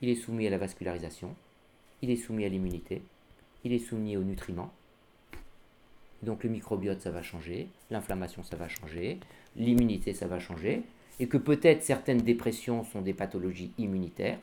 il 0.00 0.08
est 0.08 0.16
soumis 0.16 0.46
à 0.46 0.50
la 0.50 0.58
vascularisation, 0.58 1.34
il 2.02 2.10
est 2.10 2.16
soumis 2.16 2.44
à 2.44 2.48
l'immunité, 2.48 3.02
il 3.64 3.72
est 3.72 3.78
soumis 3.78 4.16
aux 4.16 4.24
nutriments. 4.24 4.72
Donc 6.22 6.42
le 6.42 6.50
microbiote, 6.50 7.00
ça 7.00 7.10
va 7.10 7.22
changer, 7.22 7.68
l'inflammation, 7.90 8.42
ça 8.42 8.56
va 8.56 8.68
changer, 8.68 9.20
l'immunité, 9.56 10.12
ça 10.12 10.26
va 10.26 10.40
changer, 10.40 10.82
et 11.20 11.28
que 11.28 11.36
peut-être 11.36 11.84
certaines 11.84 12.22
dépressions 12.22 12.84
sont 12.84 13.02
des 13.02 13.14
pathologies 13.14 13.72
immunitaires. 13.78 14.38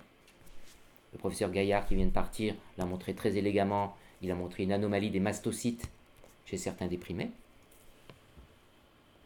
Le 1.15 1.19
professeur 1.19 1.49
Gaillard, 1.49 1.85
qui 1.87 1.95
vient 1.95 2.05
de 2.05 2.11
partir, 2.11 2.55
l'a 2.77 2.83
montré 2.83 3.13
très 3.13 3.37
élégamment, 3.37 3.95
il 4.21 4.29
a 4.31 4.35
montré 4.35 4.63
une 4.63 4.73
anomalie 4.73 5.11
des 5.11 5.21
mastocytes 5.21 5.89
chez 6.45 6.57
certains 6.57 6.87
déprimés. 6.87 7.31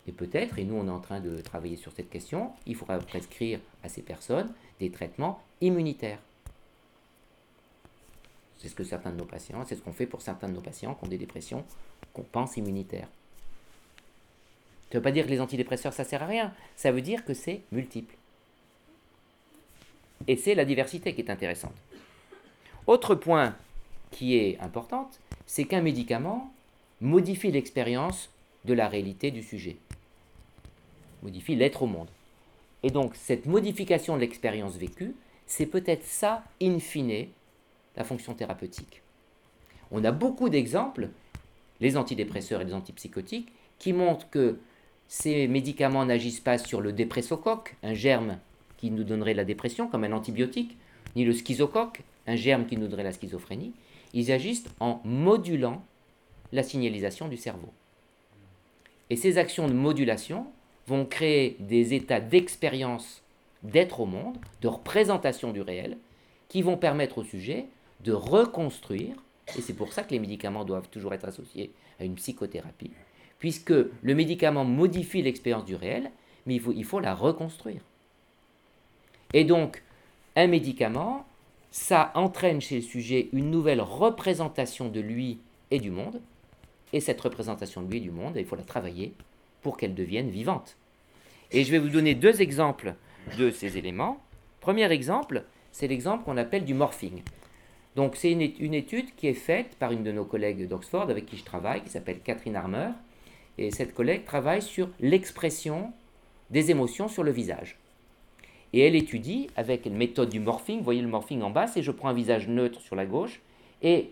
Et 0.07 0.11
peut-être, 0.11 0.59
et 0.59 0.65
nous 0.65 0.75
on 0.75 0.85
est 0.85 0.91
en 0.91 0.99
train 0.99 1.19
de 1.19 1.41
travailler 1.41 1.77
sur 1.77 1.91
cette 1.91 2.11
question, 2.11 2.51
il 2.67 2.75
faudra 2.75 2.99
prescrire 2.99 3.59
à 3.83 3.89
ces 3.89 4.03
personnes 4.03 4.53
des 4.79 4.91
traitements 4.91 5.41
immunitaires. 5.61 6.19
C'est 8.59 8.69
ce 8.69 8.75
que 8.75 8.83
certains 8.83 9.09
de 9.09 9.17
nos 9.17 9.25
patients, 9.25 9.65
c'est 9.65 9.75
ce 9.75 9.81
qu'on 9.81 9.91
fait 9.91 10.05
pour 10.05 10.21
certains 10.21 10.47
de 10.47 10.53
nos 10.53 10.61
patients 10.61 10.93
qui 10.93 11.05
ont 11.05 11.09
des 11.09 11.17
dépressions 11.17 11.65
qu'on 12.13 12.21
pense 12.21 12.55
immunitaires. 12.55 13.07
Ça 14.91 14.93
ne 14.93 14.99
veut 14.99 15.03
pas 15.03 15.11
dire 15.11 15.25
que 15.25 15.31
les 15.31 15.41
antidépresseurs 15.41 15.93
ça 15.93 16.03
sert 16.03 16.21
à 16.21 16.27
rien, 16.27 16.53
ça 16.75 16.91
veut 16.91 17.01
dire 17.01 17.25
que 17.25 17.33
c'est 17.33 17.61
multiple. 17.71 18.15
Et 20.27 20.35
c'est 20.35 20.55
la 20.55 20.65
diversité 20.65 21.13
qui 21.13 21.21
est 21.21 21.29
intéressante. 21.29 21.75
Autre 22.87 23.15
point 23.15 23.55
qui 24.11 24.37
est 24.37 24.59
important, 24.59 25.09
c'est 25.45 25.65
qu'un 25.65 25.81
médicament 25.81 26.51
modifie 27.01 27.51
l'expérience 27.51 28.29
de 28.65 28.73
la 28.73 28.87
réalité 28.87 29.31
du 29.31 29.43
sujet 29.43 29.77
modifie 31.23 31.55
l'être 31.55 31.83
au 31.83 31.87
monde. 31.87 32.09
Et 32.83 32.89
donc 32.89 33.15
cette 33.15 33.45
modification 33.45 34.15
de 34.15 34.21
l'expérience 34.21 34.75
vécue, 34.77 35.15
c'est 35.45 35.65
peut-être 35.65 36.05
ça, 36.05 36.43
in 36.61 36.79
fine, 36.79 37.27
la 37.95 38.03
fonction 38.03 38.33
thérapeutique. 38.33 39.01
On 39.91 40.03
a 40.03 40.11
beaucoup 40.11 40.49
d'exemples, 40.49 41.09
les 41.81 41.97
antidépresseurs 41.97 42.61
et 42.61 42.65
les 42.65 42.73
antipsychotiques, 42.73 43.51
qui 43.79 43.93
montrent 43.93 44.29
que 44.29 44.59
ces 45.07 45.47
médicaments 45.47 46.05
n'agissent 46.05 46.39
pas 46.39 46.57
sur 46.57 46.81
le 46.81 46.93
dépressocoque, 46.93 47.75
un 47.81 47.93
germe 47.93 48.37
qui 48.79 48.91
nous 48.91 49.03
donnerait 49.03 49.33
la 49.33 49.45
dépression 49.45 49.87
comme 49.87 50.03
un 50.03 50.11
antibiotique, 50.11 50.77
ni 51.15 51.25
le 51.25 51.33
schizocoque, 51.33 52.01
un 52.27 52.35
germe 52.35 52.65
qui 52.65 52.77
nous 52.77 52.87
donnerait 52.87 53.03
la 53.03 53.11
schizophrénie. 53.11 53.73
Ils 54.13 54.31
agissent 54.31 54.65
en 54.79 55.01
modulant 55.03 55.83
la 56.51 56.63
signalisation 56.63 57.27
du 57.27 57.37
cerveau. 57.37 57.69
Et 59.09 59.15
ces 59.15 59.37
actions 59.37 59.67
de 59.67 59.73
modulation, 59.73 60.47
vont 60.89 61.05
créer 61.05 61.55
des 61.59 61.93
états 61.93 62.19
d'expérience 62.19 63.21
d'être 63.63 63.99
au 64.01 64.05
monde, 64.05 64.37
de 64.61 64.67
représentation 64.67 65.53
du 65.53 65.61
réel, 65.61 65.97
qui 66.49 66.61
vont 66.63 66.77
permettre 66.77 67.19
au 67.19 67.23
sujet 67.23 67.67
de 68.03 68.11
reconstruire, 68.11 69.15
et 69.55 69.61
c'est 69.61 69.73
pour 69.73 69.93
ça 69.93 70.03
que 70.03 70.11
les 70.11 70.19
médicaments 70.19 70.65
doivent 70.65 70.89
toujours 70.89 71.13
être 71.13 71.27
associés 71.27 71.71
à 71.99 72.05
une 72.05 72.15
psychothérapie, 72.15 72.91
puisque 73.37 73.71
le 73.71 74.15
médicament 74.15 74.65
modifie 74.65 75.21
l'expérience 75.21 75.65
du 75.65 75.75
réel, 75.75 76.09
mais 76.45 76.55
il 76.55 76.61
faut, 76.61 76.73
il 76.73 76.85
faut 76.85 76.99
la 76.99 77.13
reconstruire. 77.13 77.81
Et 79.33 79.43
donc, 79.43 79.83
un 80.35 80.47
médicament, 80.47 81.25
ça 81.71 82.11
entraîne 82.15 82.61
chez 82.61 82.77
le 82.77 82.81
sujet 82.81 83.29
une 83.31 83.51
nouvelle 83.51 83.81
représentation 83.81 84.89
de 84.89 84.99
lui 84.99 85.39
et 85.71 85.79
du 85.79 85.91
monde, 85.91 86.19
et 86.93 86.99
cette 86.99 87.21
représentation 87.21 87.81
de 87.81 87.89
lui 87.89 87.97
et 87.97 88.01
du 88.01 88.11
monde, 88.11 88.35
il 88.37 88.45
faut 88.45 88.55
la 88.55 88.63
travailler 88.63 89.13
pour 89.61 89.77
qu'elle 89.77 89.93
devienne 89.93 90.29
vivante. 90.29 90.77
Et 91.51 91.63
je 91.63 91.71
vais 91.71 91.79
vous 91.79 91.89
donner 91.89 92.15
deux 92.15 92.41
exemples 92.41 92.95
de 93.37 93.51
ces 93.51 93.77
éléments. 93.77 94.19
Premier 94.61 94.91
exemple, 94.91 95.43
c'est 95.71 95.87
l'exemple 95.87 96.23
qu'on 96.23 96.37
appelle 96.37 96.65
du 96.65 96.73
morphing. 96.73 97.21
Donc 97.95 98.15
c'est 98.15 98.31
une, 98.31 98.73
étude 98.73 99.15
qui 99.15 99.27
est 99.27 99.33
faite 99.33 99.75
par 99.77 99.91
une 99.91 100.03
de 100.03 100.11
nos 100.11 100.25
collègues 100.25 100.67
d'Oxford 100.67 101.09
avec 101.09 101.25
qui 101.25 101.37
je 101.37 101.43
travaille, 101.43 101.81
qui 101.81 101.89
s'appelle 101.89 102.19
Catherine 102.23 102.55
Armour. 102.55 102.93
Et 103.57 103.71
cette 103.71 103.93
collègue 103.93 104.25
travaille 104.25 104.61
sur 104.61 104.89
l'expression 104.99 105.91
des 106.49 106.71
émotions 106.71 107.07
sur 107.07 107.23
le 107.23 107.31
visage. 107.31 107.77
Et 108.73 108.81
elle 108.81 108.95
étudie 108.95 109.49
avec 109.55 109.85
une 109.85 109.95
méthode 109.95 110.29
du 110.29 110.39
morphing, 110.39 110.79
vous 110.79 110.83
voyez 110.83 111.01
le 111.01 111.07
morphing 111.07 111.41
en 111.41 111.49
bas, 111.49 111.67
c'est 111.67 111.81
je 111.81 111.91
prends 111.91 112.09
un 112.09 112.13
visage 112.13 112.47
neutre 112.47 112.81
sur 112.81 112.95
la 112.95 113.05
gauche, 113.05 113.41
et 113.81 114.11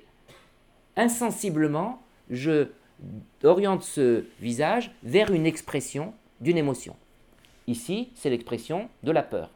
insensiblement, 0.96 2.02
je 2.30 2.68
oriente 3.44 3.84
ce 3.84 4.26
visage 4.42 4.92
vers 5.04 5.32
une 5.32 5.46
expression 5.46 6.14
d'une 6.42 6.58
émotion. 6.58 6.96
Ici, 7.68 8.10
c'est 8.16 8.30
l'expression 8.30 8.90
de 9.04 9.12
la 9.12 9.24
peur. 9.24 9.52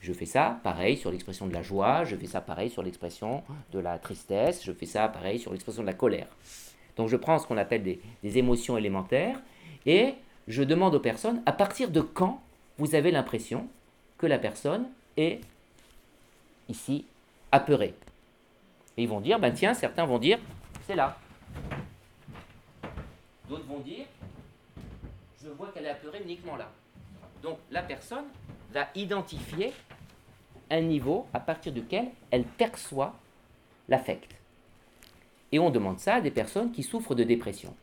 Je 0.00 0.14
fais 0.14 0.26
ça 0.26 0.60
pareil 0.62 0.96
sur 0.96 1.10
l'expression 1.10 1.46
de 1.46 1.52
la 1.52 1.62
joie, 1.62 2.04
je 2.04 2.16
fais 2.16 2.26
ça 2.26 2.40
pareil 2.40 2.70
sur 2.70 2.82
l'expression 2.82 3.42
de 3.72 3.78
la 3.78 3.98
tristesse, 3.98 4.64
je 4.64 4.72
fais 4.72 4.86
ça 4.86 5.06
pareil 5.08 5.38
sur 5.38 5.52
l'expression 5.52 5.82
de 5.82 5.86
la 5.86 5.94
colère. 5.94 6.28
Donc 6.96 7.08
je 7.08 7.16
prends 7.16 7.38
ce 7.38 7.46
qu'on 7.46 7.58
appelle 7.58 7.82
des, 7.82 8.00
émotions 8.38 8.78
élémentaires 8.78 9.40
et 9.84 10.14
je 10.48 10.62
demande 10.62 10.94
aux 10.94 11.00
personnes 11.00 11.42
à 11.44 11.52
partir 11.52 11.90
de 11.90 12.00
quand 12.00 12.40
vous 12.80 12.94
avez 12.94 13.10
l'impression 13.10 13.68
que 14.16 14.26
la 14.26 14.38
personne 14.38 14.88
est 15.18 15.42
ici 16.66 17.04
apeurée. 17.52 17.94
Et 18.96 19.02
ils 19.02 19.08
vont 19.08 19.20
dire, 19.20 19.38
ben 19.38 19.52
tiens, 19.52 19.74
certains 19.74 20.06
vont 20.06 20.18
dire, 20.18 20.38
c'est 20.86 20.94
là. 20.94 21.18
D'autres 23.50 23.66
vont 23.66 23.80
dire, 23.80 24.06
je 25.44 25.50
vois 25.50 25.68
qu'elle 25.72 25.84
est 25.84 25.90
apeurée 25.90 26.22
uniquement 26.24 26.56
là. 26.56 26.70
Donc 27.42 27.58
la 27.70 27.82
personne 27.82 28.24
va 28.72 28.88
identifier 28.94 29.74
un 30.70 30.80
niveau 30.80 31.26
à 31.34 31.40
partir 31.40 31.72
duquel 31.72 32.06
elle 32.30 32.44
perçoit 32.44 33.14
l'affect. 33.90 34.34
Et 35.52 35.58
on 35.58 35.68
demande 35.68 35.98
ça 35.98 36.14
à 36.14 36.20
des 36.22 36.30
personnes 36.30 36.72
qui 36.72 36.82
souffrent 36.82 37.14
de 37.14 37.24
dépression. 37.24 37.74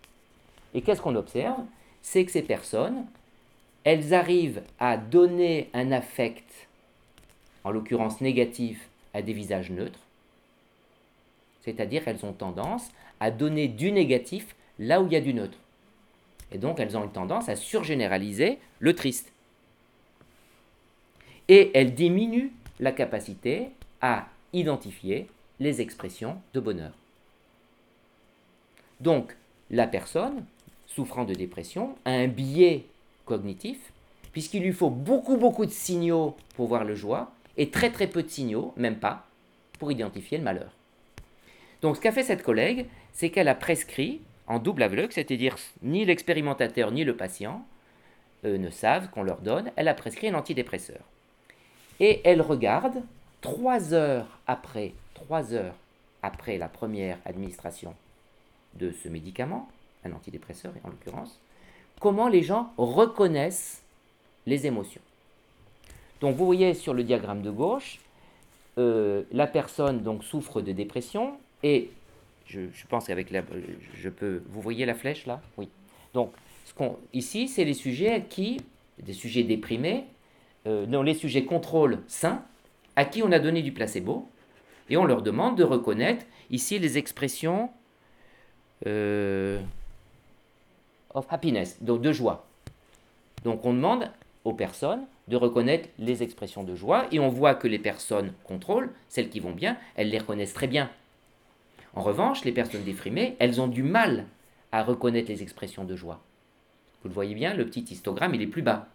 Et 0.74 0.82
qu'est-ce 0.82 1.04
qu'on 1.04 1.16
observe? 1.16 1.66
C'est 2.02 2.26
que 2.26 2.32
ces 2.32 2.42
personnes, 2.42 3.06
elles 3.88 4.14
arrivent 4.14 4.64
à 4.80 4.98
donner 4.98 5.70
un 5.74 5.94
affect, 5.94 6.68
en 7.64 7.72
l'occurrence 7.72 8.20
négatif, 8.20 8.90
à 9.14 9.22
des 9.22 9.32
visages 9.32 9.72
neutres. 9.72 10.02
C'est-à-dire 11.62 12.04
qu'elles 12.04 12.26
ont 12.26 12.34
tendance 12.34 12.92
à 13.22 13.32
donner 13.32 13.70
du 13.70 13.94
négatif 13.94 14.58
là 14.78 15.02
où 15.02 15.06
il 15.06 15.14
y 15.14 15.16
a 15.16 15.22
du 15.22 15.34
neutre. 15.34 15.58
Et 16.52 16.58
donc 16.58 16.82
elles 16.82 16.98
ont 16.98 17.06
une 17.06 17.14
tendance 17.14 17.48
à 17.48 17.56
surgénéraliser 17.56 18.58
le 18.80 18.94
triste. 18.94 19.32
Et 21.48 21.72
elles 21.74 21.94
diminuent 21.94 22.52
la 22.82 22.92
capacité 22.92 23.70
à 24.02 24.28
identifier 24.52 25.28
les 25.62 25.80
expressions 25.80 26.42
de 26.54 26.60
bonheur. 26.60 26.92
Donc 29.00 29.34
la 29.72 29.88
personne 29.88 30.44
souffrant 30.88 31.24
de 31.24 31.34
dépression 31.34 31.96
a 32.04 32.12
un 32.12 32.28
biais 32.28 32.84
cognitif, 33.28 33.92
puisqu'il 34.32 34.64
lui 34.64 34.74
faut 34.74 34.90
beaucoup 34.90 35.38
beaucoup 35.38 35.66
de 35.66 35.72
signaux 35.72 36.36
pour 36.56 36.68
voir 36.68 36.84
le 36.84 36.96
joie, 36.96 37.32
et 37.58 37.70
très 37.70 37.92
très 37.92 38.08
peu 38.08 38.24
de 38.24 38.30
signaux, 38.30 38.74
même 38.78 38.98
pas, 38.98 39.28
pour 39.80 39.92
identifier 39.92 40.38
le 40.38 40.44
malheur. 40.44 40.72
Donc 41.82 41.98
ce 41.98 42.02
qu'a 42.02 42.12
fait 42.12 42.24
cette 42.24 42.44
collègue, 42.44 42.88
c'est 43.14 43.30
qu'elle 43.30 43.48
a 43.48 43.56
prescrit 43.56 44.22
en 44.48 44.60
double 44.60 44.84
aveugle, 44.84 45.12
c'est-à-dire 45.12 45.58
ni 45.84 46.06
l'expérimentateur 46.06 46.92
ni 46.92 47.04
le 47.04 47.16
patient, 47.16 47.66
euh, 48.46 48.58
ne 48.58 48.70
savent 48.70 49.10
qu'on 49.10 49.24
leur 49.24 49.42
donne, 49.42 49.72
elle 49.76 49.88
a 49.88 49.94
prescrit 49.94 50.30
un 50.30 50.36
antidépresseur. 50.36 51.02
Et 52.00 52.22
elle 52.24 52.42
regarde 52.42 53.04
trois 53.42 53.94
heures 53.94 54.40
après, 54.46 54.94
trois 55.14 55.54
heures 55.54 55.76
après 56.22 56.58
la 56.58 56.70
première 56.70 57.18
administration 57.26 57.94
de 58.76 58.92
ce 58.92 59.10
médicament, 59.10 59.68
un 60.06 60.12
antidépresseur 60.12 60.74
en 60.84 60.90
l'occurrence, 60.90 61.40
comment 62.00 62.28
les 62.28 62.44
gens 62.44 62.72
reconnaissent 62.78 63.84
les 64.46 64.66
émotions. 64.66 65.02
Donc 66.22 66.36
vous 66.36 66.46
voyez 66.46 66.74
sur 66.74 66.94
le 66.94 67.04
diagramme 67.04 67.42
de 67.42 67.52
gauche, 67.52 68.00
euh, 68.78 69.24
la 69.32 69.48
personne 69.48 70.02
donc 70.02 70.24
souffre 70.24 70.62
de 70.62 70.72
dépression 70.72 71.38
et 71.64 71.90
je, 72.46 72.62
pense 72.88 73.08
qu'avec 73.08 73.30
la, 73.30 73.42
je 73.96 74.10
peux, 74.10 74.42
vous 74.50 74.62
voyez 74.62 74.86
la 74.86 74.94
flèche 74.94 75.26
là, 75.26 75.42
oui. 75.58 75.68
Donc 76.14 76.32
ici 77.14 77.48
c'est 77.48 77.66
les 77.66 77.74
sujets 77.74 78.26
qui, 78.30 78.62
des 79.00 79.14
sujets 79.14 79.44
déprimés, 79.44 80.06
euh, 80.66 80.86
non 80.86 81.02
les 81.02 81.14
sujets 81.14 81.44
contrôle 81.44 82.00
sains, 82.08 82.44
à 82.96 83.06
qui 83.06 83.22
on 83.24 83.32
a 83.32 83.40
donné 83.40 83.62
du 83.62 83.72
placebo 83.72 84.28
et 84.90 84.98
on 84.98 85.06
leur 85.06 85.22
demande 85.22 85.58
de 85.58 85.64
reconnaître 85.64 86.26
ici 86.50 86.80
les 86.80 86.98
expressions 86.98 87.70
euh, 88.86 89.60
de 91.14 92.12
joie. 92.12 92.46
Donc 93.44 93.66
on 93.66 93.74
demande 93.74 94.10
aux 94.44 94.54
personnes 94.54 95.06
de 95.28 95.36
reconnaître 95.36 95.90
les 96.00 96.24
expressions 96.24 96.64
de 96.64 96.76
joie 96.76 97.06
et 97.12 97.20
on 97.20 97.30
voit 97.30 97.56
que 97.56 97.68
les 97.68 97.80
personnes 97.80 98.34
contrôlent, 98.44 98.92
celles 99.10 99.30
qui 99.30 99.40
vont 99.40 99.52
bien, 99.52 99.78
elles 99.96 100.10
les 100.10 100.20
reconnaissent 100.20 100.54
très 100.54 100.68
bien. 100.68 100.90
En 101.96 102.02
revanche, 102.02 102.46
les 102.46 102.52
personnes 102.52 102.84
déprimées, 102.84 103.36
elles 103.40 103.60
ont 103.60 103.68
du 103.68 103.84
mal 103.84 104.26
à 104.72 104.84
reconnaître 104.84 105.30
les 105.30 105.42
expressions 105.42 105.84
de 105.84 105.96
joie. 105.96 106.22
Vous 107.02 107.10
le 107.10 107.14
voyez 107.14 107.36
bien, 107.36 107.54
le 107.54 107.66
petit 107.66 107.86
histogramme, 107.90 108.36
il 108.36 108.42
est 108.42 108.48
plus 108.48 108.62
bas. 108.62 108.88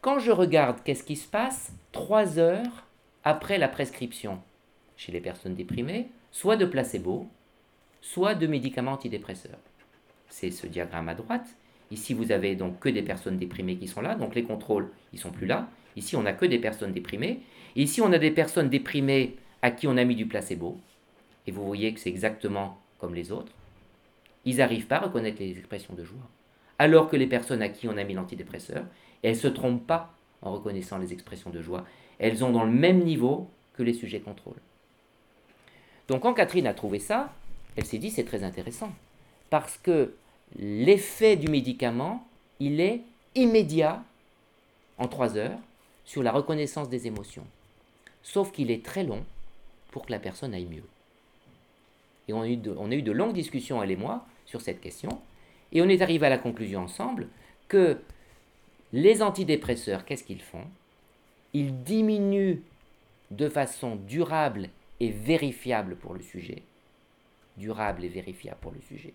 Quand 0.00 0.18
je 0.18 0.30
regarde 0.30 0.78
qu'est-ce 0.84 1.02
qui 1.02 1.16
se 1.16 1.26
passe 1.26 1.72
trois 1.92 2.38
heures 2.38 2.84
après 3.24 3.58
la 3.58 3.68
prescription 3.68 4.40
chez 4.96 5.12
les 5.12 5.20
personnes 5.20 5.54
déprimées, 5.54 6.08
soit 6.30 6.56
de 6.56 6.64
placebo, 6.64 7.26
soit 8.00 8.34
de 8.34 8.46
médicaments 8.46 8.92
antidépresseurs. 8.92 9.58
C'est 10.28 10.50
ce 10.50 10.66
diagramme 10.66 11.08
à 11.08 11.14
droite. 11.14 11.46
Ici, 11.90 12.14
vous 12.14 12.32
avez 12.32 12.54
donc 12.54 12.80
que 12.80 12.88
des 12.88 13.02
personnes 13.02 13.38
déprimées 13.38 13.76
qui 13.76 13.88
sont 13.88 14.00
là, 14.00 14.14
donc 14.14 14.34
les 14.34 14.42
contrôles, 14.42 14.90
ils 15.12 15.18
sont 15.18 15.30
plus 15.30 15.46
là. 15.46 15.68
Ici, 15.96 16.16
on 16.16 16.22
n'a 16.22 16.32
que 16.32 16.46
des 16.46 16.58
personnes 16.58 16.92
déprimées. 16.92 17.40
ici, 17.76 18.00
on 18.00 18.12
a 18.12 18.18
des 18.18 18.30
personnes 18.30 18.68
déprimées 18.68 19.36
à 19.62 19.70
qui 19.70 19.86
on 19.86 19.96
a 19.96 20.04
mis 20.04 20.14
du 20.14 20.26
placebo. 20.26 20.78
Et 21.46 21.50
vous 21.50 21.64
voyez 21.64 21.92
que 21.94 22.00
c'est 22.00 22.10
exactement 22.10 22.78
comme 22.98 23.14
les 23.14 23.32
autres. 23.32 23.52
Ils 24.44 24.56
n'arrivent 24.56 24.86
pas 24.86 24.96
à 24.96 25.00
reconnaître 25.00 25.40
les 25.40 25.58
expressions 25.58 25.94
de 25.94 26.04
joie. 26.04 26.28
Alors 26.78 27.08
que 27.08 27.16
les 27.16 27.26
personnes 27.26 27.62
à 27.62 27.68
qui 27.68 27.88
on 27.88 27.96
a 27.96 28.04
mis 28.04 28.14
l'antidépresseur, 28.14 28.84
elles 29.22 29.32
ne 29.32 29.38
se 29.38 29.48
trompent 29.48 29.86
pas 29.86 30.14
en 30.42 30.52
reconnaissant 30.52 30.98
les 30.98 31.12
expressions 31.12 31.50
de 31.50 31.60
joie. 31.60 31.84
Elles 32.18 32.44
ont 32.44 32.50
dans 32.50 32.64
le 32.64 32.70
même 32.70 33.02
niveau 33.02 33.50
que 33.74 33.82
les 33.82 33.94
sujets 33.94 34.20
contrôle. 34.20 34.56
Donc 36.06 36.22
quand 36.22 36.34
Catherine 36.34 36.66
a 36.66 36.74
trouvé 36.74 36.98
ça, 36.98 37.32
elle 37.76 37.84
s'est 37.84 37.98
dit 37.98 38.10
c'est 38.10 38.24
très 38.24 38.44
intéressant. 38.44 38.92
Parce 39.50 39.78
que 39.78 40.14
l'effet 40.58 41.36
du 41.36 41.48
médicament, 41.48 42.26
il 42.60 42.80
est 42.80 43.02
immédiat 43.34 44.02
en 44.98 45.08
trois 45.08 45.36
heures 45.36 45.58
sur 46.04 46.22
la 46.22 46.32
reconnaissance 46.32 46.88
des 46.88 47.06
émotions. 47.06 47.46
Sauf 48.22 48.52
qu'il 48.52 48.70
est 48.70 48.84
très 48.84 49.04
long 49.04 49.24
pour 49.90 50.06
que 50.06 50.12
la 50.12 50.18
personne 50.18 50.54
aille 50.54 50.66
mieux. 50.66 50.84
Et 52.28 52.32
on 52.32 52.42
a, 52.42 52.48
eu 52.48 52.56
de, 52.56 52.74
on 52.78 52.90
a 52.90 52.94
eu 52.94 53.02
de 53.02 53.12
longues 53.12 53.32
discussions, 53.32 53.82
elle 53.82 53.90
et 53.90 53.96
moi, 53.96 54.26
sur 54.44 54.60
cette 54.60 54.80
question. 54.80 55.20
Et 55.72 55.80
on 55.82 55.88
est 55.88 56.02
arrivé 56.02 56.26
à 56.26 56.30
la 56.30 56.38
conclusion 56.38 56.80
ensemble 56.80 57.28
que 57.68 57.98
les 58.92 59.22
antidépresseurs, 59.22 60.04
qu'est-ce 60.04 60.24
qu'ils 60.24 60.42
font? 60.42 60.64
Ils 61.54 61.82
diminuent 61.82 62.62
de 63.30 63.48
façon 63.48 63.96
durable 63.96 64.70
et 65.00 65.10
vérifiable 65.10 65.96
pour 65.96 66.14
le 66.14 66.22
sujet, 66.22 66.62
durable 67.56 68.04
et 68.04 68.08
vérifiable 68.08 68.58
pour 68.60 68.72
le 68.72 68.80
sujet, 68.80 69.12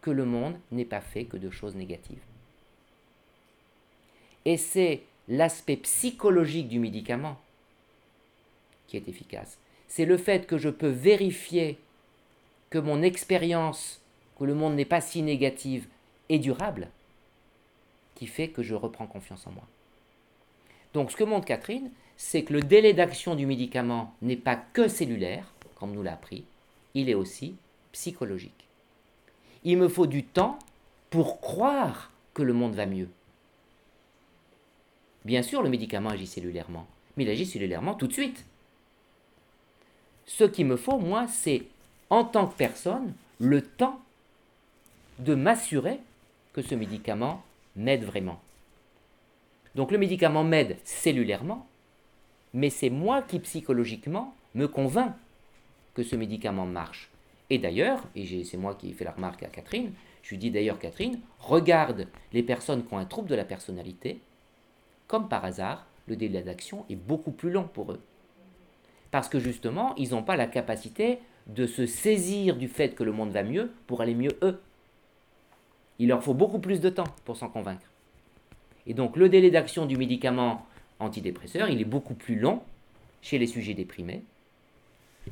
que 0.00 0.10
le 0.10 0.24
monde 0.24 0.58
n'est 0.70 0.84
pas 0.84 1.00
fait 1.00 1.24
que 1.24 1.36
de 1.36 1.50
choses 1.50 1.74
négatives. 1.74 2.22
Et 4.44 4.56
c'est 4.56 5.02
l'aspect 5.28 5.76
psychologique 5.76 6.68
du 6.68 6.78
médicament 6.78 7.38
qui 8.86 8.96
est 8.96 9.08
efficace. 9.08 9.58
C'est 9.88 10.04
le 10.04 10.16
fait 10.16 10.46
que 10.46 10.58
je 10.58 10.68
peux 10.68 10.88
vérifier 10.88 11.78
que 12.70 12.78
mon 12.78 13.02
expérience, 13.02 14.00
que 14.38 14.44
le 14.44 14.54
monde 14.54 14.74
n'est 14.74 14.84
pas 14.84 15.00
si 15.00 15.22
négative, 15.22 15.86
est 16.28 16.38
durable, 16.38 16.88
qui 18.14 18.26
fait 18.26 18.48
que 18.48 18.62
je 18.62 18.74
reprends 18.74 19.06
confiance 19.06 19.46
en 19.46 19.52
moi. 19.52 19.66
Donc 20.94 21.10
ce 21.10 21.16
que 21.16 21.24
montre 21.24 21.46
Catherine, 21.46 21.90
c'est 22.16 22.42
que 22.44 22.52
le 22.52 22.60
délai 22.60 22.92
d'action 22.92 23.34
du 23.34 23.46
médicament 23.46 24.14
n'est 24.22 24.36
pas 24.36 24.56
que 24.56 24.88
cellulaire, 24.88 25.52
comme 25.76 25.92
nous 25.92 26.02
l'a 26.02 26.12
appris, 26.12 26.44
il 26.94 27.08
est 27.08 27.14
aussi 27.14 27.56
psychologique. 27.92 28.69
Il 29.64 29.78
me 29.78 29.88
faut 29.88 30.06
du 30.06 30.24
temps 30.24 30.58
pour 31.10 31.40
croire 31.40 32.10
que 32.34 32.42
le 32.42 32.52
monde 32.52 32.74
va 32.74 32.86
mieux. 32.86 33.08
Bien 35.24 35.42
sûr, 35.42 35.62
le 35.62 35.68
médicament 35.68 36.10
agit 36.10 36.26
cellulairement, 36.26 36.86
mais 37.16 37.24
il 37.24 37.30
agit 37.30 37.46
cellulairement 37.46 37.94
tout 37.94 38.06
de 38.06 38.12
suite. 38.12 38.46
Ce 40.26 40.44
qu'il 40.44 40.66
me 40.66 40.76
faut, 40.76 40.98
moi, 40.98 41.26
c'est, 41.26 41.64
en 42.08 42.24
tant 42.24 42.46
que 42.46 42.56
personne, 42.56 43.12
le 43.38 43.62
temps 43.62 44.00
de 45.18 45.34
m'assurer 45.34 46.00
que 46.52 46.62
ce 46.62 46.74
médicament 46.74 47.42
m'aide 47.76 48.04
vraiment. 48.04 48.40
Donc 49.74 49.90
le 49.90 49.98
médicament 49.98 50.44
m'aide 50.44 50.78
cellulairement, 50.84 51.66
mais 52.54 52.70
c'est 52.70 52.90
moi 52.90 53.22
qui 53.22 53.38
psychologiquement 53.40 54.34
me 54.54 54.66
convainc 54.66 55.14
que 55.94 56.02
ce 56.02 56.16
médicament 56.16 56.66
marche. 56.66 57.09
Et 57.50 57.58
d'ailleurs, 57.58 58.02
et 58.14 58.44
c'est 58.44 58.56
moi 58.56 58.76
qui 58.76 58.90
ai 58.90 58.92
fait 58.92 59.04
la 59.04 59.10
remarque 59.10 59.42
à 59.42 59.48
Catherine, 59.48 59.92
je 60.22 60.30
lui 60.30 60.38
dis 60.38 60.50
d'ailleurs 60.50 60.78
Catherine, 60.78 61.18
regarde 61.40 62.06
les 62.32 62.44
personnes 62.44 62.86
qui 62.86 62.94
ont 62.94 62.98
un 62.98 63.04
trouble 63.04 63.28
de 63.28 63.34
la 63.34 63.44
personnalité, 63.44 64.20
comme 65.08 65.28
par 65.28 65.44
hasard, 65.44 65.86
le 66.06 66.14
délai 66.14 66.42
d'action 66.42 66.84
est 66.88 66.96
beaucoup 66.96 67.32
plus 67.32 67.50
long 67.50 67.64
pour 67.64 67.92
eux. 67.92 68.00
Parce 69.10 69.28
que 69.28 69.40
justement, 69.40 69.94
ils 69.96 70.10
n'ont 70.10 70.22
pas 70.22 70.36
la 70.36 70.46
capacité 70.46 71.18
de 71.48 71.66
se 71.66 71.86
saisir 71.86 72.56
du 72.56 72.68
fait 72.68 72.94
que 72.94 73.02
le 73.02 73.10
monde 73.10 73.30
va 73.30 73.42
mieux 73.42 73.72
pour 73.88 74.00
aller 74.00 74.14
mieux 74.14 74.38
eux. 74.42 74.60
Il 75.98 76.08
leur 76.08 76.22
faut 76.22 76.34
beaucoup 76.34 76.60
plus 76.60 76.80
de 76.80 76.88
temps 76.88 77.12
pour 77.24 77.36
s'en 77.36 77.48
convaincre. 77.48 77.90
Et 78.86 78.94
donc 78.94 79.16
le 79.16 79.28
délai 79.28 79.50
d'action 79.50 79.86
du 79.86 79.96
médicament 79.96 80.66
antidépresseur, 81.00 81.68
il 81.68 81.80
est 81.80 81.84
beaucoup 81.84 82.14
plus 82.14 82.38
long 82.38 82.62
chez 83.20 83.38
les 83.38 83.46
sujets 83.46 83.74
déprimés 83.74 84.22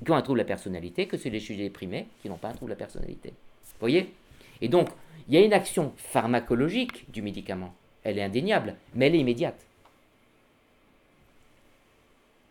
qui 0.05 0.11
ont 0.11 0.17
un 0.17 0.23
trouble 0.23 0.39
de 0.39 0.45
la 0.45 0.49
personnalité 0.49 1.07
que 1.07 1.17
chez 1.17 1.31
les 1.31 1.41
sujets 1.41 1.65
déprimés 1.65 2.07
qui 2.23 2.29
n'ont 2.29 2.37
pas 2.37 2.49
un 2.49 2.53
trouble 2.53 2.71
de 2.71 2.75
la 2.75 2.79
personnalité. 2.79 3.31
Vous 3.31 3.81
voyez? 3.81 4.13
Et 4.61 4.69
donc, 4.69 4.89
il 5.29 5.35
y 5.35 5.37
a 5.37 5.45
une 5.45 5.53
action 5.53 5.93
pharmacologique 5.97 7.11
du 7.11 7.23
médicament. 7.23 7.75
Elle 8.03 8.19
est 8.19 8.23
indéniable, 8.23 8.77
mais 8.95 9.07
elle 9.07 9.15
est 9.15 9.21
immédiate. 9.21 9.67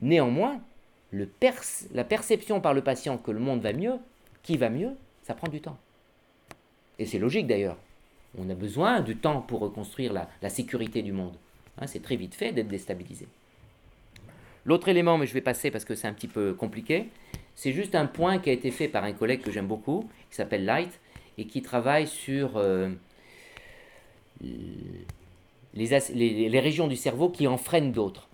Néanmoins, 0.01 0.61
le 1.11 1.29
la 1.93 2.03
perception 2.03 2.61
par 2.61 2.73
le 2.73 2.81
patient 2.81 3.17
que 3.17 3.31
le 3.31 3.39
monde 3.39 3.61
va 3.61 3.73
mieux, 3.73 3.95
qui 4.43 4.57
va 4.57 4.69
mieux, 4.69 4.91
ça 5.23 5.33
prend 5.33 5.47
du 5.47 5.61
temps. 5.61 5.77
Et 6.99 7.05
c'est 7.05 7.19
logique 7.19 7.47
d'ailleurs. 7.47 7.77
On 8.37 8.49
a 8.49 8.55
besoin 8.55 9.01
du 9.01 9.15
temps 9.15 9.41
pour 9.41 9.61
reconstruire 9.61 10.13
la 10.13 10.49
sécurité 10.49 11.01
du 11.01 11.11
monde. 11.11 11.35
Hein, 11.79 11.87
c'est 11.87 12.01
très 12.01 12.15
vite 12.15 12.35
fait 12.35 12.51
d'être 12.51 12.67
déstabilisé. 12.67 13.27
L'autre 14.67 14.89
élément, 14.89 15.17
mais 15.17 15.25
je 15.25 15.33
vais 15.33 15.41
passer 15.41 15.71
parce 15.71 15.85
que 15.85 15.95
c'est 15.95 16.07
un 16.07 16.13
petit 16.13 16.27
peu 16.27 16.53
compliqué, 16.53 17.07
c'est 17.55 17.71
juste 17.71 17.95
un 17.95 18.05
point 18.05 18.37
qui 18.37 18.49
a 18.49 18.53
été 18.53 18.69
fait 18.69 18.89
par 18.89 19.05
un 19.05 19.13
collègue 19.13 19.41
que 19.41 19.49
j'aime 19.49 19.65
beaucoup, 19.65 20.07
qui 20.29 20.35
s'appelle 20.35 20.65
Light, 20.65 20.99
et 21.37 21.45
qui 21.45 21.61
travaille 21.61 22.05
sur 22.05 22.57
euh, 22.57 22.89
les, 25.73 26.59
régions 26.59 26.87
du 26.87 26.97
cerveau 26.97 27.29
qui 27.29 27.47
en 27.47 27.57
freinent 27.57 27.93
d'autres. 27.93 28.27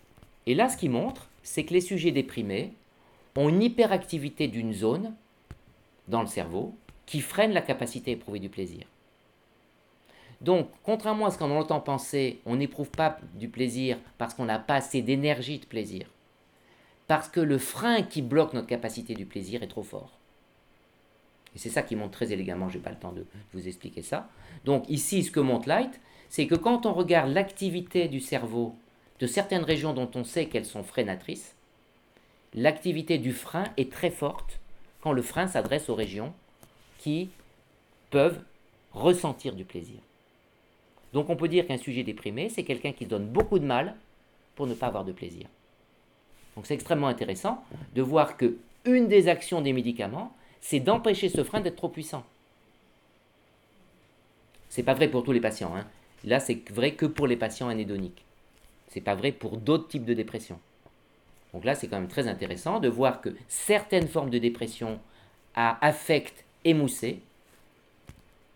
Et 0.48 0.56
là, 0.56 0.70
ce 0.70 0.78
qu'il 0.78 0.90
montre, 0.90 1.30
c'est 1.44 1.66
que 1.66 1.74
les 1.74 1.82
sujets 1.82 2.12
déprimés 2.12 2.74
ont 3.36 3.48
une 3.48 3.62
hyperactivité 3.62 4.48
d'une 4.48 4.74
zone 4.74 5.14
dans 6.08 6.22
le 6.22 6.28
cerveau 6.28 6.74
qui 7.06 7.22
freine 7.22 7.52
la 7.52 7.62
capacité 7.62 8.12
à 8.12 8.14
éprouver 8.16 8.40
du 8.40 8.50
plaisir. 8.50 8.86
Donc, 10.42 10.68
contrairement 10.84 11.28
à 11.28 11.32
ce 11.32 11.38
qu'on 11.38 11.52
entend 11.52 11.80
penser, 11.80 12.40
on 12.46 12.56
n'éprouve 12.56 12.90
pas 12.90 13.20
du 13.36 13.50
plaisir 13.50 13.98
parce 14.18 14.34
qu'on 14.34 14.46
n'a 14.46 14.60
pas 14.60 14.76
assez 14.76 15.02
d'énergie 15.02 15.60
de 15.60 15.66
plaisir. 15.66 16.08
Parce 17.14 17.30
que 17.30 17.40
le 17.40 17.60
frein 17.60 18.02
qui 18.02 18.24
bloque 18.24 18.54
notre 18.54 18.66
capacité 18.66 19.14
du 19.14 19.28
plaisir 19.28 19.62
est 19.62 19.68
trop 19.68 19.84
fort. 19.84 20.10
Et 21.56 21.60
c'est 21.60 21.70
ça 21.70 21.84
qui 21.84 21.96
montre 21.96 22.14
très 22.14 22.32
élégamment, 22.32 22.70
je 22.70 22.80
n'ai 22.80 22.84
pas 22.84 22.90
le 22.90 22.98
temps 22.98 23.12
de 23.12 23.24
vous 23.54 23.68
expliquer 23.68 24.02
ça. 24.02 24.32
Donc 24.66 24.90
ici, 24.90 25.22
ce 25.22 25.30
que 25.30 25.40
montre 25.40 25.70
Light, 25.70 26.02
c'est 26.30 26.48
que 26.48 26.56
quand 26.56 26.88
on 26.88 26.94
regarde 26.94 27.32
l'activité 27.32 28.08
du 28.08 28.20
cerveau 28.20 28.76
de 29.20 29.28
certaines 29.28 29.62
régions 29.62 29.94
dont 29.94 30.10
on 30.16 30.24
sait 30.24 30.48
qu'elles 30.48 30.66
sont 30.66 30.82
freinatrices, 30.82 31.54
l'activité 32.56 33.20
du 33.20 33.32
frein 33.32 33.66
est 33.78 33.92
très 33.92 34.10
forte 34.10 34.60
quand 35.02 35.12
le 35.12 35.22
frein 35.22 35.46
s'adresse 35.46 35.90
aux 35.90 35.96
régions 35.96 36.34
qui 36.98 37.30
peuvent 38.10 38.42
ressentir 38.92 39.54
du 39.54 39.66
plaisir. 39.66 40.00
Donc 41.14 41.30
on 41.30 41.36
peut 41.36 41.48
dire 41.48 41.68
qu'un 41.68 41.78
sujet 41.78 42.02
déprimé, 42.02 42.50
c'est 42.50 42.64
quelqu'un 42.64 42.92
qui 42.92 43.06
donne 43.06 43.28
beaucoup 43.28 43.60
de 43.60 43.66
mal 43.66 43.98
pour 44.56 44.66
ne 44.66 44.74
pas 44.74 44.88
avoir 44.88 45.06
de 45.06 45.12
plaisir. 45.12 45.46
Donc 46.56 46.66
c'est 46.66 46.74
extrêmement 46.74 47.08
intéressant 47.08 47.64
de 47.96 48.02
voir 48.02 48.38
que 48.38 48.58
une 48.86 49.08
des 49.08 49.28
actions 49.28 49.62
des 49.62 49.74
médicaments, 49.74 50.36
c'est 50.62 50.80
d'empêcher 50.80 51.30
ce 51.30 51.44
frein 51.44 51.62
d'être 51.62 51.76
trop 51.76 51.90
puissant. 51.90 52.24
C'est 54.70 54.84
pas 54.84 54.94
vrai 54.94 55.08
pour 55.08 55.24
tous 55.24 55.32
les 55.32 55.40
patients. 55.40 55.76
Hein. 55.76 55.86
Là, 56.24 56.40
c'est 56.40 56.68
vrai 56.72 56.94
que 56.94 57.06
pour 57.06 57.28
les 57.28 57.38
patients 57.38 57.70
anédoniques. 57.70 58.24
C'est 58.88 59.02
pas 59.02 59.16
vrai 59.16 59.32
pour 59.32 59.58
d'autres 59.58 59.88
types 59.88 60.06
de 60.06 60.14
dépression. 60.14 60.60
Donc 61.54 61.66
là, 61.66 61.76
c'est 61.76 61.88
quand 61.88 62.00
même 62.00 62.08
très 62.08 62.28
intéressant 62.28 62.80
de 62.80 62.90
voir 62.90 63.22
que 63.22 63.30
certaines 63.48 64.08
formes 64.08 64.30
de 64.30 64.40
dépression 64.40 65.00
à 65.56 65.86
affect 65.86 66.44
émoussé, 66.66 67.20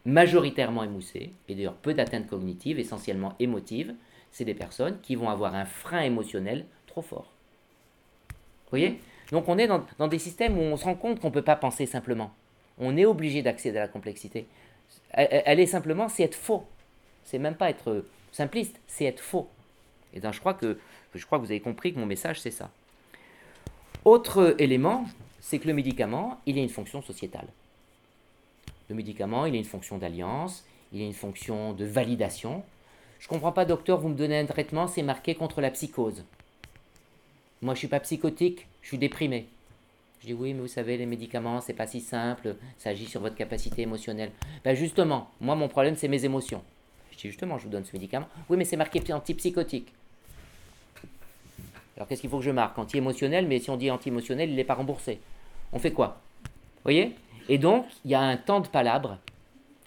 majoritairement 0.05 0.83
émoussé, 0.83 1.31
et 1.47 1.55
d'ailleurs 1.55 1.75
peu 1.75 1.93
d'atteintes 1.93 2.27
cognitives, 2.27 2.79
essentiellement 2.79 3.35
émotives, 3.39 3.93
c'est 4.31 4.45
des 4.45 4.55
personnes 4.55 4.99
qui 5.01 5.15
vont 5.15 5.29
avoir 5.29 5.55
un 5.55 5.65
frein 5.65 6.01
émotionnel 6.01 6.65
trop 6.87 7.01
fort. 7.01 7.31
Vous 8.67 8.71
voyez 8.71 8.99
Donc 9.31 9.47
on 9.47 9.57
est 9.57 9.67
dans, 9.67 10.07
des 10.07 10.19
systèmes 10.19 10.57
où 10.57 10.61
on 10.61 10.77
se 10.77 10.83
rend 10.83 10.95
compte 10.95 11.19
qu'on 11.19 11.29
ne 11.29 11.33
peut 11.33 11.41
pas 11.41 11.55
penser 11.55 11.85
simplement. 11.85 12.33
On 12.77 12.97
est 12.97 13.05
obligé 13.05 13.41
d'accéder 13.41 13.77
à 13.77 13.81
la 13.81 13.87
complexité. 13.87 14.45
Elle, 15.11 15.59
est 15.59 15.65
simplement, 15.65 16.09
c'est 16.09 16.23
être 16.23 16.35
faux. 16.35 16.65
C'est 17.23 17.39
même 17.39 17.55
pas 17.55 17.69
être 17.69 18.05
simpliste, 18.31 18.79
c'est 18.87 19.05
être 19.05 19.21
faux. 19.21 19.47
Et 20.13 20.19
donc 20.19 20.33
je 20.33 20.39
crois 20.39 20.53
que 20.53 20.77
je 21.15 21.25
crois 21.25 21.39
que 21.39 21.45
vous 21.45 21.51
avez 21.51 21.61
compris 21.61 21.93
que 21.93 21.99
mon 21.99 22.05
message 22.05 22.41
c'est 22.41 22.51
ça. 22.51 22.69
Autre 24.05 24.55
élément, 24.59 25.05
c'est 25.39 25.59
que 25.59 25.67
le 25.67 25.73
médicament, 25.73 26.39
il 26.45 26.57
a 26.57 26.61
une 26.61 26.69
fonction 26.69 27.01
sociétale. 27.01 27.47
Le 28.89 28.95
médicament, 28.95 29.45
il 29.45 29.55
a 29.55 29.57
une 29.57 29.65
fonction 29.65 29.97
d'alliance, 29.97 30.65
il 30.93 31.01
a 31.01 31.05
une 31.05 31.13
fonction 31.13 31.73
de 31.73 31.85
validation. 31.85 32.63
Je 33.19 33.25
ne 33.25 33.29
comprends 33.29 33.51
pas, 33.51 33.65
docteur, 33.65 33.99
vous 33.99 34.09
me 34.09 34.15
donnez 34.15 34.37
un 34.39 34.45
traitement, 34.45 34.87
c'est 34.87 35.03
marqué 35.03 35.35
contre 35.35 35.61
la 35.61 35.71
psychose. 35.71 36.23
Moi, 37.61 37.73
je 37.73 37.79
suis 37.79 37.87
pas 37.87 37.99
psychotique, 37.99 38.67
je 38.81 38.87
suis 38.89 38.97
déprimé. 38.97 39.47
Je 40.21 40.27
dis 40.27 40.33
oui, 40.33 40.53
mais 40.53 40.61
vous 40.61 40.67
savez, 40.67 40.97
les 40.97 41.05
médicaments, 41.05 41.61
c'est 41.61 41.73
pas 41.73 41.87
si 41.87 42.01
simple, 42.01 42.55
ça 42.77 42.89
agit 42.89 43.05
sur 43.05 43.21
votre 43.21 43.35
capacité 43.35 43.81
émotionnelle. 43.83 44.31
Ben 44.63 44.75
justement, 44.75 45.29
moi, 45.41 45.55
mon 45.55 45.67
problème, 45.67 45.95
c'est 45.95 46.07
mes 46.07 46.25
émotions. 46.25 46.63
Je 47.11 47.17
dis 47.17 47.27
justement, 47.27 47.57
je 47.57 47.63
vous 47.63 47.69
donne 47.69 47.85
ce 47.85 47.93
médicament. 47.93 48.27
Oui, 48.49 48.57
mais 48.57 48.65
c'est 48.65 48.77
marqué 48.77 49.01
antipsychotique. 49.11 49.91
Alors 51.95 52.07
qu'est-ce 52.07 52.21
qu'il 52.21 52.29
faut 52.29 52.37
que 52.37 52.43
je 52.43 52.51
marque? 52.51 52.77
Anti-émotionnel, 52.77 53.47
mais 53.47 53.59
si 53.59 53.71
on 53.71 53.77
dit 53.77 53.89
anti-émotionnel, 53.89 54.49
il 54.49 54.55
n'est 54.55 54.63
pas 54.63 54.75
remboursé. 54.75 55.19
On 55.73 55.79
fait 55.79 55.93
quoi? 55.93 56.21
Vous 56.43 56.83
voyez? 56.83 57.15
Et 57.49 57.57
donc, 57.57 57.87
il 58.05 58.11
y 58.11 58.15
a 58.15 58.21
un 58.21 58.37
temps 58.37 58.59
de 58.59 58.67
palabre. 58.67 59.17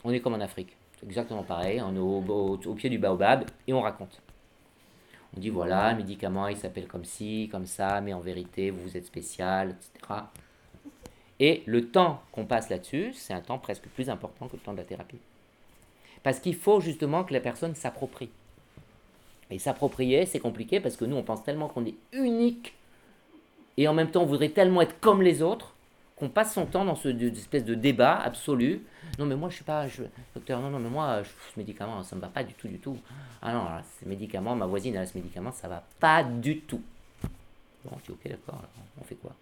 On 0.03 0.13
est 0.13 0.21
comme 0.21 0.35
en 0.35 0.41
Afrique. 0.41 0.77
C'est 0.99 1.07
exactement 1.07 1.45
pareil. 1.45 1.81
On 1.81 1.95
est 1.95 1.99
au, 1.99 2.59
au 2.67 2.75
pied 2.75 2.91
du 2.91 2.99
baobab 2.99 3.45
et 3.69 3.73
on 3.73 3.81
raconte. 3.81 4.21
On 5.37 5.41
dit 5.41 5.51
voilà, 5.51 5.93
le 5.93 5.99
médicament 5.99 6.49
il 6.49 6.57
s'appelle 6.57 6.87
comme 6.87 7.05
ci, 7.05 7.49
comme 7.51 7.67
ça, 7.67 8.01
mais 8.01 8.13
en 8.13 8.21
vérité 8.21 8.71
vous 8.71 8.97
êtes 8.97 9.07
spécial, 9.07 9.71
etc. 9.71 10.23
Et 11.39 11.63
le 11.67 11.89
temps 11.89 12.23
qu'on 12.33 12.45
passe 12.45 12.69
là-dessus, 12.69 13.13
c'est 13.15 13.33
un 13.33 13.41
temps 13.41 13.59
presque 13.59 13.85
plus 13.95 14.11
important 14.11 14.49
que 14.49 14.57
le 14.57 14.63
temps 14.63 14.73
de 14.73 14.79
la 14.79 14.85
thérapie. 14.85 15.21
Parce 16.23 16.39
qu'il 16.39 16.55
faut 16.55 16.81
justement 16.81 17.25
que 17.25 17.33
la 17.33 17.41
personne 17.41 17.75
s'approprie. 17.75 18.29
Et 19.51 19.59
s'approprier, 19.59 20.27
c'est 20.27 20.39
compliqué 20.39 20.81
parce 20.81 20.97
que 20.97 21.05
nous, 21.05 21.17
on 21.17 21.23
pense 21.23 21.43
tellement 21.43 21.69
qu'on 21.69 21.87
est 21.87 21.95
unique 22.13 22.75
et 23.81 23.89
en 23.89 23.95
même 23.95 24.11
temps, 24.11 24.23
on 24.23 24.27
voudrait 24.27 24.51
tellement 24.51 24.83
être 24.83 25.01
comme 25.01 25.23
les 25.23 25.41
autres 25.41 25.75
qu'on 26.21 26.29
passe 26.29 26.53
son 26.53 26.67
temps 26.67 26.85
dans 26.85 26.95
ce 26.95 27.09
espèce 27.09 27.65
de 27.65 27.75
débat 27.75 28.17
absolu. 28.21 28.83
Non, 29.19 29.25
mais 29.25 29.35
moi, 29.35 29.49
je 29.49 29.57
suis 29.57 29.65
pas. 29.65 29.89
Je, 29.89 30.03
docteur, 30.35 30.61
non, 30.61 30.71
non, 30.71 30.79
mais 30.79 30.91
moi, 30.91 31.23
ce 31.25 31.59
médicament, 31.59 32.03
ça 32.03 32.15
me 32.15 32.21
va 32.21 32.29
pas 32.29 32.45
du 32.45 32.53
tout, 32.53 32.69
du 32.69 32.79
tout. 32.79 32.99
Ah 33.43 33.53
non, 33.53 33.67
ce 34.01 34.07
médicament, 34.07 34.55
ma 34.55 34.67
voisine 34.67 34.97
a 34.99 35.07
ce 35.07 35.17
médicament, 35.17 35.51
ça 35.51 35.67
va 35.67 35.83
pas 35.99 36.23
du 36.23 36.61
tout. 36.61 36.83
Bon, 37.85 37.97
je 38.01 38.13
dis, 38.13 38.13
ok, 38.13 38.31
d'accord, 38.31 38.63
on 39.01 39.05
fait 39.05 39.15
quoi? 39.15 39.33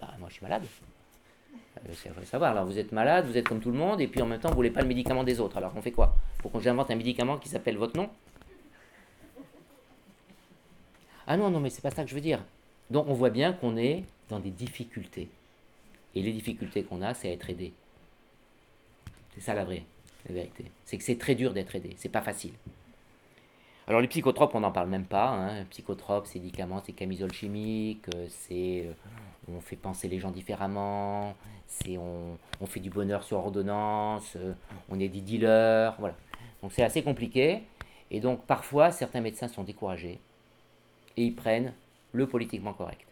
Bah, 0.00 0.14
moi, 0.20 0.28
je 0.28 0.34
suis 0.34 0.42
malade. 0.44 0.62
Euh, 1.88 2.24
savoir, 2.24 2.52
alors 2.52 2.64
vous 2.64 2.78
êtes 2.78 2.92
malade, 2.92 3.26
vous 3.26 3.36
êtes 3.36 3.48
comme 3.48 3.60
tout 3.60 3.70
le 3.70 3.76
monde, 3.76 4.00
et 4.00 4.06
puis 4.06 4.22
en 4.22 4.26
même 4.26 4.38
temps, 4.38 4.50
vous 4.50 4.54
voulez 4.54 4.70
pas 4.70 4.82
le 4.82 4.88
médicament 4.88 5.24
des 5.24 5.40
autres. 5.40 5.56
Alors, 5.56 5.72
on 5.74 5.82
fait 5.82 5.90
quoi? 5.92 6.14
Faut 6.40 6.48
qu'on 6.48 6.60
j'invente 6.60 6.90
un 6.90 6.96
médicament 6.96 7.38
qui 7.38 7.48
s'appelle 7.48 7.76
votre 7.76 7.96
nom? 7.96 8.08
Ah 11.26 11.36
non, 11.36 11.50
non, 11.50 11.58
mais 11.58 11.70
c'est 11.70 11.82
pas 11.82 11.90
ça 11.90 12.04
que 12.04 12.10
je 12.10 12.14
veux 12.14 12.20
dire. 12.20 12.40
Donc, 12.90 13.06
on 13.08 13.14
voit 13.14 13.30
bien 13.30 13.52
qu'on 13.52 13.76
est 13.76 14.04
dans 14.28 14.40
des 14.40 14.50
difficultés. 14.50 15.28
Et 16.14 16.22
les 16.22 16.32
difficultés 16.32 16.84
qu'on 16.84 17.02
a, 17.02 17.14
c'est 17.14 17.32
être 17.32 17.50
aidé. 17.50 17.72
C'est 19.34 19.40
ça 19.40 19.54
la 19.54 19.64
vraie, 19.64 19.84
la 20.26 20.34
vérité. 20.34 20.64
C'est 20.84 20.98
que 20.98 21.04
c'est 21.04 21.18
très 21.18 21.34
dur 21.34 21.52
d'être 21.52 21.74
aidé, 21.74 21.94
c'est 21.96 22.08
pas 22.08 22.22
facile. 22.22 22.52
Alors 23.86 24.02
les 24.02 24.08
psychotropes, 24.08 24.54
on 24.54 24.60
n'en 24.60 24.70
parle 24.70 24.90
même 24.90 25.06
pas. 25.06 25.30
Hein. 25.30 25.64
Psychotropes, 25.70 26.26
c'est 26.26 26.38
médicaments, 26.38 26.82
c'est 26.84 26.92
camisole 26.92 27.32
chimique, 27.32 28.04
euh, 28.14 28.26
c'est 28.28 28.84
euh, 28.86 28.92
on 29.50 29.60
fait 29.60 29.76
penser 29.76 30.08
les 30.08 30.18
gens 30.18 30.30
différemment, 30.30 31.34
c'est 31.66 31.96
on, 31.96 32.36
on, 32.60 32.66
fait 32.66 32.80
du 32.80 32.90
bonheur 32.90 33.22
sur 33.22 33.38
ordonnance, 33.38 34.36
euh, 34.36 34.52
on 34.90 35.00
est 35.00 35.08
des 35.08 35.22
dealers, 35.22 35.94
voilà. 35.98 36.14
Donc 36.62 36.72
c'est 36.72 36.82
assez 36.82 37.02
compliqué. 37.02 37.62
Et 38.10 38.20
donc 38.20 38.44
parfois, 38.44 38.90
certains 38.90 39.22
médecins 39.22 39.48
sont 39.48 39.64
découragés 39.64 40.18
et 41.16 41.24
ils 41.24 41.34
prennent 41.34 41.72
le 42.12 42.26
politiquement 42.26 42.74
correct 42.74 43.07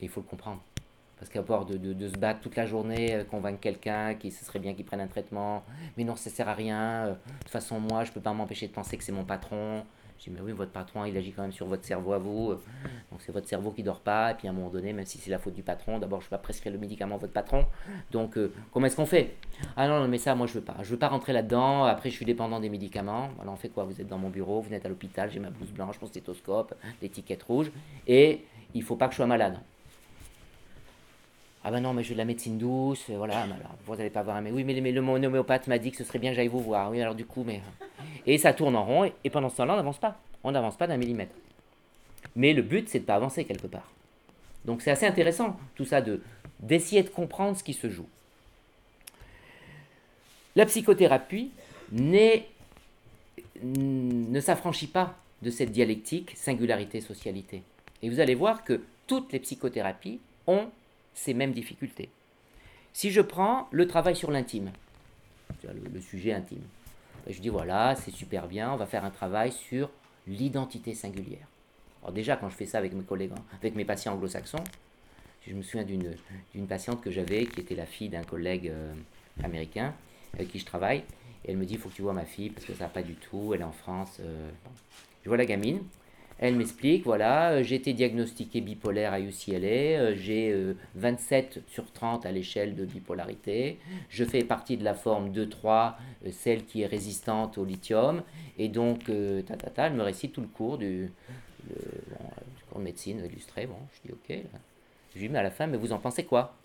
il 0.00 0.08
faut 0.08 0.20
le 0.20 0.26
comprendre. 0.26 0.60
Parce 1.18 1.30
qu'à 1.30 1.42
part 1.42 1.64
de, 1.64 1.76
de, 1.76 2.08
se 2.08 2.18
battre 2.18 2.40
toute 2.40 2.56
la 2.56 2.66
journée, 2.66 3.14
euh, 3.14 3.24
convaincre 3.24 3.60
quelqu'un 3.60 4.14
qui 4.14 4.30
ce 4.30 4.44
serait 4.44 4.58
bien 4.58 4.74
qu'il 4.74 4.84
prenne 4.84 5.00
un 5.00 5.06
traitement, 5.06 5.62
mais 5.96 6.04
non, 6.04 6.16
ça 6.16 6.28
sert 6.28 6.48
à 6.48 6.54
rien. 6.54 6.80
Euh, 6.80 7.10
de 7.12 7.38
toute 7.40 7.50
façon, 7.50 7.78
moi, 7.80 8.04
je 8.04 8.12
peux 8.12 8.20
pas 8.20 8.32
m'empêcher 8.32 8.66
de 8.66 8.72
penser 8.72 8.96
que 8.96 9.04
c'est 9.04 9.12
mon 9.12 9.24
patron. 9.24 9.84
Je 10.18 10.24
dis, 10.24 10.30
mais 10.30 10.40
oui, 10.40 10.52
votre 10.52 10.72
patron, 10.72 11.04
il 11.04 11.16
agit 11.16 11.32
quand 11.32 11.42
même 11.42 11.52
sur 11.52 11.66
votre 11.66 11.84
cerveau 11.84 12.12
à 12.12 12.18
vous. 12.18 12.50
Euh, 12.50 12.62
donc 13.10 13.20
c'est 13.20 13.32
votre 13.32 13.48
cerveau 13.48 13.70
qui 13.70 13.82
dort 13.82 14.00
pas. 14.00 14.32
Et 14.32 14.34
puis 14.34 14.48
à 14.48 14.50
un 14.50 14.54
moment 14.54 14.70
donné, 14.70 14.92
même 14.92 15.06
si 15.06 15.18
c'est 15.18 15.30
la 15.30 15.38
faute 15.38 15.54
du 15.54 15.62
patron, 15.62 15.98
d'abord, 15.98 16.20
je 16.20 16.26
ne 16.26 16.30
vais 16.30 16.36
pas 16.36 16.42
prescrire 16.42 16.72
le 16.72 16.78
médicament 16.78 17.14
à 17.14 17.18
votre 17.18 17.32
patron. 17.32 17.64
Donc 18.10 18.36
comment 18.72 18.86
est-ce 18.86 18.96
qu'on 18.96 19.06
fait? 19.06 19.36
Ah 19.76 19.88
non, 19.88 20.00
non, 20.00 20.08
mais 20.08 20.18
ça, 20.18 20.34
moi, 20.34 20.46
je 20.46 20.54
veux 20.54 20.60
pas. 20.60 20.76
Je 20.82 20.90
veux 20.90 20.98
pas 20.98 21.08
rentrer 21.08 21.32
là-dedans. 21.32 21.84
Après, 21.84 22.10
je 22.10 22.16
suis 22.16 22.26
dépendant 22.26 22.60
des 22.60 22.68
médicaments. 22.68 23.30
Alors 23.40 23.54
on 23.54 23.56
fait 23.56 23.70
quoi? 23.70 23.84
Vous 23.84 24.00
êtes 24.00 24.08
dans 24.08 24.18
mon 24.18 24.30
bureau, 24.30 24.60
vous 24.60 24.74
êtes 24.74 24.84
à 24.84 24.88
l'hôpital, 24.88 25.30
j'ai 25.30 25.40
ma 25.40 25.50
blouse 25.50 25.70
blanche, 25.70 26.00
mon 26.00 26.06
stéthoscope, 26.06 26.74
l'étiquette 27.00 27.42
rouge. 27.44 27.70
Et 28.06 28.44
il 28.74 28.82
faut 28.82 28.96
pas 28.96 29.06
que 29.06 29.12
je 29.12 29.16
sois 29.16 29.26
malade. 29.26 29.58
Ah 31.66 31.70
ben 31.70 31.80
non, 31.80 31.94
mais 31.94 32.02
je 32.02 32.10
veux 32.10 32.14
de 32.14 32.18
la 32.18 32.26
médecine 32.26 32.58
douce, 32.58 33.08
voilà, 33.08 33.46
vous 33.86 33.96
n'allez 33.96 34.10
pas 34.10 34.22
voir, 34.22 34.42
mais 34.42 34.50
oui, 34.50 34.64
mais, 34.64 34.92
le 34.92 35.00
homéopathe 35.00 35.66
m'a 35.66 35.78
dit 35.78 35.90
que 35.90 35.96
ce 35.96 36.04
serait 36.04 36.18
bien 36.18 36.30
que 36.30 36.36
j'aille 36.36 36.48
vous 36.48 36.60
voir, 36.60 36.90
oui, 36.90 37.00
alors 37.00 37.14
du 37.14 37.24
coup, 37.24 37.42
mais... 37.42 37.62
Et 38.26 38.36
ça 38.36 38.52
tourne 38.52 38.76
en 38.76 38.84
rond, 38.84 39.10
et, 39.24 39.30
pendant 39.30 39.48
ce 39.48 39.56
temps-là, 39.56 39.72
on 39.72 39.76
n'avance 39.76 39.96
pas, 39.96 40.20
on 40.42 40.52
n'avance 40.52 40.76
pas 40.76 40.86
d'un 40.86 40.98
millimètre. 40.98 41.34
Mais 42.36 42.52
le 42.52 42.60
but, 42.60 42.90
c'est 42.90 42.98
de 42.98 43.04
ne 43.04 43.06
pas 43.06 43.14
avancer 43.14 43.46
quelque 43.46 43.66
part. 43.66 43.90
Donc 44.66 44.82
c'est 44.82 44.90
assez 44.90 45.06
intéressant, 45.06 45.56
tout 45.74 45.86
ça, 45.86 46.02
de 46.02 46.20
d'essayer 46.60 47.02
de 47.02 47.08
comprendre 47.08 47.56
ce 47.56 47.64
qui 47.64 47.72
se 47.74 47.88
joue. 47.90 48.08
La 50.56 50.66
psychothérapie 50.66 51.50
ne 51.92 52.40
s'affranchit 54.40 54.86
pas 54.86 55.16
de 55.42 55.50
cette 55.50 55.72
dialectique 55.72 56.32
singularité-socialité. 56.36 57.62
Et 58.02 58.08
vous 58.08 58.20
allez 58.20 58.34
voir 58.34 58.64
que 58.64 58.82
toutes 59.06 59.32
les 59.32 59.40
psychothérapies 59.40 60.20
ont 60.46 60.68
ces 61.14 61.34
mêmes 61.34 61.52
difficultés. 61.52 62.10
Si 62.92 63.10
je 63.10 63.20
prends 63.20 63.68
le 63.72 63.86
travail 63.86 64.14
sur 64.14 64.30
l'intime, 64.30 64.70
le, 65.62 66.00
sujet 66.00 66.32
intime, 66.32 66.62
ben, 67.24 67.32
je 67.32 67.40
dis 67.40 67.48
voilà, 67.48 67.96
c'est 67.96 68.10
super 68.10 68.46
bien, 68.46 68.72
on 68.72 68.76
va 68.76 68.86
faire 68.86 69.04
un 69.04 69.10
travail 69.10 69.52
sur 69.52 69.90
l'identité 70.26 70.94
singulière. 70.94 71.46
Alors 72.02 72.12
déjà, 72.12 72.36
quand 72.36 72.50
je 72.50 72.54
fais 72.54 72.66
ça 72.66 72.78
avec 72.78 72.92
mes 72.92 73.02
collègues, 73.02 73.32
hein, 73.34 73.42
avec 73.60 73.74
mes 73.74 73.84
patients 73.84 74.12
anglo-saxons, 74.12 74.62
je 75.46 75.54
me 75.54 75.62
souviens 75.62 75.84
d'une 75.84 76.66
patiente 76.66 77.02
que 77.02 77.10
j'avais 77.10 77.46
qui 77.46 77.60
était 77.60 77.74
la 77.74 77.86
fille 77.86 78.08
d'un 78.08 78.22
collègue 78.22 78.68
euh, 78.68 78.94
américain 79.42 79.94
avec 80.34 80.48
qui 80.48 80.58
je 80.58 80.64
travaille. 80.64 81.04
Et 81.44 81.50
elle 81.50 81.58
me 81.58 81.66
dit, 81.66 81.74
il 81.74 81.80
faut 81.80 81.88
que 81.88 81.94
tu 81.94 82.02
vois 82.02 82.14
ma 82.14 82.24
fille 82.24 82.50
parce 82.50 82.66
que 82.66 82.72
ça 82.72 82.84
va 82.84 82.90
pas 82.90 83.02
du 83.02 83.14
tout, 83.14 83.52
elle 83.54 83.60
est 83.60 83.64
en 83.64 83.72
France. 83.72 84.18
Euh, 84.20 84.50
je 85.22 85.28
vois 85.28 85.36
la 85.36 85.44
gamine, 85.44 85.80
elle 86.38 86.56
m'explique, 86.56 87.04
voilà, 87.04 87.52
euh, 87.52 87.62
j'ai 87.62 87.76
été 87.76 87.92
diagnostiqué 87.92 88.60
bipolaire 88.60 89.12
à 89.12 89.20
UCLA, 89.20 90.00
euh, 90.00 90.14
j'ai 90.16 90.74
27 90.96 91.56
euh, 91.56 91.60
sur 91.68 91.90
30 91.92 92.26
à 92.26 92.32
l'échelle 92.32 92.74
de 92.74 92.84
bipolarité, 92.84 93.78
je 94.08 94.24
fais 94.24 94.42
partie 94.42 94.76
de 94.76 94.84
la 94.84 94.94
forme 94.94 95.30
2-3, 95.30 95.94
celle 96.32 96.64
qui 96.64 96.82
est 96.82 96.86
résistante 96.86 97.56
au 97.56 97.64
lithium, 97.64 98.22
et 98.58 98.68
donc, 98.68 99.10
ta, 99.46 99.56
ta, 99.56 99.70
ta, 99.70 99.86
elle 99.86 99.94
me 99.94 100.02
récite 100.02 100.32
tout 100.32 100.40
le 100.40 100.48
cours 100.48 100.78
du, 100.78 101.12
cours 102.68 102.78
de 102.78 102.84
médecine 102.84 103.24
illustré, 103.24 103.66
bon, 103.66 103.78
je 103.92 104.08
dis 104.08 104.12
ok. 104.12 104.44
Je 105.14 105.20
lui 105.20 105.28
dis, 105.28 105.36
à 105.36 105.42
la 105.44 105.52
fin, 105.52 105.68
mais 105.68 105.76
vous 105.76 105.92
en 105.92 105.98
pensez 105.98 106.24
quoi? 106.24 106.56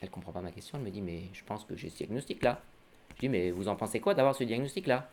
Elle 0.00 0.08
comprend 0.08 0.32
pas 0.32 0.40
ma 0.40 0.52
question, 0.52 0.78
elle 0.78 0.84
me 0.84 0.90
dit, 0.90 1.02
mais 1.02 1.24
je 1.34 1.44
pense 1.44 1.64
que 1.64 1.76
j'ai 1.76 1.90
ce 1.90 1.98
diagnostic-là. 1.98 2.62
Je 3.16 3.20
dis, 3.20 3.28
mais 3.28 3.50
vous 3.50 3.68
en 3.68 3.76
pensez 3.76 4.00
quoi 4.00 4.14
d'avoir 4.14 4.34
ce 4.34 4.44
diagnostic-là? 4.44 5.10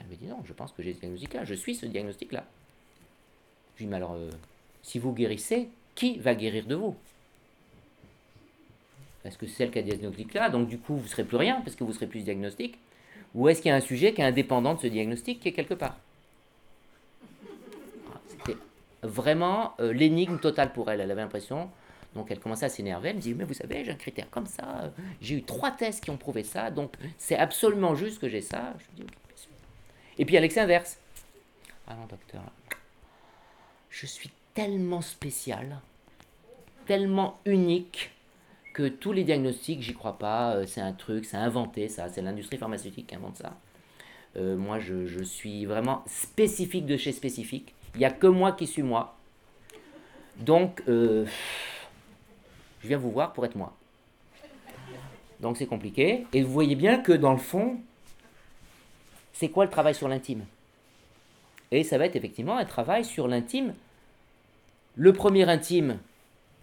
Elle 0.00 0.06
me 0.06 0.16
dit 0.16 0.26
non, 0.26 0.42
je 0.44 0.52
pense 0.52 0.72
que 0.72 0.82
j'ai 0.82 0.94
ce 0.94 1.00
diagnostic-là, 1.00 1.44
je 1.44 1.54
suis 1.54 1.74
ce 1.74 1.86
diagnostic-là. 1.86 2.44
Je 3.74 3.80
lui 3.80 3.86
dis 3.86 3.90
mais 3.90 3.96
alors, 3.96 4.14
euh, 4.14 4.30
si 4.82 4.98
vous 4.98 5.12
guérissez, 5.12 5.68
qui 5.94 6.18
va 6.18 6.34
guérir 6.34 6.66
de 6.66 6.74
vous? 6.74 6.94
Parce 9.22 9.36
que 9.36 9.46
c'est 9.46 9.54
celle 9.54 9.70
qui 9.72 9.80
a 9.80 9.82
diagnostic 9.82 10.34
là, 10.34 10.50
donc 10.50 10.68
du 10.68 10.78
coup, 10.78 10.96
vous 10.96 11.02
ne 11.02 11.08
serez 11.08 11.24
plus 11.24 11.36
rien, 11.36 11.60
parce 11.62 11.74
que 11.74 11.82
vous 11.82 11.92
serez 11.92 12.06
plus 12.06 12.20
diagnostic. 12.20 12.78
Ou 13.34 13.48
est-ce 13.48 13.60
qu'il 13.60 13.70
y 13.70 13.72
a 13.72 13.76
un 13.76 13.80
sujet 13.80 14.14
qui 14.14 14.20
est 14.20 14.24
indépendant 14.24 14.74
de 14.74 14.80
ce 14.80 14.86
diagnostic, 14.86 15.40
qui 15.40 15.48
est 15.48 15.52
quelque 15.52 15.74
part? 15.74 15.96
C'était 18.28 18.56
vraiment 19.02 19.74
euh, 19.80 19.92
l'énigme 19.92 20.38
totale 20.38 20.72
pour 20.72 20.90
elle. 20.90 21.00
Elle 21.00 21.10
avait 21.10 21.22
l'impression, 21.22 21.68
donc 22.14 22.30
elle 22.30 22.38
commençait 22.38 22.66
à 22.66 22.68
s'énerver. 22.68 23.08
Elle 23.08 23.16
me 23.16 23.20
dit, 23.20 23.34
mais 23.34 23.44
vous 23.44 23.54
savez, 23.54 23.84
j'ai 23.84 23.90
un 23.90 23.96
critère 23.96 24.30
comme 24.30 24.46
ça. 24.46 24.92
J'ai 25.20 25.34
eu 25.34 25.42
trois 25.42 25.72
tests 25.72 26.04
qui 26.04 26.10
ont 26.10 26.16
prouvé 26.16 26.44
ça, 26.44 26.70
donc 26.70 26.92
c'est 27.18 27.36
absolument 27.36 27.96
juste 27.96 28.20
que 28.20 28.28
j'ai 28.28 28.42
ça. 28.42 28.74
Je 28.78 29.02
dis. 29.02 29.10
Et 30.18 30.24
puis 30.24 30.36
Alex 30.36 30.56
inverse. 30.56 30.98
Ah 31.86 31.94
non, 31.94 32.06
docteur, 32.06 32.42
je 33.90 34.06
suis 34.06 34.30
tellement 34.54 35.00
spécial, 35.00 35.80
tellement 36.86 37.38
unique 37.44 38.10
que 38.72 38.88
tous 38.88 39.12
les 39.12 39.24
diagnostics, 39.24 39.82
j'y 39.82 39.94
crois 39.94 40.18
pas, 40.18 40.54
euh, 40.54 40.66
c'est 40.66 40.80
un 40.80 40.92
truc, 40.92 41.24
c'est 41.24 41.36
inventé 41.36 41.88
ça, 41.88 42.08
c'est 42.08 42.22
l'industrie 42.22 42.58
pharmaceutique 42.58 43.06
qui 43.06 43.14
invente 43.14 43.36
ça. 43.36 43.56
Euh, 44.36 44.56
moi, 44.56 44.78
je, 44.78 45.22
suis 45.22 45.64
vraiment 45.64 46.02
spécifique 46.06 46.84
de 46.84 46.96
chez 46.96 47.12
spécifique. 47.12 47.74
Il 47.94 48.00
n'y 48.00 48.04
a 48.04 48.10
que 48.10 48.26
moi 48.26 48.52
qui 48.52 48.66
suis 48.66 48.82
moi. 48.82 49.16
Donc, 50.36 50.82
euh, 50.88 51.24
je 52.82 52.88
viens 52.88 52.98
vous 52.98 53.10
voir 53.10 53.32
pour 53.32 53.46
être 53.46 53.56
moi. 53.56 53.74
Donc 55.40 55.56
c'est 55.56 55.66
compliqué. 55.66 56.26
Et 56.32 56.42
vous 56.42 56.52
voyez 56.52 56.76
bien 56.76 56.98
que 56.98 57.12
dans 57.12 57.32
le 57.32 57.38
fond, 57.38 57.78
c'est 59.38 59.50
quoi 59.50 59.66
le 59.66 59.70
travail 59.70 59.94
sur 59.94 60.08
l'intime? 60.08 60.46
Et 61.70 61.84
ça 61.84 61.98
va 61.98 62.06
être 62.06 62.16
effectivement 62.16 62.56
un 62.56 62.64
travail 62.64 63.04
sur 63.04 63.28
l'intime. 63.28 63.74
Le 64.94 65.12
premier 65.12 65.46
intime, 65.46 65.98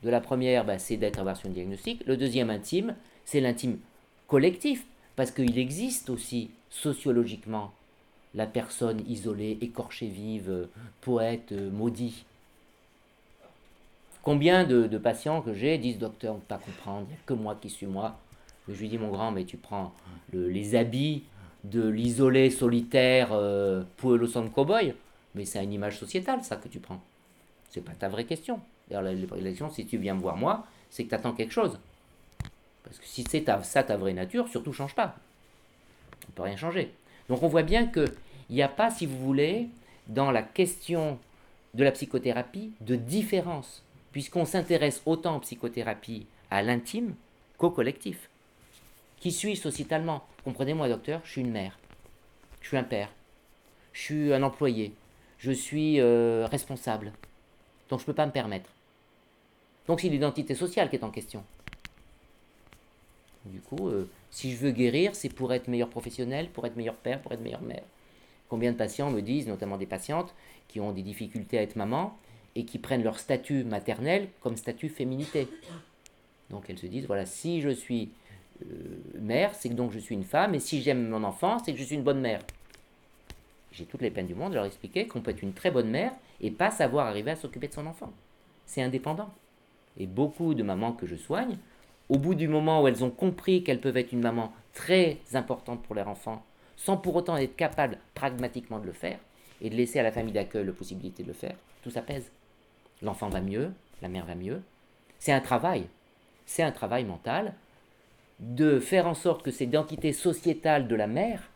de 0.01 0.09
la 0.09 0.19
première, 0.19 0.65
bah, 0.65 0.79
c'est 0.79 0.97
d'être 0.97 1.19
un 1.19 1.49
diagnostic. 1.49 2.03
Le 2.07 2.17
deuxième 2.17 2.49
intime, 2.49 2.95
c'est 3.25 3.41
l'intime 3.41 3.77
collectif, 4.27 4.85
parce 5.15 5.29
qu'il 5.29 5.59
existe 5.59 6.09
aussi 6.09 6.49
sociologiquement 6.71 7.71
la 8.33 8.47
personne 8.47 9.03
isolée, 9.07 9.59
écorchée 9.61 10.07
vive, 10.07 10.67
poète, 11.01 11.51
maudit. 11.51 12.25
Combien 14.23 14.63
de, 14.63 14.97
patients 14.97 15.41
que 15.41 15.53
j'ai 15.53 15.77
disent 15.77 15.99
docteur, 15.99 16.31
on 16.31 16.37
ne 16.37 16.39
peut 16.39 16.47
pas 16.47 16.57
comprendre, 16.57 17.05
il 17.07 17.13
n'y 17.13 17.17
a 17.17 17.23
que 17.27 17.33
moi 17.33 17.55
qui 17.61 17.69
suis 17.69 17.85
moi. 17.85 18.17
je 18.67 18.73
lui 18.73 18.89
dis 18.89 18.97
mon 18.97 19.09
grand, 19.09 19.31
mais 19.31 19.45
tu 19.45 19.57
prends 19.57 19.93
les 20.31 20.73
habits 20.73 21.23
de 21.63 21.87
l'isolé 21.87 22.49
solitaire 22.49 23.29
euh, 23.31 23.83
son 24.27 24.43
de 24.43 24.49
cowboy, 24.49 24.93
mais 25.35 25.45
c'est 25.45 25.63
une 25.63 25.73
image 25.73 25.97
sociétale 25.97 26.43
ça 26.43 26.57
que 26.57 26.67
tu 26.67 26.79
prends. 26.79 27.01
C'est 27.69 27.83
pas 27.83 27.93
ta 27.93 28.09
vraie 28.09 28.25
question. 28.25 28.59
D'ailleurs, 28.89 29.03
l'élection, 29.35 29.69
si 29.69 29.85
tu 29.85 29.97
viens 29.97 30.13
me 30.13 30.19
voir 30.19 30.37
moi, 30.37 30.65
c'est 30.89 31.05
que 31.05 31.09
tu 31.09 31.15
attends 31.15 31.33
quelque 31.33 31.53
chose. 31.53 31.79
Parce 32.83 32.99
que 32.99 33.05
si 33.05 33.23
c'est 33.29 33.45
ça 33.63 33.83
ta 33.83 33.97
vraie 33.97 34.13
nature, 34.13 34.47
surtout 34.47 34.73
change 34.73 34.93
pas. 34.93 35.15
On 36.27 36.31
ne 36.31 36.33
peut 36.35 36.43
rien 36.43 36.57
changer. 36.57 36.91
Donc 37.29 37.41
on 37.43 37.47
voit 37.47 37.63
bien 37.63 37.87
qu'il 37.87 38.11
n'y 38.49 38.61
a 38.61 38.67
pas, 38.67 38.91
si 38.91 39.05
vous 39.05 39.17
voulez, 39.17 39.69
dans 40.07 40.31
la 40.31 40.43
question 40.43 41.17
de 41.73 41.83
la 41.83 41.91
psychothérapie, 41.91 42.73
de 42.81 42.95
différence, 42.95 43.83
puisqu'on 44.11 44.45
s'intéresse 44.45 45.01
autant 45.05 45.35
en 45.35 45.39
psychothérapie 45.39 46.27
à 46.51 46.61
l'intime 46.61 47.15
qu'au 47.57 47.71
collectif. 47.71 48.29
Qui 49.23 49.31
suis 49.31 49.55
sociétalement 49.55 50.25
Comprenez-moi, 50.43 50.89
docteur, 50.89 51.21
je 51.23 51.31
suis 51.31 51.39
une 51.39 51.51
mère, 51.51 51.79
je 52.59 52.67
suis 52.67 52.75
un 52.75 52.83
père, 52.83 53.09
je 53.93 54.01
suis 54.01 54.33
un 54.33 54.43
employé, 54.43 54.91
je 55.37 55.53
suis 55.53 56.01
euh, 56.01 56.45
responsable, 56.45 57.13
donc 57.87 57.99
je 57.99 58.03
ne 58.03 58.07
peux 58.07 58.13
pas 58.13 58.25
me 58.25 58.33
permettre. 58.33 58.69
Donc 59.87 60.01
c'est 60.01 60.09
l'identité 60.09 60.55
sociale 60.55 60.89
qui 60.89 60.97
est 60.97 61.05
en 61.05 61.09
question. 61.09 61.41
Du 63.45 63.61
coup, 63.61 63.87
euh, 63.87 64.09
si 64.29 64.51
je 64.51 64.57
veux 64.57 64.71
guérir, 64.71 65.15
c'est 65.15 65.29
pour 65.29 65.53
être 65.53 65.69
meilleur 65.69 65.89
professionnel, 65.89 66.49
pour 66.49 66.65
être 66.65 66.75
meilleur 66.75 66.95
père, 66.95 67.21
pour 67.21 67.31
être 67.31 67.39
meilleure 67.39 67.61
mère. 67.61 67.83
Combien 68.49 68.73
de 68.73 68.77
patients 68.77 69.09
me 69.09 69.21
disent, 69.21 69.47
notamment 69.47 69.77
des 69.77 69.85
patientes, 69.85 70.35
qui 70.67 70.81
ont 70.81 70.91
des 70.91 71.01
difficultés 71.01 71.57
à 71.57 71.61
être 71.61 71.77
maman 71.77 72.19
et 72.55 72.65
qui 72.65 72.77
prennent 72.77 73.05
leur 73.05 73.17
statut 73.17 73.63
maternel 73.63 74.27
comme 74.41 74.57
statut 74.57 74.89
féminité. 74.89 75.47
Donc 76.49 76.65
elles 76.67 76.77
se 76.77 76.87
disent, 76.87 77.07
voilà, 77.07 77.25
si 77.25 77.61
je 77.61 77.69
suis 77.69 78.11
mère, 79.19 79.53
c'est 79.55 79.69
que 79.69 79.73
donc 79.73 79.91
je 79.91 79.99
suis 79.99 80.15
une 80.15 80.23
femme, 80.23 80.55
et 80.55 80.59
si 80.59 80.81
j'aime 80.81 81.09
mon 81.09 81.23
enfant, 81.23 81.59
c'est 81.59 81.73
que 81.73 81.79
je 81.79 81.83
suis 81.83 81.95
une 81.95 82.03
bonne 82.03 82.21
mère. 82.21 82.41
J'ai 83.71 83.85
toutes 83.85 84.01
les 84.01 84.11
peines 84.11 84.27
du 84.27 84.35
monde 84.35 84.51
de 84.51 84.55
leur 84.55 84.65
expliquer 84.65 85.07
qu'on 85.07 85.21
peut 85.21 85.31
être 85.31 85.41
une 85.41 85.53
très 85.53 85.71
bonne 85.71 85.89
mère 85.89 86.11
et 86.41 86.51
pas 86.51 86.69
savoir 86.69 87.07
arriver 87.07 87.31
à 87.31 87.35
s'occuper 87.35 87.67
de 87.67 87.73
son 87.73 87.87
enfant. 87.87 88.11
C'est 88.65 88.83
indépendant. 88.83 89.33
Et 89.97 90.05
beaucoup 90.05 90.53
de 90.53 90.63
mamans 90.63 90.93
que 90.93 91.07
je 91.07 91.15
soigne, 91.15 91.57
au 92.09 92.17
bout 92.17 92.35
du 92.35 92.47
moment 92.47 92.81
où 92.81 92.87
elles 92.87 93.03
ont 93.03 93.09
compris 93.09 93.63
qu'elles 93.63 93.81
peuvent 93.81 93.97
être 93.97 94.11
une 94.11 94.21
maman 94.21 94.53
très 94.73 95.17
importante 95.33 95.81
pour 95.83 95.95
leur 95.95 96.07
enfant, 96.07 96.43
sans 96.75 96.97
pour 96.97 97.15
autant 97.15 97.37
être 97.37 97.55
capable 97.55 97.97
pragmatiquement 98.13 98.79
de 98.79 98.85
le 98.85 98.93
faire, 98.93 99.19
et 99.61 99.69
de 99.69 99.75
laisser 99.75 99.99
à 99.99 100.03
la 100.03 100.11
famille 100.11 100.33
d'accueil 100.33 100.65
la 100.65 100.73
possibilité 100.73 101.23
de 101.23 101.29
le 101.29 101.33
faire, 101.33 101.55
tout 101.83 101.89
ça 101.89 102.01
pèse. 102.01 102.29
L'enfant 103.01 103.29
va 103.29 103.41
mieux, 103.41 103.71
la 104.01 104.09
mère 104.09 104.25
va 104.25 104.35
mieux. 104.35 104.61
C'est 105.19 105.31
un 105.31 105.39
travail. 105.39 105.87
C'est 106.45 106.63
un 106.63 106.71
travail 106.71 107.05
mental 107.05 107.53
de 108.43 108.79
faire 108.79 109.07
en 109.07 109.13
sorte 109.13 109.41
que 109.41 109.51
cette 109.51 109.69
identité 109.69 110.11
sociétale 110.11 110.87
de 110.87 110.95
la 110.95 111.07
mère 111.07 111.49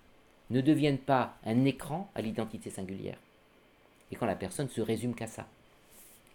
ne 0.50 0.62
devienne 0.62 0.98
pas 0.98 1.36
un 1.46 1.66
écran 1.66 2.10
à 2.16 2.22
l'identité 2.22 2.70
singulière. 2.70 3.18
Et 4.12 4.16
quand 4.16 4.26
la 4.26 4.36
personne 4.36 4.70
se 4.70 4.80
résume 4.80 5.14
qu'à 5.14 5.28
ça. 5.28 5.48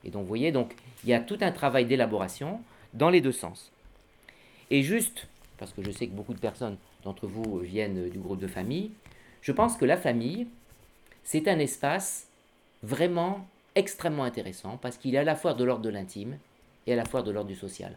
Et 0.04 0.10
donc, 0.10 0.22
vous 0.22 0.28
voyez, 0.28 0.52
donc, 0.52 0.74
il 1.04 1.10
y 1.10 1.14
a 1.14 1.20
tout 1.20 1.38
un 1.40 1.52
travail 1.52 1.86
d'élaboration 1.86 2.60
dans 2.92 3.08
les 3.08 3.22
deux 3.22 3.32
sens. 3.32 3.72
Et 4.70 4.82
juste, 4.82 5.26
parce 5.56 5.72
que 5.72 5.82
je 5.82 5.90
sais 5.90 6.06
que 6.06 6.12
beaucoup 6.12 6.34
de 6.34 6.38
personnes 6.38 6.76
d'entre 7.02 7.26
vous 7.26 7.58
viennent 7.60 8.10
du 8.10 8.18
groupe 8.18 8.40
de 8.40 8.46
famille, 8.46 8.90
je 9.40 9.52
pense 9.52 9.76
que 9.76 9.86
la 9.86 9.96
famille, 9.96 10.46
c'est 11.24 11.48
un 11.48 11.58
espace 11.58 12.28
vraiment 12.82 13.46
extrêmement 13.74 14.24
intéressant 14.24 14.76
parce 14.76 14.98
qu'il 14.98 15.14
est 15.14 15.18
à 15.18 15.24
la 15.24 15.36
fois 15.36 15.54
de 15.54 15.64
l'ordre 15.64 15.82
de 15.82 15.88
l'intime 15.88 16.36
et 16.86 16.92
à 16.92 16.96
la 16.96 17.06
fois 17.06 17.22
de 17.22 17.30
l'ordre 17.30 17.48
du 17.48 17.56
social. 17.56 17.96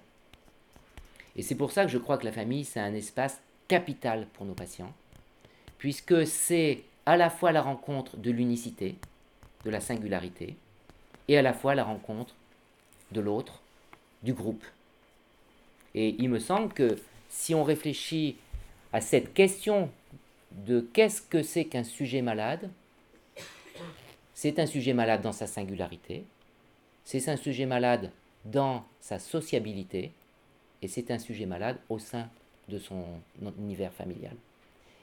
Et 1.35 1.41
c'est 1.41 1.55
pour 1.55 1.71
ça 1.71 1.85
que 1.85 1.91
je 1.91 1.97
crois 1.97 2.17
que 2.17 2.25
la 2.25 2.31
famille, 2.31 2.65
c'est 2.65 2.79
un 2.79 2.93
espace 2.93 3.41
capital 3.67 4.27
pour 4.33 4.45
nos 4.45 4.53
patients, 4.53 4.93
puisque 5.77 6.25
c'est 6.25 6.83
à 7.05 7.17
la 7.17 7.29
fois 7.29 7.51
la 7.51 7.61
rencontre 7.61 8.17
de 8.17 8.31
l'unicité, 8.31 8.95
de 9.63 9.69
la 9.69 9.81
singularité, 9.81 10.55
et 11.27 11.37
à 11.37 11.41
la 11.41 11.53
fois 11.53 11.75
la 11.75 11.83
rencontre 11.83 12.35
de 13.11 13.21
l'autre, 13.21 13.61
du 14.23 14.33
groupe. 14.33 14.63
Et 15.93 16.15
il 16.19 16.29
me 16.29 16.39
semble 16.39 16.73
que 16.73 16.97
si 17.29 17.55
on 17.55 17.63
réfléchit 17.63 18.37
à 18.93 19.01
cette 19.01 19.33
question 19.33 19.89
de 20.51 20.81
qu'est-ce 20.93 21.21
que 21.21 21.43
c'est 21.43 21.65
qu'un 21.65 21.83
sujet 21.83 22.21
malade, 22.21 22.69
c'est 24.33 24.59
un 24.59 24.65
sujet 24.65 24.93
malade 24.93 25.21
dans 25.21 25.31
sa 25.31 25.47
singularité, 25.47 26.23
c'est 27.03 27.27
un 27.29 27.37
sujet 27.37 27.65
malade 27.65 28.11
dans 28.45 28.85
sa 28.99 29.19
sociabilité, 29.19 30.11
c'est 30.87 31.11
un 31.11 31.19
sujet 31.19 31.45
malade 31.45 31.77
au 31.89 31.99
sein 31.99 32.29
de 32.69 32.79
son 32.79 33.03
univers 33.59 33.93
familial. 33.93 34.35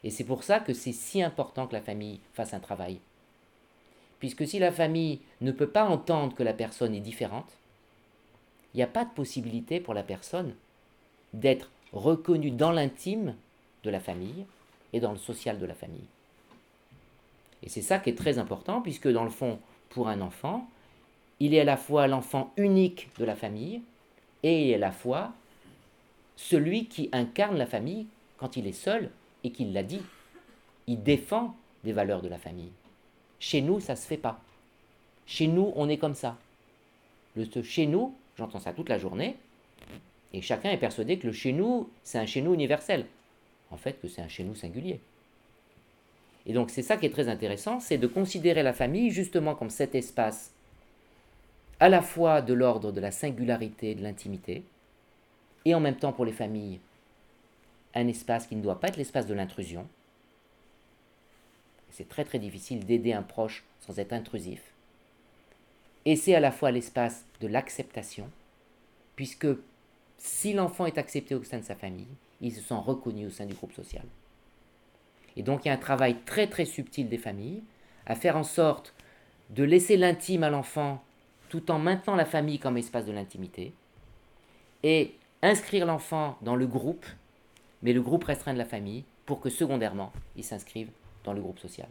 Et 0.05 0.11
c'est 0.11 0.25
pour 0.25 0.43
ça 0.43 0.61
que 0.61 0.75
c'est 0.75 0.93
si 0.93 1.23
important 1.23 1.67
que 1.67 1.75
la 1.75 1.81
famille 1.81 2.21
fasse 2.35 2.55
un 2.55 2.61
travail 2.61 2.99
puisque 4.23 4.47
si 4.47 4.61
la 4.61 4.71
famille 4.71 5.19
ne 5.41 5.51
peut 5.51 5.67
pas 5.67 5.83
entendre 5.83 6.37
que 6.37 6.45
la 6.45 6.53
personne 6.53 6.95
est 6.95 7.01
différente, 7.01 7.59
il 8.73 8.77
n'y 8.77 8.85
a 8.85 8.87
pas 8.87 9.05
de 9.05 9.11
possibilité 9.11 9.81
pour 9.81 9.95
la 9.95 10.05
personne 10.05 10.55
d'être 11.33 11.73
reconnue 11.93 12.53
dans 12.53 12.71
l'intime 12.71 13.35
de 13.83 13.91
la 13.91 13.99
famille 13.99 14.47
et 14.93 15.01
dans 15.01 15.11
le 15.11 15.19
social 15.19 15.59
de 15.59 15.67
la 15.67 15.75
famille. 15.75 16.07
Et 17.65 17.69
c'est 17.69 17.83
ça 17.83 17.99
qui 17.99 18.11
est 18.11 18.15
très 18.17 18.39
important, 18.39 18.81
puisque 18.81 19.09
dans 19.09 19.25
le 19.25 19.31
fond, 19.31 19.59
pour 19.89 20.07
un 20.07 20.21
enfant, 20.21 20.69
il 21.41 21.53
est 21.53 21.61
à 21.61 21.65
la 21.65 21.77
fois 21.77 22.07
l'enfant 22.07 22.53
unique 22.57 23.09
de 23.19 23.25
la 23.25 23.35
famille 23.35 23.83
et 24.45 24.73
à 24.73 24.79
la 24.79 24.93
fois 24.93 25.33
celui 26.37 26.87
qui 26.87 27.09
incarne 27.13 27.57
la 27.57 27.67
famille 27.67 28.07
quand 28.37 28.57
il 28.57 28.67
est 28.67 28.73
seul 28.73 29.11
et 29.45 29.51
qu'il 29.51 29.73
l'a 29.73 29.83
dit. 29.83 30.03
Il 30.87 31.03
défend 31.03 31.55
des 31.85 31.93
valeurs 31.93 32.23
de 32.23 32.29
la 32.29 32.39
famille. 32.39 32.73
Chez 33.39 33.61
nous, 33.61 33.81
ça 33.81 33.95
ne 33.95 33.99
se 33.99 34.07
fait 34.07 34.17
pas. 34.17 34.41
Chez 35.27 35.47
nous, 35.47 35.73
on 35.77 35.89
est 35.89 35.99
comme 35.99 36.15
ça. 36.15 36.37
Le 37.37 37.47
chez 37.63 37.87
nous, 37.87 38.15
j'entends 38.37 38.61
ça 38.61 38.73
toute 38.73 38.89
la 38.89 38.99
journée, 38.99 39.37
et 40.33 40.41
chacun 40.43 40.71
est 40.71 40.79
persuadé 40.79 41.19
que 41.19 41.27
le 41.27 41.33
chez 41.33 41.53
nous, 41.53 41.89
c'est 42.03 42.19
un 42.19 42.27
chez 42.27 42.41
nous 42.41 42.55
universel. 42.55 43.07
En 43.71 43.77
fait, 43.77 44.01
que 44.01 44.09
c'est 44.09 44.23
un 44.23 44.29
chez 44.29 44.45
nous 44.45 44.55
singulier. 44.55 45.01
Et 46.47 46.53
donc, 46.53 46.71
c'est 46.71 46.83
ça 46.83 46.97
qui 46.97 47.07
est 47.07 47.11
très 47.11 47.29
intéressant, 47.29 47.81
c'est 47.81 47.99
de 47.99 48.07
considérer 48.07 48.63
la 48.63 48.73
famille 48.73 49.11
justement 49.11 49.55
comme 49.55 49.71
cet 49.71 49.95
espace 49.95 50.53
à 51.81 51.89
la 51.89 52.03
fois 52.03 52.43
de 52.43 52.55
l'ordre 52.55 52.93
de 52.93 53.01
la 53.01 53.11
singularité, 53.11 53.95
de 53.95 54.03
l'intimité, 54.03 54.63
et 55.65 55.75
en 55.75 55.81
même 55.81 55.97
temps 55.97 56.13
pour 56.13 56.25
les 56.25 56.33
familles, 56.33 56.81
un 57.95 58.09
espace 58.09 58.47
qui 58.47 58.57
ne 58.57 58.63
doit 58.63 58.81
pas 58.81 58.89
être 58.89 58.97
l'espace 58.97 59.27
de 59.27 59.35
l'intrusion, 59.35 59.87
c'est 61.91 62.09
très 62.09 62.25
très 62.25 62.39
difficile 62.39 62.85
d'aider 62.85 63.13
un 63.13 63.23
proche 63.23 63.65
sans 63.81 63.99
être 63.99 64.13
intrusif. 64.13 64.61
Et 66.05 66.17
c'est 66.17 66.35
à 66.35 66.41
la 66.41 66.51
fois 66.51 66.71
l'espace 66.71 67.25
de 67.41 67.47
l'acceptation, 67.47 68.29
puisque 69.15 69.49
si 70.19 70.53
l'enfant 70.53 70.87
est 70.87 70.99
accepté 70.99 71.35
au 71.35 71.43
sein 71.45 71.59
de 71.59 71.65
sa 71.65 71.75
famille, 71.75 72.09
il 72.41 72.53
se 72.53 72.61
sent 72.61 72.75
reconnu 72.75 73.27
au 73.27 73.31
sein 73.31 73.47
du 73.47 73.55
groupe 73.55 73.73
social. 73.73 74.05
Et 75.37 75.43
donc 75.43 75.65
il 75.65 75.69
y 75.69 75.71
a 75.71 75.75
un 75.75 75.79
travail 75.79 76.17
très 76.25 76.47
très 76.47 76.65
subtil 76.65 77.09
des 77.09 77.19
familles 77.19 77.63
à 78.07 78.15
faire 78.15 78.37
en 78.37 78.43
sorte 78.43 78.95
de 79.51 79.63
laisser 79.63 79.97
l'intime 79.97 80.43
à 80.43 80.51
l'enfant 80.51 81.03
tout 81.49 81.71
en 81.71 81.79
maintenant 81.79 82.17
la 82.17 82.25
famille 82.25 82.59
comme 82.59 82.79
espace 82.79 83.05
de 83.05 83.13
l'intimité 83.13 83.73
et 84.83 85.15
inscrire 85.43 85.87
l'enfant 85.87 86.39
dans 86.43 86.57
le 86.57 86.67
groupe, 86.67 87.07
mais 87.83 87.93
le 87.93 88.01
groupe 88.01 88.25
restreint 88.25 88.53
de 88.53 88.59
la 88.59 88.65
famille 88.65 89.05
pour 89.27 89.41
que 89.41 89.51
secondairement 89.51 90.13
il 90.37 90.45
s'inscrive 90.45 90.89
dans 91.25 91.33
le 91.33 91.41
groupe 91.41 91.59
social. 91.59 91.89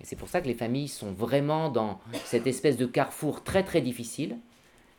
Et 0.00 0.04
c'est 0.04 0.16
pour 0.16 0.28
ça 0.28 0.40
que 0.40 0.46
les 0.46 0.54
familles 0.54 0.88
sont 0.88 1.12
vraiment 1.12 1.70
dans 1.70 2.00
cette 2.24 2.46
espèce 2.46 2.76
de 2.76 2.86
carrefour 2.86 3.44
très 3.44 3.62
très 3.62 3.80
difficile 3.80 4.36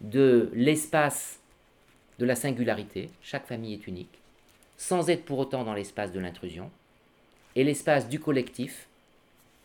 de 0.01 0.49
l'espace 0.53 1.39
de 2.19 2.25
la 2.25 2.35
singularité, 2.35 3.11
chaque 3.21 3.45
famille 3.45 3.73
est 3.73 3.87
unique, 3.87 4.19
sans 4.77 5.09
être 5.09 5.25
pour 5.25 5.37
autant 5.37 5.63
dans 5.63 5.73
l'espace 5.73 6.11
de 6.11 6.19
l'intrusion, 6.19 6.71
et 7.55 7.63
l'espace 7.63 8.09
du 8.09 8.19
collectif, 8.19 8.87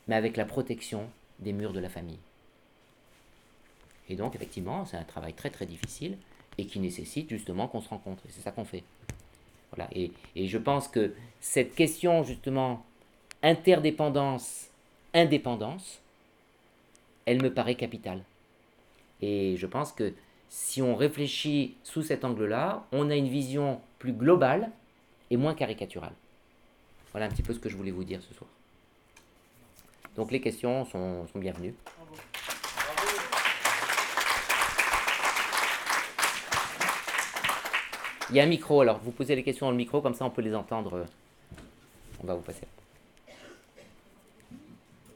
mais 0.06 0.16
avec 0.16 0.36
la 0.36 0.44
protection 0.44 1.08
des 1.38 1.52
murs 1.52 1.72
de 1.72 1.80
la 1.80 1.88
famille. 1.88 2.18
Et 4.08 4.16
donc, 4.16 4.34
effectivement, 4.34 4.84
c'est 4.84 4.96
un 4.96 5.04
travail 5.04 5.32
très 5.32 5.50
très 5.50 5.66
difficile 5.66 6.18
et 6.58 6.66
qui 6.66 6.78
nécessite 6.80 7.28
justement 7.30 7.68
qu'on 7.68 7.80
se 7.80 7.88
rencontre. 7.88 8.22
Et 8.26 8.30
c'est 8.30 8.42
ça 8.42 8.52
qu'on 8.52 8.64
fait. 8.64 8.84
Voilà. 9.74 9.88
Et, 9.94 10.12
et, 10.36 10.48
je 10.48 10.58
pense 10.58 10.88
que 10.88 11.14
cette 11.40 11.74
question, 11.74 12.24
justement, 12.24 12.84
interdépendance, 13.42 14.68
indépendance, 15.14 16.00
elle 17.24 17.42
me 17.42 17.52
paraît 17.52 17.74
capitale. 17.74 18.22
Et 19.20 19.56
je 19.56 19.66
pense 19.66 19.92
que 19.92 20.12
si 20.48 20.82
on 20.82 20.94
réfléchit 20.94 21.76
sous 21.82 22.02
cet 22.02 22.24
angle-là, 22.24 22.86
on 22.92 23.08
a 23.08 23.16
une 23.16 23.28
vision 23.28 23.80
plus 23.98 24.12
globale 24.12 24.70
et 25.30 25.36
moins 25.36 25.54
caricaturale. 25.54 26.12
Voilà 27.12 27.26
un 27.26 27.28
petit 27.30 27.42
peu 27.42 27.54
ce 27.54 27.58
que 27.58 27.68
je 27.68 27.76
voulais 27.76 27.90
vous 27.90 28.04
dire 28.04 28.20
ce 28.22 28.34
soir. 28.34 28.50
Donc 30.16 30.30
les 30.30 30.40
questions 30.40 30.84
sont, 30.84 31.26
sont 31.28 31.38
bienvenues. 31.38 31.74
Il 38.32 38.36
y 38.36 38.40
a 38.40 38.44
un 38.44 38.46
micro, 38.46 38.80
alors 38.80 38.98
vous 39.04 39.10
posez 39.10 39.36
les 39.36 39.42
questions 39.42 39.66
dans 39.66 39.72
le 39.72 39.76
micro, 39.76 40.00
comme 40.00 40.14
ça 40.14 40.24
on 40.24 40.30
peut 40.30 40.40
les 40.40 40.54
entendre. 40.54 41.04
On 42.22 42.26
va 42.26 42.34
vous 42.34 42.40
passer. 42.40 42.66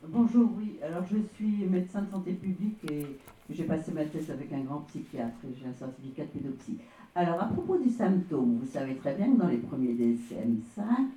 Bonjour, 0.07 0.51
oui. 0.59 0.77
Alors 0.83 1.03
je 1.11 1.17
suis 1.35 1.65
médecin 1.65 2.03
de 2.03 2.11
santé 2.11 2.33
publique 2.33 2.77
et 2.91 3.07
j'ai 3.49 3.65
passé 3.65 3.91
ma 3.93 4.05
thèse 4.05 4.31
avec 4.31 4.53
un 4.53 4.61
grand 4.61 4.81
psychiatre 4.89 5.35
et 5.49 5.55
j'ai 5.59 5.67
un 5.67 5.73
certificat 5.73 6.25
de 6.25 6.29
pédopsie. 6.29 6.77
Alors 7.15 7.41
à 7.43 7.47
propos 7.47 7.79
du 7.79 7.89
symptôme, 7.89 8.59
vous 8.63 8.71
savez 8.71 8.97
très 8.97 9.15
bien 9.15 9.33
que 9.33 9.39
dans 9.39 9.49
les 9.49 9.57
premiers 9.57 9.95
DSM-5, 9.95 11.09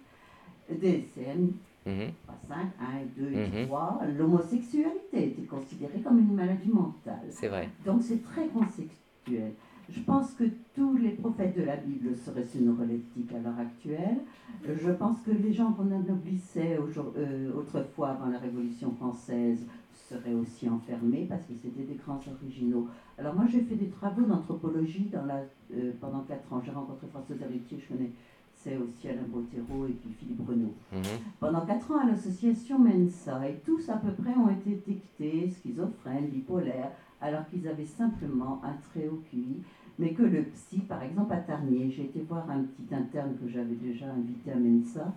DSM, 0.71 1.51
Mhm. 1.85 2.11
pas 2.25 2.37
5, 2.47 2.57
1, 2.79 3.21
2 3.21 3.33
et 3.33 3.47
Mhm. 3.47 3.65
3, 3.67 3.99
l'homosexualité 4.17 5.25
était 5.27 5.41
considérée 5.41 5.99
comme 5.99 6.19
une 6.19 6.33
maladie 6.33 6.69
mentale. 6.69 7.27
C'est 7.31 7.49
vrai. 7.49 7.67
Donc 7.85 8.03
c'est 8.03 8.23
très 8.23 8.47
conceptuel. 8.47 9.51
Je 9.91 10.01
pense 10.01 10.33
que 10.33 10.43
tous 10.75 10.97
les 10.97 11.09
prophètes 11.11 11.57
de 11.57 11.63
la 11.63 11.75
Bible 11.75 12.15
seraient 12.15 12.45
neuroleptiques 12.59 13.31
à 13.33 13.39
l'heure 13.39 13.57
actuelle. 13.59 14.19
Je 14.63 14.91
pense 14.91 15.17
que 15.21 15.31
les 15.31 15.51
gens 15.53 15.71
qu'on 15.73 15.91
anoblissait 15.91 16.77
euh, 16.77 17.51
autrefois 17.55 18.09
avant 18.09 18.27
la 18.27 18.39
Révolution 18.39 18.91
française 18.91 19.65
seraient 19.93 20.33
aussi 20.33 20.69
enfermés 20.69 21.25
parce 21.29 21.41
que 21.45 21.53
c'était 21.61 21.83
des 21.83 21.95
grands 21.95 22.19
originaux. 22.41 22.87
Alors 23.17 23.35
moi 23.35 23.45
j'ai 23.51 23.61
fait 23.61 23.75
des 23.75 23.89
travaux 23.89 24.23
d'anthropologie 24.23 25.09
euh, 25.13 25.91
pendant 25.99 26.21
4 26.21 26.53
ans. 26.53 26.61
J'ai 26.63 26.71
rencontré 26.71 27.07
Françoise 27.07 27.41
Héritier, 27.41 27.79
je 27.79 27.93
connais 27.93 28.11
c'est 28.55 28.75
aussi 28.77 29.07
Alain 29.07 29.21
Bottero 29.31 29.85
et 29.87 29.91
puis 29.93 30.09
Philippe 30.19 30.45
Renaud 30.45 30.73
Mhm. 30.91 31.01
pendant 31.39 31.61
quatre 31.65 31.91
ans 31.91 31.99
à 32.03 32.07
l'association 32.07 32.77
Mensa 32.77 33.47
et 33.47 33.55
tous 33.65 33.87
à 33.89 33.95
peu 33.95 34.11
près 34.11 34.33
ont 34.35 34.49
été 34.49 34.71
étiquetés 34.71 35.49
schizophrènes, 35.49 36.27
bipolaires, 36.27 36.91
alors 37.21 37.47
qu'ils 37.49 37.65
avaient 37.69 37.85
simplement 37.85 38.61
un 38.65 38.73
très 38.91 39.07
haut 39.07 39.21
QI, 39.31 39.61
mais 39.99 40.13
que 40.13 40.23
le 40.23 40.43
psy, 40.43 40.79
par 40.79 41.03
exemple 41.03 41.33
à 41.33 41.37
Tarnier, 41.37 41.91
j'ai 41.91 42.03
été 42.05 42.21
voir 42.21 42.49
un 42.49 42.63
petit 42.63 42.93
interne 42.95 43.35
que 43.39 43.47
j'avais 43.47 43.75
déjà 43.75 44.11
invité 44.11 44.51
à 44.51 44.55
Mensa, 44.57 45.13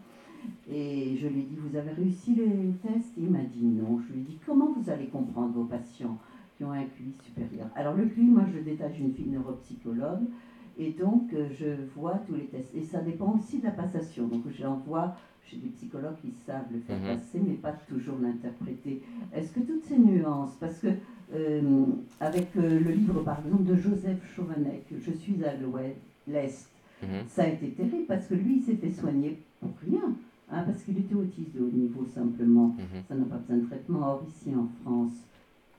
et 0.68 1.16
je 1.16 1.28
lui 1.28 1.40
ai 1.40 1.44
dit, 1.44 1.56
vous 1.56 1.76
avez 1.76 1.92
réussi 1.92 2.34
les 2.34 2.72
tests 2.82 3.12
Il 3.16 3.30
m'a 3.30 3.44
dit 3.44 3.64
non. 3.64 4.00
Je 4.00 4.12
lui 4.12 4.20
ai 4.20 4.24
dit, 4.24 4.38
comment 4.44 4.72
vous 4.72 4.90
allez 4.90 5.06
comprendre 5.06 5.52
vos 5.52 5.64
patients 5.64 6.18
qui 6.56 6.64
ont 6.64 6.72
un 6.72 6.82
QI 6.84 7.12
supérieur? 7.22 7.68
Alors 7.76 7.94
le 7.94 8.06
QI, 8.06 8.24
moi 8.24 8.42
je 8.52 8.58
détache 8.58 8.98
une 8.98 9.12
fille 9.12 9.28
neuropsychologue, 9.28 10.24
et 10.78 10.92
donc, 10.92 11.32
euh, 11.34 11.46
je 11.50 11.66
vois 11.94 12.14
tous 12.26 12.34
les 12.34 12.46
tests. 12.46 12.74
Et 12.74 12.82
ça 12.82 13.02
dépend 13.02 13.34
aussi 13.36 13.58
de 13.58 13.64
la 13.66 13.72
passation. 13.72 14.26
Donc, 14.26 14.48
j'envoie 14.48 15.14
chez 15.44 15.58
des 15.58 15.68
psychologues 15.68 16.16
qui 16.22 16.30
savent 16.30 16.64
le 16.72 16.80
faire 16.80 16.98
Mhm. 16.98 17.08
passer, 17.08 17.42
mais 17.46 17.54
pas 17.56 17.72
toujours 17.72 18.16
l'interpréter. 18.22 19.02
Est-ce 19.34 19.52
que 19.52 19.60
toutes 19.60 19.82
ces 19.82 19.98
nuances, 19.98 20.56
parce 20.58 20.78
que 20.78 20.88
euh, 21.34 21.84
avec 22.20 22.48
euh, 22.56 22.80
le 22.80 22.90
livre, 22.90 23.22
par 23.22 23.38
exemple, 23.44 23.64
de 23.64 23.76
Joseph 23.76 24.18
Chauvenec, 24.34 24.84
Je 25.00 25.12
suis 25.12 25.42
à 25.44 25.54
l'ouest, 25.56 25.96
l'Est, 26.28 26.68
Mhm. 27.02 27.24
ça 27.28 27.42
a 27.42 27.46
été 27.48 27.70
terrible 27.70 28.04
parce 28.06 28.26
que 28.28 28.34
lui, 28.34 28.58
il 28.58 28.62
s'est 28.62 28.76
fait 28.76 28.92
soigner 28.92 29.38
pour 29.60 29.70
rien. 29.84 30.14
hein, 30.54 30.64
parce 30.66 30.82
qu'il 30.84 30.98
était 30.98 31.14
autiste 31.14 31.54
de 31.56 31.62
haut 31.62 31.70
niveau 31.70 32.04
simplement. 32.14 32.76
Mhm. 32.78 33.02
Ça 33.08 33.14
n'a 33.14 33.24
pas 33.24 33.36
besoin 33.36 33.56
de 33.56 33.66
traitement. 33.66 34.00
Or, 34.06 34.22
ici 34.28 34.54
en 34.54 34.68
France, 34.84 35.12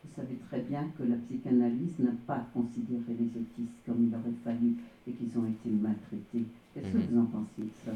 vous 0.04 0.10
savez 0.16 0.36
très 0.50 0.62
bien 0.62 0.90
que 0.98 1.04
la 1.04 1.16
psychanalyse 1.16 2.00
n'a 2.00 2.12
pas 2.26 2.44
considéré 2.56 3.04
les 3.10 3.28
autistes 3.40 3.78
comme 3.86 4.04
il 4.08 4.14
aurait 4.16 4.34
fallu 4.44 4.74
et 5.08 5.12
qu'ils 5.12 5.38
ont 5.38 5.46
été 5.46 5.70
maltraités. 5.70 6.46
Qu'est-ce 6.74 6.88
que 6.88 6.98
Mhm. 6.98 7.04
vous 7.12 7.20
en 7.22 7.26
pensez 7.26 7.62
de 7.62 7.70
ça? 7.86 7.92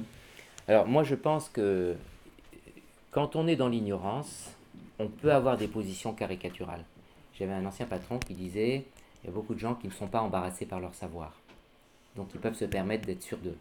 Alors 0.67 0.87
moi 0.87 1.03
je 1.03 1.15
pense 1.15 1.49
que 1.49 1.95
quand 3.11 3.35
on 3.35 3.47
est 3.47 3.55
dans 3.55 3.69
l'ignorance, 3.69 4.51
on 4.99 5.07
peut 5.07 5.33
avoir 5.33 5.57
des 5.57 5.67
positions 5.67 6.13
caricaturales. 6.13 6.85
J'avais 7.37 7.53
un 7.53 7.65
ancien 7.65 7.85
patron 7.85 8.19
qui 8.19 8.33
disait, 8.33 8.85
il 9.23 9.27
y 9.27 9.29
a 9.29 9.33
beaucoup 9.33 9.53
de 9.53 9.59
gens 9.59 9.75
qui 9.75 9.87
ne 9.87 9.93
sont 9.93 10.07
pas 10.07 10.21
embarrassés 10.21 10.65
par 10.65 10.79
leur 10.79 10.95
savoir. 10.95 11.33
Donc 12.15 12.29
ils 12.33 12.39
peuvent 12.39 12.55
se 12.55 12.65
permettre 12.65 13.05
d'être 13.05 13.21
sûrs 13.21 13.37
d'eux. 13.37 13.57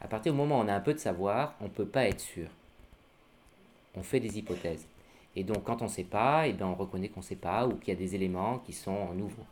À 0.00 0.06
partir 0.06 0.32
du 0.32 0.38
moment 0.38 0.58
où 0.58 0.62
on 0.62 0.68
a 0.68 0.74
un 0.74 0.80
peu 0.80 0.92
de 0.92 0.98
savoir, 0.98 1.54
on 1.60 1.64
ne 1.64 1.70
peut 1.70 1.86
pas 1.86 2.04
être 2.04 2.20
sûr. 2.20 2.48
On 3.94 4.02
fait 4.02 4.20
des 4.20 4.38
hypothèses. 4.38 4.86
Et 5.36 5.44
donc 5.44 5.64
quand 5.64 5.80
on 5.80 5.86
ne 5.86 5.90
sait 5.90 6.04
pas, 6.04 6.46
eh 6.46 6.52
ben, 6.52 6.66
on 6.66 6.74
reconnaît 6.74 7.08
qu'on 7.08 7.20
ne 7.20 7.24
sait 7.24 7.36
pas 7.36 7.66
ou 7.66 7.76
qu'il 7.76 7.94
y 7.94 7.96
a 7.96 7.98
des 7.98 8.14
éléments 8.14 8.58
qui 8.58 8.72
sont 8.72 9.14
nouveaux. 9.14 9.46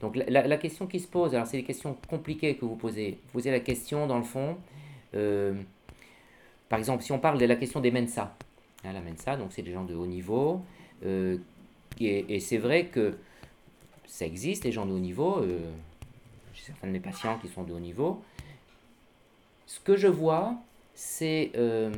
Donc 0.00 0.16
la 0.16 0.56
question 0.56 0.86
qui 0.86 0.98
se 0.98 1.06
pose, 1.06 1.34
alors 1.34 1.46
c'est 1.46 1.56
des 1.56 1.64
questions 1.64 1.96
compliquées 2.08 2.56
que 2.56 2.64
vous 2.64 2.76
posez. 2.76 3.20
Vous 3.26 3.32
posez 3.34 3.50
la 3.50 3.60
question 3.60 4.06
dans 4.06 4.18
le 4.18 4.24
fond, 4.24 4.56
euh, 5.14 5.54
par 6.68 6.78
exemple, 6.78 7.02
si 7.02 7.12
on 7.12 7.18
parle 7.18 7.38
de 7.38 7.46
la 7.46 7.56
question 7.56 7.80
des 7.80 7.90
Mensa, 7.90 8.36
hein, 8.84 8.92
la 8.92 9.00
Mensa, 9.00 9.36
donc 9.36 9.52
c'est 9.52 9.62
des 9.62 9.72
gens 9.72 9.84
de 9.84 9.94
haut 9.94 10.06
niveau, 10.06 10.62
euh, 11.04 11.38
et, 12.00 12.40
c'est 12.40 12.58
vrai 12.58 12.86
que 12.86 13.16
ça 14.06 14.26
existe, 14.26 14.64
les 14.64 14.72
gens 14.72 14.86
de 14.86 14.92
haut 14.92 14.98
niveau, 14.98 15.38
euh, 15.38 15.58
j'ai 16.54 16.62
certains 16.62 16.86
de 16.86 16.92
mes 16.92 17.00
patients 17.00 17.38
qui 17.38 17.48
sont 17.48 17.64
de 17.64 17.72
haut 17.72 17.80
niveau. 17.80 18.22
Ce 19.66 19.80
que 19.80 19.96
je 19.96 20.08
vois, 20.08 20.54
c'est 20.94 21.52
euh, 21.56 21.92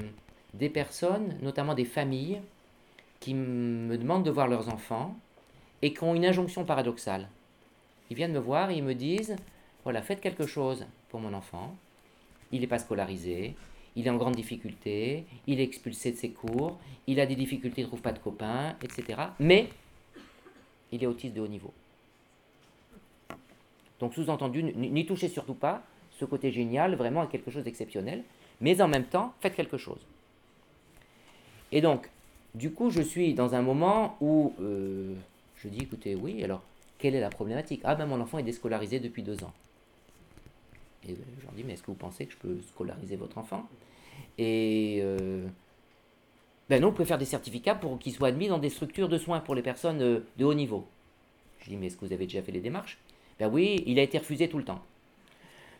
des 0.54 0.68
personnes, 0.70 1.36
notamment 1.42 1.74
des 1.74 1.84
familles, 1.84 2.40
qui 3.20 3.34
me 3.34 3.96
demandent 3.96 4.24
de 4.24 4.30
voir 4.30 4.48
leurs 4.48 4.68
enfants 4.68 5.16
et 5.82 5.92
qui 5.92 6.02
ont 6.04 6.14
une 6.14 6.24
injonction 6.24 6.64
paradoxale. 6.64 7.28
Ils 8.10 8.16
viennent 8.16 8.32
me 8.32 8.38
voir 8.38 8.70
et 8.70 8.76
ils 8.76 8.84
me 8.84 8.94
disent, 8.94 9.36
voilà, 9.84 10.02
faites 10.02 10.20
quelque 10.20 10.46
chose 10.46 10.86
pour 11.08 11.20
mon 11.20 11.32
enfant, 11.34 11.74
il 12.52 12.60
n'est 12.60 12.66
pas 12.66 12.78
scolarisé, 12.78 13.56
il 13.96 14.06
est 14.06 14.10
en 14.10 14.16
grande 14.16 14.36
difficulté, 14.36 15.24
il 15.46 15.60
est 15.60 15.64
expulsé 15.64 16.12
de 16.12 16.16
ses 16.16 16.30
cours, 16.30 16.78
il 17.06 17.18
a 17.18 17.26
des 17.26 17.34
difficultés, 17.34 17.80
il 17.80 17.84
ne 17.84 17.88
trouve 17.88 18.02
pas 18.02 18.12
de 18.12 18.18
copains, 18.18 18.76
etc. 18.82 19.20
Mais 19.40 19.68
il 20.96 21.04
est 21.04 21.06
autiste 21.06 21.34
de 21.34 21.40
haut 21.40 21.48
niveau. 21.48 21.72
Donc 24.00 24.14
sous-entendu, 24.14 24.62
n'y 24.62 25.06
touchez 25.06 25.28
surtout 25.28 25.54
pas, 25.54 25.82
ce 26.18 26.24
côté 26.24 26.50
génial 26.50 26.94
vraiment 26.96 27.24
est 27.24 27.28
quelque 27.28 27.50
chose 27.50 27.64
d'exceptionnel, 27.64 28.22
mais 28.60 28.80
en 28.80 28.88
même 28.88 29.04
temps, 29.04 29.32
faites 29.40 29.54
quelque 29.54 29.78
chose. 29.78 30.00
Et 31.72 31.80
donc, 31.80 32.10
du 32.54 32.72
coup, 32.72 32.90
je 32.90 33.02
suis 33.02 33.34
dans 33.34 33.54
un 33.54 33.62
moment 33.62 34.16
où 34.20 34.54
euh, 34.60 35.14
je 35.56 35.68
dis, 35.68 35.80
écoutez, 35.80 36.14
oui, 36.14 36.42
alors, 36.42 36.62
quelle 36.98 37.14
est 37.14 37.20
la 37.20 37.28
problématique? 37.28 37.80
Ah 37.84 37.94
ben 37.94 38.06
mon 38.06 38.20
enfant 38.20 38.38
est 38.38 38.42
déscolarisé 38.42 39.00
depuis 39.00 39.22
deux 39.22 39.42
ans. 39.44 39.52
Et 41.06 41.12
euh, 41.12 41.16
je 41.38 41.44
leur 41.44 41.52
dis, 41.52 41.64
mais 41.64 41.74
est-ce 41.74 41.82
que 41.82 41.90
vous 41.90 41.94
pensez 41.94 42.26
que 42.26 42.32
je 42.32 42.38
peux 42.38 42.60
scolariser 42.62 43.16
votre 43.16 43.38
enfant? 43.38 43.68
Et 44.38 45.00
euh, 45.02 45.46
ben 46.68 46.80
non, 46.80 46.88
vous 46.88 46.94
pouvez 46.94 47.06
faire 47.06 47.18
des 47.18 47.24
certificats 47.24 47.74
pour 47.74 47.98
qu'il 47.98 48.12
soit 48.12 48.28
admis 48.28 48.48
dans 48.48 48.58
des 48.58 48.70
structures 48.70 49.08
de 49.08 49.18
soins 49.18 49.40
pour 49.40 49.54
les 49.54 49.62
personnes 49.62 50.02
euh, 50.02 50.20
de 50.36 50.44
haut 50.44 50.54
niveau. 50.54 50.86
Je 51.60 51.70
dis, 51.70 51.76
mais 51.76 51.86
est-ce 51.86 51.96
que 51.96 52.04
vous 52.04 52.12
avez 52.12 52.26
déjà 52.26 52.42
fait 52.42 52.52
les 52.52 52.60
démarches? 52.60 52.98
Ben 53.38 53.48
oui, 53.48 53.82
il 53.86 53.98
a 53.98 54.02
été 54.02 54.18
refusé 54.18 54.48
tout 54.48 54.58
le 54.58 54.64
temps. 54.64 54.80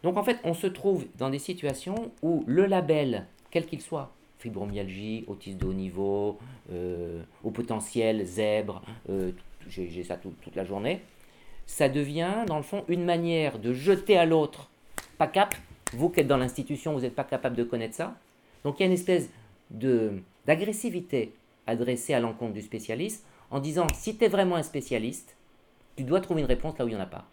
Donc 0.02 0.16
en 0.16 0.22
fait, 0.22 0.38
on 0.44 0.54
se 0.54 0.66
trouve 0.66 1.06
dans 1.16 1.30
des 1.30 1.38
situations 1.38 2.12
où 2.22 2.44
le 2.46 2.66
label, 2.66 3.26
quel 3.50 3.66
qu'il 3.66 3.80
soit, 3.80 4.12
fibromyalgie, 4.38 5.24
autisme 5.26 5.58
de 5.58 5.66
haut 5.66 5.72
niveau, 5.72 6.38
euh, 6.70 7.22
au 7.42 7.50
potentiel, 7.50 8.24
zèbre, 8.24 8.82
euh, 9.10 9.32
j'ai 9.68 10.04
ça 10.04 10.16
tout- 10.16 10.34
toute 10.42 10.54
la 10.54 10.64
journée, 10.64 11.00
ça 11.66 11.88
devient, 11.88 12.44
dans 12.46 12.58
le 12.58 12.62
fond, 12.62 12.84
une 12.88 13.04
manière 13.04 13.58
de 13.58 13.72
jeter 13.72 14.16
à 14.16 14.26
l'autre, 14.26 14.70
pas 15.18 15.26
cap, 15.26 15.54
vous 15.92 16.10
qui 16.10 16.20
êtes 16.20 16.28
dans 16.28 16.36
l'institution, 16.36 16.92
vous 16.92 17.00
n'êtes 17.00 17.14
pas 17.14 17.24
capable 17.24 17.56
de 17.56 17.64
connaître 17.64 17.94
ça. 17.94 18.14
Donc 18.62 18.78
il 18.78 18.82
y 18.82 18.84
a 18.84 18.86
une 18.86 18.92
espèce 18.92 19.28
d'agressivité 20.46 21.32
adressée 21.66 22.14
à 22.14 22.20
l'encontre 22.20 22.52
du 22.52 22.62
spécialiste 22.62 23.24
en 23.50 23.60
disant, 23.60 23.86
si 23.94 24.16
tu 24.16 24.24
es 24.24 24.28
vraiment 24.28 24.56
un 24.56 24.62
spécialiste, 24.62 25.36
tu 25.96 26.04
dois 26.04 26.20
trouver 26.20 26.42
une 26.42 26.46
réponse 26.46 26.78
là 26.78 26.84
où 26.84 26.88
il 26.88 26.94
n'y 26.94 27.00
en 27.00 27.02
a 27.02 27.06
pas. 27.06 27.26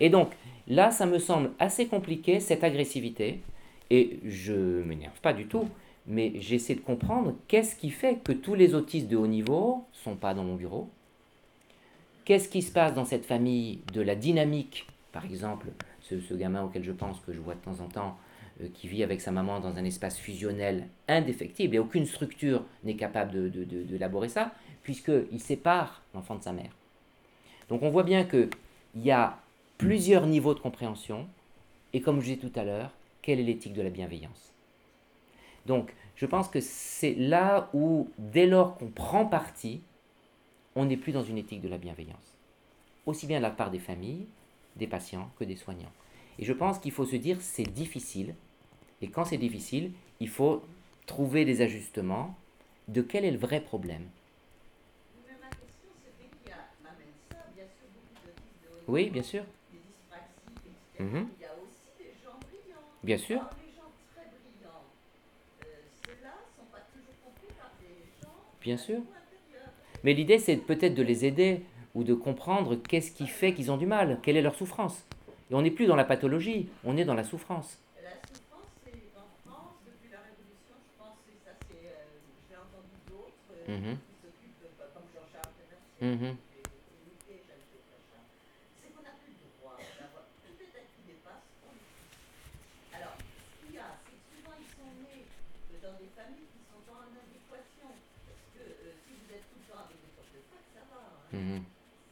Et 0.00 0.10
donc, 0.10 0.30
là, 0.66 0.90
ça 0.90 1.06
me 1.06 1.18
semble 1.18 1.50
assez 1.58 1.86
compliqué, 1.86 2.40
cette 2.40 2.64
agressivité, 2.64 3.40
et 3.90 4.20
je 4.24 4.52
ne 4.52 4.84
m'énerve 4.84 5.20
pas 5.20 5.32
du 5.32 5.46
tout, 5.46 5.68
mais 6.06 6.32
j'essaie 6.40 6.74
de 6.74 6.80
comprendre 6.80 7.34
qu'est-ce 7.48 7.76
qui 7.76 7.90
fait 7.90 8.16
que 8.22 8.32
tous 8.32 8.54
les 8.54 8.74
autistes 8.74 9.08
de 9.08 9.16
haut 9.16 9.26
niveau 9.26 9.84
sont 9.92 10.16
pas 10.16 10.34
dans 10.34 10.44
mon 10.44 10.54
bureau. 10.54 10.88
Qu'est-ce 12.24 12.48
qui 12.48 12.62
se 12.62 12.72
passe 12.72 12.94
dans 12.94 13.04
cette 13.04 13.24
famille 13.24 13.80
de 13.92 14.02
la 14.02 14.14
dynamique, 14.14 14.86
par 15.12 15.24
exemple, 15.24 15.68
ce, 16.00 16.34
gamin 16.34 16.64
auquel 16.64 16.84
je 16.84 16.92
pense, 16.92 17.18
que 17.20 17.32
je 17.32 17.40
vois 17.40 17.54
de 17.54 17.60
temps 17.60 17.80
en 17.80 17.88
temps, 17.88 18.18
qui 18.74 18.88
vit 18.88 19.02
avec 19.02 19.20
sa 19.20 19.30
maman 19.30 19.60
dans 19.60 19.76
un 19.76 19.84
espace 19.84 20.18
fusionnel 20.18 20.88
indéfectible, 21.06 21.76
et 21.76 21.78
aucune 21.78 22.06
structure 22.06 22.64
n'est 22.84 22.96
capable 22.96 23.50
d'élaborer 23.50 24.28
de, 24.28 24.32
ça, 24.32 24.52
puisqu'il 24.82 25.40
sépare 25.40 26.02
l'enfant 26.14 26.36
de 26.36 26.42
sa 26.42 26.52
mère. 26.52 26.74
Donc 27.68 27.82
on 27.82 27.90
voit 27.90 28.02
bien 28.02 28.24
qu'il 28.24 28.48
y 28.96 29.10
a 29.10 29.38
plusieurs 29.76 30.26
niveaux 30.26 30.54
de 30.54 30.60
compréhension, 30.60 31.28
et 31.92 32.00
comme 32.00 32.20
je 32.20 32.26
disais 32.26 32.36
tout 32.36 32.52
à 32.58 32.64
l'heure, 32.64 32.92
quelle 33.22 33.40
est 33.40 33.44
l'éthique 33.44 33.74
de 33.74 33.82
la 33.82 33.90
bienveillance? 33.90 34.52
Donc, 35.66 35.94
je 36.16 36.26
pense 36.26 36.48
que 36.48 36.60
c'est 36.60 37.14
là 37.14 37.68
où, 37.74 38.08
dès 38.18 38.46
lors 38.46 38.76
qu'on 38.76 38.88
prend 38.88 39.26
parti, 39.26 39.82
on 40.74 40.86
n'est 40.86 40.96
plus 40.96 41.12
dans 41.12 41.22
une 41.22 41.38
éthique 41.38 41.60
de 41.60 41.68
la 41.68 41.78
bienveillance. 41.78 42.36
Aussi 43.06 43.26
bien 43.26 43.38
de 43.38 43.42
la 43.42 43.50
part 43.50 43.70
des 43.70 43.78
familles, 43.78 44.26
des 44.76 44.86
patients 44.86 45.30
que 45.38 45.44
des 45.44 45.56
soignants. 45.56 45.92
Et 46.38 46.44
je 46.44 46.52
pense 46.52 46.78
qu'il 46.78 46.92
faut 46.92 47.04
se 47.04 47.16
dire 47.16 47.40
c'est 47.40 47.70
difficile. 47.70 48.34
Et 49.02 49.08
quand 49.08 49.24
c'est 49.24 49.38
difficile, 49.38 49.92
il 50.20 50.28
faut 50.28 50.62
trouver 51.06 51.44
des 51.44 51.60
ajustements 51.62 52.36
de 52.88 53.02
quel 53.02 53.24
est 53.24 53.30
le 53.30 53.38
vrai 53.38 53.60
problème? 53.60 54.08
Oui, 58.88 59.10
bien 59.10 59.22
sûr. 59.22 59.44
Il 60.98 61.06
y 61.06 61.44
a 61.44 61.54
aussi 61.62 61.90
des 61.98 62.12
gens 62.24 62.38
brillants. 62.40 62.82
Bien 63.04 63.18
sûr. 63.18 63.40
Ceux-là 66.06 66.34
ne 66.34 66.56
sont 66.56 66.68
pas 66.72 66.82
toujours 66.92 67.14
compris 67.22 67.52
par 67.58 67.70
des 67.80 67.94
gens. 68.20 68.32
Bien 68.62 68.76
sûr. 68.78 69.00
Mais 70.04 70.14
l'idée, 70.14 70.38
c'est 70.38 70.56
peut-être 70.56 70.94
de 70.94 71.02
les 71.02 71.24
aider 71.26 71.62
ou 71.94 72.02
de 72.02 72.14
comprendre 72.14 72.76
qu'est-ce 72.76 73.12
qui 73.12 73.26
fait 73.26 73.52
qu'ils 73.52 73.70
ont 73.70 73.76
du 73.76 73.86
mal, 73.86 74.20
quelle 74.22 74.36
est 74.36 74.42
leur 74.42 74.54
souffrance. 74.54 75.04
Et 75.50 75.54
on 75.54 75.62
n'est 75.62 75.70
plus 75.70 75.86
dans 75.86 75.96
la 75.96 76.04
pathologie, 76.04 76.68
on 76.84 76.96
est 76.96 77.04
dans. 77.04 77.14
La 77.14 77.24
souffrance, 77.24 77.78
c'est 78.84 78.92
en 79.16 79.28
France, 79.44 79.74
depuis 79.84 80.10
la 80.10 80.18
Révolution, 80.20 80.76
je 80.78 80.92
pense, 80.98 81.18
que 81.26 81.32
ça 81.44 81.52
c'est, 81.66 81.88
euh, 81.88 82.04
j'ai 82.48 82.56
entendu 82.56 82.94
d'autres 83.08 83.50
euh, 83.52 83.57
mm 83.57 83.57
-hmm. 83.57 83.57
qui 83.57 83.57
s'occupent, 83.57 83.57
comme 83.57 83.57
Jean-Charles 83.57 83.57
Thénardier, 83.57 83.57
mm 83.68 83.74
-hmm. 83.74 83.96
Mhm. 101.30 101.62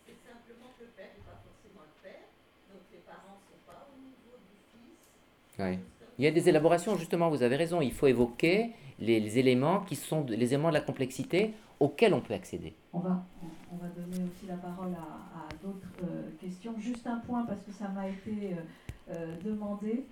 C'est 0.07 0.19
simplement 0.29 0.71
que 0.79 0.85
le 0.85 0.91
père 0.91 1.09
n'est 1.17 1.25
pas 1.25 1.41
forcément 1.41 1.83
le 1.83 1.97
père, 2.03 2.29
donc 2.71 2.83
les 2.93 2.99
parents 2.99 3.41
ne 3.41 3.49
sont 3.49 3.63
pas 3.67 3.89
au 3.89 3.97
niveau 3.97 4.37
du 4.37 4.59
fils. 4.71 5.96
Il 6.19 6.25
y 6.25 6.29
a 6.29 6.31
des 6.31 6.49
élaborations, 6.49 6.97
justement, 6.97 7.29
vous 7.29 7.43
avez 7.43 7.57
raison, 7.57 7.83
il 7.83 7.93
faut 7.93 8.07
évoquer 8.07 8.71
les, 8.99 9.39
éléments 9.39 9.81
qui 9.81 9.97
sont 9.97 10.25
les 10.25 10.55
éléments 10.55 10.71
de 10.71 10.75
la 10.75 10.81
complexité 10.81 11.53
auxquels 11.79 12.15
on 12.15 12.21
peut 12.23 12.33
accéder. 12.33 12.75
On 12.95 13.01
va, 13.01 13.23
on 13.71 13.77
va 13.77 13.89
donner 13.89 14.25
aussi 14.25 14.47
la 14.49 14.57
parole 14.57 14.95
à, 14.95 15.55
d'autres 15.63 15.87
euh, 16.05 16.31
questions. 16.41 16.75
Juste 16.79 17.07
un 17.07 17.19
point, 17.19 17.45
parce 17.45 17.61
que 17.61 17.73
ça 17.73 17.89
m'a 17.89 18.09
été 18.09 18.55
euh, 18.55 19.15
euh, 19.15 19.37
demandé, 19.45 20.05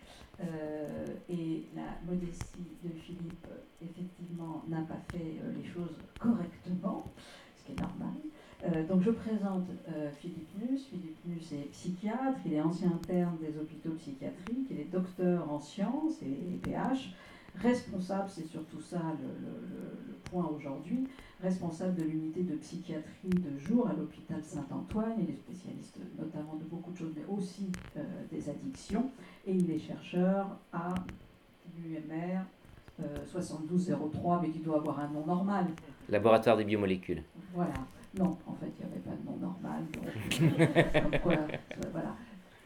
et 1.29 1.63
la 1.77 1.97
modestie 2.05 2.67
de 2.83 2.91
Philippe, 2.91 3.47
effectivement, 3.81 4.65
n'a 4.69 4.81
pas 4.83 4.99
fait 5.13 5.37
les 5.57 5.65
choses 5.65 5.97
correctement, 6.19 7.05
ce 7.57 7.65
qui 7.65 7.73
est 7.73 7.81
normal. 7.81 8.15
Euh, 8.65 8.87
donc 8.87 9.03
je 9.03 9.11
présente 9.11 9.67
euh, 9.89 10.11
Philippe 10.19 10.49
Nuss. 10.59 10.87
Philippe 10.87 11.19
Nuss 11.27 11.53
est 11.53 11.71
psychiatre, 11.73 12.39
il 12.47 12.55
est 12.55 12.61
ancien 12.61 12.89
interne 12.89 13.37
des 13.39 13.59
hôpitaux 13.59 13.91
psychiatriques, 13.99 14.67
il 14.71 14.81
est 14.81 14.91
docteur 14.91 15.51
en 15.51 15.61
sciences 15.61 16.23
et, 16.23 16.59
PH, 16.63 17.13
responsable, 17.57 18.29
c'est 18.29 18.47
surtout 18.47 18.81
ça 18.81 19.01
le, 19.21 20.15
point 20.31 20.51
aujourd'hui, 20.57 21.07
responsable 21.43 21.95
de 21.97 22.05
l'unité 22.05 22.43
de 22.43 22.55
psychiatrie 22.57 23.29
de 23.29 23.59
jour 23.59 23.87
à 23.87 23.93
l'hôpital 23.93 24.43
Saint-Antoine. 24.43 25.13
Il 25.19 25.31
est 25.31 25.37
spécialiste 25.37 25.99
notamment 26.19 26.55
de 26.55 26.65
beaucoup 26.65 26.91
de 26.93 26.97
choses, 26.97 27.13
mais 27.15 27.25
aussi 27.29 27.71
euh, 27.97 28.03
des 28.33 28.49
addictions. 28.49 29.11
Et 29.47 29.53
il 29.53 29.71
est 29.71 29.79
chercheur 29.79 30.57
à 30.73 30.95
l'UMR 31.77 32.41
7203, 33.27 34.41
mais 34.41 34.49
qui 34.49 34.61
doit 34.61 34.77
avoir 34.79 35.01
un 35.01 35.09
nom 35.09 35.27
normal. 35.27 35.67
Laboratoire 36.09 36.57
des 36.57 36.65
biomolécules. 36.65 37.23
Voilà. 37.53 37.75
Non, 38.17 38.37
en 38.47 38.55
fait, 38.55 38.73
il 38.79 38.87
n'y 38.87 38.93
avait 38.93 39.01
pas 39.01 39.11
de 39.11 39.27
nom 39.27 39.37
normal. 39.39 39.85
Donc, 39.93 40.07
euh, 41.27 41.37
voilà. 41.93 42.17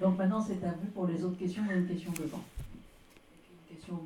donc 0.00 0.18
maintenant, 0.18 0.40
c'est 0.40 0.62
à 0.64 0.72
vous 0.72 0.86
pour 0.92 1.06
les 1.06 1.24
autres 1.24 1.38
questions. 1.38 1.62
Il 1.66 1.70
y 1.70 1.74
a 1.74 1.76
une 1.76 1.86
question 1.86 2.12
devant. 2.12 2.44
Une 3.70 3.76
question. 3.76 4.00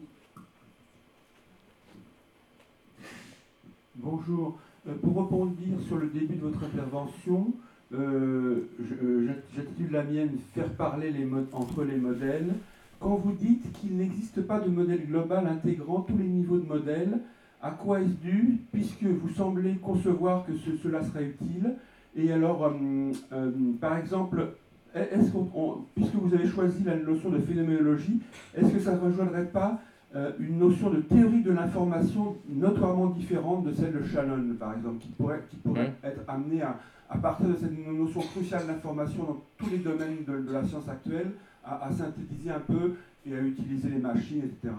Bonjour. 3.96 4.58
Euh, 4.86 4.94
pour 5.02 5.14
rebondir 5.14 5.80
sur 5.86 5.96
le 5.96 6.08
début 6.08 6.34
de 6.34 6.40
votre 6.40 6.62
intervention, 6.64 7.52
euh, 7.92 8.68
j'attitule 9.54 9.90
la 9.90 10.04
mienne 10.04 10.38
Faire 10.54 10.72
parler 10.74 11.10
les 11.10 11.28
entre 11.52 11.82
les 11.82 11.96
modèles. 11.96 12.54
Quand 13.00 13.16
vous 13.16 13.32
dites 13.32 13.72
qu'il 13.72 13.96
n'existe 13.96 14.42
pas 14.42 14.60
de 14.60 14.70
modèle 14.70 15.06
global 15.06 15.48
intégrant 15.48 16.02
tous 16.02 16.16
les 16.16 16.28
niveaux 16.28 16.58
de 16.58 16.66
modèles, 16.66 17.18
à 17.62 17.70
quoi 17.70 18.00
est-ce 18.00 18.10
dû 18.22 18.58
Puisque 18.72 19.04
vous 19.04 19.28
semblez 19.30 19.76
concevoir 19.76 20.44
que 20.44 20.52
cela 20.82 21.02
serait 21.02 21.24
utile. 21.24 21.76
Et 22.16 22.30
alors, 22.32 22.64
euh, 22.64 23.12
euh, 23.32 23.50
par 23.80 23.96
exemple, 23.96 24.48
est-ce 24.94 25.30
puisque 25.94 26.14
vous 26.14 26.34
avez 26.34 26.46
choisi 26.46 26.84
la 26.84 26.96
notion 26.96 27.30
de 27.30 27.38
phénoménologie, 27.38 28.20
est-ce 28.54 28.68
que 28.68 28.80
ça 28.80 28.94
ne 28.94 29.00
rejoindrait 29.00 29.46
pas 29.46 29.80
euh, 30.14 30.32
une 30.38 30.58
notion 30.58 30.90
de 30.90 31.00
théorie 31.00 31.42
de 31.42 31.52
l'information 31.52 32.36
notoirement 32.46 33.06
différente 33.06 33.64
de 33.64 33.72
celle 33.72 33.92
de 33.92 34.04
Shannon, 34.04 34.54
par 34.58 34.76
exemple, 34.76 34.98
qui 34.98 35.08
pourrait, 35.08 35.42
qui 35.48 35.56
pourrait 35.56 35.88
mmh. 35.88 36.06
être 36.06 36.20
amenée 36.28 36.60
à, 36.60 36.78
à 37.08 37.16
partir 37.16 37.48
de 37.48 37.54
cette 37.54 37.72
notion 37.86 38.20
cruciale 38.20 38.66
d'information 38.66 39.24
dans 39.24 39.42
tous 39.56 39.70
les 39.70 39.78
domaines 39.78 40.24
de, 40.26 40.52
la 40.52 40.62
science 40.64 40.86
actuelle, 40.88 41.30
à, 41.64 41.86
à, 41.86 41.92
synthétiser 41.92 42.50
un 42.50 42.60
peu 42.60 42.94
et 43.24 43.34
à 43.34 43.40
utiliser 43.40 43.88
les 43.88 43.98
machines, 43.98 44.42
etc. 44.44 44.74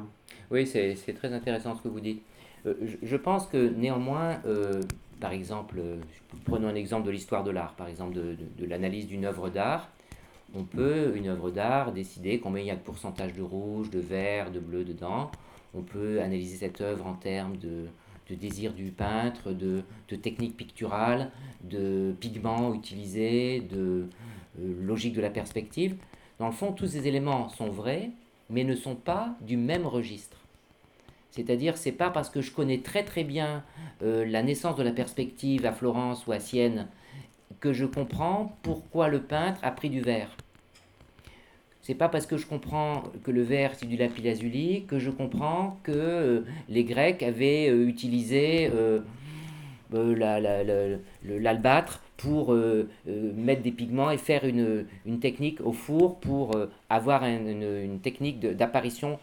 Oui, 0.51 0.67
c'est 0.67 1.13
très 1.13 1.33
intéressant 1.33 1.73
ce 1.75 1.81
que 1.81 1.87
vous 1.87 2.01
dites. 2.01 2.21
Euh, 2.65 2.73
je 3.01 3.17
pense 3.17 3.47
que 3.47 3.57
néanmoins, 3.57 4.39
euh, 4.45 4.81
par 5.19 5.31
exemple, 5.31 5.75
euh, 5.79 5.97
prenons 6.45 6.67
un 6.67 6.75
exemple 6.75 7.05
de 7.05 7.11
l'histoire 7.11 7.43
de 7.43 7.51
l'art, 7.51 7.73
par 7.73 7.87
exemple 7.87 8.13
de, 8.13 8.65
l'analyse 8.65 9.07
d'une 9.07 9.25
œuvre 9.25 9.49
d'art. 9.49 9.89
On 10.55 10.63
peut, 10.63 11.13
une 11.15 11.27
œuvre 11.27 11.49
d'art, 11.51 11.91
décider 11.91 12.39
combien 12.39 12.61
il 12.61 12.67
y 12.67 12.71
a 12.71 12.75
de 12.75 12.81
pourcentage 12.81 13.33
de 13.33 13.41
rouge, 13.41 13.89
de 13.89 13.99
vert, 13.99 14.51
de 14.51 14.59
bleu 14.59 14.83
dedans. 14.83 15.31
On 15.73 15.81
peut 15.81 16.21
analyser 16.21 16.57
cette 16.57 16.81
œuvre 16.81 17.07
en 17.07 17.13
termes 17.13 17.57
de, 17.57 17.87
désir 18.35 18.73
du 18.73 18.85
peintre, 18.85 19.51
de, 19.51 19.81
de 20.09 20.15
technique 20.15 20.55
picturale, 20.55 21.31
de 21.63 22.13
pigments 22.19 22.73
utilisés, 22.73 23.61
de 23.61 24.05
logique 24.59 25.13
de 25.13 25.21
la 25.21 25.29
perspective. 25.29 25.95
Dans 26.39 26.47
le 26.47 26.51
fond, 26.51 26.71
tous 26.71 26.87
ces 26.87 27.07
éléments 27.07 27.49
sont 27.49 27.69
vrais, 27.69 28.11
mais 28.49 28.63
ne 28.63 28.75
sont 28.75 28.95
pas 28.95 29.35
du 29.41 29.57
même 29.57 29.85
registre. 29.87 30.32
C'est-à-dire, 31.35 31.77
c'est 31.77 31.91
pas 31.91 32.11
parce 32.11 32.29
que 32.29 32.41
je 32.41 32.51
connais 32.51 32.79
très 32.79 33.03
très 33.03 33.23
bien 33.23 33.63
euh, 34.03 34.23
la 34.23 34.43
naissance 34.43 34.75
de 34.75 34.83
la 34.83 34.91
perspective 34.91 35.65
à 35.65 35.71
Florence 35.71 36.27
ou 36.27 36.31
à 36.31 36.39
Sienne 36.39 36.87
que 37.59 37.73
je 37.73 37.85
comprends 37.85 38.55
pourquoi 38.61 39.07
le 39.07 39.19
peintre 39.19 39.59
a 39.63 39.71
pris 39.71 39.89
du 39.89 40.01
verre. 40.01 40.29
C'est 41.81 41.95
pas 41.95 42.07
parce 42.07 42.27
que 42.27 42.37
je 42.37 42.45
comprends 42.45 43.03
que 43.23 43.31
le 43.31 43.41
verre 43.41 43.71
c'est 43.75 43.87
du 43.87 43.97
lapis 43.97 44.21
lazuli 44.21 44.85
que 44.87 44.99
je 44.99 45.09
comprends 45.09 45.79
que 45.81 45.91
euh, 45.91 46.41
les 46.69 46.83
Grecs 46.83 47.23
avaient 47.23 47.67
euh, 47.67 47.87
utilisé 47.87 48.71
l'albâtre 49.91 52.01
pour 52.17 52.55
mettre 53.05 53.63
des 53.63 53.71
pigments 53.71 54.11
et 54.11 54.17
faire 54.17 54.45
une, 54.45 54.85
technique 55.19 55.61
au 55.61 55.71
four 55.71 56.19
pour 56.19 56.51
avoir 56.89 57.23
une, 57.25 57.99
technique 58.01 58.39
d'apparition 58.39 59.19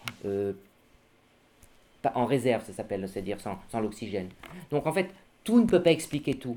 en 2.15 2.25
réserve, 2.25 2.65
ça 2.65 2.73
s'appelle, 2.73 3.09
c'est-à-dire 3.09 3.39
sans, 3.41 3.81
l'oxygène. 3.81 4.29
Donc 4.71 4.87
en 4.87 4.93
fait, 4.93 5.11
tout 5.45 5.61
ne 5.61 5.67
peut 5.67 5.83
pas 5.83 5.91
expliquer 5.91 6.35
tout. 6.35 6.57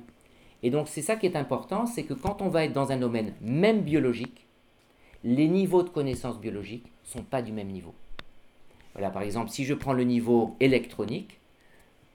Et 0.62 0.70
donc 0.70 0.88
c'est 0.88 1.02
ça 1.02 1.16
qui 1.16 1.26
est 1.26 1.36
important, 1.36 1.86
c'est 1.86 2.04
que 2.04 2.14
quand 2.14 2.42
on 2.42 2.50
va 2.50 2.66
être 2.66 2.74
dans 2.74 2.92
un 2.92 2.98
domaine 2.98 3.34
même 3.42 3.82
biologique, 3.82 4.46
les 5.24 5.48
niveaux 5.48 5.84
de 5.84 5.90
connaissances 5.90 6.40
biologiques 6.40 6.86
ne 6.86 7.20
sont 7.20 7.24
pas 7.24 7.42
du 7.42 7.52
même 7.52 7.68
niveau. 7.68 7.94
Voilà, 8.94 9.10
par 9.10 9.24
exemple, 9.24 9.50
si 9.50 9.66
je 9.66 9.74
prends 9.74 9.94
le 9.94 10.04
niveau 10.04 10.56
électronique, 10.60 11.40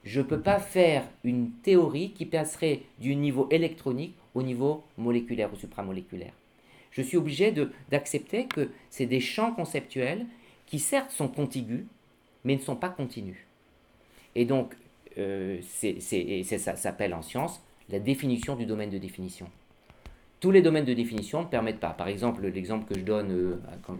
je 0.04 0.20
ne 0.20 0.24
peux 0.24 0.40
pas 0.40 0.58
faire 0.58 1.04
une 1.24 1.50
théorie 1.50 2.12
qui 2.12 2.24
passerait 2.24 2.82
du 2.98 3.16
niveau 3.16 3.48
électronique 3.50 4.14
au 4.34 4.42
niveau 4.42 4.84
moléculaire 4.96 5.52
ou 5.52 5.56
supramoléculaire. 5.56 6.32
Je 6.90 7.02
suis 7.02 7.16
obligé 7.16 7.52
d'accepter 7.90 8.46
que 8.46 8.70
c'est 8.90 9.06
des 9.06 9.20
champs 9.20 9.52
conceptuels 9.52 10.26
qui 10.66 10.78
certes 10.78 11.10
sont 11.10 11.28
contigus, 11.28 11.84
mais 12.44 12.54
ne 12.54 12.60
sont 12.60 12.76
pas 12.76 12.88
continus. 12.88 13.38
Et 14.34 14.44
donc, 14.44 14.74
euh, 15.18 15.60
ça 15.62 16.76
s'appelle 16.76 17.14
en 17.14 17.22
science 17.22 17.60
la 17.90 17.98
définition 17.98 18.56
du 18.56 18.66
domaine 18.66 18.90
de 18.90 18.98
définition. 18.98 19.48
Tous 20.40 20.50
les 20.52 20.62
domaines 20.62 20.84
de 20.84 20.94
définition 20.94 21.42
ne 21.42 21.48
permettent 21.48 21.80
pas. 21.80 21.90
Par 21.90 22.06
exemple, 22.06 22.46
l'exemple 22.46 22.86
que 22.86 22.98
je 22.98 23.04
donne, 23.04 23.32
euh, 23.32 23.56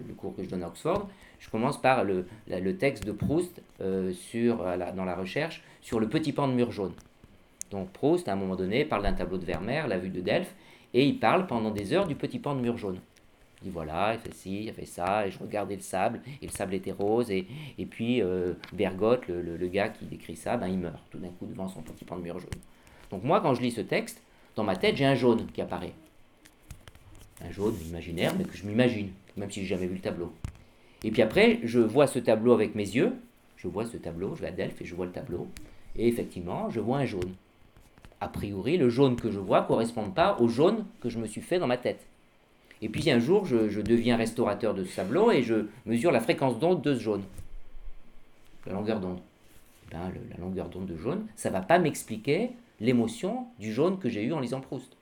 le 0.07 0.15
cours 0.15 0.37
que 0.37 0.45
je 0.45 0.49
donne 0.49 0.63
à 0.63 0.69
Oxford, 0.69 1.09
je 1.41 1.51
commence 1.51 1.81
par 1.81 2.05
le, 2.05 2.27
le 2.49 2.77
texte 2.77 3.05
de 3.05 3.13
Proust 3.13 3.61
euh, 3.81 4.13
sur, 4.13 4.59
dans 4.95 5.05
la 5.05 5.17
recherche 5.17 5.65
sur 5.81 5.99
le 5.99 6.09
petit 6.09 6.33
pan 6.33 6.47
de 6.47 6.53
mur 6.53 6.71
jaune. 6.71 6.93
Donc 7.71 7.91
Proust, 7.91 8.29
à 8.29 8.35
un 8.35 8.37
moment 8.37 8.57
donné, 8.57 8.85
parle 8.85 9.03
d'un 9.03 9.13
tableau 9.13 9.39
de 9.39 9.45
Vermeer, 9.45 9.89
La 9.89 9.99
vue 9.99 10.11
de 10.11 10.21
Delphes, 10.21 10.55
et 10.95 11.05
il 11.05 11.19
parle 11.19 11.47
pendant 11.47 11.71
des 11.71 11.93
heures 11.93 12.07
du 12.07 12.15
petit 12.15 12.39
pan 12.39 12.55
de 12.55 12.61
mur 12.61 12.79
jaune. 12.79 13.01
Il 13.61 13.65
dit 13.65 13.71
voilà, 13.71 14.15
il 14.15 14.21
fait 14.21 14.35
ci, 14.35 14.65
il 14.65 14.73
fait 14.73 14.87
ça, 14.87 15.27
et 15.27 15.31
je 15.31 15.39
regardais 15.39 15.75
le 15.75 15.83
sable, 15.83 16.21
et 16.41 16.47
le 16.47 16.53
sable 16.53 16.75
était 16.75 16.93
rose, 16.93 17.31
et, 17.31 17.47
et 17.77 17.87
puis 17.87 18.23
euh, 18.23 18.55
Bergotte, 18.73 19.27
le, 19.27 19.57
le, 19.57 19.69
gars 19.69 19.89
qui 19.89 20.05
décrit 20.05 20.37
ça, 20.37 20.57
ben, 20.57 20.69
il 20.69 20.79
meurt 20.79 21.03
tout 21.11 21.19
d'un 21.19 21.31
coup 21.31 21.47
devant 21.47 21.69
son 21.69 21.83
petit 21.83 22.05
pan 22.05 22.17
de 22.17 22.23
mur 22.23 22.39
jaune. 22.39 22.51
Donc 23.11 23.25
moi, 23.25 23.41
quand 23.41 23.55
je 23.55 23.63
lis 23.63 23.73
ce 23.73 23.81
texte, 23.81 24.23
dans 24.55 24.65
ma 24.65 24.77
tête, 24.77 24.97
j'ai 24.97 25.05
un 25.05 25.15
jaune 25.15 25.47
qui 25.53 25.61
apparaît. 25.61 25.93
Un 27.45 27.51
jaune 27.51 27.75
imaginaire, 27.89 28.35
mais 28.37 28.45
que 28.45 28.57
je 28.57 28.65
m'imagine, 28.65 29.11
même 29.37 29.51
si 29.51 29.61
j'ai 29.61 29.67
jamais 29.67 29.87
vu 29.87 29.95
le 29.95 30.01
tableau. 30.01 30.33
Et 31.03 31.11
puis 31.11 31.23
après, 31.23 31.61
je 31.65 31.81
vois 31.81 32.07
ce 32.07 32.19
tableau 32.19 32.53
avec 32.53 32.75
mes 32.75 32.89
yeux, 32.89 33.13
je 33.57 33.67
vois 33.67 33.87
ce 33.87 33.97
tableau, 33.97 34.35
je 34.37 34.43
vais 34.43 34.49
à 34.49 34.53
Delphes 34.53 34.81
et 34.81 34.85
je 34.85 34.95
vois 34.95 35.07
le 35.07 35.13
tableau, 35.13 35.49
et 35.97 36.07
effectivement, 36.07 36.71
je 36.71 36.81
vois 36.81 36.99
un 36.99 37.07
jaune. 37.07 37.35
A 38.21 38.29
priori, 38.29 38.77
le 38.77 38.89
jaune 38.89 39.17
que 39.17 39.31
je 39.31 39.39
vois 39.39 39.63
ne 39.63 39.67
correspond 39.67 40.11
pas 40.11 40.37
au 40.41 40.49
jaune 40.49 40.85
que 41.01 41.09
je 41.09 41.19
me 41.19 41.27
suis 41.27 41.41
fait 41.41 41.59
dans 41.59 41.67
ma 41.67 41.77
tête. 41.77 42.05
Et 42.81 42.89
puis 42.89 43.11
un 43.11 43.19
jour, 43.19 43.45
je, 43.45 43.81
deviens 43.81 44.17
restaurateur 44.17 44.75
de 44.75 44.85
tableau 44.85 45.31
et 45.31 45.43
je 45.43 45.67
mesure 45.87 46.13
la 46.13 46.21
fréquence 46.21 46.59
d'onde 46.59 46.83
de 46.83 46.95
ce 46.95 47.01
jaune. 47.01 47.23
La 48.67 48.73
longueur 48.73 49.01
d'onde. 49.01 49.21
Ben, 49.91 50.13
la 50.31 50.37
longueur 50.39 50.69
d'onde 50.69 50.87
de 50.87 50.97
jaune, 50.97 51.27
ça 51.35 51.51
va 51.51 51.61
pas 51.61 51.79
m'expliquer 51.79 52.51
l'émotion 52.81 53.47
du 53.59 53.73
jaune 53.73 53.99
que 53.99 54.09
j'ai 54.09 54.23
eu 54.23 54.33
en 54.33 54.41
lisant 54.41 54.61
Proust. 54.61 54.97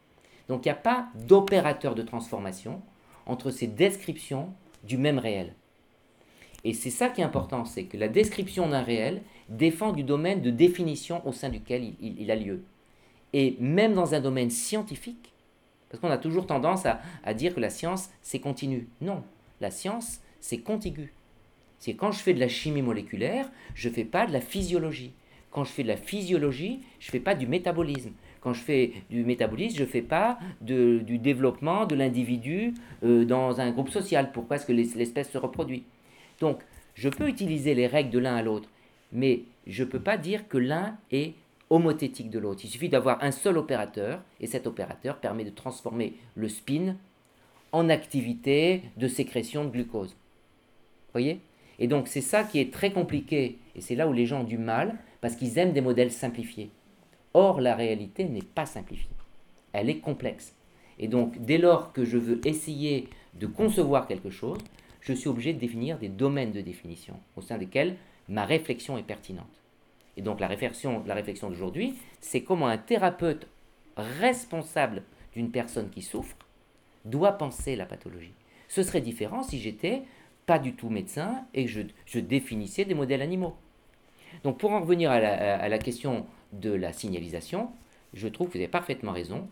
Donc 0.49 0.65
il 0.65 0.69
n'y 0.69 0.73
a 0.73 0.77
pas 0.77 1.09
d'opérateur 1.27 1.95
de 1.95 2.03
transformation 2.03 2.81
entre 3.27 3.51
ces 3.51 3.67
descriptions 3.67 4.51
du 4.85 4.97
même 4.97 5.19
réel. 5.19 5.53
Et 6.65 6.73
c'est 6.73 6.91
ça 6.91 7.09
qui 7.09 7.21
est 7.21 7.25
important, 7.25 7.65
c'est 7.65 7.85
que 7.85 7.97
la 7.97 8.09
description 8.09 8.69
d'un 8.69 8.83
réel 8.83 9.23
défend 9.49 9.93
du 9.93 10.03
domaine 10.03 10.43
de 10.43 10.51
définition 10.51 11.27
au 11.27 11.33
sein 11.33 11.49
duquel 11.49 11.93
il, 12.01 12.31
a 12.31 12.37
lieu. 12.37 12.63
Et 13.33 13.57
même 13.61 13.95
dans 13.95 14.15
un 14.15 14.21
domaine 14.21 14.51
scientifique, 14.51 15.33
parce 15.89 16.01
qu'on 16.01 16.11
a 16.11 16.19
toujours 16.19 16.47
tendance 16.47 16.85
à, 16.87 17.35
dire 17.35 17.55
que 17.55 17.61
la 17.61 17.71
science, 17.71 18.11
c'est 18.23 18.41
continu. 18.41 18.89
Non, 19.01 19.23
la 19.61 19.71
science, 19.71 20.21
c'est 20.41 20.59
contigu. 20.59 21.13
C'est 21.79 21.95
quand 21.95 22.13
je 22.13 22.19
fais 22.19 22.35
de 22.35 22.41
la 22.41 22.49
chimie 22.49 22.83
moléculaire, 22.83 23.49
je 23.75 23.89
ne 23.89 23.95
fais 23.95 24.05
pas 24.05 24.27
de 24.27 24.33
la 24.33 24.41
physiologie. 24.41 25.13
Quand 25.51 25.65
je 25.65 25.71
fais 25.71 25.83
de 25.83 25.89
la 25.89 25.97
physiologie, 25.97 26.81
je 26.99 27.09
ne 27.09 27.13
fais 27.13 27.21
pas 27.21 27.35
du 27.35 27.47
métabolisme. 27.47 28.13
Quand 28.41 28.53
je 28.53 28.61
fais 28.61 28.93
du 29.11 29.25
métabolisme, 29.25 29.77
je 29.77 29.83
ne 29.83 29.89
fais 29.89 30.03
pas 30.03 30.39
du 30.61 31.19
développement 31.19 31.87
de 31.87 31.95
l'individu 31.95 32.75
euh, 33.03 33.25
dans 33.25 33.61
un 33.61 33.71
groupe 33.71 33.89
social. 33.89 34.31
Pourquoi 34.33 34.57
est-ce 34.57 34.67
que 34.67 34.73
l'espèce 34.73 35.31
se 35.31 35.39
reproduit? 35.39 35.85
Donc, 36.41 36.61
je 36.95 37.09
peux 37.09 37.29
utiliser 37.29 37.75
les 37.75 37.87
règles 37.87 38.11
de 38.11 38.19
l'un 38.19 38.37
à 38.37 38.43
l'autre, 38.43 38.69
mais 39.13 39.43
je 39.67 39.83
ne 39.83 39.89
peux 39.89 40.01
pas 40.01 40.17
dire 40.17 40.49
que 40.49 40.59
l'un 40.59 40.97
est 41.11 41.35
homothétique 41.71 42.31
de 42.31 42.39
l'autre. 42.39 42.61
Il 42.65 42.71
suffit 42.71 42.89
d'avoir 42.89 43.23
un 43.23 43.33
seul 43.33 43.59
opérateur, 43.59 44.23
et 44.41 44.47
cet 44.47 44.67
opérateur 44.67 45.19
permet 45.19 45.45
de 45.45 45.51
transformer 45.51 46.15
le 46.35 46.49
spin 46.49 46.97
en 47.73 47.89
activité 47.89 48.83
de 48.97 49.09
sécrétion 49.09 49.65
de 49.65 49.71
glucose. 49.71 50.17
Voyez? 51.13 51.41
Et 51.79 51.89
donc 51.89 52.09
c'est 52.09 52.21
ça 52.21 52.45
qui 52.45 52.59
est 52.59 52.73
très 52.73 52.93
compliqué, 52.93 53.59
et 53.75 53.81
c'est 53.81 53.97
là 53.97 54.09
où 54.09 54.13
les 54.13 54.27
gens 54.27 54.41
ont 54.41 54.45
du 54.45 54.59
mal, 54.59 54.97
parce 55.21 55.37
qu'ils 55.37 55.59
aiment 55.59 55.73
des 55.73 55.81
modèles 55.81 56.13
simplifiés. 56.13 56.71
Or, 57.35 57.61
la 57.61 57.75
réalité 57.75 58.25
n'est 58.25 58.41
pas 58.41 58.65
simplifiée. 58.65 59.11
Elle 59.73 59.91
est 59.91 59.99
complexe. 59.99 60.55
Et 60.99 61.09
donc, 61.09 61.39
dès 61.39 61.59
lors 61.59 61.93
que 61.93 62.05
je 62.05 62.17
veux 62.17 62.41
essayer 62.47 63.09
de 63.35 63.47
concevoir 63.47 64.07
quelque 64.07 64.31
chose, 64.31 64.59
je 65.01 65.13
suis 65.13 65.29
obligé 65.29 65.53
de 65.53 65.59
définir 65.59 65.99
des 65.99 66.09
domaines 66.09 66.53
de 66.53 66.63
définition 66.63 67.21
au 67.37 67.43
sein 67.43 67.59
desquels 67.59 67.97
ma 68.29 68.45
réflexion 68.45 68.97
est 68.97 69.03
pertinente. 69.03 69.47
Et 70.17 70.23
donc 70.23 70.41
la 70.41 70.49
réflexion, 70.49 71.03
d'aujourd'hui, 71.49 71.95
c'est 72.21 72.43
comment 72.43 72.69
un 72.69 72.79
thérapeute 72.79 73.47
responsable 73.97 75.03
d'une 75.35 75.51
personne 75.51 75.91
qui 75.91 76.03
souffre 76.03 76.37
doit 77.05 77.33
penser 77.33 77.77
la 77.77 77.87
pathologie. 77.87 78.33
Ce 78.69 78.83
serait 78.83 79.01
différent 79.01 79.43
si 79.43 79.59
j'étais 79.59 80.03
pas 80.47 80.59
du 80.59 80.75
tout 80.75 80.89
médecin 80.89 81.45
et 81.55 81.67
je, 81.67 82.19
définissais 82.19 82.85
des 82.85 82.95
modèles 82.95 83.23
animaux. 83.23 83.55
Donc 84.45 84.59
pour 84.59 84.73
en 84.73 84.81
revenir 84.81 85.11
à 85.11 85.21
la, 85.21 85.57
à 85.57 85.69
la 85.69 85.79
question 85.79 86.27
de 86.53 86.71
la 86.71 86.93
signalisation, 86.93 87.71
je 88.15 88.29
trouve 88.29 88.49
que 88.49 88.53
vous 88.55 88.59
avez 88.59 88.69
parfaitement 88.69 89.13
raison. 89.13 89.49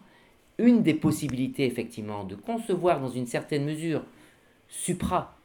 Une 0.58 0.82
des 0.82 0.94
possibilités 0.94 1.66
effectivement 1.66 2.24
de 2.24 2.34
concevoir 2.34 3.00
dans 3.00 3.08
une 3.08 3.26
certaine 3.26 3.64
mesure 3.64 4.04
supra 4.68 5.36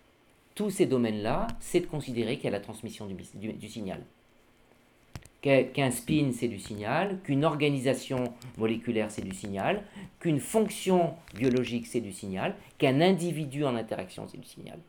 tous 0.59 0.71
ces 0.71 0.85
domaines-là, 0.85 1.47
c'est 1.61 1.79
de 1.79 1.85
considérer 1.85 2.35
qu'il 2.35 2.43
y 2.45 2.47
a 2.49 2.51
la 2.51 2.59
transmission 2.59 3.05
du, 3.07 3.69
signal. 3.69 4.03
Qu'un 5.41 5.91
spin, 5.91 6.31
c'est 6.33 6.49
du 6.49 6.59
signal, 6.59 7.17
qu'une 7.23 7.45
organisation 7.45 8.33
moléculaire, 8.57 9.09
c'est 9.09 9.21
du 9.21 9.33
signal, 9.33 9.83
qu'une 10.19 10.39
fonction 10.39 11.13
biologique, 11.33 11.87
c'est 11.87 12.01
du 12.01 12.11
signal, 12.11 12.55
qu'un 12.77 12.99
individu 12.99 13.63
en 13.63 13.75
interaction, 13.75 14.27
c'est 14.27 14.37
du 14.39 14.47
signal. 14.47 14.79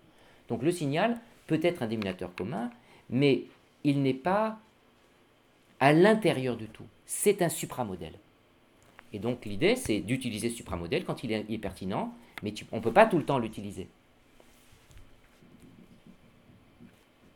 Donc 0.48 0.62
le 0.62 0.72
signal 0.72 1.20
peut 1.47 1.60
être 1.62 1.82
un 1.82 1.86
déminateur 1.86 2.35
commun, 2.35 2.70
mais 3.10 3.44
il 3.85 4.02
n'est 4.02 4.12
pas 4.12 4.59
à 5.78 5.93
l'intérieur 5.93 6.56
de 6.56 6.66
tout. 6.66 6.86
C'est 7.06 7.43
un 7.43 7.48
supramodèle. 7.48 8.14
Et 9.12 9.18
donc 9.18 9.44
l'idée, 9.44 9.77
c'est 9.77 10.01
d'utiliser 10.01 10.51
ce 10.51 10.56
supramodèle 10.56 11.05
quand 11.05 11.24
il 11.24 11.32
est, 11.32 11.59
pertinent, 11.59 12.12
mais 12.43 12.55
on 12.72 12.77
ne 12.77 12.82
peut 12.82 12.93
pas 12.93 13.06
tout 13.06 13.18
le 13.18 13.24
temps 13.24 13.39
l'utiliser. 13.39 13.89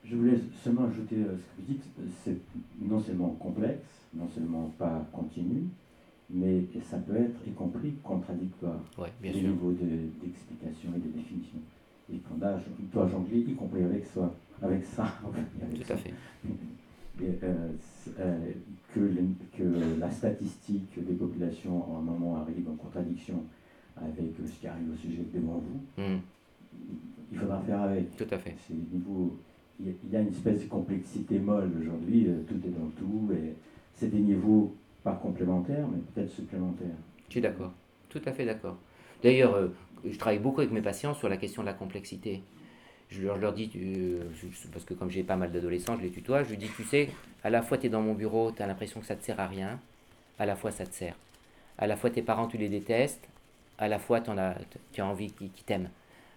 Je 0.05 0.17
voulais 0.17 0.39
seulement 0.63 0.85
ajouter 0.85 1.17
euh, 1.17 1.37
ce 1.37 1.43
que 1.43 1.67
vous 1.67 1.73
dites, 1.73 1.85
c'est 2.25 2.37
non 2.81 3.01
seulement 3.01 3.31
complexe, 3.41 4.09
non 4.15 4.29
seulement 4.29 4.71
pas 4.79 5.07
continu, 5.13 5.65
mais 6.29 6.65
ça 6.83 6.99
peut 6.99 7.17
être 7.17 7.41
y 7.47 7.53
compris 7.53 7.95
contradictoire 8.03 8.81
ouais, 8.99 9.09
au 9.23 9.37
niveau 9.37 9.73
d'explication 9.73 10.91
et 10.95 10.99
de 10.99 11.09
définition. 11.09 11.59
Et 12.13 12.19
qu'on 12.19 12.35
doit 12.35 13.09
jongler, 13.09 13.39
y 13.39 13.55
compris 13.55 13.83
avec 13.83 14.05
soi, 14.07 14.35
avec 14.63 14.85
ça. 14.85 15.07
Tout 15.75 15.93
à 15.93 15.97
fait. 15.97 16.15
Euh, 17.23 17.69
euh, 18.19 18.53
que, 18.93 19.01
que, 19.57 20.01
la 20.01 20.11
statistique 20.11 20.99
des 21.07 21.15
populations 21.15 21.89
en 21.89 21.99
un 21.99 22.03
moment 22.03 22.39
arrive 22.39 22.69
en 22.69 22.75
contradiction 22.75 23.45
avec 23.97 24.33
ce 24.45 24.61
qui 24.61 24.67
arrive 24.67 24.91
au 24.93 24.97
sujet 24.97 25.23
devant 25.33 25.63
vous, 25.63 26.03
hmm. 26.03 26.19
il 27.31 27.39
faudra 27.39 27.61
faire 27.61 27.83
avec. 27.83 28.17
Tout 28.17 28.27
à 28.33 28.39
fait. 28.39 28.57
C'est 28.67 28.75
niveau 28.75 29.39
il 29.81 30.13
y 30.13 30.17
a 30.17 30.21
une 30.21 30.29
espèce 30.29 30.61
de 30.61 30.67
complexité 30.67 31.39
molle 31.39 31.71
aujourd'hui, 31.81 32.27
euh, 32.29 32.43
tout 32.47 32.55
est 32.55 32.71
dans 32.71 32.89
tout, 32.97 33.33
et 33.33 33.55
c'est 33.95 34.09
des 34.09 34.21
niveaux 34.21 34.75
pas 35.03 35.15
complémentaires, 35.15 35.87
mais 35.89 35.99
peut-être 36.15 36.31
supplémentaires. 36.31 36.97
Je 37.27 37.33
suis 37.33 37.41
d'accord, 37.41 37.73
tout 38.09 38.21
à 38.25 38.33
fait 38.33 38.45
d'accord. 38.45 38.77
D'ailleurs, 39.23 39.55
euh, 39.55 39.69
je 40.05 40.17
travaille 40.19 40.39
beaucoup 40.39 40.61
avec 40.61 40.73
mes 40.73 40.83
patients 40.83 41.15
sur 41.15 41.29
la 41.29 41.37
question 41.37 41.63
de 41.63 41.67
la 41.67 41.75
complexité. 41.75 42.43
Je 43.11 43.23
leur, 43.23 43.37
leur 43.37 43.53
dis, 43.53 43.71
parce 44.73 44.85
que 44.85 44.95
comme 44.95 45.11
j'ai 45.11 45.23
pas 45.23 45.37
mal 45.37 45.53
d'adolescents, 45.53 45.97
je 45.97 46.03
les 46.03 46.11
tutoie, 46.11 46.43
je 46.43 46.55
dis, 46.55 46.69
tu 46.75 46.85
sais, 46.85 47.11
à 47.43 47.51
la 47.51 47.63
fois 47.63 47.79
tu 47.79 47.87
es 47.87 47.91
dans 47.91 48.03
mon 48.03 48.15
bureau, 48.15 48.51
tu 48.53 48.63
as 48.63 48.67
l'impression 48.67 49.01
que 49.01 49.07
ça 49.07 49.17
te 49.17 49.25
sert 49.25 49.39
à 49.41 49.47
rien, 49.47 49.79
à 50.39 50.47
la 50.47 50.57
fois 50.57 50.71
ça 50.71 50.87
te 50.87 50.95
sert. 50.95 51.17
À 51.79 51.87
la 51.87 51.97
fois 51.97 52.11
tes 52.11 52.23
parents, 52.23 52.47
tu 52.47 52.57
les 52.57 52.69
détestes, 52.69 53.29
à 53.79 53.89
la 53.89 53.99
fois 53.99 54.21
tu 54.21 54.31
as 54.31 55.07
envie 55.07 55.33
qu'ils 55.33 55.51
t'aiment. 55.67 55.91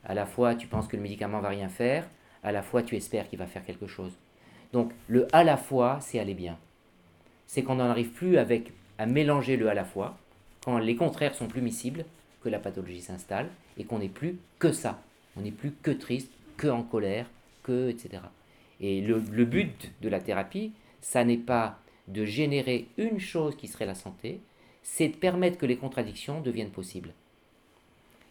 À 0.03 0.13
la 0.13 0.25
fois 0.25 0.55
tu 0.55 0.67
penses 0.67 0.87
que 0.87 0.97
le 0.97 1.03
médicament 1.03 1.39
va 1.39 1.49
rien 1.49 1.69
faire, 1.69 2.07
à 2.43 2.51
la 2.51 2.61
fois 2.61 2.83
tu 2.83 2.95
espères 2.95 3.29
qu'il 3.29 3.39
va 3.39 3.47
faire 3.47 3.65
quelque 3.65 3.87
chose. 3.87 4.11
Donc 4.73 4.91
le 5.07 5.27
à 5.33 5.43
la 5.43 5.57
fois, 5.57 5.99
c'est 6.01 6.19
aller 6.19 6.33
bien. 6.33 6.57
C'est 7.45 7.63
qu'on 7.63 7.75
n'en 7.75 7.89
arrive 7.89 8.09
plus 8.09 8.37
avec, 8.37 8.71
à 8.97 9.05
mélanger 9.05 9.57
le 9.57 9.69
à 9.69 9.73
la 9.73 9.85
fois, 9.85 10.17
quand 10.63 10.77
les 10.77 10.95
contraires 10.95 11.35
sont 11.35 11.47
plus 11.47 11.61
miscibles, 11.61 12.05
que 12.41 12.49
la 12.49 12.59
pathologie 12.59 13.01
s'installe, 13.01 13.49
et 13.77 13.85
qu'on 13.85 13.99
n'est 13.99 14.09
plus 14.09 14.37
que 14.59 14.71
ça. 14.71 15.01
On 15.37 15.41
n'est 15.41 15.51
plus 15.51 15.71
que 15.71 15.91
triste, 15.91 16.31
que 16.57 16.67
en 16.67 16.83
colère, 16.83 17.29
que 17.63 17.89
etc. 17.89 18.23
Et 18.81 19.01
le, 19.01 19.23
le 19.31 19.45
but 19.45 19.91
de 20.01 20.09
la 20.09 20.19
thérapie, 20.19 20.73
ça 21.01 21.23
n'est 21.23 21.37
pas 21.37 21.79
de 22.07 22.25
générer 22.25 22.87
une 22.97 23.19
chose 23.19 23.55
qui 23.55 23.67
serait 23.67 23.85
la 23.85 23.95
santé, 23.95 24.39
c'est 24.83 25.09
de 25.09 25.15
permettre 25.15 25.57
que 25.57 25.65
les 25.65 25.77
contradictions 25.77 26.41
deviennent 26.41 26.71
possibles. 26.71 27.13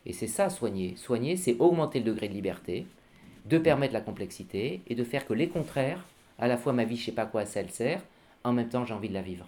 Et 0.07 0.12
c'est 0.12 0.27
ça, 0.27 0.49
soigner. 0.49 0.97
Soigner, 0.97 1.37
c'est 1.37 1.57
augmenter 1.59 1.99
le 1.99 2.07
degré 2.07 2.28
de 2.28 2.35
liberté, 2.35 2.87
de 3.48 3.59
permettre 3.59 3.94
la 3.94 4.01
complexité 4.01 4.82
et 4.89 4.94
de 4.94 5.05
faire 5.05 5.27
que 5.27 5.35
les 5.35 5.48
contraires, 5.48 6.05
à 6.39 6.48
la 6.48 6.56
fois 6.56 6.73
ma 6.73 6.85
vie, 6.85 6.97
je 6.97 7.06
sais 7.06 7.12
pas 7.12 7.27
quoi 7.27 7.47
ça 7.47 7.60
elle 7.60 7.70
sert, 7.70 8.02
en 8.44 8.52
même 8.52 8.68
temps 8.68 8.85
j'ai 8.85 8.94
envie 8.94 9.09
de 9.09 9.14
la 9.14 9.23
vivre. 9.23 9.47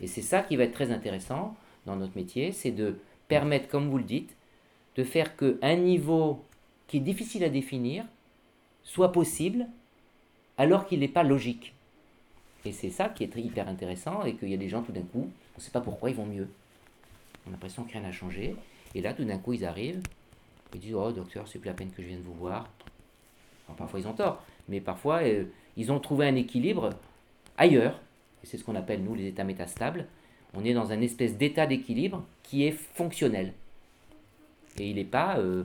Et 0.00 0.06
c'est 0.06 0.22
ça 0.22 0.42
qui 0.42 0.56
va 0.56 0.64
être 0.64 0.72
très 0.72 0.90
intéressant 0.90 1.56
dans 1.86 1.96
notre 1.96 2.16
métier, 2.16 2.52
c'est 2.52 2.70
de 2.70 2.98
permettre, 3.28 3.68
comme 3.68 3.88
vous 3.88 3.98
le 3.98 4.04
dites, 4.04 4.34
de 4.96 5.04
faire 5.04 5.36
qu'un 5.36 5.76
niveau 5.76 6.44
qui 6.88 6.96
est 6.98 7.00
difficile 7.00 7.44
à 7.44 7.48
définir 7.48 8.04
soit 8.82 9.12
possible 9.12 9.66
alors 10.58 10.86
qu'il 10.86 11.00
n'est 11.00 11.08
pas 11.08 11.22
logique. 11.22 11.74
Et 12.64 12.72
c'est 12.72 12.90
ça 12.90 13.08
qui 13.08 13.24
est 13.24 13.36
hyper 13.36 13.68
intéressant 13.68 14.24
et 14.24 14.34
qu'il 14.34 14.50
y 14.50 14.54
a 14.54 14.58
des 14.58 14.68
gens 14.68 14.82
tout 14.82 14.92
d'un 14.92 15.02
coup, 15.02 15.30
on 15.54 15.58
ne 15.58 15.62
sait 15.62 15.70
pas 15.70 15.80
pourquoi 15.80 16.10
ils 16.10 16.16
vont 16.16 16.26
mieux. 16.26 16.48
On 17.46 17.50
a 17.50 17.52
l'impression 17.52 17.84
que 17.84 17.92
rien 17.92 18.02
n'a 18.02 18.12
changé. 18.12 18.56
Et 18.94 19.00
là, 19.00 19.14
tout 19.14 19.24
d'un 19.24 19.38
coup, 19.38 19.52
ils 19.52 19.64
arrivent, 19.64 20.02
ils 20.74 20.80
disent 20.80 20.94
Oh, 20.94 21.10
docteur, 21.12 21.48
c'est 21.48 21.58
plus 21.58 21.68
la 21.68 21.74
peine 21.74 21.90
que 21.90 22.02
je 22.02 22.08
vienne 22.08 22.22
vous 22.22 22.34
voir. 22.34 22.68
Parfois, 23.76 24.00
ils 24.00 24.08
ont 24.08 24.12
tort, 24.12 24.44
mais 24.68 24.80
parfois, 24.80 25.22
euh, 25.22 25.44
ils 25.76 25.92
ont 25.92 26.00
trouvé 26.00 26.26
un 26.26 26.34
équilibre 26.34 26.90
ailleurs. 27.56 28.00
Et 28.42 28.46
c'est 28.46 28.56
ce 28.56 28.64
qu'on 28.64 28.74
appelle, 28.74 29.02
nous, 29.02 29.14
les 29.14 29.26
états 29.26 29.44
métastables. 29.44 30.06
On 30.54 30.64
est 30.64 30.74
dans 30.74 30.92
un 30.92 31.00
espèce 31.00 31.36
d'état 31.36 31.66
d'équilibre 31.66 32.24
qui 32.42 32.64
est 32.64 32.72
fonctionnel. 32.72 33.52
Et 34.78 34.88
il 34.88 34.96
n'est 34.96 35.04
pas 35.04 35.38
euh, 35.38 35.64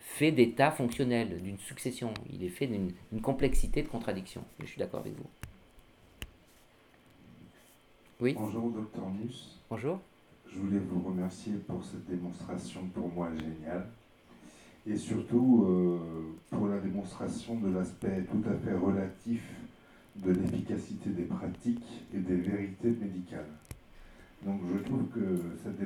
fait 0.00 0.32
d'états 0.32 0.70
fonctionnels, 0.70 1.40
d'une 1.42 1.58
succession. 1.58 2.12
Il 2.32 2.42
est 2.42 2.48
fait 2.48 2.66
d'une 2.66 2.92
complexité 3.22 3.82
de 3.82 3.88
contradictions. 3.88 4.44
Je 4.60 4.66
suis 4.66 4.78
d'accord 4.78 5.00
avec 5.00 5.14
vous. 5.14 5.30
Oui 8.20 8.34
Bonjour, 8.36 8.70
docteur 8.70 9.08
Nus. 9.10 9.60
Bonjour. 9.70 10.00
Je 10.50 10.58
voulais 10.58 10.80
vous 10.80 11.08
remercier 11.08 11.52
pour 11.68 11.84
cette 11.84 12.06
démonstration 12.06 12.84
pour 12.92 13.08
moi 13.08 13.28
géniale. 13.36 13.86
Et 14.90 14.96
surtout 14.96 15.66
euh, 15.68 15.98
pour 16.50 16.66
la 16.66 16.78
démonstration 16.78 17.56
de 17.56 17.68
l'aspect 17.68 18.24
tout 18.30 18.42
à 18.48 18.54
fait 18.54 18.74
relatif 18.74 19.42
de 20.16 20.32
l'efficacité 20.32 21.10
des 21.10 21.24
pratiques 21.24 22.06
et 22.14 22.18
des 22.18 22.36
vérités 22.36 22.90
médicales. 22.90 23.50
Donc 24.44 24.60
je 24.72 24.78
trouve 24.84 25.04
que 25.08 25.40
cette, 25.62 25.78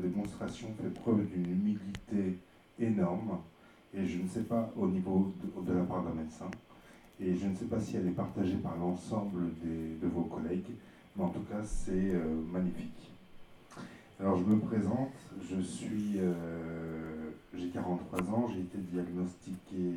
démonstration 0.00 0.68
fait 0.80 0.94
preuve 0.94 1.26
d'une 1.26 1.50
humilité 1.50 2.38
énorme, 2.78 3.38
et 3.94 4.06
je 4.06 4.22
ne 4.22 4.28
sais 4.28 4.42
pas 4.42 4.72
au 4.76 4.86
niveau 4.86 5.32
de, 5.66 5.72
la 5.72 5.82
part 5.82 6.04
d'un 6.04 6.14
médecin, 6.14 6.50
et 7.20 7.34
je 7.34 7.46
ne 7.46 7.54
sais 7.56 7.64
pas 7.64 7.80
si 7.80 7.96
elle 7.96 8.06
est 8.06 8.12
partagée 8.12 8.56
par 8.56 8.76
l'ensemble 8.76 9.50
de 9.64 10.06
vos 10.06 10.22
collègues, 10.22 10.70
mais 11.16 11.24
en 11.24 11.30
tout 11.30 11.42
cas 11.50 11.62
c'est 11.64 12.14
euh, 12.14 12.40
magnifique. 12.52 13.10
Alors 14.20 14.36
je 14.36 14.44
me 14.44 14.60
présente, 14.60 15.14
je 15.50 15.60
suis, 15.62 16.18
euh, 16.18 17.09
j'ai 17.54 17.68
43 17.68 18.20
ans, 18.30 18.48
j'ai 18.52 18.60
été 18.60 18.78
diagnostiqué 18.78 19.94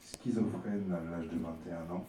schizophrène 0.00 0.92
à 0.92 1.10
l'âge 1.10 1.28
de 1.28 1.38
21 1.38 1.94
ans, 1.94 2.06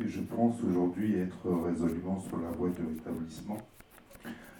et 0.00 0.08
je 0.08 0.20
pense 0.20 0.62
aujourd'hui 0.62 1.16
être 1.16 1.50
résolument 1.50 2.20
sur 2.20 2.38
la 2.38 2.50
voie 2.50 2.70
de 2.70 2.94
rétablissement. 2.94 3.58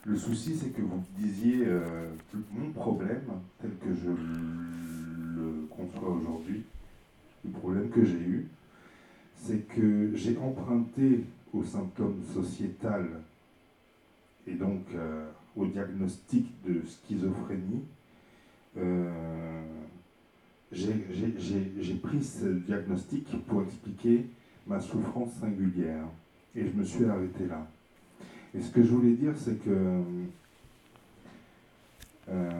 Le 0.04 0.16
souci, 0.16 0.56
c'est 0.56 0.70
que 0.70 0.82
vous 0.82 1.02
disiez 1.16 1.64
euh, 1.64 2.10
mon 2.52 2.70
problème, 2.72 3.22
tel 3.60 3.70
que 3.76 3.94
je 3.94 4.10
le 4.10 5.66
conçois 5.70 6.10
aujourd'hui, 6.10 6.64
le 7.44 7.50
problème 7.50 7.88
que 7.88 8.04
j'ai 8.04 8.18
eu, 8.18 8.48
c'est 9.36 9.66
que 9.68 10.14
j'ai 10.14 10.36
emprunté 10.38 11.24
aux 11.52 11.64
symptômes 11.64 12.22
sociétals 12.34 13.20
et 14.46 14.54
donc 14.54 14.82
euh, 14.94 15.28
au 15.56 15.66
diagnostic 15.66 16.46
de 16.64 16.82
schizophrénie. 16.86 17.84
Euh, 18.78 19.10
j'ai 20.72 21.94
pris 21.94 22.22
ce 22.22 22.46
diagnostic 22.46 23.26
pour 23.46 23.62
expliquer 23.62 24.26
ma 24.66 24.80
souffrance 24.80 25.32
singulière 25.40 26.06
et 26.54 26.66
je 26.66 26.72
me 26.72 26.84
suis 26.84 27.04
arrêté 27.04 27.46
là. 27.46 27.66
Et 28.54 28.60
ce 28.60 28.70
que 28.70 28.82
je 28.82 28.88
voulais 28.88 29.12
dire, 29.12 29.32
c'est 29.36 29.62
que 29.62 30.02
euh, 32.28 32.50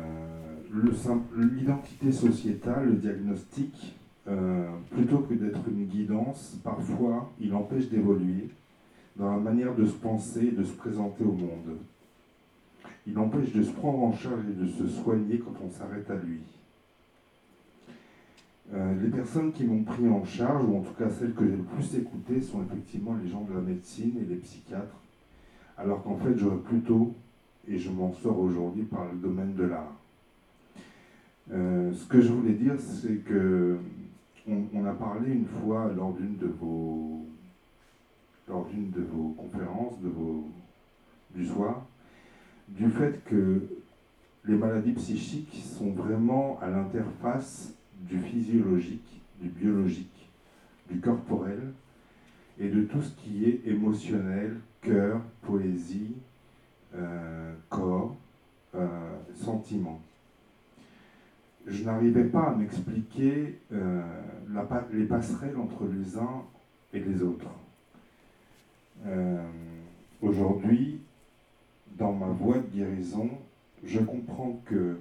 l'identité 1.37 2.13
sociétale, 2.13 2.87
le 2.87 2.95
diagnostic, 2.95 3.97
euh, 4.29 4.69
plutôt 4.91 5.19
que 5.19 5.35
d'être 5.35 5.61
une 5.69 5.87
guidance, 5.87 6.57
parfois 6.63 7.33
il 7.41 7.55
empêche 7.55 7.89
d'évoluer 7.89 8.49
dans 9.17 9.31
la 9.31 9.39
manière 9.39 9.75
de 9.75 9.85
se 9.85 9.95
penser 9.95 10.47
et 10.47 10.53
de 10.53 10.65
se 10.65 10.73
présenter 10.73 11.25
au 11.25 11.33
monde. 11.33 11.79
Il 13.07 13.19
empêche 13.19 13.53
de 13.53 13.63
se 13.63 13.73
prendre 13.73 14.03
en 14.03 14.13
charge 14.13 14.45
et 14.49 14.55
de 14.55 14.67
se 14.67 14.87
soigner 14.89 15.39
quand 15.39 15.55
on 15.65 15.71
s'arrête 15.71 16.09
à 16.11 16.17
lui. 16.17 16.41
Euh, 18.73 18.95
les 19.03 19.11
personnes 19.11 19.53
qui 19.53 19.65
m'ont 19.65 19.83
pris 19.83 20.09
en 20.09 20.25
charge, 20.25 20.65
ou 20.65 20.79
en 20.79 20.81
tout 20.81 20.95
cas 20.95 21.11
celles 21.11 21.35
que 21.35 21.45
j'ai 21.45 21.57
le 21.57 21.65
plus 21.65 21.95
écoutées, 21.97 22.41
sont 22.41 22.63
effectivement 22.63 23.17
les 23.23 23.29
gens 23.29 23.43
de 23.43 23.55
la 23.55 23.61
médecine 23.61 24.15
et 24.19 24.25
les 24.25 24.37
psychiatres 24.37 25.03
alors 25.79 26.03
qu'en 26.03 26.17
fait 26.17 26.37
j'aurais 26.37 26.59
plutôt, 26.59 27.15
et 27.67 27.79
je 27.79 27.91
m'en 27.91 28.13
sors 28.13 28.39
aujourd'hui 28.39 28.85
par 28.85 29.05
le 29.13 29.19
domaine 29.19 29.55
de 29.55 29.65
l'art. 29.65 29.95
Euh, 31.53 31.93
ce 31.93 32.07
que 32.07 32.21
je 32.21 32.33
voulais 32.33 32.55
dire, 32.55 32.75
c'est 32.79 33.17
que 33.17 33.79
on, 34.49 34.85
a 34.85 34.93
parlé 34.93 35.33
une 35.33 35.47
fois 35.47 35.93
lors 35.97 36.13
d'une 36.15 36.37
de 36.37 36.47
vos 36.47 37.27
d'une 38.71 38.91
de 38.91 39.03
vos 39.03 39.31
conférences 39.31 39.99
de 40.03 40.09
vos, 40.09 40.49
du 41.35 41.47
soir 41.47 41.87
du 42.77 42.89
fait 42.91 43.23
que 43.25 43.63
les 44.45 44.57
maladies 44.57 44.93
psychiques 44.93 45.63
sont 45.65 45.91
vraiment 45.91 46.59
à 46.61 46.69
l'interface 46.69 47.75
du 48.01 48.19
physiologique, 48.19 49.23
du 49.41 49.49
biologique, 49.49 50.31
du 50.91 51.01
corporel 51.01 51.73
et 52.59 52.69
de 52.69 52.83
tout 52.83 53.01
ce 53.01 53.15
qui 53.17 53.45
est 53.45 53.63
émotionnel, 53.67 54.57
cœur, 54.81 55.21
poésie, 55.43 56.17
euh, 56.95 57.55
corps, 57.69 58.17
euh, 58.75 58.89
sentiment. 59.35 60.01
Je 61.67 61.85
n'arrivais 61.85 62.25
pas 62.25 62.51
à 62.51 62.57
m'expliquer 62.57 63.61
euh, 63.73 64.03
les 64.93 65.05
passerelles 65.05 65.57
entre 65.57 65.87
les 65.87 66.19
uns 66.19 66.43
et 66.93 67.01
les 67.01 67.23
autres. 67.23 67.49
Aujourd'hui, 70.21 71.01
dans 71.99 72.13
ma 72.13 72.27
voie 72.27 72.59
de 72.59 72.67
guérison, 72.75 73.31
je 73.85 73.99
comprends 74.01 74.61
que 74.67 74.99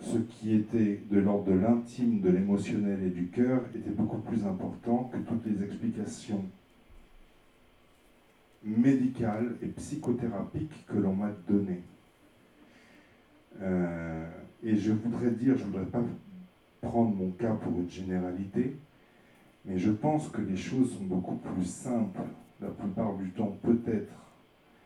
ce 0.00 0.18
qui 0.18 0.54
était 0.54 1.00
de 1.10 1.18
l'ordre 1.18 1.52
de 1.52 1.58
l'intime, 1.58 2.20
de 2.20 2.30
l'émotionnel 2.30 3.02
et 3.02 3.10
du 3.10 3.28
cœur 3.28 3.62
était 3.74 3.90
beaucoup 3.90 4.18
plus 4.18 4.44
important 4.44 5.10
que 5.12 5.18
toutes 5.18 5.44
les 5.46 5.64
explications 5.64 6.44
médicales 8.64 9.56
et 9.62 9.66
psychothérapiques 9.66 10.86
que 10.86 10.98
l'on 10.98 11.14
m'a 11.14 11.30
données. 11.48 11.82
Euh, 13.60 14.28
et 14.62 14.76
je 14.76 14.92
voudrais 14.92 15.30
dire, 15.30 15.56
je 15.56 15.64
ne 15.64 15.70
voudrais 15.70 15.86
pas 15.86 16.02
prendre 16.80 17.14
mon 17.14 17.30
cas 17.30 17.54
pour 17.54 17.72
une 17.78 17.90
généralité, 17.90 18.76
mais 19.64 19.78
je 19.78 19.90
pense 19.90 20.28
que 20.28 20.40
les 20.40 20.56
choses 20.56 20.96
sont 20.96 21.04
beaucoup 21.04 21.36
plus 21.36 21.64
simples, 21.64 22.20
la 22.60 22.68
plupart 22.68 23.14
du 23.16 23.30
temps 23.30 23.56
peut-être, 23.62 24.12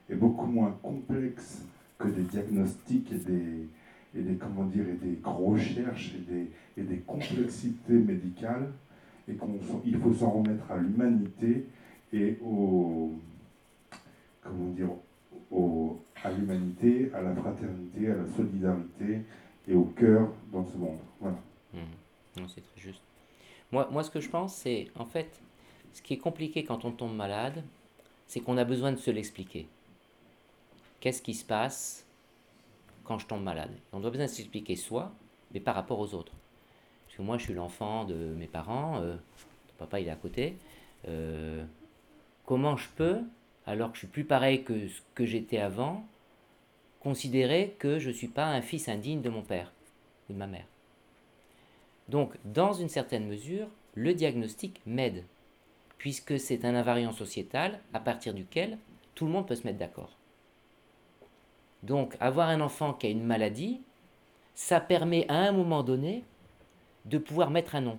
et 0.08 0.14
beaucoup 0.14 0.46
moins 0.46 0.76
complexes 0.82 1.64
que 1.98 2.08
des 2.08 2.22
diagnostics 2.22 3.10
et 3.12 3.18
des, 3.18 3.68
et 4.14 4.22
des, 4.22 4.34
comment 4.34 4.64
dire, 4.64 4.84
et 4.88 5.06
des 5.06 5.18
recherches 5.24 6.14
et 6.14 6.32
des, 6.32 6.50
et 6.76 6.82
des 6.82 6.98
complexités 6.98 7.94
médicales, 7.94 8.70
et 9.28 9.34
qu'il 9.34 9.98
faut 9.98 10.12
s'en 10.12 10.30
remettre 10.30 10.70
à 10.70 10.78
l'humanité 10.78 11.64
et 12.12 12.38
au, 12.44 13.12
comment 14.42 14.70
dire, 14.70 14.88
au, 15.50 15.98
à 16.24 16.30
l'humanité, 16.30 17.10
à 17.14 17.22
la 17.22 17.34
fraternité, 17.34 18.10
à 18.10 18.16
la 18.16 18.26
solidarité 18.36 19.20
et 19.68 19.74
au 19.74 19.84
cœur 19.84 20.28
dans 20.52 20.64
ce 20.64 20.76
monde. 20.76 20.98
Voilà. 21.20 21.38
Mmh. 21.72 22.42
C'est 22.48 22.62
très 22.62 22.80
juste. 22.80 23.02
Moi, 23.70 23.88
moi, 23.90 24.02
ce 24.02 24.10
que 24.10 24.20
je 24.20 24.28
pense, 24.28 24.54
c'est, 24.54 24.88
en 24.96 25.04
fait, 25.04 25.40
ce 25.92 26.02
qui 26.02 26.14
est 26.14 26.18
compliqué 26.18 26.64
quand 26.64 26.84
on 26.84 26.90
tombe 26.90 27.14
malade, 27.14 27.62
c'est 28.26 28.40
qu'on 28.40 28.56
a 28.56 28.64
besoin 28.64 28.92
de 28.92 28.96
se 28.96 29.10
l'expliquer. 29.10 29.66
Qu'est-ce 31.02 31.20
qui 31.20 31.34
se 31.34 31.44
passe 31.44 32.06
quand 33.02 33.18
je 33.18 33.26
tombe 33.26 33.42
malade. 33.42 33.72
On 33.92 33.98
doit 33.98 34.12
bien 34.12 34.28
s'expliquer 34.28 34.76
soi, 34.76 35.10
mais 35.52 35.58
par 35.58 35.74
rapport 35.74 35.98
aux 35.98 36.14
autres. 36.14 36.30
Parce 37.04 37.16
que 37.16 37.22
moi, 37.22 37.38
je 37.38 37.42
suis 37.42 37.54
l'enfant 37.54 38.04
de 38.04 38.14
mes 38.14 38.46
parents, 38.46 39.00
euh, 39.00 39.16
papa 39.78 39.98
il 39.98 40.06
est 40.06 40.12
à 40.12 40.14
côté. 40.14 40.56
Euh, 41.08 41.64
comment 42.46 42.76
je 42.76 42.88
peux, 42.94 43.18
alors 43.66 43.90
que 43.90 43.96
je 43.96 44.02
suis 44.02 44.06
plus 44.06 44.22
pareil 44.22 44.62
que 44.62 44.86
ce 44.86 45.00
que 45.16 45.26
j'étais 45.26 45.58
avant, 45.58 46.06
considérer 47.00 47.74
que 47.80 47.98
je 47.98 48.10
ne 48.10 48.14
suis 48.14 48.28
pas 48.28 48.46
un 48.46 48.62
fils 48.62 48.88
indigne 48.88 49.22
de 49.22 49.28
mon 49.28 49.42
père 49.42 49.72
ou 50.30 50.34
de 50.34 50.38
ma 50.38 50.46
mère? 50.46 50.66
Donc, 52.10 52.36
dans 52.44 52.74
une 52.74 52.88
certaine 52.88 53.26
mesure, 53.26 53.66
le 53.94 54.14
diagnostic 54.14 54.80
m'aide, 54.86 55.24
puisque 55.98 56.38
c'est 56.38 56.64
un 56.64 56.76
invariant 56.76 57.12
sociétal 57.12 57.80
à 57.92 57.98
partir 57.98 58.34
duquel 58.34 58.78
tout 59.16 59.26
le 59.26 59.32
monde 59.32 59.48
peut 59.48 59.56
se 59.56 59.66
mettre 59.66 59.80
d'accord. 59.80 60.16
Donc, 61.82 62.16
avoir 62.20 62.48
un 62.48 62.60
enfant 62.60 62.92
qui 62.92 63.06
a 63.06 63.10
une 63.10 63.24
maladie, 63.24 63.80
ça 64.54 64.80
permet 64.80 65.26
à 65.28 65.36
un 65.36 65.52
moment 65.52 65.82
donné 65.82 66.24
de 67.04 67.18
pouvoir 67.18 67.50
mettre 67.50 67.74
un 67.74 67.80
nom 67.80 67.98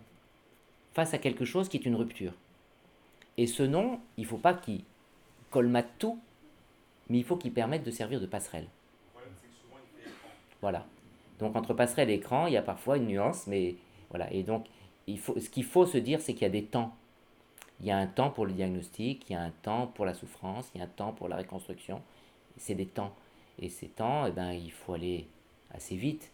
face 0.93 1.13
à 1.13 1.17
quelque 1.17 1.45
chose 1.45 1.67
qui 1.67 1.77
est 1.77 1.85
une 1.85 1.95
rupture. 1.95 2.33
Et 3.37 3.47
ce 3.47 3.63
nom, 3.63 3.99
il 4.17 4.23
ne 4.23 4.27
faut 4.27 4.37
pas 4.37 4.53
qu'il 4.53 4.83
colmate 5.49 5.89
tout, 5.99 6.19
mais 7.09 7.17
il 7.17 7.23
faut 7.23 7.35
qu'il 7.35 7.51
permette 7.51 7.83
de 7.83 7.91
servir 7.91 8.21
de 8.21 8.25
passerelle. 8.25 8.67
Voilà. 10.61 10.85
Donc 11.39 11.55
entre 11.55 11.73
passerelle 11.73 12.09
et 12.09 12.13
écran, 12.13 12.47
il 12.47 12.53
y 12.53 12.57
a 12.57 12.61
parfois 12.61 12.97
une 12.97 13.07
nuance, 13.07 13.47
mais 13.47 13.75
voilà. 14.09 14.31
Et 14.31 14.43
donc, 14.43 14.67
il 15.07 15.19
faut, 15.19 15.37
ce 15.39 15.49
qu'il 15.49 15.65
faut 15.65 15.85
se 15.85 15.97
dire, 15.97 16.21
c'est 16.21 16.33
qu'il 16.33 16.43
y 16.43 16.45
a 16.45 16.49
des 16.49 16.63
temps. 16.63 16.95
Il 17.81 17.87
y 17.87 17.91
a 17.91 17.97
un 17.97 18.07
temps 18.07 18.29
pour 18.29 18.45
le 18.45 18.53
diagnostic, 18.53 19.29
il 19.29 19.33
y 19.33 19.35
a 19.35 19.41
un 19.41 19.51
temps 19.61 19.87
pour 19.87 20.05
la 20.05 20.13
souffrance, 20.13 20.69
il 20.73 20.77
y 20.77 20.81
a 20.81 20.85
un 20.85 20.89
temps 20.89 21.11
pour 21.11 21.27
la 21.27 21.37
reconstruction. 21.37 22.01
C'est 22.57 22.75
des 22.75 22.85
temps. 22.85 23.13
Et 23.59 23.69
ces 23.69 23.87
temps, 23.87 24.25
eh 24.25 24.31
ben, 24.31 24.51
il 24.51 24.71
faut 24.71 24.93
aller 24.93 25.27
assez 25.73 25.95
vite, 25.95 26.31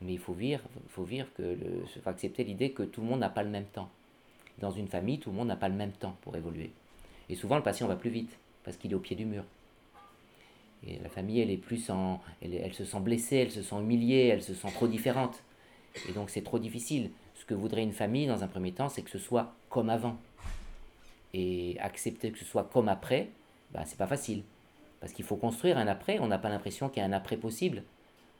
mais 0.00 0.14
il 0.14 0.18
faut 0.18 0.32
vivre, 0.32 0.62
faut 0.88 1.04
vivre 1.04 1.26
que 1.36 1.42
le, 1.42 1.84
faut 2.02 2.08
accepter 2.08 2.44
l'idée 2.44 2.70
que 2.70 2.82
tout 2.82 3.00
le 3.00 3.06
monde 3.06 3.20
n'a 3.20 3.28
pas 3.28 3.42
le 3.42 3.50
même 3.50 3.66
temps. 3.66 3.88
Dans 4.58 4.70
une 4.70 4.88
famille, 4.88 5.18
tout 5.18 5.30
le 5.30 5.36
monde 5.36 5.48
n'a 5.48 5.56
pas 5.56 5.68
le 5.68 5.74
même 5.74 5.92
temps 5.92 6.16
pour 6.22 6.36
évoluer. 6.36 6.70
Et 7.28 7.34
souvent, 7.34 7.56
le 7.56 7.62
patient 7.62 7.86
va 7.86 7.96
plus 7.96 8.10
vite 8.10 8.36
parce 8.64 8.76
qu'il 8.76 8.92
est 8.92 8.94
au 8.94 9.00
pied 9.00 9.16
du 9.16 9.24
mur. 9.24 9.44
Et 10.86 10.98
la 10.98 11.08
famille, 11.08 11.40
elle 11.40 11.50
est 11.50 11.56
plus 11.56 11.90
en, 11.90 12.20
elle, 12.42 12.54
elle 12.54 12.72
se 12.72 12.84
sent 12.84 13.00
blessée, 13.00 13.36
elle 13.36 13.50
se 13.50 13.62
sent 13.62 13.76
humiliée, 13.76 14.28
elle 14.28 14.42
se 14.42 14.54
sent 14.54 14.70
trop 14.72 14.88
différente. 14.88 15.42
Et 16.08 16.12
donc, 16.12 16.30
c'est 16.30 16.42
trop 16.42 16.58
difficile. 16.58 17.10
Ce 17.34 17.44
que 17.44 17.54
voudrait 17.54 17.82
une 17.82 17.92
famille, 17.92 18.26
dans 18.26 18.42
un 18.42 18.48
premier 18.48 18.72
temps, 18.72 18.88
c'est 18.88 19.02
que 19.02 19.10
ce 19.10 19.18
soit 19.18 19.54
comme 19.68 19.90
avant. 19.90 20.16
Et 21.34 21.76
accepter 21.80 22.30
que 22.30 22.38
ce 22.38 22.44
soit 22.44 22.64
comme 22.64 22.88
après, 22.88 23.28
bah, 23.72 23.82
c'est 23.86 23.98
pas 23.98 24.06
facile. 24.06 24.42
Parce 25.00 25.12
qu'il 25.12 25.24
faut 25.24 25.36
construire 25.36 25.78
un 25.78 25.86
après, 25.86 26.18
on 26.18 26.26
n'a 26.28 26.38
pas 26.38 26.50
l'impression 26.50 26.88
qu'il 26.88 27.02
y 27.02 27.04
a 27.04 27.08
un 27.08 27.12
après 27.12 27.36
possible. 27.36 27.82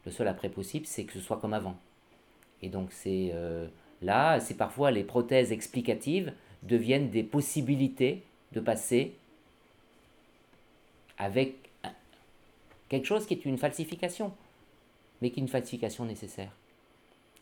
Le 0.04 0.12
seul 0.12 0.28
après 0.28 0.48
possible, 0.48 0.86
c'est 0.86 1.04
que 1.04 1.12
ce 1.12 1.20
soit 1.20 1.38
comme 1.38 1.54
avant. 1.54 1.76
Et 2.62 2.68
donc 2.68 2.92
c'est 2.92 3.30
euh, 3.32 3.66
là, 4.02 4.40
c'est 4.40 4.56
parfois 4.56 4.90
les 4.90 5.04
prothèses 5.04 5.52
explicatives 5.52 6.32
deviennent 6.62 7.10
des 7.10 7.22
possibilités 7.22 8.22
de 8.52 8.60
passer 8.60 9.14
avec 11.16 11.56
quelque 12.88 13.06
chose 13.06 13.26
qui 13.26 13.34
est 13.34 13.44
une 13.44 13.58
falsification, 13.58 14.32
mais 15.20 15.30
qui 15.30 15.40
est 15.40 15.42
une 15.42 15.48
falsification 15.48 16.04
nécessaire. 16.04 16.50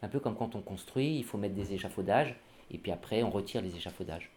Un 0.03 0.09
peu 0.09 0.21
comme 0.21 0.37
quand 0.37 0.55
on 0.55 0.61
construit, 0.61 1.17
il 1.17 1.25
faut 1.25 1.39
mettre 1.39 1.55
des 1.55 1.73
échafaudages, 1.73 2.37
et 2.71 2.79
puis 2.79 2.93
après 2.93 3.23
on 3.23 3.31
retire 3.31 3.63
les 3.63 3.75
échafaudages. 3.77 4.31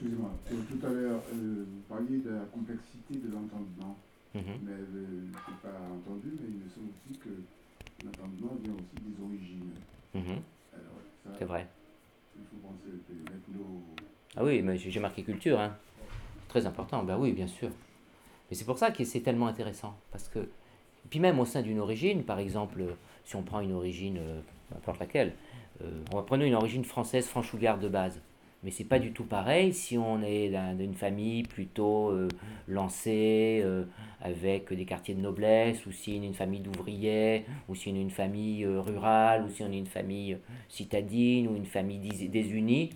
Excusez-moi. 0.00 0.30
Tout 0.48 0.86
à 0.86 0.90
l'heure, 0.90 1.22
euh, 1.32 1.64
vous 1.68 1.80
parliez 1.88 2.18
de 2.18 2.30
la 2.30 2.44
complexité 2.52 3.14
de 3.14 3.32
l'entendement. 3.32 3.96
Mhm. 4.34 4.42
Mais 4.62 4.72
euh, 4.72 4.84
je 4.86 5.50
n'ai 5.50 5.58
pas 5.62 5.80
entendu, 5.92 6.32
mais 6.40 6.48
il 6.48 6.64
me 6.64 6.68
semble 6.68 6.88
aussi 6.90 7.18
que 7.18 7.28
l'entendement 8.04 8.56
vient 8.62 8.74
aussi 8.74 9.04
des 9.04 9.22
origines. 9.22 9.70
Mhm. 10.14 10.42
C'est 11.38 11.44
vrai. 11.44 11.66
Il 12.36 12.42
faut 12.44 12.66
penser 12.66 12.90
Ah 14.36 14.44
oui, 14.44 14.62
mais 14.62 14.76
j'ai 14.78 15.00
marqué 15.00 15.22
culture, 15.22 15.58
hein. 15.60 15.76
Très 16.48 16.66
important, 16.66 17.04
ben 17.04 17.16
oui, 17.18 17.32
bien 17.32 17.46
sûr. 17.46 17.68
Mais 18.50 18.56
c'est 18.56 18.64
pour 18.64 18.78
ça 18.78 18.90
que 18.90 19.04
c'est 19.04 19.20
tellement 19.20 19.46
intéressant. 19.46 19.96
Parce 20.10 20.28
que, 20.28 20.48
puis 21.08 21.20
même 21.20 21.38
au 21.38 21.44
sein 21.44 21.62
d'une 21.62 21.78
origine, 21.78 22.24
par 22.24 22.38
exemple, 22.38 22.82
si 23.24 23.36
on 23.36 23.42
prend 23.42 23.60
une 23.60 23.72
origine, 23.72 24.18
euh, 24.18 24.40
n'importe 24.72 24.98
laquelle, 24.98 25.34
on 26.12 26.16
va 26.16 26.22
prendre 26.22 26.44
une 26.44 26.54
origine 26.54 26.84
française 26.84 27.26
franchougarde 27.26 27.80
de 27.80 27.88
base. 27.88 28.20
Mais 28.62 28.70
c'est 28.70 28.84
pas 28.84 28.98
du 28.98 29.12
tout 29.12 29.24
pareil 29.24 29.72
si 29.72 29.96
on 29.96 30.22
est 30.22 30.50
d'une 30.76 30.94
famille 30.94 31.44
plutôt 31.44 32.10
euh, 32.10 32.28
lancée, 32.68 33.62
euh, 33.64 33.84
avec 34.20 34.72
des 34.72 34.84
quartiers 34.84 35.14
de 35.14 35.20
noblesse, 35.20 35.86
ou 35.86 35.92
si 35.92 36.18
on 36.18 36.22
est 36.22 36.26
une 36.26 36.34
famille 36.34 36.60
d'ouvriers, 36.60 37.46
ou 37.68 37.74
si 37.74 37.88
on 37.88 37.94
est 37.94 38.02
une 38.02 38.10
famille 38.10 38.64
euh, 38.64 38.80
rurale, 38.80 39.44
ou 39.44 39.48
si 39.48 39.62
on 39.62 39.72
est 39.72 39.78
une 39.78 39.86
famille 39.86 40.36
citadine, 40.68 41.48
ou 41.48 41.56
une 41.56 41.64
famille 41.64 41.98
désunie. 42.28 42.90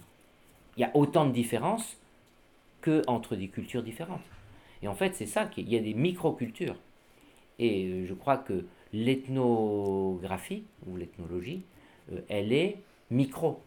Il 0.77 0.81
y 0.81 0.85
a 0.85 0.95
autant 0.95 1.25
de 1.25 1.33
différences 1.33 1.99
que 2.83 3.03
entre 3.07 3.35
des 3.35 3.49
cultures 3.49 3.83
différentes. 3.83 4.25
Et 4.83 4.89
en 4.89 4.95
fait, 4.95 5.15
c'est 5.15 5.27
ça 5.27 5.47
qu'il 5.47 5.69
y 5.73 5.77
a 5.79 5.81
des 5.81 5.95
micro-cultures. 5.95 6.77
Et 7.59 8.05
je 8.05 8.13
crois 8.13 8.37
que 8.37 8.67
l'ethnographie, 8.93 10.65
ou 10.87 10.97
l'ethnologie, 10.97 11.63
elle 12.29 12.53
est 12.53 12.77
micro. 13.11 13.63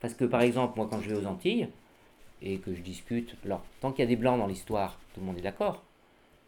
Parce 0.00 0.14
que 0.14 0.24
par 0.24 0.42
exemple, 0.42 0.74
moi 0.76 0.88
quand 0.90 1.00
je 1.00 1.10
vais 1.10 1.16
aux 1.16 1.26
Antilles 1.26 1.68
et 2.42 2.58
que 2.58 2.74
je 2.74 2.80
discute, 2.80 3.36
alors 3.44 3.62
tant 3.80 3.92
qu'il 3.92 4.00
y 4.00 4.06
a 4.06 4.08
des 4.08 4.16
blancs 4.16 4.38
dans 4.38 4.46
l'histoire, 4.46 4.98
tout 5.14 5.20
le 5.20 5.26
monde 5.26 5.38
est 5.38 5.42
d'accord. 5.42 5.82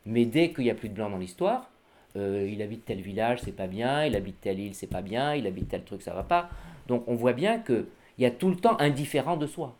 Mais 0.06 0.24
dès 0.24 0.52
qu'il 0.52 0.64
n'y 0.64 0.70
a 0.70 0.74
plus 0.74 0.88
de 0.88 0.94
blancs 0.94 1.10
dans 1.10 1.18
l'histoire, 1.18 1.70
euh, 2.16 2.48
il 2.50 2.60
habite 2.62 2.84
tel 2.84 3.00
village, 3.00 3.40
c'est 3.42 3.56
pas 3.56 3.66
bien, 3.66 4.04
il 4.04 4.16
habite 4.16 4.40
telle 4.40 4.58
île, 4.58 4.74
c'est 4.74 4.86
pas 4.86 5.02
bien, 5.02 5.34
il 5.34 5.46
habite 5.46 5.68
tel 5.68 5.84
truc, 5.84 6.02
ça 6.02 6.12
va 6.12 6.22
pas. 6.22 6.50
Donc 6.88 7.04
on 7.06 7.14
voit 7.14 7.32
bien 7.32 7.58
qu'il 7.58 7.86
y 8.18 8.24
a 8.24 8.30
tout 8.30 8.48
le 8.48 8.56
temps 8.56 8.76
un 8.80 8.90
différent 8.90 9.36
de 9.36 9.46
soi. 9.46 9.76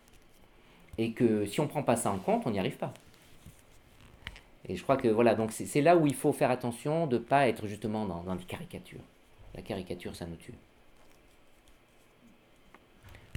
Et 0.97 1.11
que 1.11 1.45
si 1.45 1.59
on 1.59 1.63
ne 1.63 1.69
prend 1.69 1.83
pas 1.83 1.95
ça 1.95 2.11
en 2.11 2.19
compte, 2.19 2.43
on 2.45 2.51
n'y 2.51 2.59
arrive 2.59 2.77
pas. 2.77 2.93
Et 4.69 4.75
je 4.77 4.83
crois 4.83 4.95
que 4.95 5.07
voilà, 5.07 5.35
donc 5.35 5.51
c'est 5.51 5.81
là 5.81 5.97
où 5.97 6.07
il 6.07 6.15
faut 6.15 6.31
faire 6.31 6.51
attention 6.51 7.07
de 7.07 7.17
ne 7.17 7.21
pas 7.21 7.47
être 7.47 7.67
justement 7.67 8.05
dans, 8.05 8.23
dans 8.23 8.35
des 8.35 8.45
caricatures. 8.45 9.01
La 9.55 9.61
caricature, 9.61 10.15
ça 10.15 10.25
nous 10.25 10.35
tue. 10.35 10.53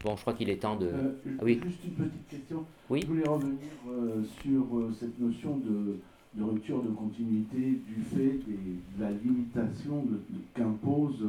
Bon, 0.05 0.15
je 0.15 0.21
crois 0.21 0.35
qu'il 0.35 0.51
est 0.51 0.57
temps 0.57 0.77
de. 0.77 0.87
Euh, 0.87 1.13
ah 1.39 1.43
oui. 1.43 1.59
Juste 1.65 1.85
une 1.85 1.95
petite 2.07 2.29
question. 2.29 2.65
Oui. 2.91 3.01
Je 3.03 3.07
voulais 3.07 3.29
revenir 3.29 3.71
euh, 3.89 4.23
sur 4.43 4.79
euh, 4.79 4.93
cette 4.99 5.19
notion 5.19 5.57
de, 5.57 5.99
rupture 6.43 6.83
de 6.83 6.91
continuité 6.91 7.81
du 7.87 8.03
fait 8.15 8.39
de 8.47 9.03
la 9.03 9.11
limitation 9.11 10.07
qu'impose 10.55 11.25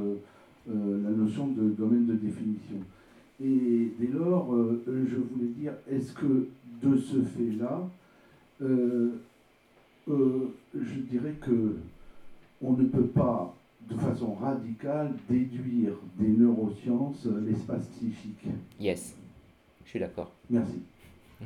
la 0.68 1.12
notion 1.12 1.48
de 1.48 1.70
domaine 1.70 2.08
de 2.08 2.16
définition. 2.16 2.80
Et 3.42 3.94
dès 3.98 4.08
lors, 4.08 4.54
je 4.86 5.16
voulais 5.16 5.48
dire, 5.58 5.72
est-ce 5.90 6.12
que 6.12 6.50
de 6.84 6.98
ce 6.98 7.22
fait-là, 7.22 7.88
je 8.60 9.10
dirais 11.10 11.36
que 11.40 11.78
on 12.62 12.74
ne 12.74 12.84
peut 12.84 13.08
pas 13.08 13.56
de 13.90 13.96
façon 13.96 14.34
radicale 14.34 15.14
déduire 15.30 15.94
des 16.18 16.28
neurosciences 16.28 17.26
l'espace 17.26 17.88
psychique. 17.88 18.46
Yes, 18.80 19.16
je 19.86 19.90
suis 19.90 20.00
d'accord. 20.00 20.32
Merci. 20.50 20.82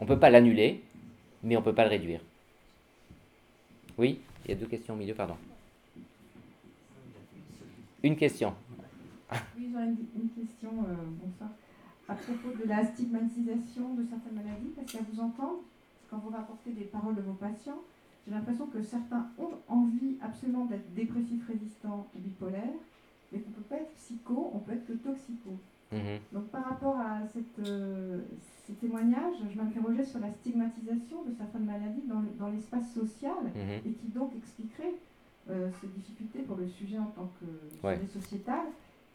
on 0.00 0.04
ne 0.04 0.08
peut 0.08 0.18
pas 0.18 0.30
l'annuler, 0.30 0.82
mais 1.42 1.56
on 1.56 1.60
ne 1.60 1.64
peut 1.64 1.74
pas 1.74 1.84
le 1.84 1.90
réduire. 1.90 2.20
Oui, 3.98 4.20
il 4.44 4.50
y 4.50 4.54
a 4.54 4.56
deux 4.56 4.66
questions 4.66 4.94
au 4.94 4.96
milieu, 4.96 5.14
pardon. 5.14 5.36
Une 8.02 8.16
question. 8.16 8.54
Oui, 9.56 9.68
j'aurais 9.72 9.86
une, 9.86 10.28
question, 10.36 10.70
euh, 10.70 10.94
bonsoir. 11.22 11.50
À 12.08 12.14
propos 12.14 12.56
de 12.62 12.68
la 12.68 12.84
stigmatisation 12.84 13.94
de 13.94 14.04
certaines 14.08 14.34
maladies, 14.34 14.72
parce 14.74 14.90
qu'à 14.92 14.98
vous 15.10 15.20
entendre, 15.20 15.60
quand 16.10 16.18
vous 16.18 16.30
rapportez 16.30 16.72
des 16.72 16.84
paroles 16.84 17.14
de 17.14 17.22
vos 17.22 17.34
patients, 17.34 17.80
j'ai 18.26 18.32
l'impression 18.32 18.66
que 18.66 18.82
certains 18.82 19.28
ont 19.38 19.50
envie 19.68 20.16
absolument 20.22 20.64
d'être 20.66 20.92
dépressifs 20.94 21.46
résistants 21.46 22.08
ou 22.14 22.20
bipolaires, 22.20 22.62
mais 23.32 23.40
qu'on 23.40 23.50
ne 23.50 23.54
peut 23.54 23.62
pas 23.62 23.76
être 23.76 23.92
psycho, 23.94 24.50
on 24.54 24.58
peut 24.58 24.72
être 24.72 24.86
que 24.86 24.92
toxico. 24.92 25.58
Mhm. 25.92 26.20
Donc 26.32 26.44
par 26.48 26.64
rapport 26.64 26.96
à 26.96 27.26
cette, 27.32 27.66
euh, 27.66 28.20
ces 28.66 28.74
témoignages, 28.74 29.36
je 29.50 29.58
m'interrogeais 29.58 30.04
sur 30.04 30.20
la 30.20 30.30
stigmatisation 30.30 31.24
de 31.24 31.32
certaines 31.36 31.66
maladies 31.66 32.04
dans, 32.06 32.48
l'espace 32.48 32.92
social 32.94 33.44
mhm. 33.44 33.80
et 33.86 33.92
qui 33.92 34.08
donc 34.08 34.34
expliquerait 34.36 34.94
euh, 35.50 35.68
ces 35.80 35.88
difficultés 35.88 36.40
pour 36.40 36.56
le 36.56 36.68
sujet 36.68 36.98
en 36.98 37.06
tant 37.06 37.30
que 37.40 37.96
sujet 37.96 38.06
sociétal. 38.06 38.66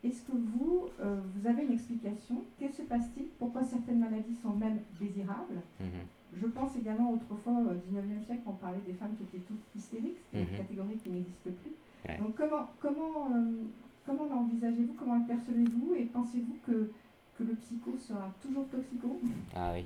Est-ce 0.04 0.22
que 0.22 0.34
vous, 0.34 0.86
euh, 1.00 1.20
vous 1.36 1.48
avez 1.48 1.64
une 1.64 1.74
explication? 1.74 2.44
Qu'est-ce 2.60 2.78
qui 2.78 2.84
se 2.84 2.88
passe-t-il? 2.88 3.26
Pourquoi 3.40 3.64
certaines 3.64 4.00
maladies 4.00 4.36
sont 4.44 4.54
même 4.54 4.80
désirables? 5.00 5.62
Mhm. 5.80 6.06
Je 6.36 6.46
pense 6.48 6.76
également 6.76 7.14
autrefois, 7.14 7.54
au 7.54 7.74
19e 7.74 8.26
siècle, 8.26 8.42
on 8.46 8.54
parlait 8.54 8.82
des 8.86 8.94
femmes 8.94 9.16
qui 9.16 9.24
étaient 9.24 9.46
toutes 9.46 9.64
hystériques, 9.76 10.18
c'est 10.32 10.40
une 10.40 10.52
mhm. 10.52 10.58
catégorie 10.58 10.98
qui 10.98 11.10
n'existe 11.10 11.44
plus. 11.44 11.74
Donc 12.20 12.36
comment, 12.36 12.70
comment, 12.80 13.30
euh, 13.34 13.64
comment 14.06 14.26
l'envisagez-vous, 14.26 14.94
comment 14.94 15.16
le 15.16 15.26
percevez-vous 15.26 15.96
et 15.98 16.06
pensez-vous 16.06 16.58
que, 16.66 16.92
que 17.38 17.44
le 17.44 17.56
psycho 17.56 17.98
sera 17.98 18.34
toujours 18.42 18.68
toxico? 18.70 19.20
Ah 19.56 19.74
oui, 19.74 19.86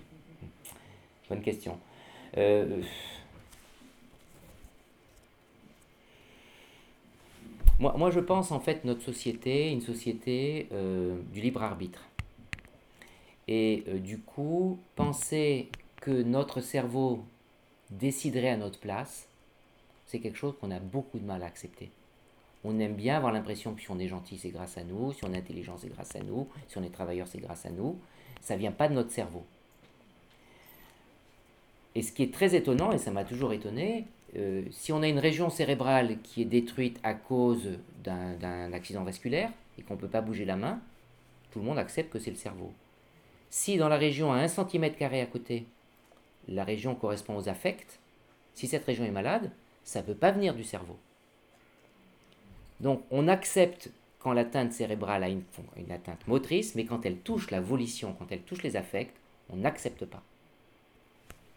bonne 1.30 1.42
question. 1.42 1.80
Euh, 2.38 2.82
moi, 7.80 7.96
moi, 7.98 8.12
je 8.12 8.20
pense 8.20 8.52
en 8.52 8.60
fait 8.60 8.86
notre 8.86 9.02
société, 9.02 9.72
une 9.72 9.82
société 9.82 10.68
euh, 10.72 11.20
du 11.34 11.42
libre 11.42 11.64
arbitre. 11.64 12.04
Et 13.48 13.84
du 14.02 14.20
coup, 14.20 14.80
penser 14.96 15.70
que 16.02 16.24
notre 16.24 16.60
cerveau 16.62 17.24
déciderait 17.92 18.50
à 18.50 18.58
notre 18.58 18.80
place, 18.80 19.28
c'est 20.08 20.20
quelque 20.20 20.38
chose 20.38 20.56
qu'on 20.60 20.72
a 20.72 20.80
beaucoup 20.80 21.20
de 21.20 21.26
mal 21.26 21.44
à 21.44 21.46
accepter. 21.46 21.90
On 22.64 22.80
aime 22.80 22.96
bien 22.96 23.16
avoir 23.16 23.32
l'impression 23.32 23.74
que 23.74 23.82
si 23.82 23.90
on 23.90 24.00
est 24.00 24.08
gentil, 24.08 24.38
c'est 24.38 24.50
grâce 24.50 24.78
à 24.78 24.84
nous, 24.84 25.14
si 25.14 25.24
on 25.24 25.34
est 25.34 25.38
intelligent, 25.38 25.78
c'est 25.78 25.90
grâce 25.90 26.16
à 26.16 26.20
nous, 26.20 26.48
si 26.68 26.78
on 26.78 26.84
est 26.84 26.94
travailleur, 26.94 27.28
c'est 27.28 27.40
grâce 27.40 27.66
à 27.66 27.70
nous. 27.70 27.98
Ça 28.42 28.56
ne 28.56 28.60
vient 28.60 28.72
pas 28.72 28.88
de 28.88 28.94
notre 28.94 29.12
cerveau. 29.12 29.46
Et 31.96 32.02
ce 32.02 32.12
qui 32.12 32.24
est 32.24 32.34
très 32.34 32.56
étonnant, 32.56 32.92
et 32.92 32.98
ça 32.98 33.12
m'a 33.12 33.24
toujours 33.24 33.54
étonné, 33.54 34.06
euh, 34.38 34.64
si 34.72 34.94
on 34.94 35.02
a 35.02 35.08
une 35.08 35.20
région 35.20 35.50
cérébrale 35.50 36.18
qui 36.24 36.42
est 36.42 36.46
détruite 36.46 37.00
à 37.04 37.14
cause 37.14 37.78
d'un 38.04 38.74
accident 38.74 39.04
vasculaire 39.04 39.52
et 39.78 39.82
qu'on 39.82 39.96
ne 39.96 40.00
peut 40.00 40.08
pas 40.08 40.22
bouger 40.22 40.46
la 40.46 40.56
main, 40.56 40.80
tout 41.52 41.60
le 41.60 41.66
monde 41.66 41.78
accepte 41.78 42.12
que 42.12 42.20
c'est 42.20 42.32
le 42.32 42.38
cerveau. 42.38 42.72
Si 43.50 43.78
dans 43.78 43.90
la 43.90 43.98
région 43.98 44.32
à 44.32 44.38
1 44.38 44.48
cm 44.48 44.92
à 45.02 45.26
côté, 45.26 45.66
la 46.48 46.64
région 46.64 46.96
correspond 46.96 47.38
aux 47.38 47.50
affects, 47.50 48.00
si 48.54 48.68
cette 48.68 48.86
région 48.86 49.06
est 49.06 49.12
malade, 49.12 49.52
ça 49.84 50.02
ne 50.02 50.06
peut 50.06 50.16
pas 50.16 50.32
venir 50.32 50.54
du 50.54 50.64
cerveau. 50.64 50.98
Donc 52.80 53.04
on 53.12 53.28
accepte 53.28 53.92
quand 54.20 54.34
l'atteinte 54.34 54.74
cérébrale 54.74 55.24
a 55.24 55.30
une, 55.30 55.44
atteinte 55.92 56.28
motrice, 56.28 56.76
mais 56.76 56.86
quand 56.86 57.06
elle 57.06 57.18
touche 57.18 57.50
la 57.50 57.60
volition, 57.60 58.14
quand 58.18 58.32
elle 58.32 58.42
touche 58.42 58.64
les 58.64 58.76
affects, 58.76 59.14
on 59.50 59.58
n'accepte 59.58 60.06
pas. 60.06 60.22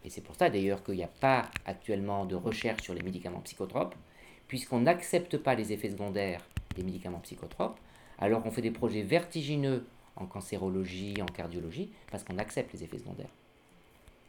Et 0.04 0.10
c'est 0.10 0.22
pour 0.22 0.34
ça 0.34 0.50
d'ailleurs 0.50 0.82
qu'il 0.82 0.96
n'y 0.96 1.04
a 1.04 1.08
pas 1.08 1.50
actuellement 1.66 2.24
de 2.24 2.34
recherche 2.34 2.82
sur 2.82 2.94
les 2.94 3.02
médicaments 3.02 3.40
psychotropes, 3.40 3.94
puisqu'on 4.48 4.80
n'accepte 4.80 5.38
pas 5.38 5.54
les 5.54 5.72
effets 5.72 5.90
secondaires 5.90 6.46
des 6.76 6.82
médicaments 6.82 7.20
psychotropes, 7.20 7.78
alors 8.18 8.42
qu'on 8.42 8.50
fait 8.50 8.62
des 8.62 8.70
projets 8.70 9.02
vertigineux 9.02 9.86
en 10.16 10.26
cancérologie, 10.26 11.20
en 11.20 11.26
cardiologie, 11.26 11.90
parce 12.10 12.24
qu'on 12.24 12.38
accepte 12.38 12.72
les 12.72 12.84
effets 12.84 12.98
secondaires. 12.98 13.30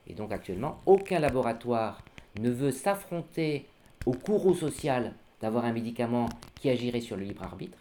Et 0.07 0.13
donc 0.13 0.31
actuellement, 0.31 0.79
aucun 0.85 1.19
laboratoire 1.19 2.03
ne 2.39 2.49
veut 2.49 2.71
s'affronter 2.71 3.65
au 4.05 4.11
courroux 4.11 4.55
social 4.55 5.13
d'avoir 5.41 5.65
un 5.65 5.73
médicament 5.73 6.29
qui 6.55 6.69
agirait 6.69 7.01
sur 7.01 7.17
le 7.17 7.23
libre 7.23 7.43
arbitre, 7.43 7.77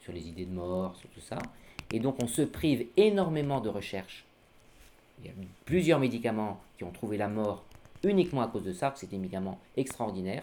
sur 0.00 0.12
les 0.12 0.28
idées 0.28 0.44
de 0.44 0.54
mort, 0.54 0.96
sur 0.96 1.08
tout 1.10 1.20
ça. 1.20 1.38
Et 1.92 2.00
donc 2.00 2.22
on 2.22 2.26
se 2.26 2.42
prive 2.42 2.86
énormément 2.96 3.60
de 3.60 3.68
recherche. 3.68 4.24
Il 5.20 5.26
y 5.26 5.28
a 5.28 5.32
plusieurs 5.64 6.00
médicaments 6.00 6.60
qui 6.76 6.84
ont 6.84 6.90
trouvé 6.90 7.16
la 7.16 7.28
mort 7.28 7.64
uniquement 8.02 8.42
à 8.42 8.48
cause 8.48 8.64
de 8.64 8.72
ça, 8.72 8.92
c'est 8.96 9.10
des 9.10 9.18
médicaments 9.18 9.58
extraordinaires, 9.76 10.42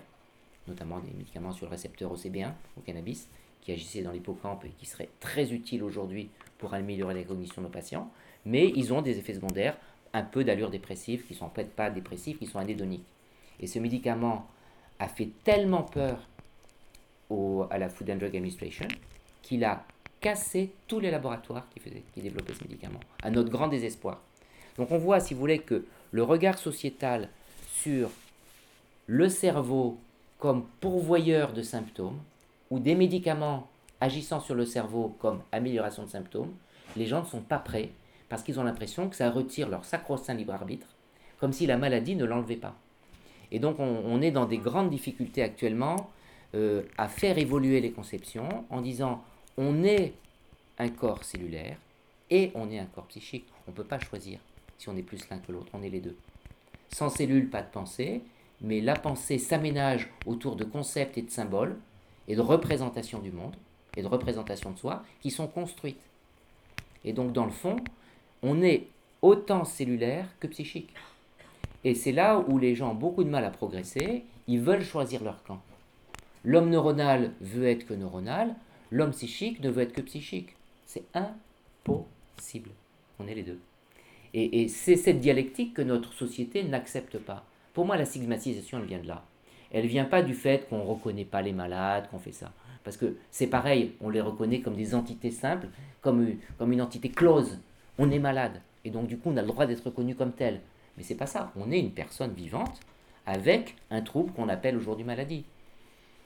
notamment 0.68 1.00
des 1.00 1.12
médicaments 1.12 1.52
sur 1.52 1.66
le 1.66 1.72
récepteur 1.72 2.14
OCB1 2.14 2.52
au 2.78 2.82
cannabis, 2.82 3.28
qui 3.62 3.72
agissaient 3.72 4.04
dans 4.04 4.12
l'hippocampe 4.12 4.66
et 4.66 4.70
qui 4.70 4.86
seraient 4.86 5.10
très 5.20 5.52
utiles 5.52 5.84
aujourd'hui 5.84 6.30
pour 6.58 6.74
améliorer 6.74 7.16
la 7.16 7.24
cognition 7.24 7.62
de 7.62 7.68
nos 7.68 7.74
patients, 7.74 8.10
mais 8.46 8.72
ils 8.76 8.94
ont 8.94 9.02
des 9.02 9.18
effets 9.18 9.34
secondaires, 9.34 9.78
un 10.18 10.24
peu 10.24 10.44
d'allure 10.44 10.70
dépressive, 10.70 11.26
qui 11.26 11.34
sont 11.34 11.50
peut-être 11.50 11.72
pas 11.72 11.90
dépressifs, 11.90 12.40
qui 12.40 12.48
sont 12.48 12.60
anédoniques. 12.60 13.06
Et 13.60 13.68
ce 13.68 13.80
médicament 13.80 14.48
a 15.00 15.08
fait 15.08 15.30
tellement 15.44 15.84
peur 15.84 16.20
au, 17.30 17.66
à 17.70 17.78
la 17.78 17.90
Food 17.90 18.10
and 18.10 18.16
Drug 18.16 18.36
Administration 18.36 18.88
qu'il 19.42 19.64
a 19.64 19.86
cassé 20.20 20.72
tous 20.88 21.00
les 21.00 21.12
laboratoires 21.12 21.68
qui, 21.70 21.80
faisaient, 21.80 22.04
qui 22.14 22.22
développaient 22.22 22.54
ce 22.54 22.64
médicament, 22.64 23.00
à 23.22 23.30
notre 23.30 23.50
grand 23.50 23.68
désespoir. 23.68 24.22
Donc 24.78 24.92
on 24.92 24.98
voit, 24.98 25.20
si 25.20 25.34
vous 25.34 25.40
voulez, 25.40 25.60
que 25.60 25.86
le 26.12 26.24
regard 26.24 26.58
sociétal 26.58 27.30
sur 27.74 28.10
le 29.06 29.30
cerveau 29.30 30.00
comme 30.40 30.66
pourvoyeur 30.82 31.54
de 31.54 31.62
symptômes, 31.62 32.20
ou 32.70 32.80
des 32.80 32.96
médicaments 32.96 33.68
agissant 34.02 34.40
sur 34.40 34.56
le 34.56 34.66
cerveau 34.66 35.16
comme 35.20 35.42
amélioration 35.52 36.04
de 36.04 36.10
symptômes, 36.10 36.54
les 36.96 37.06
gens 37.06 37.22
ne 37.22 37.28
sont 37.28 37.42
pas 37.42 37.60
prêts 37.60 37.90
parce 38.30 38.44
qu'ils 38.44 38.60
ont 38.60 38.64
l'impression 38.64 39.10
que 39.10 39.16
ça 39.16 39.30
retire 39.30 39.70
leur 39.70 39.86
sacro-saint 39.86 40.34
libre 40.34 40.54
arbitre, 40.54 40.88
comme 41.40 41.54
si 41.54 41.66
la 41.66 41.78
maladie 41.78 42.16
ne 42.16 42.26
l'enlevait 42.26 42.56
pas. 42.56 42.76
Et 43.52 43.60
donc 43.60 43.80
on, 43.80 44.22
est 44.22 44.32
dans 44.32 44.46
des 44.46 44.58
grandes 44.58 44.90
difficultés 44.90 45.42
actuellement 45.42 46.10
euh, 46.56 46.84
à 46.98 47.08
faire 47.08 47.38
évoluer 47.38 47.80
les 47.80 47.92
conceptions 47.92 48.66
en 48.70 48.82
disant 48.82 49.24
on 49.58 49.84
est 49.84 50.14
un 50.78 50.90
corps 50.90 51.24
cellulaire 51.24 51.78
et 52.30 52.52
on 52.56 52.70
est 52.70 52.80
un 52.80 52.86
corps 52.86 53.08
psychique. 53.08 53.48
On 53.68 53.72
ne 53.72 53.76
peut 53.76 53.86
pas 53.86 54.00
choisir 54.00 54.40
si 54.78 54.90
on 54.90 54.98
est 54.98 55.04
plus 55.04 55.28
l'un 55.30 55.40
que 55.40 55.52
l'autre, 55.52 55.72
on 55.74 55.82
est 55.82 55.90
les 55.90 56.02
deux. 56.02 56.18
Sans 56.90 57.10
cellules, 57.10 57.50
pas 57.50 57.62
de 57.62 57.70
pensée, 57.70 58.22
mais 58.62 58.82
la 58.82 58.96
pensée 58.96 59.38
s'aménage 59.38 60.10
autour 60.26 60.56
de 60.56 60.64
concepts 60.64 61.18
et 61.18 61.22
de 61.22 61.32
symboles 61.32 61.78
et 62.28 62.36
de 62.36 62.42
représentations 62.42 63.20
du 63.20 63.32
monde 63.32 63.56
et 63.96 64.02
de 64.02 64.08
représentations 64.08 64.72
de 64.72 64.78
soi 64.78 65.04
qui 65.22 65.32
sont 65.32 65.48
construites. 65.48 66.02
Et 67.04 67.14
donc 67.14 67.32
dans 67.34 67.46
le 67.46 67.52
fond, 67.52 67.78
on 68.44 68.62
est 68.62 68.88
autant 69.22 69.66
cellulaire 69.66 70.28
que 70.40 70.48
psychique. 70.48 70.94
Et 71.84 71.96
c'est 71.96 72.12
là 72.12 72.44
où 72.48 72.58
les 72.58 72.76
gens 72.76 72.92
ont 72.92 72.96
beaucoup 72.96 73.24
de 73.24 73.30
mal 73.30 73.46
à 73.46 73.50
progresser, 73.50 74.24
ils 74.48 74.60
veulent 74.60 74.84
choisir 74.84 75.24
leur 75.24 75.44
camp. 75.44 75.62
L'homme 76.44 76.70
neuronal 76.70 77.34
veut 77.42 77.68
être 77.68 77.86
que 77.86 77.94
neuronal, 77.94 78.56
l'homme 78.92 79.12
psychique 79.12 79.62
ne 79.62 79.70
veut 79.70 79.84
être 79.84 79.94
que 79.94 80.02
psychique. 80.02 80.56
C'est 80.86 81.04
impossible. 81.14 82.70
On 83.20 83.28
est 83.28 83.36
les 83.36 83.44
deux. 83.44 83.60
Et, 84.34 84.62
et 84.62 84.68
c'est 84.68 84.96
cette 84.96 85.20
dialectique 85.20 85.74
que 85.74 85.82
notre 85.82 86.14
société 86.14 86.64
n'accepte 86.64 87.18
pas. 87.18 87.46
Pour 87.74 87.86
moi, 87.86 87.98
la 87.98 88.06
stigmatisation, 88.06 88.80
elle 88.80 88.86
vient 88.86 89.00
de 89.00 89.08
là. 89.08 89.26
Elle 89.72 89.88
vient 89.88 90.06
pas 90.06 90.22
du 90.22 90.34
fait 90.34 90.68
qu'on 90.70 90.80
ne 90.80 90.84
reconnaît 90.88 91.26
pas 91.26 91.42
les 91.42 91.52
malades, 91.52 92.08
qu'on 92.10 92.20
fait 92.20 92.32
ça. 92.32 92.54
Parce 92.84 92.98
que 92.98 93.18
c'est 93.32 93.48
pareil, 93.48 93.94
on 94.00 94.10
les 94.10 94.22
reconnaît 94.22 94.62
comme 94.62 94.76
des 94.76 94.96
entités 94.96 95.32
simples, 95.32 95.68
comme, 96.02 96.36
comme 96.58 96.72
une 96.72 96.82
entité 96.82 97.10
close. 97.10 97.60
On 97.98 98.12
est 98.12 98.20
malade. 98.20 98.62
Et 98.86 98.90
donc, 98.90 99.08
du 99.08 99.18
coup, 99.18 99.30
on 99.30 99.38
a 99.38 99.42
le 99.42 99.48
droit 99.48 99.66
d'être 99.66 99.86
reconnu 99.86 100.16
comme 100.16 100.32
tel. 100.32 100.62
Mais 100.98 101.04
c'est 101.04 101.16
pas 101.16 101.26
ça. 101.26 101.52
On 101.56 101.72
est 101.72 101.80
une 101.80 101.92
personne 101.92 102.34
vivante 102.34 102.80
avec 103.26 103.76
un 103.92 104.02
trouble 104.02 104.32
qu'on 104.34 104.50
appelle 104.50 104.78
aujourd'hui 104.78 105.06
maladie. 105.06 105.46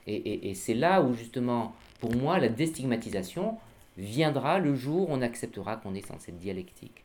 Et, 0.06 0.54
c'est 0.54 0.74
là 0.74 1.00
où 1.02 1.14
justement, 1.14 1.74
pour 2.00 2.14
moi, 2.14 2.38
la 2.38 2.48
déstigmatisation 2.48 3.58
viendra 3.96 4.58
le 4.58 4.74
jour 4.74 5.08
où 5.08 5.12
on 5.12 5.22
acceptera 5.22 5.76
qu'on 5.76 5.94
est 5.94 6.08
dans 6.08 6.18
cette 6.18 6.38
dialectique. 6.38 7.04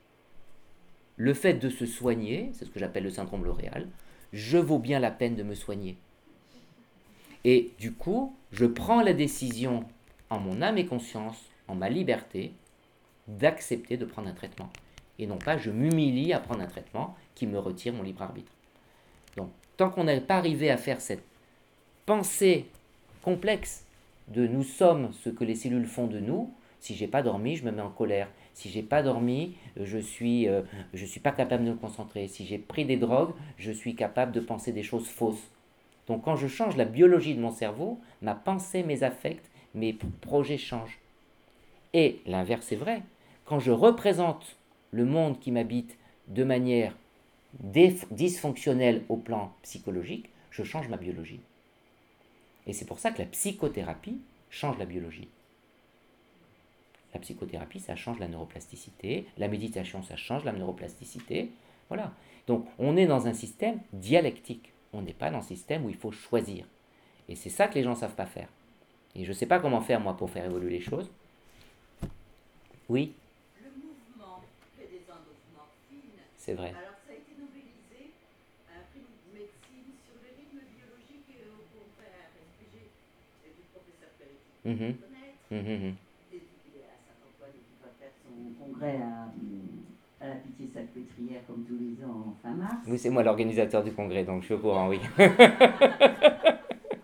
Le 1.15 1.33
fait 1.33 1.55
de 1.55 1.69
se 1.69 1.85
soigner, 1.85 2.49
c'est 2.53 2.65
ce 2.65 2.69
que 2.71 2.79
j'appelle 2.79 3.03
le 3.03 3.09
syndrome 3.09 3.45
L'Oréal, 3.45 3.87
je 4.33 4.57
vaux 4.57 4.79
bien 4.79 4.99
la 4.99 5.11
peine 5.11 5.35
de 5.35 5.43
me 5.43 5.53
soigner. 5.53 5.97
Et 7.43 7.71
du 7.79 7.93
coup, 7.93 8.35
je 8.51 8.65
prends 8.65 9.01
la 9.01 9.13
décision 9.13 9.85
en 10.29 10.39
mon 10.39 10.61
âme 10.61 10.77
et 10.77 10.85
conscience, 10.85 11.37
en 11.67 11.75
ma 11.75 11.89
liberté, 11.89 12.53
d'accepter 13.27 13.97
de 13.97 14.05
prendre 14.05 14.27
un 14.29 14.33
traitement. 14.33 14.69
Et 15.19 15.27
non 15.27 15.37
pas 15.37 15.57
je 15.57 15.71
m'humilie 15.71 16.33
à 16.33 16.39
prendre 16.39 16.61
un 16.61 16.67
traitement 16.67 17.15
qui 17.35 17.47
me 17.47 17.59
retire 17.59 17.93
mon 17.93 18.03
libre 18.03 18.21
arbitre. 18.21 18.51
Donc, 19.35 19.49
tant 19.77 19.89
qu'on 19.89 20.05
n'est 20.05 20.21
pas 20.21 20.37
arrivé 20.37 20.69
à 20.69 20.77
faire 20.77 21.01
cette 21.01 21.23
pensée 22.05 22.65
complexe 23.21 23.85
de 24.29 24.47
nous 24.47 24.63
sommes 24.63 25.11
ce 25.13 25.29
que 25.29 25.43
les 25.43 25.55
cellules 25.55 25.85
font 25.85 26.07
de 26.07 26.19
nous, 26.19 26.51
si 26.79 26.95
j'ai 26.95 27.07
pas 27.07 27.21
dormi, 27.21 27.55
je 27.55 27.65
me 27.65 27.71
mets 27.71 27.81
en 27.81 27.89
colère. 27.89 28.29
Si 28.53 28.69
j'ai 28.69 28.81
pas 28.81 29.03
dormi, 29.03 29.55
je 29.79 29.97
suis 29.97 30.47
euh, 30.47 30.61
je 30.93 31.05
suis 31.05 31.19
pas 31.19 31.31
capable 31.31 31.65
de 31.65 31.71
me 31.71 31.75
concentrer. 31.75 32.27
Si 32.27 32.45
j'ai 32.45 32.57
pris 32.57 32.85
des 32.85 32.97
drogues, 32.97 33.33
je 33.57 33.71
suis 33.71 33.95
capable 33.95 34.31
de 34.31 34.39
penser 34.39 34.71
des 34.71 34.83
choses 34.83 35.07
fausses. 35.07 35.51
Donc 36.07 36.23
quand 36.23 36.35
je 36.35 36.47
change 36.47 36.77
la 36.77 36.85
biologie 36.85 37.35
de 37.35 37.41
mon 37.41 37.51
cerveau, 37.51 37.99
ma 38.21 38.35
pensée, 38.35 38.83
mes 38.83 39.03
affects, 39.03 39.49
mes 39.75 39.93
projets 40.21 40.57
changent. 40.57 40.99
Et 41.93 42.21
l'inverse 42.25 42.71
est 42.71 42.77
vrai. 42.77 43.01
Quand 43.47 43.59
je 43.59 43.71
représente 43.71 44.55
le 44.91 45.05
monde 45.05 45.39
qui 45.39 45.51
m'habite 45.51 45.97
de 46.27 46.43
manière 46.43 46.95
dysfonctionnelle 47.59 49.03
au 49.09 49.17
plan 49.17 49.53
psychologique, 49.63 50.29
je 50.51 50.63
change 50.63 50.87
ma 50.89 50.97
biologie. 50.97 51.39
Et 52.67 52.73
c'est 52.73 52.85
pour 52.85 52.99
ça 52.99 53.11
que 53.11 53.19
la 53.19 53.25
psychothérapie 53.25 54.19
change 54.49 54.77
la 54.77 54.85
biologie. 54.85 55.29
La 57.13 57.19
psychothérapie, 57.19 57.79
ça 57.79 57.95
change 57.95 58.19
la 58.19 58.27
neuroplasticité. 58.27 59.25
La 59.37 59.47
méditation, 59.47 60.03
ça 60.03 60.17
change 60.17 60.43
la 60.43 60.51
neuroplasticité. 60.51 61.49
Voilà. 61.87 62.11
Donc, 62.47 62.67
on 62.77 62.97
est 62.97 63.07
dans 63.07 63.27
un 63.27 63.33
système 63.33 63.79
dialectique. 63.93 64.71
On 64.93 65.01
n'est 65.01 65.13
pas 65.13 65.31
dans 65.31 65.39
un 65.39 65.41
système 65.41 65.85
où 65.85 65.89
il 65.89 65.95
faut 65.95 66.11
choisir. 66.11 66.65
Et 67.29 67.35
c'est 67.35 67.49
ça 67.49 67.67
que 67.67 67.75
les 67.75 67.83
gens 67.83 67.91
ne 67.91 67.95
savent 67.95 68.15
pas 68.15 68.25
faire. 68.25 68.49
Et 69.15 69.23
je 69.23 69.29
ne 69.29 69.33
sais 69.33 69.45
pas 69.45 69.59
comment 69.59 69.81
faire, 69.81 69.99
moi, 69.99 70.15
pour 70.15 70.29
faire 70.29 70.45
évoluer 70.45 70.71
les 70.71 70.81
choses. 70.81 71.09
Oui 72.89 73.13
Le 73.61 73.69
mouvement 73.69 74.41
fait 74.77 74.87
des 74.87 75.01
endorphines. 75.09 76.21
C'est 76.47 76.53
vrai. 76.53 76.73
Mmh. 84.63 84.71
Mmh. 84.71 84.75
Mmh. 85.51 85.57
Et 85.57 85.57
il 85.57 85.57
est 85.57 86.87
à 86.87 86.95
Saint-Antoine 87.03 87.51
et 87.51 87.63
il 87.67 87.75
va 87.83 87.89
faire 87.99 88.13
son 88.23 88.31
congrès 88.63 88.95
à, 89.01 89.27
à 90.23 90.29
la 90.29 90.35
Pitié-Salpêtrière 90.35 91.41
comme 91.47 91.65
tous 91.65 91.77
les 91.77 92.01
ans 92.05 92.27
en 92.29 92.35
fin 92.41 92.55
mars. 92.55 92.77
Oui, 92.87 92.97
c'est 92.97 93.09
moi 93.09 93.23
l'organisateur 93.23 93.83
du 93.83 93.91
congrès, 93.91 94.23
donc 94.23 94.43
je 94.43 94.45
suis 94.45 94.53
au 94.53 94.59
courant, 94.59 94.87
oui. 94.87 95.01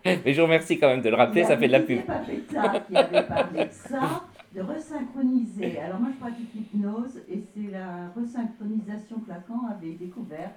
Mais 0.04 0.32
je 0.32 0.40
vous 0.40 0.46
remercie 0.46 0.78
quand 0.78 0.88
même 0.88 1.02
de 1.02 1.10
le 1.10 1.16
rappeler, 1.16 1.44
ça 1.44 1.58
fait 1.58 1.66
de 1.66 1.72
la 1.72 1.80
pub. 1.80 2.00
qui 2.48 2.56
avait 2.96 3.26
parlé 3.26 3.66
de 3.66 3.72
ça, 3.72 4.24
de 4.54 4.60
resynchroniser. 4.60 5.78
Alors 5.78 6.00
moi 6.00 6.10
je 6.12 6.18
pratique 6.18 6.54
l'hypnose 6.54 7.20
et 7.28 7.42
c'est 7.52 7.70
la 7.70 8.08
resynchronisation 8.10 9.20
que 9.20 9.28
Lacan 9.28 9.66
avait 9.68 9.94
découverte 9.94 10.54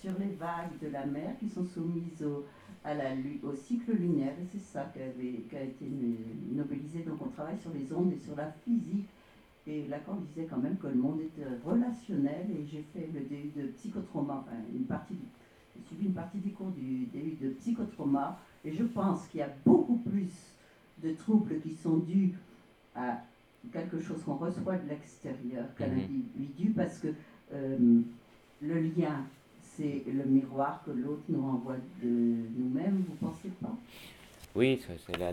sur 0.00 0.12
les 0.18 0.34
vagues 0.34 0.78
de 0.82 0.88
la 0.88 1.06
mer 1.06 1.36
qui 1.38 1.48
sont 1.48 1.64
soumises 1.64 2.24
au, 2.24 2.44
cycle 3.54 3.92
lunaire, 3.92 4.32
et 4.40 4.46
c'est 4.50 4.62
ça 4.62 4.90
qui, 4.92 5.02
avait, 5.02 5.44
qui 5.48 5.56
a 5.56 5.62
été 5.62 5.86
nobelisé. 6.50 7.00
Donc 7.00 7.18
on 7.20 7.28
travaille 7.28 7.58
sur 7.58 7.72
les 7.72 7.92
ondes 7.92 8.12
et 8.12 8.18
sur 8.18 8.34
la 8.34 8.50
physique 8.64 9.06
Et 9.66 9.86
Lacan 9.88 10.16
disait 10.16 10.46
quand 10.48 10.56
même 10.58 10.78
que 10.78 10.88
le 10.88 10.94
monde 10.94 11.20
était 11.20 11.46
relationnel 11.64 12.46
et 12.50 12.66
j'ai 12.66 12.84
fait 12.92 13.08
le 13.14 13.20
DU 13.20 13.52
de 13.54 13.66
psychotrauma, 13.68 14.44
enfin 14.44 14.56
une 14.74 14.84
partie 14.84 15.14
j'ai 15.76 15.86
suivi 15.86 16.06
une 16.06 16.14
partie 16.14 16.38
des 16.38 16.50
cours 16.50 16.70
du 16.70 17.06
DU 17.06 17.36
de 17.40 17.50
psychotrauma 17.50 18.40
et 18.64 18.72
je 18.72 18.82
pense 18.82 19.28
qu'il 19.28 19.38
y 19.40 19.42
a 19.44 19.50
beaucoup 19.64 19.98
plus 19.98 20.32
de 21.02 21.12
troubles 21.12 21.60
qui 21.60 21.74
sont 21.74 21.98
dus 21.98 22.34
à 23.00 23.22
quelque 23.72 24.00
chose 24.00 24.22
qu'on 24.24 24.36
reçoit 24.36 24.76
de 24.76 24.88
l'extérieur 24.88 25.64
qu'à 25.76 25.86
mhm. 25.86 25.96
l'individu 25.96 26.70
parce 26.70 26.98
que 26.98 27.08
euh, 27.52 27.76
le 28.62 28.80
lien, 28.80 29.24
c'est 29.62 30.02
le 30.06 30.24
miroir 30.24 30.82
que 30.84 30.90
l'autre 30.90 31.22
nous 31.28 31.42
renvoie 31.42 31.76
de 32.02 32.08
nous-mêmes, 32.08 33.04
vous 33.08 33.26
pensez 33.26 33.48
pas? 33.60 33.74
Oui, 34.56 34.80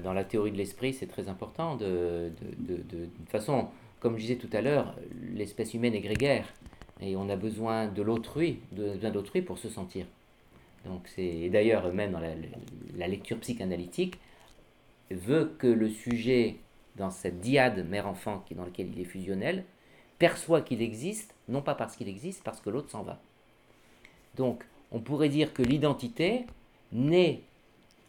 dans 0.04 0.14
la 0.14 0.24
théorie 0.24 0.52
de 0.52 0.58
l'esprit, 0.58 0.94
c'est 0.94 1.08
très 1.08 1.28
important. 1.28 1.76
De, 1.76 2.32
de, 2.60 2.76
de, 2.76 2.84
de, 2.84 3.10
façon, 3.30 3.68
comme 4.00 4.16
je 4.16 4.22
disais 4.22 4.36
tout 4.36 4.50
à 4.54 4.62
l'heure, 4.62 4.96
l'espèce 5.34 5.74
humaine 5.74 5.96
est 5.96 6.02
grégaire 6.02 6.46
et 7.02 7.16
on 7.16 7.28
a 7.30 7.36
besoin 7.36 7.88
de 7.88 8.02
l'autrui, 8.04 8.60
besoin 8.72 9.10
d'autrui 9.10 9.42
pour 9.42 9.58
se 9.58 9.70
sentir. 9.70 10.06
Donc 10.86 11.08
c'est 11.08 11.50
d'ailleurs 11.50 11.92
même 11.94 12.12
dans 12.12 12.20
la, 12.20 12.34
la, 12.96 13.08
lecture 13.08 13.40
psychanalytique 13.40 14.20
veut 15.10 15.56
que 15.58 15.68
le 15.68 15.90
sujet 15.90 16.58
dans 16.98 17.12
cette 17.12 17.40
diade 17.40 17.88
mère-enfant 17.88 18.44
dans 18.52 18.66
laquelle 18.66 18.90
il 18.94 19.00
est 19.00 19.06
fusionnel 19.06 19.64
perçoit 20.20 20.62
qu'il 20.62 20.82
existe, 20.82 21.36
non 21.48 21.62
pas 21.62 21.76
parce 21.76 21.96
qu'il 21.96 22.08
existe, 22.08 22.44
parce 22.44 22.60
que 22.60 22.70
l'autre 22.70 22.90
s'en 22.90 23.04
va. 23.04 23.20
Donc 24.36 24.64
on 24.92 25.00
pourrait 25.00 25.30
dire 25.30 25.54
que 25.54 25.62
l'identité 25.62 26.46
naît 26.92 27.42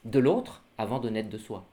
de 0.04 0.18
l'autre 0.18 0.62
avant 0.78 1.00
de 1.00 1.08
naître 1.10 1.28
de 1.28 1.38
soi. 1.38 1.64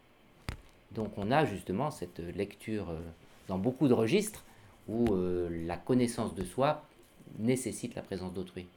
Donc 0.92 1.12
on 1.18 1.32
a 1.32 1.46
justement 1.46 1.92
cette 1.92 2.20
lecture 2.20 2.90
euh, 2.90 3.00
dans 3.48 3.58
beaucoup 3.58 3.88
de 3.88 3.94
registres 3.94 4.44
où 4.88 5.14
euh, 5.14 5.50
la 5.66 5.78
connaissance 5.78 6.36
de 6.36 6.44
soi 6.44 6.84
nécessite 7.40 7.96
la 7.96 8.02
présence 8.02 8.34
d'autrui. 8.34 8.68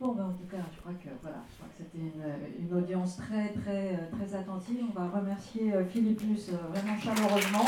Bon, 0.00 0.14
ben, 0.14 0.24
en 0.24 0.32
tout 0.32 0.46
cas, 0.50 0.62
je 0.74 0.80
crois 0.80 0.94
que 0.94 1.10
voilà, 1.20 1.44
je 1.50 1.56
crois 1.56 1.68
que 1.68 1.76
c'était 1.76 1.98
une, 1.98 2.64
une, 2.66 2.74
audience 2.74 3.18
très, 3.18 3.52
très, 3.52 4.08
très 4.10 4.34
attentive. 4.34 4.86
On 4.88 4.98
va 4.98 5.10
remercier 5.10 5.74
euh, 5.74 5.84
Philippe 5.84 6.22
Luce 6.22 6.48
vraiment 6.48 6.98
chaleureusement. 6.98 7.66